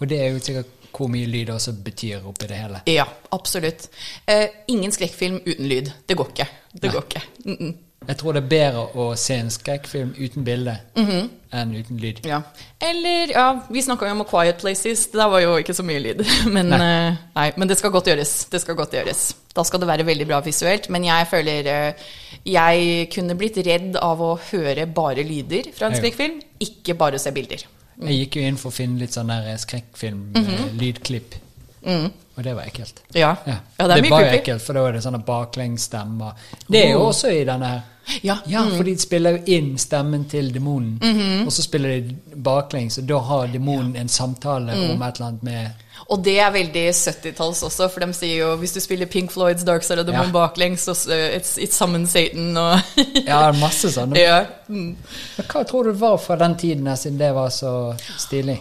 Og 0.00 0.08
det 0.08 0.20
er 0.20 0.32
jo 0.32 0.38
sikkert 0.40 0.79
hvor 0.96 1.10
mye 1.12 1.28
lyd 1.30 1.52
også 1.54 1.74
betyr 1.84 2.26
oppi 2.28 2.48
det 2.50 2.58
hele. 2.60 2.82
Ja, 2.90 3.06
absolutt. 3.34 3.88
Eh, 4.26 4.48
ingen 4.72 4.92
skrekkfilm 4.92 5.40
uten 5.46 5.68
lyd. 5.70 5.92
Det 6.08 6.16
går 6.18 6.34
ikke. 6.34 6.48
Det 6.72 6.88
Nei. 6.88 6.92
går 6.92 7.06
ikke. 7.08 7.22
Mm 7.44 7.56
-mm. 7.60 7.78
Jeg 8.08 8.16
tror 8.16 8.32
det 8.32 8.40
er 8.40 8.48
bedre 8.48 8.82
å 8.96 9.10
se 9.14 9.36
en 9.36 9.50
skrekkfilm 9.52 10.14
uten 10.16 10.44
bilde 10.44 10.72
enn 10.96 11.74
uten 11.76 11.98
lyd. 12.00 12.22
Ja. 12.24 12.40
Eller, 12.80 13.32
ja, 13.34 13.44
vi 13.68 13.82
snakka 13.84 14.08
jo 14.08 14.14
om 14.16 14.22
A 14.24 14.26
Quiet 14.30 14.62
Places. 14.62 15.06
Det 15.12 15.20
Der 15.20 15.28
var 15.28 15.42
jo 15.44 15.56
ikke 15.60 15.74
så 15.76 15.84
mye 15.84 16.00
lyd. 16.00 16.22
Men, 16.54 16.72
Nei. 16.72 16.78
Uh, 16.80 17.18
nei, 17.36 17.52
men 17.56 17.68
det 17.68 17.76
skal 17.78 17.92
godt 17.92 18.08
gjøres. 18.08 18.46
Det 18.50 18.60
skal 18.62 18.78
godt 18.78 18.96
gjøres. 18.96 19.34
Da 19.54 19.64
skal 19.68 19.82
det 19.82 19.90
være 19.90 20.06
veldig 20.08 20.26
bra 20.30 20.40
visuelt. 20.40 20.88
Men 20.88 21.04
jeg 21.04 21.26
føler 21.30 21.68
uh, 21.68 22.14
Jeg 22.46 23.10
kunne 23.12 23.36
blitt 23.36 23.60
redd 23.66 23.98
av 24.00 24.22
å 24.22 24.38
høre 24.50 24.86
bare 24.86 25.26
lyder 25.26 25.68
fra 25.76 25.90
en 25.90 25.98
skrekkfilm, 25.98 26.40
ikke 26.60 26.96
bare 26.96 27.20
se 27.20 27.34
bilder. 27.36 27.66
Jeg 28.00 28.18
gikk 28.24 28.36
jo 28.36 28.42
inn 28.48 28.56
for 28.56 28.70
å 28.70 28.72
finne 28.74 28.98
litt 28.98 29.12
sånn 29.12 29.28
der 29.28 29.56
skrekkfilm, 29.60 30.30
eh, 30.36 30.66
lydklipp. 30.80 31.34
Og 32.36 32.44
det 32.44 32.54
var 32.56 32.62
ekkelt. 32.64 33.00
Ja, 33.14 33.36
Ja. 33.46 33.56
ja 33.78 33.86
det 33.88 34.02
mye 34.02 34.10
var 34.10 34.20
jo 34.24 34.38
ekkelt, 34.38 34.62
for 34.62 34.72
da 34.74 34.86
er 34.88 34.92
det 34.92 35.02
sånne 35.04 35.24
baklengsstemmer. 35.24 36.32
Det 36.70 36.84
er 36.86 36.90
jo 36.92 36.98
Oh. 37.00 37.08
også 37.10 37.28
i 37.40 37.44
denne 37.44 37.66
her. 37.68 37.82
Ja. 38.22 38.38
Ja, 38.46 38.64
for 38.76 38.82
de 38.82 38.96
spiller 38.98 39.36
jo 39.38 39.42
inn 39.46 39.76
stemmen 39.78 40.24
til 40.28 40.50
demonen, 40.52 40.98
og 41.46 41.52
så 41.52 41.62
spiller 41.62 42.00
de 42.00 42.16
baklengs, 42.36 42.98
og 42.98 43.06
da 43.06 43.18
har 43.18 43.46
demonen 43.48 43.94
en 43.96 44.08
samtale 44.08 44.72
om 44.90 45.02
et 45.02 45.14
eller 45.20 45.26
annet 45.28 45.42
med 45.42 45.70
Og 46.08 46.22
det 46.24 46.38
er 46.40 46.50
veldig 46.54 46.84
70-talls 46.96 47.60
også, 47.68 47.88
for 47.92 48.00
de 48.04 48.14
sier 48.16 48.40
jo 48.40 48.54
hvis 48.60 48.72
du 48.74 48.80
spiller 48.80 49.06
Pink 49.10 49.30
Floyds 49.30 49.62
Dark 49.66 49.84
Side 49.86 50.00
of 50.00 50.06
the. 50.08 50.16
Moon 50.16 50.32
baklengs, 50.34 50.86
så 50.88 50.94
it's, 51.12 51.56
it's 51.60 51.76
summon 51.78 52.06
Satan 52.06 52.56
og 52.56 52.80
Ja, 53.28 53.52
masse 53.60 53.92
sånne. 53.94 54.18
ja. 54.18 54.40
Mm. 54.68 54.96
Hva 55.44 55.62
tror 55.68 55.90
du 55.90 55.92
var 56.00 56.16
fra 56.22 56.36
den 56.40 56.56
tiden 56.58 56.90
siden 56.96 57.18
det 57.20 57.30
var 57.36 57.50
så 57.54 57.94
stilig? 58.18 58.58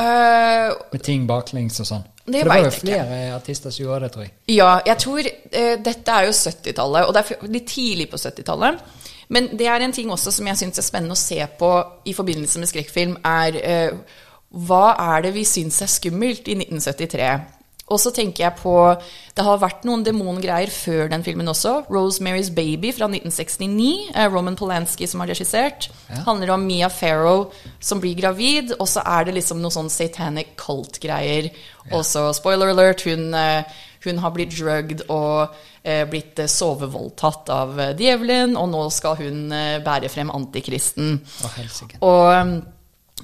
Uh, 0.00 0.74
Med 0.92 1.02
ting 1.06 1.24
baklengs 1.28 1.80
og 1.80 1.88
sånn. 1.88 2.04
Det 2.26 2.40
det 2.42 2.48
var 2.50 2.58
jo 2.64 2.70
flere 2.74 3.04
ikke. 3.06 3.34
artister 3.36 3.70
som 3.72 3.84
gjorde 3.84 4.00
det, 4.04 4.12
tror 4.16 4.24
jeg. 4.26 4.32
Ja, 4.50 4.70
jeg 4.84 4.98
tror 4.98 5.28
eh, 5.28 5.76
Dette 5.86 6.10
er 6.18 6.26
jo 6.26 6.32
70-tallet, 6.34 7.06
og 7.06 7.14
det 7.14 7.22
er 7.22 7.52
litt 7.54 7.68
tidlig 7.70 8.08
på 8.10 8.18
70-tallet. 8.18 8.80
Men 9.30 9.46
det 9.58 9.68
er 9.70 9.82
en 9.86 9.94
ting 9.94 10.10
også 10.10 10.32
som 10.34 10.46
jeg 10.50 10.58
syns 10.58 10.78
er 10.82 10.86
spennende 10.86 11.14
å 11.14 11.18
se 11.20 11.38
på 11.58 11.70
i 12.06 12.14
forbindelse 12.14 12.60
med 12.62 12.70
skrekkfilm, 12.70 13.14
er 13.26 13.60
eh, 13.62 14.18
hva 14.54 14.94
er 15.16 15.26
det 15.26 15.34
vi 15.34 15.44
syns 15.48 15.82
er 15.82 15.90
skummelt 15.90 16.48
i 16.48 16.54
1973? 16.58 17.56
Og 17.86 18.00
så 18.02 18.10
tenker 18.10 18.42
jeg 18.42 18.58
på 18.58 18.74
Det 19.36 19.44
har 19.46 19.60
vært 19.62 19.84
noen 19.86 20.02
demongreier 20.02 20.70
før 20.72 21.10
den 21.12 21.22
filmen 21.22 21.46
også. 21.52 21.84
'Rosemary's 21.86 22.50
Baby' 22.50 22.90
fra 22.96 23.06
1969. 23.06 24.10
eh, 24.14 24.26
Roman 24.32 24.56
Polanski 24.56 25.06
som 25.06 25.20
har 25.20 25.28
regissert. 25.28 25.90
Ja. 26.10 26.24
Handler 26.26 26.54
om 26.54 26.66
Mia 26.66 26.88
Farrow 26.88 27.52
som 27.80 28.00
blir 28.00 28.16
gravid, 28.18 28.74
og 28.80 28.88
så 28.88 29.04
er 29.06 29.24
det 29.24 29.34
liksom 29.34 29.62
noe 29.62 29.70
sånn 29.70 29.90
satanic 29.90 30.56
cult-greier. 30.56 31.50
Og 31.92 32.02
så, 32.02 32.32
spoiler 32.34 32.72
alert, 32.72 33.04
hun, 33.06 33.32
eh, 33.34 33.62
hun 34.02 34.18
har 34.18 34.30
blitt 34.30 34.56
drugged 34.56 35.04
og 35.08 35.54
eh, 35.84 36.04
blitt 36.10 36.40
sovevoldtatt 36.50 37.50
av 37.50 37.76
djevelen, 37.94 38.56
og 38.56 38.68
nå 38.68 38.90
skal 38.90 39.14
hun 39.16 39.50
bære 39.84 40.08
frem 40.10 40.30
antikristen. 40.30 41.20
Å. 42.00 42.02
Og, 42.02 42.34
um, 42.34 42.62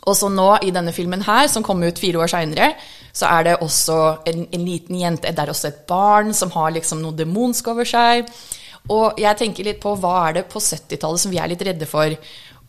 og 0.02 0.16
så 0.18 0.30
nå, 0.32 0.48
i 0.66 0.72
denne 0.74 0.94
filmen 0.94 1.22
her, 1.22 1.46
som 1.50 1.62
kom 1.62 1.82
ut 1.84 2.00
fire 2.00 2.24
år 2.24 2.30
seinere, 2.32 2.72
så 3.14 3.28
er 3.28 3.46
det 3.46 3.58
også 3.62 3.98
en, 4.26 4.46
en 4.50 4.64
liten 4.66 4.96
jente 4.98 5.30
Det 5.30 5.44
er 5.44 5.52
også 5.52 5.68
et 5.68 5.82
barn 5.86 6.32
som 6.34 6.50
har 6.54 6.72
liksom 6.74 7.02
noe 7.04 7.14
demonsk 7.14 7.68
over 7.70 7.86
seg. 7.86 8.30
Og 8.90 9.20
jeg 9.20 9.38
tenker 9.38 9.68
litt 9.68 9.82
på 9.82 9.92
hva 10.00 10.16
er 10.26 10.40
det 10.40 10.48
på 10.50 10.58
70-tallet 10.58 11.22
som 11.22 11.30
vi 11.30 11.38
er 11.38 11.52
litt 11.52 11.62
redde 11.62 11.86
for. 11.86 12.16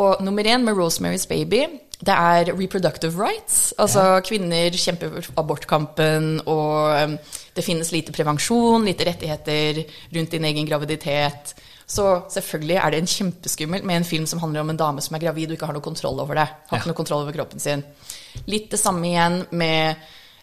Og 0.03 0.21
nummer 0.25 0.45
én 0.45 0.65
med 0.65 0.77
Rosemary's 0.77 1.25
Baby, 1.29 1.65
det 2.03 2.13
er 2.13 2.51
reproductive 2.53 3.17
rights. 3.17 3.73
Altså 3.81 4.19
kvinner 4.25 4.75
kjemper 4.75 5.21
for 5.21 5.39
abortkampen, 5.39 6.41
og 6.45 7.03
um, 7.03 7.17
det 7.55 7.65
finnes 7.65 7.93
lite 7.93 8.13
prevensjon, 8.13 8.85
lite 8.85 9.07
rettigheter 9.07 9.83
rundt 10.13 10.33
din 10.35 10.49
egen 10.49 10.67
graviditet. 10.69 11.55
Så 11.85 12.05
selvfølgelig 12.31 12.77
er 12.79 12.91
det 12.91 12.99
en 13.03 13.09
kjempeskummelt 13.11 13.83
med 13.85 13.97
en 14.01 14.07
film 14.07 14.25
som 14.29 14.39
handler 14.39 14.61
om 14.63 14.69
en 14.73 14.79
dame 14.79 15.01
som 15.03 15.15
er 15.15 15.23
gravid 15.25 15.51
og 15.51 15.57
ikke 15.57 15.67
har 15.69 15.75
noe 15.77 15.83
kontroll 15.85 16.19
over 16.23 16.35
det. 16.39 16.47
Har 16.69 16.77
ikke 16.77 16.85
Ja. 16.87 16.91
noe 16.91 16.99
kontroll 16.99 17.23
over 17.25 17.35
kroppen 17.35 17.59
sin. 17.59 17.83
Litt 18.47 18.69
det 18.71 18.79
samme 18.79 19.05
igjen 19.07 19.45
med 19.51 19.95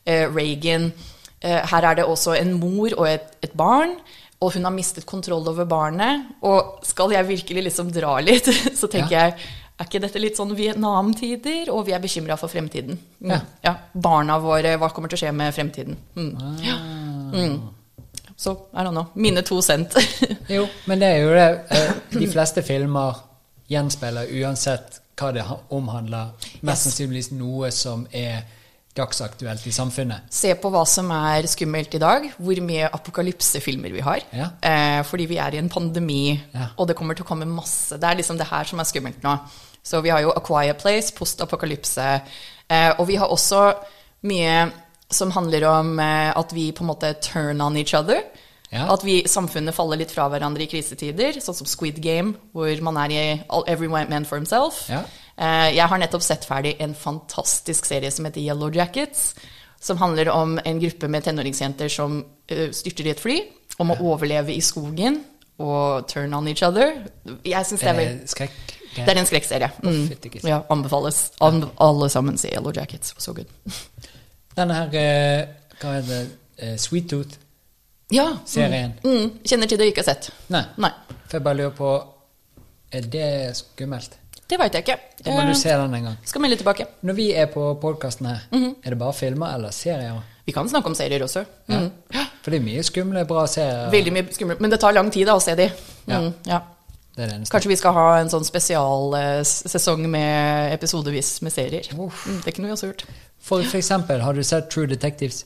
eh, 0.07 0.26
Reagan. 0.28 0.93
Eh, 1.41 1.61
her 1.72 1.82
er 1.91 1.95
det 1.95 2.05
også 2.05 2.36
en 2.38 2.53
mor 2.61 2.93
og 2.99 3.07
et, 3.09 3.32
et 3.43 3.53
barn, 3.57 3.97
og 4.41 4.53
hun 4.55 4.64
har 4.64 4.72
mistet 4.72 5.07
kontroll 5.07 5.49
over 5.49 5.64
barnet. 5.68 6.26
Og 6.43 6.84
skal 6.84 7.11
jeg 7.12 7.28
virkelig 7.28 7.64
liksom 7.64 7.91
dra 7.93 8.18
litt, 8.20 8.47
så 8.80 8.88
tenker 8.88 9.16
jeg 9.16 9.34
er 9.80 9.88
ikke 9.88 10.01
dette 10.05 10.20
litt 10.20 10.36
sånn 10.36 10.53
Vietnam-tider, 10.57 11.70
og 11.72 11.86
vi 11.86 11.93
er 11.97 12.01
bekymra 12.03 12.36
for 12.36 12.53
fremtiden? 12.53 12.99
Mm. 13.20 13.30
Ja. 13.32 13.38
ja. 13.64 13.74
Barna 13.95 14.36
våre, 14.38 14.74
hva 14.76 14.91
kommer 14.93 15.09
til 15.09 15.16
å 15.16 15.22
skje 15.22 15.32
med 15.32 15.55
fremtiden? 15.57 15.97
Mm. 16.16 16.34
Ja. 16.64 16.74
Mm. 17.32 17.55
Så 18.41 18.55
I 18.72 18.84
don't 18.86 18.95
know. 18.97 19.11
Mine 19.20 19.43
to 19.45 19.59
cent. 19.62 19.93
Jo, 20.49 20.62
men 20.88 20.99
det 21.03 21.09
er 21.12 21.18
jo 21.26 21.34
det. 21.36 21.49
eh, 21.76 21.91
De 22.14 22.26
fleste 22.32 22.62
filmer 22.64 23.18
gjenspeiler 23.70 24.30
uansett 24.41 24.97
hva 25.20 25.28
det 25.36 25.45
omhandler, 25.76 26.30
mest 26.64 26.86
sannsynligvis 26.88 27.28
noe 27.36 27.68
som 27.76 28.07
er 28.16 28.41
dagsaktuelt 28.97 29.66
i 29.68 29.72
samfunnet. 29.76 30.24
Se 30.32 30.55
på 30.59 30.70
hva 30.72 30.80
som 30.88 31.11
er 31.14 31.45
skummelt 31.53 31.93
i 31.95 32.01
dag, 32.03 32.24
hvor 32.41 32.59
mye 32.64 32.88
apokalypsefilmer 32.97 33.93
vi 33.95 34.01
har. 34.03 34.24
Ja. 34.34 34.49
Eh, 34.64 35.03
fordi 35.07 35.28
vi 35.30 35.36
er 35.38 35.55
i 35.55 35.61
en 35.61 35.68
pandemi, 35.70 36.41
Ja. 36.55 36.70
og 36.76 36.88
det 36.88 36.97
kommer 36.97 37.14
til 37.14 37.24
å 37.24 37.28
komme 37.28 37.47
masse. 37.47 37.99
Det 38.01 38.09
er 38.09 38.16
liksom 38.18 38.38
det 38.41 38.49
her 38.51 38.64
som 38.64 38.80
er 38.80 38.88
skummelt 38.88 39.22
nå. 39.22 39.36
Så 39.84 40.01
vi 40.03 40.09
har 40.11 40.20
jo 40.24 40.32
A 40.32 40.41
Quiet 40.41 40.78
Place, 40.82 41.12
post-apokalypse, 41.14 42.09
eh, 42.70 42.91
og 42.99 43.07
vi 43.09 43.16
har 43.16 43.28
også 43.28 43.74
mye 44.22 44.70
som 45.11 45.30
handler 45.34 45.64
om 45.68 45.98
eh, 45.98 46.30
at 46.38 46.52
vi 46.54 46.68
på 46.72 46.84
en 46.84 46.90
måte 46.92 47.12
turn 47.22 47.61
on 47.61 47.76
each 47.76 47.94
other. 47.94 48.22
Ja. 48.70 48.84
At 48.94 49.02
vi, 49.02 49.24
samfunnet 49.26 49.74
faller 49.74 49.98
litt 49.98 50.12
fra 50.14 50.28
hverandre 50.30 50.62
i 50.62 50.68
krisetider, 50.70 51.40
sånn 51.42 51.56
som 51.58 51.66
Squid 51.66 51.96
Game, 52.04 52.36
hvor 52.54 52.70
man 52.86 53.00
er 53.02 53.11
i 53.14 53.22
all, 53.50 53.64
Every 53.66 53.88
Man 53.90 54.22
for 54.28 54.38
Himself. 54.38 54.84
Ja. 54.92 55.00
Eh, 55.36 55.72
Jeg 55.74 55.88
har 55.90 55.98
nettopp 55.98 56.22
sett 56.22 56.46
ferdig 56.46 56.76
en 56.78 56.94
fantastisk 56.94 57.88
serie 57.90 58.11
som 58.14 58.28
heter 58.28 58.40
Yellow 58.44 58.70
Jackets. 58.74 59.34
Som 59.80 59.96
handler 59.98 60.28
om 60.30 60.58
en 60.64 60.78
gruppe 60.78 61.08
med 61.08 61.24
tenåringsjenter 61.24 61.88
som 61.88 62.20
eh, 62.46 62.68
styrter 62.70 63.06
i 63.08 63.14
et 63.16 63.20
fly. 63.22 63.38
Om 63.80 63.94
å 63.94 63.98
overleve 64.12 64.52
i 64.52 64.61
skogen 64.61 65.22
og 65.61 66.06
turn 66.08 66.34
on 66.36 66.46
each 66.48 66.62
other. 66.62 66.94
Jeg 67.44 67.66
synes 67.66 67.80
det 67.80 67.88
er 67.90 67.96
vel 67.98 68.20
Skrekk. 68.28 68.61
Det 68.94 69.08
er 69.08 69.18
en 69.20 69.26
skrekkserie. 69.28 69.68
Mm. 69.82 70.06
Ja, 70.44 70.62
anbefales. 70.72 71.30
An 71.40 71.64
alle 71.80 72.08
sammen 72.12 72.38
se 72.40 72.50
Yellow 72.52 72.72
Jackets. 72.76 73.14
So 73.18 73.32
good. 73.34 73.46
Denne 74.61 74.76
her, 74.76 74.94
eh, 75.00 75.46
hva 75.80 75.96
heter 75.96 76.08
det, 76.14 76.36
Eh, 76.61 76.74
Sweet 76.76 77.06
Tooth-serien. 77.08 78.90
Ja. 79.00 79.11
Mm. 79.11 79.30
Kjenner 79.48 79.68
til 79.70 79.78
det 79.80 79.86
ikke 79.94 80.02
har 80.04 80.11
sett. 80.11 80.26
Nei, 80.52 80.61
Nei. 80.76 80.90
for 81.26 81.38
jeg 81.38 81.44
bare 81.46 81.56
lurer 81.56 81.76
på 81.78 81.92
Er 82.92 83.00
det 83.06 83.54
skummelt? 83.56 84.16
Det 84.50 84.58
veit 84.58 84.74
jeg 84.74 84.82
ikke. 84.82 84.96
Da 85.24 85.30
må 85.30 85.40
Eh, 85.44 85.46
du 85.46 85.54
se 85.54 85.68
den 85.70 85.94
en 85.94 86.04
gang. 86.04 86.16
skal 86.26 86.40
melde 86.42 86.56
tilbake. 86.58 86.86
Når 87.04 87.14
vi 87.14 87.28
er 87.34 87.46
på 87.46 87.80
podkasten 87.80 88.26
her, 88.26 88.40
Mhm. 88.52 88.74
er 88.84 88.90
det 88.90 88.98
bare 88.98 89.12
filmer 89.12 89.54
eller 89.54 89.70
serier? 89.70 90.20
Vi 90.44 90.52
kan 90.52 90.68
snakke 90.68 90.86
om 90.86 90.94
serier 90.94 91.20
også. 91.22 91.46
Mm. 91.68 91.90
For 92.42 92.50
det 92.50 92.61
er 92.61 92.64
mye 92.64 92.82
skumle, 92.82 93.24
bra 93.28 93.46
serier. 93.46 93.90
Veldig 93.92 94.12
mye 94.12 94.28
skumle. 94.34 94.56
Men 94.61 94.70
det 94.70 94.80
tar 94.80 94.92
lang 94.92 95.08
tid 95.11 95.26
da 95.26 95.34
å 95.36 95.40
se 95.40 95.54
de. 95.54 95.70
Mm. 96.08 96.34
Ja. 96.46 96.61
Det 97.16 97.24
er 97.32 97.38
det. 97.38 97.48
Kanskje 97.48 97.68
vi 97.68 97.76
skal 97.76 97.92
ha 97.92 98.16
en 98.18 98.28
sånn 98.28 98.44
spesialsesong 98.44 100.08
med 100.08 100.72
episodevis 100.72 101.42
med 101.42 101.53
serier. 101.53 101.87
Uff. 101.99 102.26
Mm, 102.26 102.42
det 102.45 102.54
kunne 102.54 102.66
vi 102.66 102.72
også 102.74 102.87
gjort. 102.92 103.04
For, 103.42 103.62
for 103.64 103.76
eksempel, 103.79 104.21
har 104.21 104.33
du 104.33 104.42
sett 104.42 104.71
True 104.71 104.87
Detectives? 104.87 105.45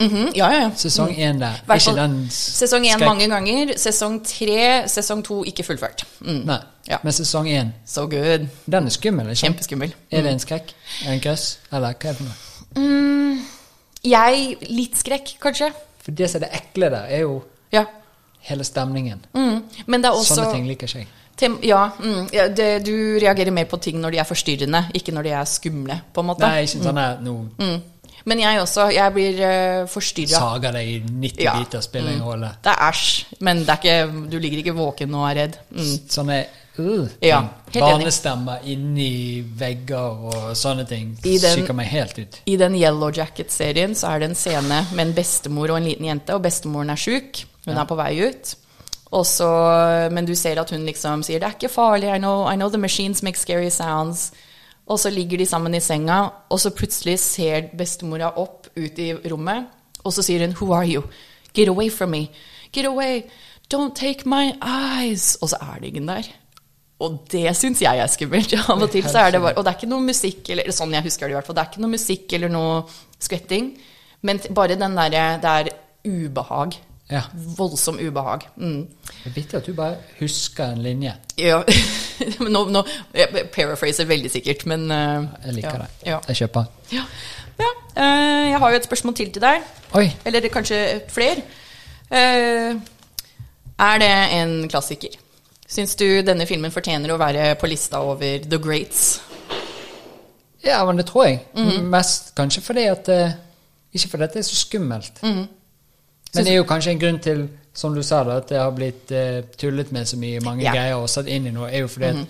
Mhm, 0.00 0.32
Ja, 0.36 0.50
ja, 0.52 0.60
ja. 0.60 0.70
Sesong 0.76 1.08
én 1.16 1.38
der. 1.40 1.54
Hvert 1.66 1.86
Ikke 1.86 1.94
den 1.96 2.28
Sesong 2.30 2.84
én 2.84 2.98
mange 3.04 3.28
ganger. 3.28 3.72
Sesong 3.78 4.18
tre, 4.24 4.82
sesong 4.88 5.22
to 5.24 5.42
ikke 5.44 5.64
fullført. 5.64 6.04
Mm. 6.20 6.42
Nei, 6.44 6.58
Ja. 6.88 6.98
men 7.02 7.12
sesong 7.12 7.46
én, 7.48 7.70
So 7.86 8.06
good. 8.06 8.46
den 8.70 8.86
er 8.86 8.90
skummel, 8.90 9.26
ikke? 9.30 9.46
Kjempeskummel. 9.46 9.94
Er 10.10 10.22
det 10.22 10.32
en 10.32 10.38
skrekk? 10.38 10.74
En 11.08 11.20
grøss? 11.20 11.58
Eller 11.72 11.94
hva 11.94 12.08
er 12.08 12.12
det 12.12 12.16
for 12.16 12.24
noe? 12.24 12.34
Mm, 12.76 13.40
jeg 14.04 14.56
Litt 14.68 14.96
skrekk, 14.98 15.38
kanskje. 15.40 15.72
For 16.04 16.10
det 16.12 16.30
som 16.30 16.42
er 16.42 16.46
det 16.48 16.60
ekle 16.60 16.90
der, 16.90 17.06
er 17.08 17.20
jo 17.20 17.42
Ja. 17.72 17.84
hele 18.40 18.64
stemningen. 18.64 19.24
Mm. 19.34 19.62
Men 19.86 20.02
det 20.02 20.08
er 20.10 20.12
også 20.14 20.34
Sånne 20.36 20.52
ting 20.52 20.66
liker 20.68 20.86
ikke 20.86 20.98
jeg. 20.98 21.06
Tem 21.36 21.58
ja, 21.62 21.90
mm, 22.00 22.28
ja 22.32 22.46
det, 22.48 22.84
du 22.86 23.18
reagerer 23.20 23.52
mer 23.52 23.66
på 23.68 23.76
ting 23.84 23.98
når 24.00 24.10
de 24.14 24.18
er 24.22 24.24
forstyrrende, 24.28 24.86
ikke 24.96 25.12
når 25.12 25.22
de 25.28 25.34
er 25.36 25.44
skumle, 25.44 25.98
på 26.14 26.22
en 26.24 26.26
måte. 26.30 26.40
Nei, 26.48 26.62
ikke 26.64 26.82
sånn 26.88 26.98
er 27.02 27.20
noen 27.24 27.50
Mm. 27.58 27.76
Men 28.26 28.40
jeg 28.40 28.58
også. 28.58 28.88
Jeg 28.90 29.12
blir 29.14 29.36
uh, 29.38 29.86
forstyrra. 29.86 30.38
sager 30.40 30.72
deg 30.74 30.88
i 30.88 30.94
90 31.06 31.42
Ja. 31.44 31.52
biter, 31.60 31.80
spiller 31.84 32.10
ingen 32.10 32.24
rolle. 32.26 32.48
Det 32.64 32.72
er 32.72 32.80
æsj, 32.88 33.24
men 33.46 33.60
det 33.60 33.68
er 33.68 33.76
ikke, 33.78 34.30
du 34.32 34.38
ligger 34.42 34.58
ikke 34.64 34.74
våken 34.74 35.14
og 35.14 35.28
er 35.30 35.34
redd. 35.38 35.58
Mm. 35.70 35.92
Sånne 36.10 36.38
uh, 36.80 37.06
Ja. 37.22 37.38
Barnestemmer 37.76 38.64
inni 38.66 39.44
vegger 39.58 40.26
og 40.32 40.56
sånne 40.58 40.88
ting 40.88 41.14
I 41.24 41.36
skikker 41.38 41.76
meg 41.76 41.86
helt 41.92 42.18
ut. 42.18 42.40
I 42.50 42.56
den 42.56 42.74
Yellow 42.74 43.12
Jacket-serien 43.14 43.94
så 43.94 44.10
er 44.14 44.18
det 44.24 44.30
en 44.32 44.34
scene 44.34 44.82
med 44.90 45.06
en 45.06 45.14
bestemor 45.14 45.70
og 45.70 45.78
en 45.78 45.86
liten 45.86 46.08
jente, 46.10 46.34
og 46.34 46.42
bestemoren 46.42 46.90
er 46.90 46.96
sjuk. 46.98 47.44
Hun 47.66 47.74
Ja. 47.76 47.82
er 47.82 47.86
på 47.86 47.96
vei 47.96 48.12
ut. 48.26 48.56
Så, 49.24 49.48
men 50.12 50.26
du 50.26 50.34
ser 50.34 50.60
at 50.60 50.70
hun 50.70 50.84
liksom 50.84 51.22
sier 51.22 51.38
'det 51.38 51.46
er 51.46 51.54
ikke 51.54 51.72
farlig', 51.72 52.16
I 52.16 52.18
know, 52.18 52.50
I 52.50 52.56
know 52.56 52.68
the 52.68 52.78
machines 52.78 53.22
make 53.22 53.38
scary 53.38 53.70
sounds'. 53.70 54.32
Og 54.86 54.98
så 54.98 55.10
ligger 55.10 55.38
de 55.38 55.46
sammen 55.46 55.74
i 55.74 55.80
senga, 55.80 56.28
og 56.48 56.60
så 56.60 56.70
plutselig 56.70 57.18
ser 57.18 57.62
bestemora 57.78 58.30
opp 58.38 58.66
ut 58.76 58.98
i 58.98 59.12
rommet, 59.30 59.66
og 60.04 60.12
så 60.12 60.22
sier 60.22 60.46
hun 60.46 60.54
'Who 60.54 60.74
are 60.74 60.86
you? 60.86 61.02
Get 61.54 61.68
away 61.68 61.90
from 61.90 62.10
me. 62.10 62.28
Get 62.72 62.84
away. 62.86 63.22
Don't 63.74 63.94
take 63.94 64.28
my 64.28 64.52
eyes. 64.62 65.38
Og 65.40 65.48
så 65.48 65.56
er 65.60 65.80
det 65.80 65.88
ingen 65.88 66.08
der. 66.08 66.22
Og 66.98 67.18
det 67.32 67.56
syns 67.56 67.82
jeg 67.82 67.98
er 67.98 68.06
skummelt. 68.06 68.54
Av 68.70 68.82
og 68.82 68.90
til 68.92 69.04
så 69.04 69.26
er 69.26 69.30
det 69.30 69.40
bare 69.40 69.58
Og 69.58 69.64
det 69.64 69.72
er 69.72 69.78
ikke 69.78 69.90
noe 69.90 70.04
musikk, 70.04 70.50
eller 70.50 70.72
sånn 70.72 70.94
jeg 70.96 71.02
husker 71.02 71.26
det 71.26 71.34
i 71.34 71.38
hvert 71.38 71.48
fall. 71.48 71.56
Det 71.56 71.64
er 71.64 71.72
ikke 71.72 71.84
noe 71.84 71.94
musikk 71.96 72.36
eller 72.38 72.52
noe 72.52 72.82
skvetting, 73.20 73.72
men 74.22 74.40
bare 74.54 74.78
den 74.80 74.96
derre 74.96 75.26
Det 75.42 75.52
er 75.52 75.72
ubehag. 76.06 76.78
Ja. 77.08 77.22
Voldsom 77.34 77.98
ubehag. 77.98 78.48
Mm. 78.56 78.86
Det 79.06 79.30
er 79.30 79.34
viktig 79.34 79.56
at 79.56 79.66
du 79.66 79.74
bare 79.74 79.96
husker 80.18 80.72
en 80.72 80.82
linje. 80.82 81.12
Ja. 81.38 81.60
nå, 82.54 82.64
nå 82.72 82.82
jeg 83.14 83.46
Paraphraser 83.54 84.08
veldig 84.10 84.30
sikkert, 84.32 84.64
men 84.66 84.88
uh, 84.90 85.26
Jeg 85.44 85.54
liker 85.60 85.70
ja. 85.70 85.84
det. 85.84 86.08
Ja. 86.10 86.18
Jeg 86.28 86.40
kjøper. 86.42 86.64
Ja. 86.92 87.04
ja. 87.60 87.70
Uh, 87.96 88.48
jeg 88.50 88.58
har 88.58 88.70
jo 88.70 88.80
et 88.80 88.88
spørsmål 88.88 89.14
til 89.14 89.30
til 89.32 89.44
deg. 89.44 89.68
Oi. 89.94 90.08
Eller 90.24 90.42
er 90.42 90.54
kanskje 90.54 90.80
flere. 91.12 91.46
Uh, 92.10 92.74
er 93.86 94.02
det 94.02 94.10
en 94.40 94.56
klassiker? 94.68 95.14
Syns 95.68 95.94
du 95.98 96.06
denne 96.26 96.46
filmen 96.46 96.74
fortjener 96.74 97.12
å 97.12 97.20
være 97.20 97.52
på 97.60 97.70
lista 97.70 98.00
over 98.02 98.42
The 98.50 98.58
Greats? 98.62 99.20
Ja, 100.64 100.82
men 100.86 100.98
det 100.98 101.06
tror 101.06 101.28
jeg. 101.28 101.44
Mhm. 101.54 101.86
Mest 101.90 102.34
kanskje 102.34 102.62
fordi 102.62 102.88
at 102.90 103.08
Ikke 103.94 104.08
fordi 104.08 104.26
det 104.32 104.40
er 104.42 104.42
så 104.42 104.56
skummelt. 104.58 105.22
Mhm. 105.22 105.46
Men 106.36 106.44
det 106.44 106.52
er 106.52 106.56
jo 106.56 106.64
kanskje 106.64 106.90
en 106.90 106.98
grunn 106.98 107.18
til, 107.18 107.48
som 107.74 107.94
du 107.94 108.02
sa, 108.02 108.22
da, 108.24 108.36
at 108.40 108.48
det 108.48 108.58
har 108.58 108.70
blitt 108.72 109.10
eh, 109.12 109.42
tullet 109.60 109.92
med 109.92 110.06
så 110.08 110.16
mye 110.16 110.40
mange 110.40 110.62
Ja. 110.64 110.70
Mhm. 110.70 110.76
greier 110.76 110.94
og 111.02 111.08
satt 111.08 111.26
inn 111.28 111.46
i 111.46 111.50
noe, 111.50 111.68
er 111.70 111.80
jo 111.80 111.88
fordi 111.88 112.06
at 112.06 112.26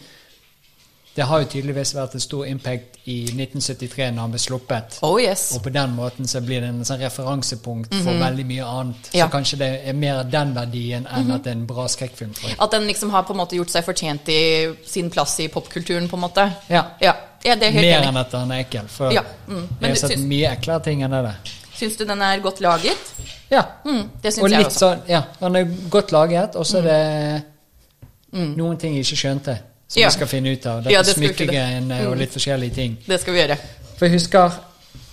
det 1.16 1.24
har 1.24 1.40
jo 1.40 1.46
tydeligvis 1.48 1.94
vært 1.96 2.14
en 2.14 2.20
stor 2.20 2.44
impact 2.44 2.98
i 3.08 3.22
1973 3.32 4.10
når 4.12 4.20
han 4.20 4.30
ble 4.34 4.38
sluppet. 4.42 4.98
Oh 5.02 5.16
yes. 5.22 5.46
Og 5.56 5.62
på 5.64 5.70
den 5.72 5.94
måten 5.96 6.28
så 6.28 6.42
blir 6.44 6.60
det 6.60 6.68
en 6.68 6.82
sånn 6.84 7.00
referansepunkt 7.00 7.94
for 8.04 8.12
veldig 8.20 8.44
mye 8.46 8.64
annet. 8.68 8.96
Mhm. 9.08 9.16
Ja. 9.16 9.24
Så 9.26 9.32
kanskje 9.32 9.58
det 9.62 9.70
er 9.88 9.92
mer 9.96 10.22
den 10.24 10.52
verdien 10.54 11.06
enn 11.08 11.30
at 11.32 11.44
det 11.44 11.54
er 11.54 11.56
en 11.56 11.66
bra 11.66 11.86
skrekkfilm. 11.88 12.34
At 12.60 12.70
den 12.70 12.84
liksom 12.86 13.10
har 13.10 13.22
på 13.22 13.32
en 13.32 13.38
måte 13.38 13.56
gjort 13.56 13.70
seg 13.72 13.84
fortjent 13.84 14.28
i 14.28 14.74
sin 14.84 15.08
plass 15.10 15.38
i 15.40 15.48
popkulturen, 15.48 16.08
på 16.08 16.16
en 16.16 16.20
måte. 16.26 16.52
Ja. 16.68 16.84
Ja, 17.00 17.14
ja 17.44 17.54
det 17.54 17.62
er 17.68 17.70
helt 17.78 17.86
Mer 17.86 17.98
enig. 18.02 18.08
enn 18.08 18.16
at 18.16 18.32
han 18.32 18.52
er 18.52 18.64
ekkel. 18.66 18.86
For 18.88 19.10
Ja, 19.12 19.22
mm. 19.48 19.54
Men 19.80 19.94
jeg 19.94 20.02
har 20.02 20.08
sett 20.08 20.18
mye 20.18 20.50
eklere 20.52 20.82
ting 20.84 21.02
enn 21.02 21.10
det 21.16 21.22
der. 21.30 21.36
Syns 21.78 21.96
du 21.96 22.04
den 22.08 22.22
er 22.22 22.40
godt 22.40 22.60
laget? 22.60 23.12
Ja. 23.50 23.62
Mm, 23.84 24.08
det 24.22 24.32
syns 24.34 24.50
jeg 24.52 24.66
også. 24.66 24.78
sånn, 24.78 25.02
ja, 25.08 25.22
den 25.40 25.56
er 25.56 25.64
godt 25.90 26.12
laget, 26.12 26.56
og 26.56 26.66
så 26.66 26.78
er 26.78 26.82
det 26.88 28.56
noen 28.56 28.76
ting 28.80 28.96
jeg 28.96 29.04
ikke 29.06 29.16
skjønte, 29.22 29.58
som 29.88 30.00
Mm. 30.00 30.02
Ja. 30.02 30.08
vi 30.08 30.12
skal 30.12 30.26
finne 30.26 30.52
ut 30.52 30.66
av. 30.66 30.82
Dette 30.82 30.92
Ja, 30.92 31.02
det 31.02 31.12
skal 31.14 31.22
vi 31.22 31.28
smykkegreiene 31.28 32.06
og 32.08 32.16
litt 32.18 32.32
forskjellige 32.34 32.74
ting. 32.74 32.96
Det 33.06 33.20
skal 33.20 33.32
vi 33.34 33.38
gjøre. 33.40 33.56
For 33.96 34.06
jeg 34.06 34.12
husker 34.18 34.52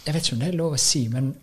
Jeg 0.06 0.14
vet 0.14 0.26
ikke 0.26 0.34
om 0.34 0.40
det 0.40 0.48
er 0.50 0.58
lov 0.58 0.74
å 0.74 0.78
si, 0.78 1.08
men 1.08 1.36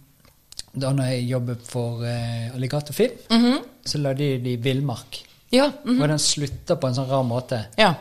da 0.76 0.90
når 0.92 1.04
jeg 1.14 1.28
jobbet 1.30 1.62
for 1.64 2.02
uh, 2.02 2.54
Alligator 2.54 2.92
Film, 2.92 3.12
-hmm. 3.30 3.58
så 3.86 3.98
lagde 3.98 4.38
de 4.44 4.56
Villmark. 4.56 5.22
Ja. 5.52 5.70
mm, 5.84 6.00
Og 6.02 6.08
den 6.08 6.18
slutter 6.18 6.74
på 6.74 6.86
en 6.86 6.94
sånn 6.94 7.08
rar 7.08 7.22
måte. 7.22 7.64
ja. 7.78 7.94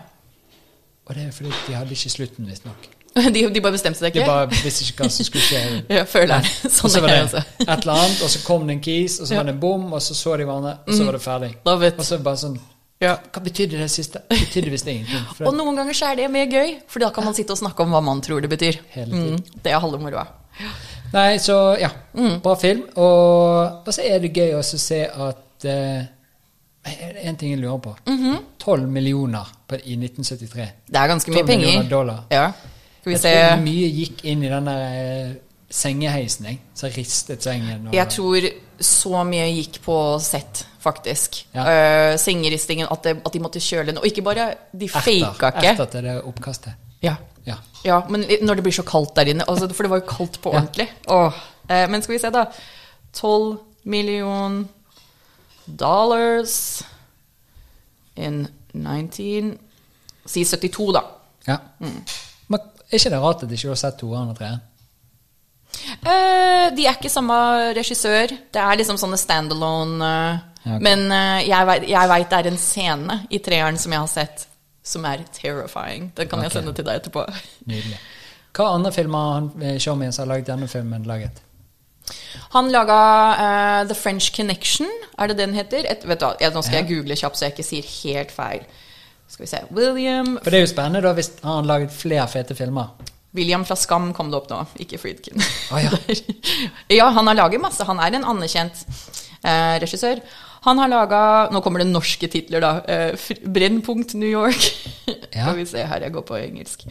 Og 1.05 1.15
det 1.15 1.23
er 1.27 1.31
fordi 1.31 1.49
de 1.67 1.73
hadde 1.73 1.91
ikke 1.91 2.09
slutten, 2.09 2.45
visstnok. 2.47 2.89
De, 3.35 3.43
de 3.53 3.61
bare 3.61 3.75
bestemte 3.75 3.99
seg 3.99 4.13
De 4.13 4.23
bare 4.25 4.47
visste 4.51 4.85
ikke 4.87 5.03
hva 5.05 5.09
som 5.11 5.25
skulle 5.27 5.43
skje. 5.45 5.61
ja, 5.97 6.03
føler 6.09 6.49
sånn 6.63 6.87
Og 6.87 6.93
så 6.93 7.01
var 7.03 7.11
det 7.13 7.21
også. 7.27 7.43
et 7.65 7.69
eller 7.75 7.93
annet, 7.95 8.21
og 8.25 8.29
så 8.33 8.41
kom 8.45 8.67
det 8.67 8.75
en 8.77 8.83
kis, 8.85 9.19
og 9.21 9.27
så 9.29 9.33
Ja. 9.33 9.39
var 9.41 9.49
det 9.49 9.55
en 9.57 9.61
bom, 9.63 9.87
og 9.93 10.01
så 10.05 10.15
så 10.17 10.35
de 10.39 10.45
hverandre, 10.49 10.75
og 10.87 10.93
så 10.97 11.07
var 11.07 11.17
det 11.17 11.21
ferdig. 11.23 11.49
Love 11.65 11.87
it. 11.87 11.99
Og 11.99 12.05
så 12.09 12.19
bare 12.23 12.41
sånn 12.43 12.59
Ja. 13.01 13.13
Hva 13.31 13.39
betydde 13.45 13.77
det 13.79 13.87
siste? 13.93 14.19
Betydde 14.29 14.71
visst 14.73 14.87
ingenting. 14.91 15.23
Og 15.47 15.53
noen 15.55 15.77
ganger 15.79 15.95
så 15.95 16.09
er 16.11 16.15
det 16.19 16.25
mer 16.33 16.45
gøy, 16.51 16.73
for 16.91 16.99
da 16.99 17.09
kan 17.15 17.23
man 17.29 17.33
sitte 17.37 17.55
og 17.55 17.59
snakke 17.61 17.85
om 17.85 17.93
hva 17.95 18.01
man 18.03 18.19
tror 18.21 18.41
det 18.43 18.49
betyr. 18.51 18.79
Mm, 19.07 19.37
det 19.63 19.71
er 19.71 19.79
halve 19.79 19.99
moroa. 20.03 20.25
nei, 21.13 21.37
så 21.39 21.55
ja. 21.79 21.89
Mm. 22.13 22.41
Bra 22.43 22.55
film. 22.59 22.81
Og, 22.99 23.87
og 23.87 23.93
så 23.95 24.03
er 24.03 24.19
det 24.19 24.33
gøy 24.35 24.51
også 24.59 24.75
å 24.75 24.83
se 24.83 24.99
at 25.07 25.65
eh, 25.71 26.01
En 27.23 27.35
ting 27.37 27.51
jeg 27.53 27.59
lurer 27.61 27.79
på. 27.83 27.91
12 28.59 28.87
millioner 28.89 29.47
på, 29.67 29.75
i 29.83 29.95
1973. 29.99 30.67
Det 30.89 30.97
er 30.99 31.07
ganske 31.11 31.31
mye 31.31 31.43
12 31.43 31.49
millioner 31.49 31.81
penger. 31.83 31.89
dollar. 31.91 32.21
Ja. 32.33 32.45
Skal 33.17 33.29
vi 33.31 33.35
Jeg 33.35 33.43
se 33.43 33.51
tror 33.51 33.61
mye 33.65 33.89
gikk 33.99 34.23
inn 34.25 34.43
i 34.43 34.49
den 34.49 34.65
der 34.69 34.81
eh, 35.27 35.31
sengeheisen, 35.69 36.45
jeg. 36.45 36.59
Så 36.75 36.89
ristet 36.97 37.43
sengen. 37.43 37.87
Og, 37.87 37.93
Jeg 37.93 38.09
tror 38.09 38.49
så 38.79 39.23
mye 39.27 39.47
gikk 39.53 39.81
på 39.83 39.95
sett, 40.23 40.65
faktisk. 40.79 41.45
Ja. 41.53 41.65
Uh, 41.67 42.17
sengeristingen, 42.19 42.87
at, 42.91 43.03
det, 43.03 43.17
at 43.25 43.33
de 43.33 43.39
måtte 43.43 43.59
kjøle 43.59 43.91
den. 43.91 43.97
Og 43.97 44.05
ikke 44.07 44.21
bare 44.25 44.53
De 44.71 44.89
faka 44.89 45.11
ikke. 45.51 45.73
Etter 45.73 45.85
til 45.85 46.03
det 46.03 46.21
oppkastet. 46.23 46.73
Ja. 47.03 47.15
Ja. 47.45 47.55
ja, 47.85 48.01
men 48.09 48.25
når 48.41 48.55
det 48.59 48.63
blir 48.63 48.73
så 48.75 48.83
kaldt 48.83 49.15
der 49.15 49.31
inne. 49.31 49.45
Altså, 49.49 49.67
for 49.73 49.83
det 49.83 49.89
var 49.89 50.01
jo 50.01 50.05
kaldt 50.09 50.41
på 50.41 50.51
Ja. 50.53 50.59
ordentlig. 50.61 50.87
Åh. 51.07 51.33
Eh, 51.69 51.89
men 51.89 52.01
skal 52.01 52.13
vi 52.13 52.19
se, 52.19 52.29
da. 52.29 52.45
12 53.13 53.57
million 53.83 54.69
dollars 55.65 56.83
in 58.15 58.47
19 58.73 59.57
Si 60.25 60.43
72, 60.45 60.91
da. 60.93 61.01
Ja. 61.47 61.57
Mm. 61.79 62.03
Er 62.89 62.97
ikke 62.97 63.11
det 63.13 63.21
rart 63.21 63.43
at 63.45 63.49
de 63.49 63.57
ikke 63.57 63.69
har 63.71 63.79
sett 63.79 63.97
toeren 64.01 64.31
og 64.33 64.37
treeren? 64.39 64.61
Uh, 66.01 66.69
de 66.75 66.85
er 66.87 66.95
ikke 66.97 67.11
samme 67.13 67.35
regissør. 67.77 68.31
Det 68.51 68.61
er 68.61 68.79
liksom 68.79 68.97
sånne 68.97 69.19
standalone 69.21 69.99
uh, 70.05 70.45
Ja, 70.65 70.75
ok. 70.75 70.81
Men 70.83 71.05
uh, 71.13 71.39
jeg 71.45 71.67
vet- 71.69 71.85
veit 72.11 72.29
det 72.33 72.39
er 72.39 72.49
en 72.51 72.57
scene 72.59 73.19
i 73.29 73.39
treeren 73.45 73.77
som 73.79 73.93
jeg 73.93 74.01
har 74.01 74.09
sett, 74.11 74.47
som 74.83 75.05
er 75.05 75.21
terrifying. 75.35 76.09
Den 76.17 76.27
kan 76.31 76.41
jeg 76.43 76.51
sende 76.51 76.73
til 76.75 76.87
deg 76.87 76.99
etterpå. 77.03 77.23
Nydelig. 77.69 77.99
Hva 78.57 78.71
andre 78.73 78.91
filmer 78.91 79.19
har 79.27 79.37
han 79.37 79.49
eh, 79.63 79.77
showmien 79.79 80.11
som 80.11 80.25
har 80.25 80.33
laget 80.33 80.49
denne 80.49 80.67
filmen, 80.67 81.05
laget? 81.07 81.37
Han 82.55 82.71
laga 82.73 82.97
eh, 83.37 83.81
The 83.87 83.95
French 83.95 84.31
Connection, 84.35 84.89
er 85.21 85.29
det 85.29 85.37
den 85.37 85.53
heter? 85.53 85.85
Et, 85.87 86.01
vet 86.09 86.19
du, 86.19 86.25
hva, 86.25 86.49
nå 86.55 86.63
skal 86.65 86.81
jeg 86.81 86.89
google 86.89 87.15
kjapt 87.15 87.37
så 87.37 87.45
jeg 87.45 87.53
ikke 87.55 87.67
sier 87.67 87.91
helt 87.93 88.33
feil. 88.33 88.65
Skal 89.39 89.45
vi 89.45 89.51
se 89.51 89.59
William 89.71 90.33
For 90.43 90.51
det 90.51 90.57
er 90.57 90.65
jo 90.65 90.67
spennende 90.73 90.99
da 91.05 91.13
hvis 91.15 91.29
han 91.39 91.61
har 91.61 91.67
laget 91.69 91.93
flere 91.95 92.25
fete 92.27 92.57
filmer. 92.57 92.89
William 93.37 93.63
fra 93.63 93.77
Skam 93.79 94.09
kom 94.17 94.33
det 94.33 94.35
opp 94.35 94.49
nå, 94.51 94.57
ikke 94.83 94.99
Friedkin. 94.99 95.39
Å, 95.39 95.79
ja. 95.79 95.93
ja, 96.99 97.07
han 97.15 97.29
har 97.29 97.37
laget 97.37 97.63
masse. 97.63 97.87
Han 97.87 98.01
er 98.03 98.17
en 98.17 98.27
anerkjent 98.27 98.81
eh, 98.83 99.77
regissør. 99.79 100.19
Han 100.65 100.81
har 100.83 100.91
laga 100.91 101.21
Nå 101.53 101.61
kommer 101.63 101.79
det 101.79 101.87
norske 101.87 102.27
titler, 102.27 102.65
da. 102.65 102.73
Eh, 102.83 103.31
Brennpunkt 103.45 104.17
New 104.19 104.27
York. 104.27 104.59
Ja. 105.29 105.45
Skal 105.45 105.55
vi 105.61 105.65
se 105.69 105.87
her, 105.87 106.03
jeg 106.03 106.11
går 106.13 106.23
på 106.25 106.35
engelsk. 106.35 106.83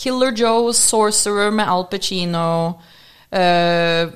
Killer 0.00 0.32
Joe, 0.32 0.72
Sorcerer 0.72 1.52
med 1.52 1.68
Al 1.68 1.84
Pacino. 1.90 2.78
Eh, 3.28 4.08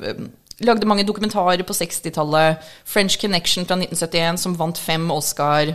lagde 0.65 0.89
mange 0.89 1.05
dokumentarer 1.05 1.67
på 1.69 1.77
60-tallet. 1.77 2.65
French 2.89 3.21
Connection 3.21 3.69
fra 3.69 3.77
1971, 3.77 4.41
som 4.41 4.57
vant 4.57 4.81
fem 4.81 5.11
Oscar. 5.13 5.75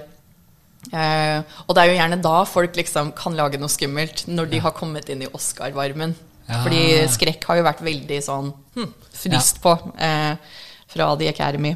Eh, 0.94 1.58
og 1.66 1.76
det 1.76 1.84
er 1.84 1.92
jo 1.92 1.98
gjerne 1.98 2.20
da 2.24 2.38
folk 2.48 2.78
liksom 2.80 3.12
kan 3.18 3.36
lage 3.38 3.60
noe 3.60 3.72
skummelt, 3.72 4.26
når 4.32 4.52
de 4.54 4.62
har 4.64 4.76
kommet 4.78 5.10
inn 5.12 5.26
i 5.26 5.32
Oscar-varmen. 5.32 6.16
Ja. 6.48 6.62
Fordi 6.64 6.84
skrekk 7.12 7.44
har 7.50 7.60
jo 7.60 7.66
vært 7.68 7.84
veldig 7.84 8.22
sånn 8.24 8.54
hm, 8.78 8.92
fryst 9.12 9.60
på 9.64 9.74
eh, 10.00 10.38
fra 10.88 11.10
The 11.20 11.32
Academy. 11.34 11.74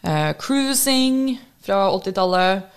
Eh, 0.00 0.32
Cruising 0.40 1.36
fra 1.66 1.86
80-tallet. 1.92 2.72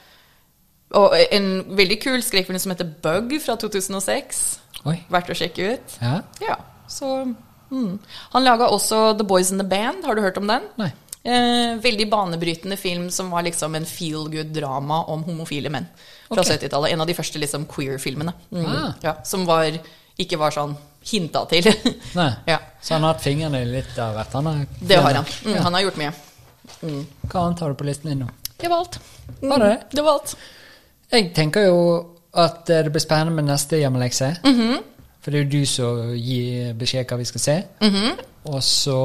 Og 1.00 1.14
en 1.30 1.50
veldig 1.78 2.00
kul 2.02 2.24
skrekkfilm 2.26 2.60
som 2.60 2.74
heter 2.74 2.90
Bug 3.04 3.36
fra 3.44 3.56
2006. 3.62 4.42
Oi. 4.90 4.98
Verdt 5.12 5.30
å 5.30 5.38
sjekke 5.38 5.76
ut. 5.76 6.00
Ja? 6.02 6.16
Ja, 6.42 6.58
så 6.90 7.22
mm. 7.70 8.00
Han 8.34 8.46
laga 8.48 8.72
også 8.74 9.14
The 9.20 9.28
Boys 9.28 9.54
in 9.54 9.62
the 9.62 9.68
Band. 9.68 10.04
Har 10.08 10.18
du 10.18 10.26
hørt 10.26 10.40
om 10.42 10.50
den? 10.50 10.66
Nei. 10.82 10.90
Eh, 11.24 11.76
veldig 11.84 12.06
banebrytende 12.10 12.78
film 12.80 13.10
som 13.12 13.30
var 13.32 13.44
liksom 13.44 13.76
en 13.76 13.86
feel 13.86 14.30
good 14.32 14.54
drama 14.56 15.02
om 15.12 15.24
homofile 15.28 15.70
menn 15.70 15.88
fra 16.30 16.40
okay. 16.42 16.56
70-tallet. 16.58 16.94
En 16.94 17.02
av 17.04 17.08
de 17.10 17.16
første 17.18 17.42
liksom 17.42 17.66
queer-filmene. 17.68 18.34
Mm. 18.52 18.66
Ah. 18.66 18.94
Ja, 19.04 19.16
som 19.28 19.44
var, 19.50 19.68
ikke 20.18 20.40
var 20.40 20.56
sånn 20.56 20.78
hinta 21.12 21.44
til. 21.52 21.68
Nei. 22.20 22.32
ja, 22.48 22.60
Så 22.82 22.94
han 22.96 23.04
har 23.04 23.16
hatt 23.18 23.24
fingrene 23.26 23.66
litt 23.68 24.00
av 24.00 24.16
hvert. 24.16 24.38
Han 24.40 24.48
har, 24.48 24.64
det 24.80 25.02
har 25.02 25.20
han. 25.22 25.28
Mm, 25.44 25.56
Ja. 25.56 25.66
Han 25.68 25.74
har 25.78 25.88
gjort 25.88 26.00
mye. 26.00 26.14
Hva 26.80 27.44
annet 27.44 27.60
har 27.66 27.74
du 27.74 27.76
på 27.80 27.88
listen 27.88 28.12
din 28.14 28.24
nå? 28.24 28.30
Det 28.60 28.70
var 28.72 28.86
alt. 28.86 29.00
Mm, 29.42 29.50
Var 29.50 29.60
det 29.60 29.70
det? 29.70 29.80
Det 29.98 30.06
var 30.06 30.20
alt. 30.20 30.36
Jeg 31.12 31.30
tenker 31.36 31.66
jo 31.68 31.78
at 32.38 32.70
eh, 32.70 32.84
det 32.86 32.92
blir 32.94 33.04
spennende 33.04 33.34
med 33.36 33.50
neste 33.50 33.80
hjemmelekse. 33.82 34.36
Mhm. 34.46 34.80
For 35.20 35.36
det 35.36 35.40
er 35.40 35.44
jo 35.44 35.52
du 35.52 35.66
som 35.68 36.14
gir 36.16 36.74
beskjed 36.80 37.10
hva 37.10 37.18
vi 37.20 37.26
skal 37.28 37.42
se. 37.44 37.56
-hmm. 37.82 38.20
Og 38.46 38.64
så 38.64 39.00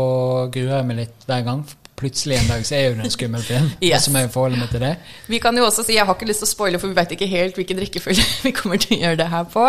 gruer 0.53 0.77
jeg 0.77 0.86
meg 0.86 0.97
litt 0.97 1.27
hver 1.27 1.43
gang. 1.45 1.65
Plutselig 1.95 2.41
en 2.41 2.49
dag 2.51 2.65
så 2.66 2.75
er 2.75 2.89
jo 2.89 2.95
det 2.99 3.05
en 3.07 3.12
skummel 3.15 3.43
film. 3.47 3.69
Yes. 3.85 3.99
Og 3.99 4.07
så 4.07 4.12
må 4.15 4.23
jeg 4.25 4.31
forholde 4.35 4.59
meg 4.59 4.71
til 4.73 4.83
det. 4.83 4.93
Vi 5.31 5.39
kan 5.43 5.57
jo 5.59 5.66
også 5.66 5.85
si, 5.87 5.95
Jeg 5.95 6.07
har 6.09 6.16
ikke 6.16 6.27
lyst 6.29 6.43
til 6.43 6.49
å 6.49 6.53
spoile, 6.53 6.81
for 6.83 6.91
vi 6.91 6.99
vet 6.99 7.15
ikke 7.15 7.29
helt 7.31 7.59
hvilken 7.61 7.81
rekkefølge 7.85 8.25
vi 8.47 8.55
kommer 8.57 8.81
til 8.83 8.97
å 8.97 9.01
gjøre 9.05 9.21
det 9.23 9.29
her 9.31 9.47
på. 9.53 9.66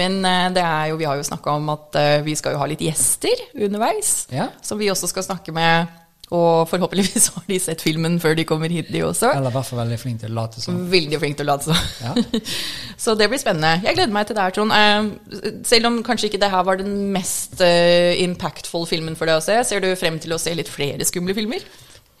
Men 0.00 0.18
eh, 0.26 0.48
det 0.56 0.64
er 0.66 0.90
jo, 0.90 0.98
vi 1.00 1.08
har 1.08 1.20
jo 1.20 1.26
snakka 1.30 1.54
om 1.60 1.70
at 1.76 2.00
eh, 2.00 2.18
vi 2.26 2.34
skal 2.38 2.56
jo 2.56 2.62
ha 2.62 2.68
litt 2.70 2.82
gjester 2.84 3.46
underveis. 3.54 4.14
Ja. 4.34 4.50
Som 4.66 4.82
vi 4.82 4.90
også 4.90 5.10
skal 5.10 5.26
snakke 5.30 5.54
med. 5.54 5.90
Og 6.30 6.68
forhåpentligvis 6.70 7.24
har 7.34 7.46
de 7.48 7.56
sett 7.58 7.80
filmen 7.82 8.20
før 8.22 8.36
de 8.38 8.44
kommer 8.46 8.70
hit, 8.70 8.92
de 8.94 9.02
også. 9.02 9.32
Eller 9.34 9.50
i 9.50 9.56
hvert 9.56 9.66
fall 9.66 9.80
veldig 9.80 9.98
flink 9.98 10.20
til 10.22 10.30
å 10.30 10.36
late 10.36 10.62
som. 10.62 10.76
Veldig 10.92 11.18
flink 11.18 11.40
til 11.40 11.48
å 11.48 11.50
late 11.50 11.66
som. 11.66 11.80
Ja. 12.04 12.44
Så 13.04 13.16
det 13.18 13.26
blir 13.32 13.40
spennende. 13.42 13.80
Jeg 13.82 13.98
gleder 13.98 14.14
meg 14.14 14.28
til 14.28 14.38
det 14.38 14.44
her, 14.44 14.54
Trond. 14.54 14.74
Eh, 14.76 15.56
Selv 15.66 15.90
om 15.90 15.98
kanskje 16.06 16.30
ikke 16.30 16.42
det 16.42 16.52
her 16.52 16.62
var 16.68 16.78
den 16.78 16.94
mest 17.14 17.58
eh, 17.66 18.14
impactful 18.22 18.86
filmen 18.86 19.18
for 19.18 19.26
deg 19.26 19.40
å 19.40 19.44
se, 19.44 19.58
ser 19.66 19.82
du 19.82 19.90
frem 19.98 20.20
til 20.22 20.36
å 20.36 20.38
se 20.38 20.54
litt 20.54 20.70
flere 20.70 21.08
skumle 21.08 21.34
filmer? 21.34 21.66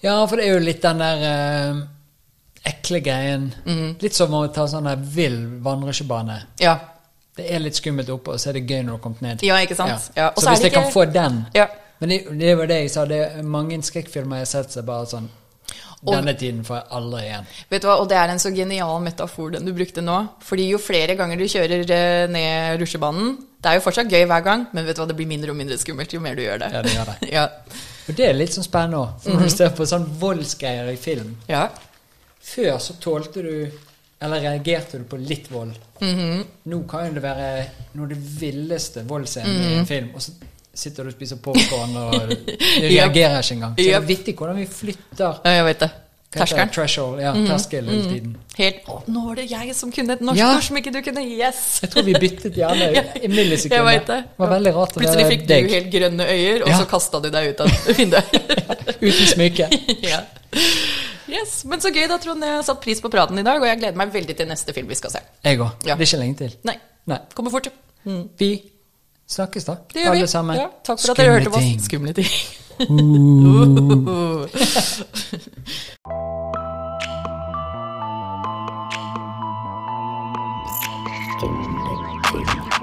Ja, 0.02 0.18
for 0.26 0.40
det 0.40 0.48
er 0.48 0.56
jo 0.56 0.64
litt 0.64 0.80
den 0.82 1.02
der 1.02 1.22
uh, 1.22 1.82
ekle 2.66 3.02
greien. 3.04 3.50
Mm. 3.66 3.98
Litt 4.00 4.16
som 4.16 4.32
å 4.34 4.46
ta 4.50 4.64
sånn 4.70 4.88
der 4.88 5.02
vill 5.14 5.38
vandresjebane. 5.62 6.38
Ja. 6.62 6.78
Det 7.36 7.46
er 7.46 7.62
litt 7.62 7.78
skummelt 7.78 8.10
oppe, 8.10 8.34
og 8.34 8.42
så 8.42 8.50
er 8.50 8.58
det 8.58 8.66
gøy 8.66 8.80
når 8.82 8.90
du 8.90 8.94
har 8.96 9.02
kommet 9.04 9.22
ned. 9.24 9.44
Ja, 9.46 9.60
ikke 9.62 9.76
sant? 9.78 10.10
Ja, 10.16 10.32
Så, 10.34 10.48
hvis 10.48 10.64
jeg 10.64 10.72
ikke... 10.72 10.82
kan 10.82 10.92
få 10.92 11.06
den 11.12 11.44
Ja. 11.54 11.68
Men 12.00 12.12
det, 12.12 12.22
det 12.40 12.56
var 12.56 12.70
det 12.70 12.80
jeg 12.82 12.94
sa, 12.94 13.04
det 13.08 13.20
er 13.26 13.44
mange 13.44 13.76
skrekkfilmer 13.84 14.40
jeg 14.40 14.48
har 14.48 14.52
sett 14.54 14.74
som 14.76 14.88
bare 14.88 15.08
sånn 15.10 15.28
Denne 16.00 16.32
tiden 16.32 16.62
får 16.64 16.78
jeg 16.78 16.86
aldri 16.96 17.18
igjen. 17.26 17.48
Vet 17.68 17.82
du 17.82 17.86
hva, 17.90 17.98
Og 18.00 18.08
det 18.08 18.16
er 18.16 18.30
en 18.32 18.40
så 18.40 18.50
genial 18.54 19.02
metafor 19.04 19.52
den 19.52 19.66
du 19.68 19.74
brukte 19.76 20.00
nå. 20.00 20.16
Fordi 20.46 20.70
jo 20.70 20.80
flere 20.80 21.16
ganger 21.18 21.36
du 21.36 21.44
kjører 21.44 21.84
eh, 21.84 22.24
ned 22.32 22.80
rusjebanen 22.80 23.34
Det 23.60 23.68
er 23.68 23.76
jo 23.76 23.84
fortsatt 23.84 24.08
gøy 24.08 24.24
hver 24.24 24.46
gang, 24.46 24.64
men 24.72 24.88
vet 24.88 24.96
du 24.96 25.02
hva, 25.02 25.08
det 25.10 25.18
blir 25.18 25.28
mindre 25.28 25.52
og 25.52 25.58
mindre 25.58 25.76
skummelt 25.80 26.14
jo 26.16 26.22
mer 26.24 26.38
du 26.38 26.42
gjør 26.46 26.62
det. 26.62 26.70
Ja, 26.72 26.82
det 26.86 26.94
gjør 26.94 27.12
det. 27.12 27.18
ja. 27.36 27.44
Og 28.08 28.16
det 28.16 28.26
er 28.30 28.38
litt 28.38 28.56
sånn 28.56 28.66
spennende 28.66 29.02
òg. 29.02 29.28
Når 29.28 29.44
du 29.44 29.52
ser 29.52 29.76
på 29.76 29.88
sånn 29.92 30.08
voldsgreier 30.22 30.88
i 30.88 30.98
film 31.00 31.36
ja. 31.50 31.66
Før 32.40 32.78
så 32.80 32.96
tålte 32.96 33.44
du 33.44 33.54
Eller 34.24 34.40
reagerte 34.40 34.98
du 35.00 35.04
på 35.08 35.20
litt 35.20 35.52
vold. 35.52 35.76
Mhm. 36.00 36.40
Nå 36.72 36.80
kan 36.88 37.10
jo 37.10 37.18
det 37.18 37.22
være 37.24 37.50
noe 37.92 38.08
av 38.08 38.14
det 38.14 38.18
villeste 38.40 39.04
voldscenen 39.08 39.52
-hmm. 39.52 39.68
i 39.68 39.78
en 39.78 39.86
film, 39.86 40.10
og 40.14 40.22
så 40.22 40.32
sitter 40.74 41.04
du 41.04 41.10
og 41.10 41.16
spiser 41.16 41.36
popkorn 41.42 41.96
og 41.96 42.14
reagerer 42.90 43.40
ikke 43.42 43.56
engang. 43.58 43.74
Så 43.76 43.82
det 43.84 43.94
er 43.96 44.06
vittig 44.06 44.36
hvordan 44.38 44.56
vi 44.62 44.66
flytter 44.70 45.40
Ja, 45.44 45.56
jeg 45.60 45.64
vet 45.72 45.80
det. 45.86 45.90
Terskelen. 46.30 46.68
Threshold, 46.70 47.16
ja, 47.18 47.32
terskel 47.34 47.88
hele 47.90 48.02
tiden. 48.06 48.34
Helt 48.54 48.84
Å, 48.86 49.00
nå 49.10 49.22
var 49.26 49.40
det 49.40 49.48
jeg 49.50 49.72
som 49.74 49.90
kunne 49.90 50.14
et 50.14 50.20
norsk 50.22 50.38
Ja. 50.38 50.52
ord 50.54 50.62
som 50.62 50.76
ikke 50.78 50.92
du 50.94 51.00
kunne. 51.02 51.24
Yes! 51.26 51.80
Jeg 51.82 51.90
tror 51.90 52.04
vi 52.06 52.14
byttet 52.22 52.54
gjerne 52.54 52.86
i 53.18 53.26
millisekunder. 53.34 53.80
Jeg 53.80 53.86
vet 53.98 54.06
det. 54.12 54.18
Det 54.28 54.38
var 54.44 54.52
veldig 54.54 54.72
rart 54.76 54.94
Plutselig 54.94 55.26
fikk 55.32 55.42
deg 55.50 55.66
du 55.66 55.74
helt 55.74 55.90
grønne 55.90 56.28
øyer, 56.30 56.62
og 56.62 56.70
Ja. 56.70 56.78
så 56.78 56.86
kasta 56.92 57.18
du 57.24 57.26
deg 57.34 57.50
ut 57.50 57.64
av 57.66 57.74
vinduet. 57.98 58.38
uten 59.02 59.26
smykke. 59.34 59.68
ja. 60.06 60.22
Yes, 61.30 61.64
Men 61.66 61.82
så 61.82 61.90
gøy, 61.94 62.06
da, 62.10 62.16
Trond. 62.22 62.42
Jeg 62.46 62.56
har 62.60 62.62
satt 62.66 62.80
pris 62.82 63.02
på 63.02 63.10
praten 63.10 63.38
i 63.38 63.42
dag, 63.46 63.58
og 63.62 63.66
jeg 63.66 63.78
gleder 63.82 63.98
meg 63.98 64.14
veldig 64.14 64.34
til 64.38 64.48
neste 64.50 64.74
film 64.74 64.86
vi 64.90 64.98
skal 64.98 65.12
se. 65.14 65.20
Jeg 65.46 65.58
òg. 65.62 65.82
Ja. 65.86 65.94
Det 65.98 66.06
er 66.06 66.08
ikke 66.12 66.22
lenge 66.22 66.38
til. 66.44 66.54
Nei, 66.66 66.76
Nei. 67.10 67.18
kommer 67.34 67.50
fort. 67.54 67.68
Vi 68.38 68.52
snakkes, 69.30 69.64
da. 69.64 69.74
Det 69.94 70.02
gjør 70.04 70.12
vi. 70.12 70.18
Alle 70.18 70.30
sammen. 70.30 70.56
Ja, 70.58 70.66
takk 70.84 70.98
for 71.00 71.10
at 71.14 71.16
dere 71.22 71.32
hørte 71.38 71.50
på 71.50 71.56
oss. 71.60 71.84
Skumle 71.86 71.86
Skumle 71.86 72.12
ting. 72.12 72.30
Uh. 72.80 72.88
Skumle 81.38 81.64
ting. 82.68 82.79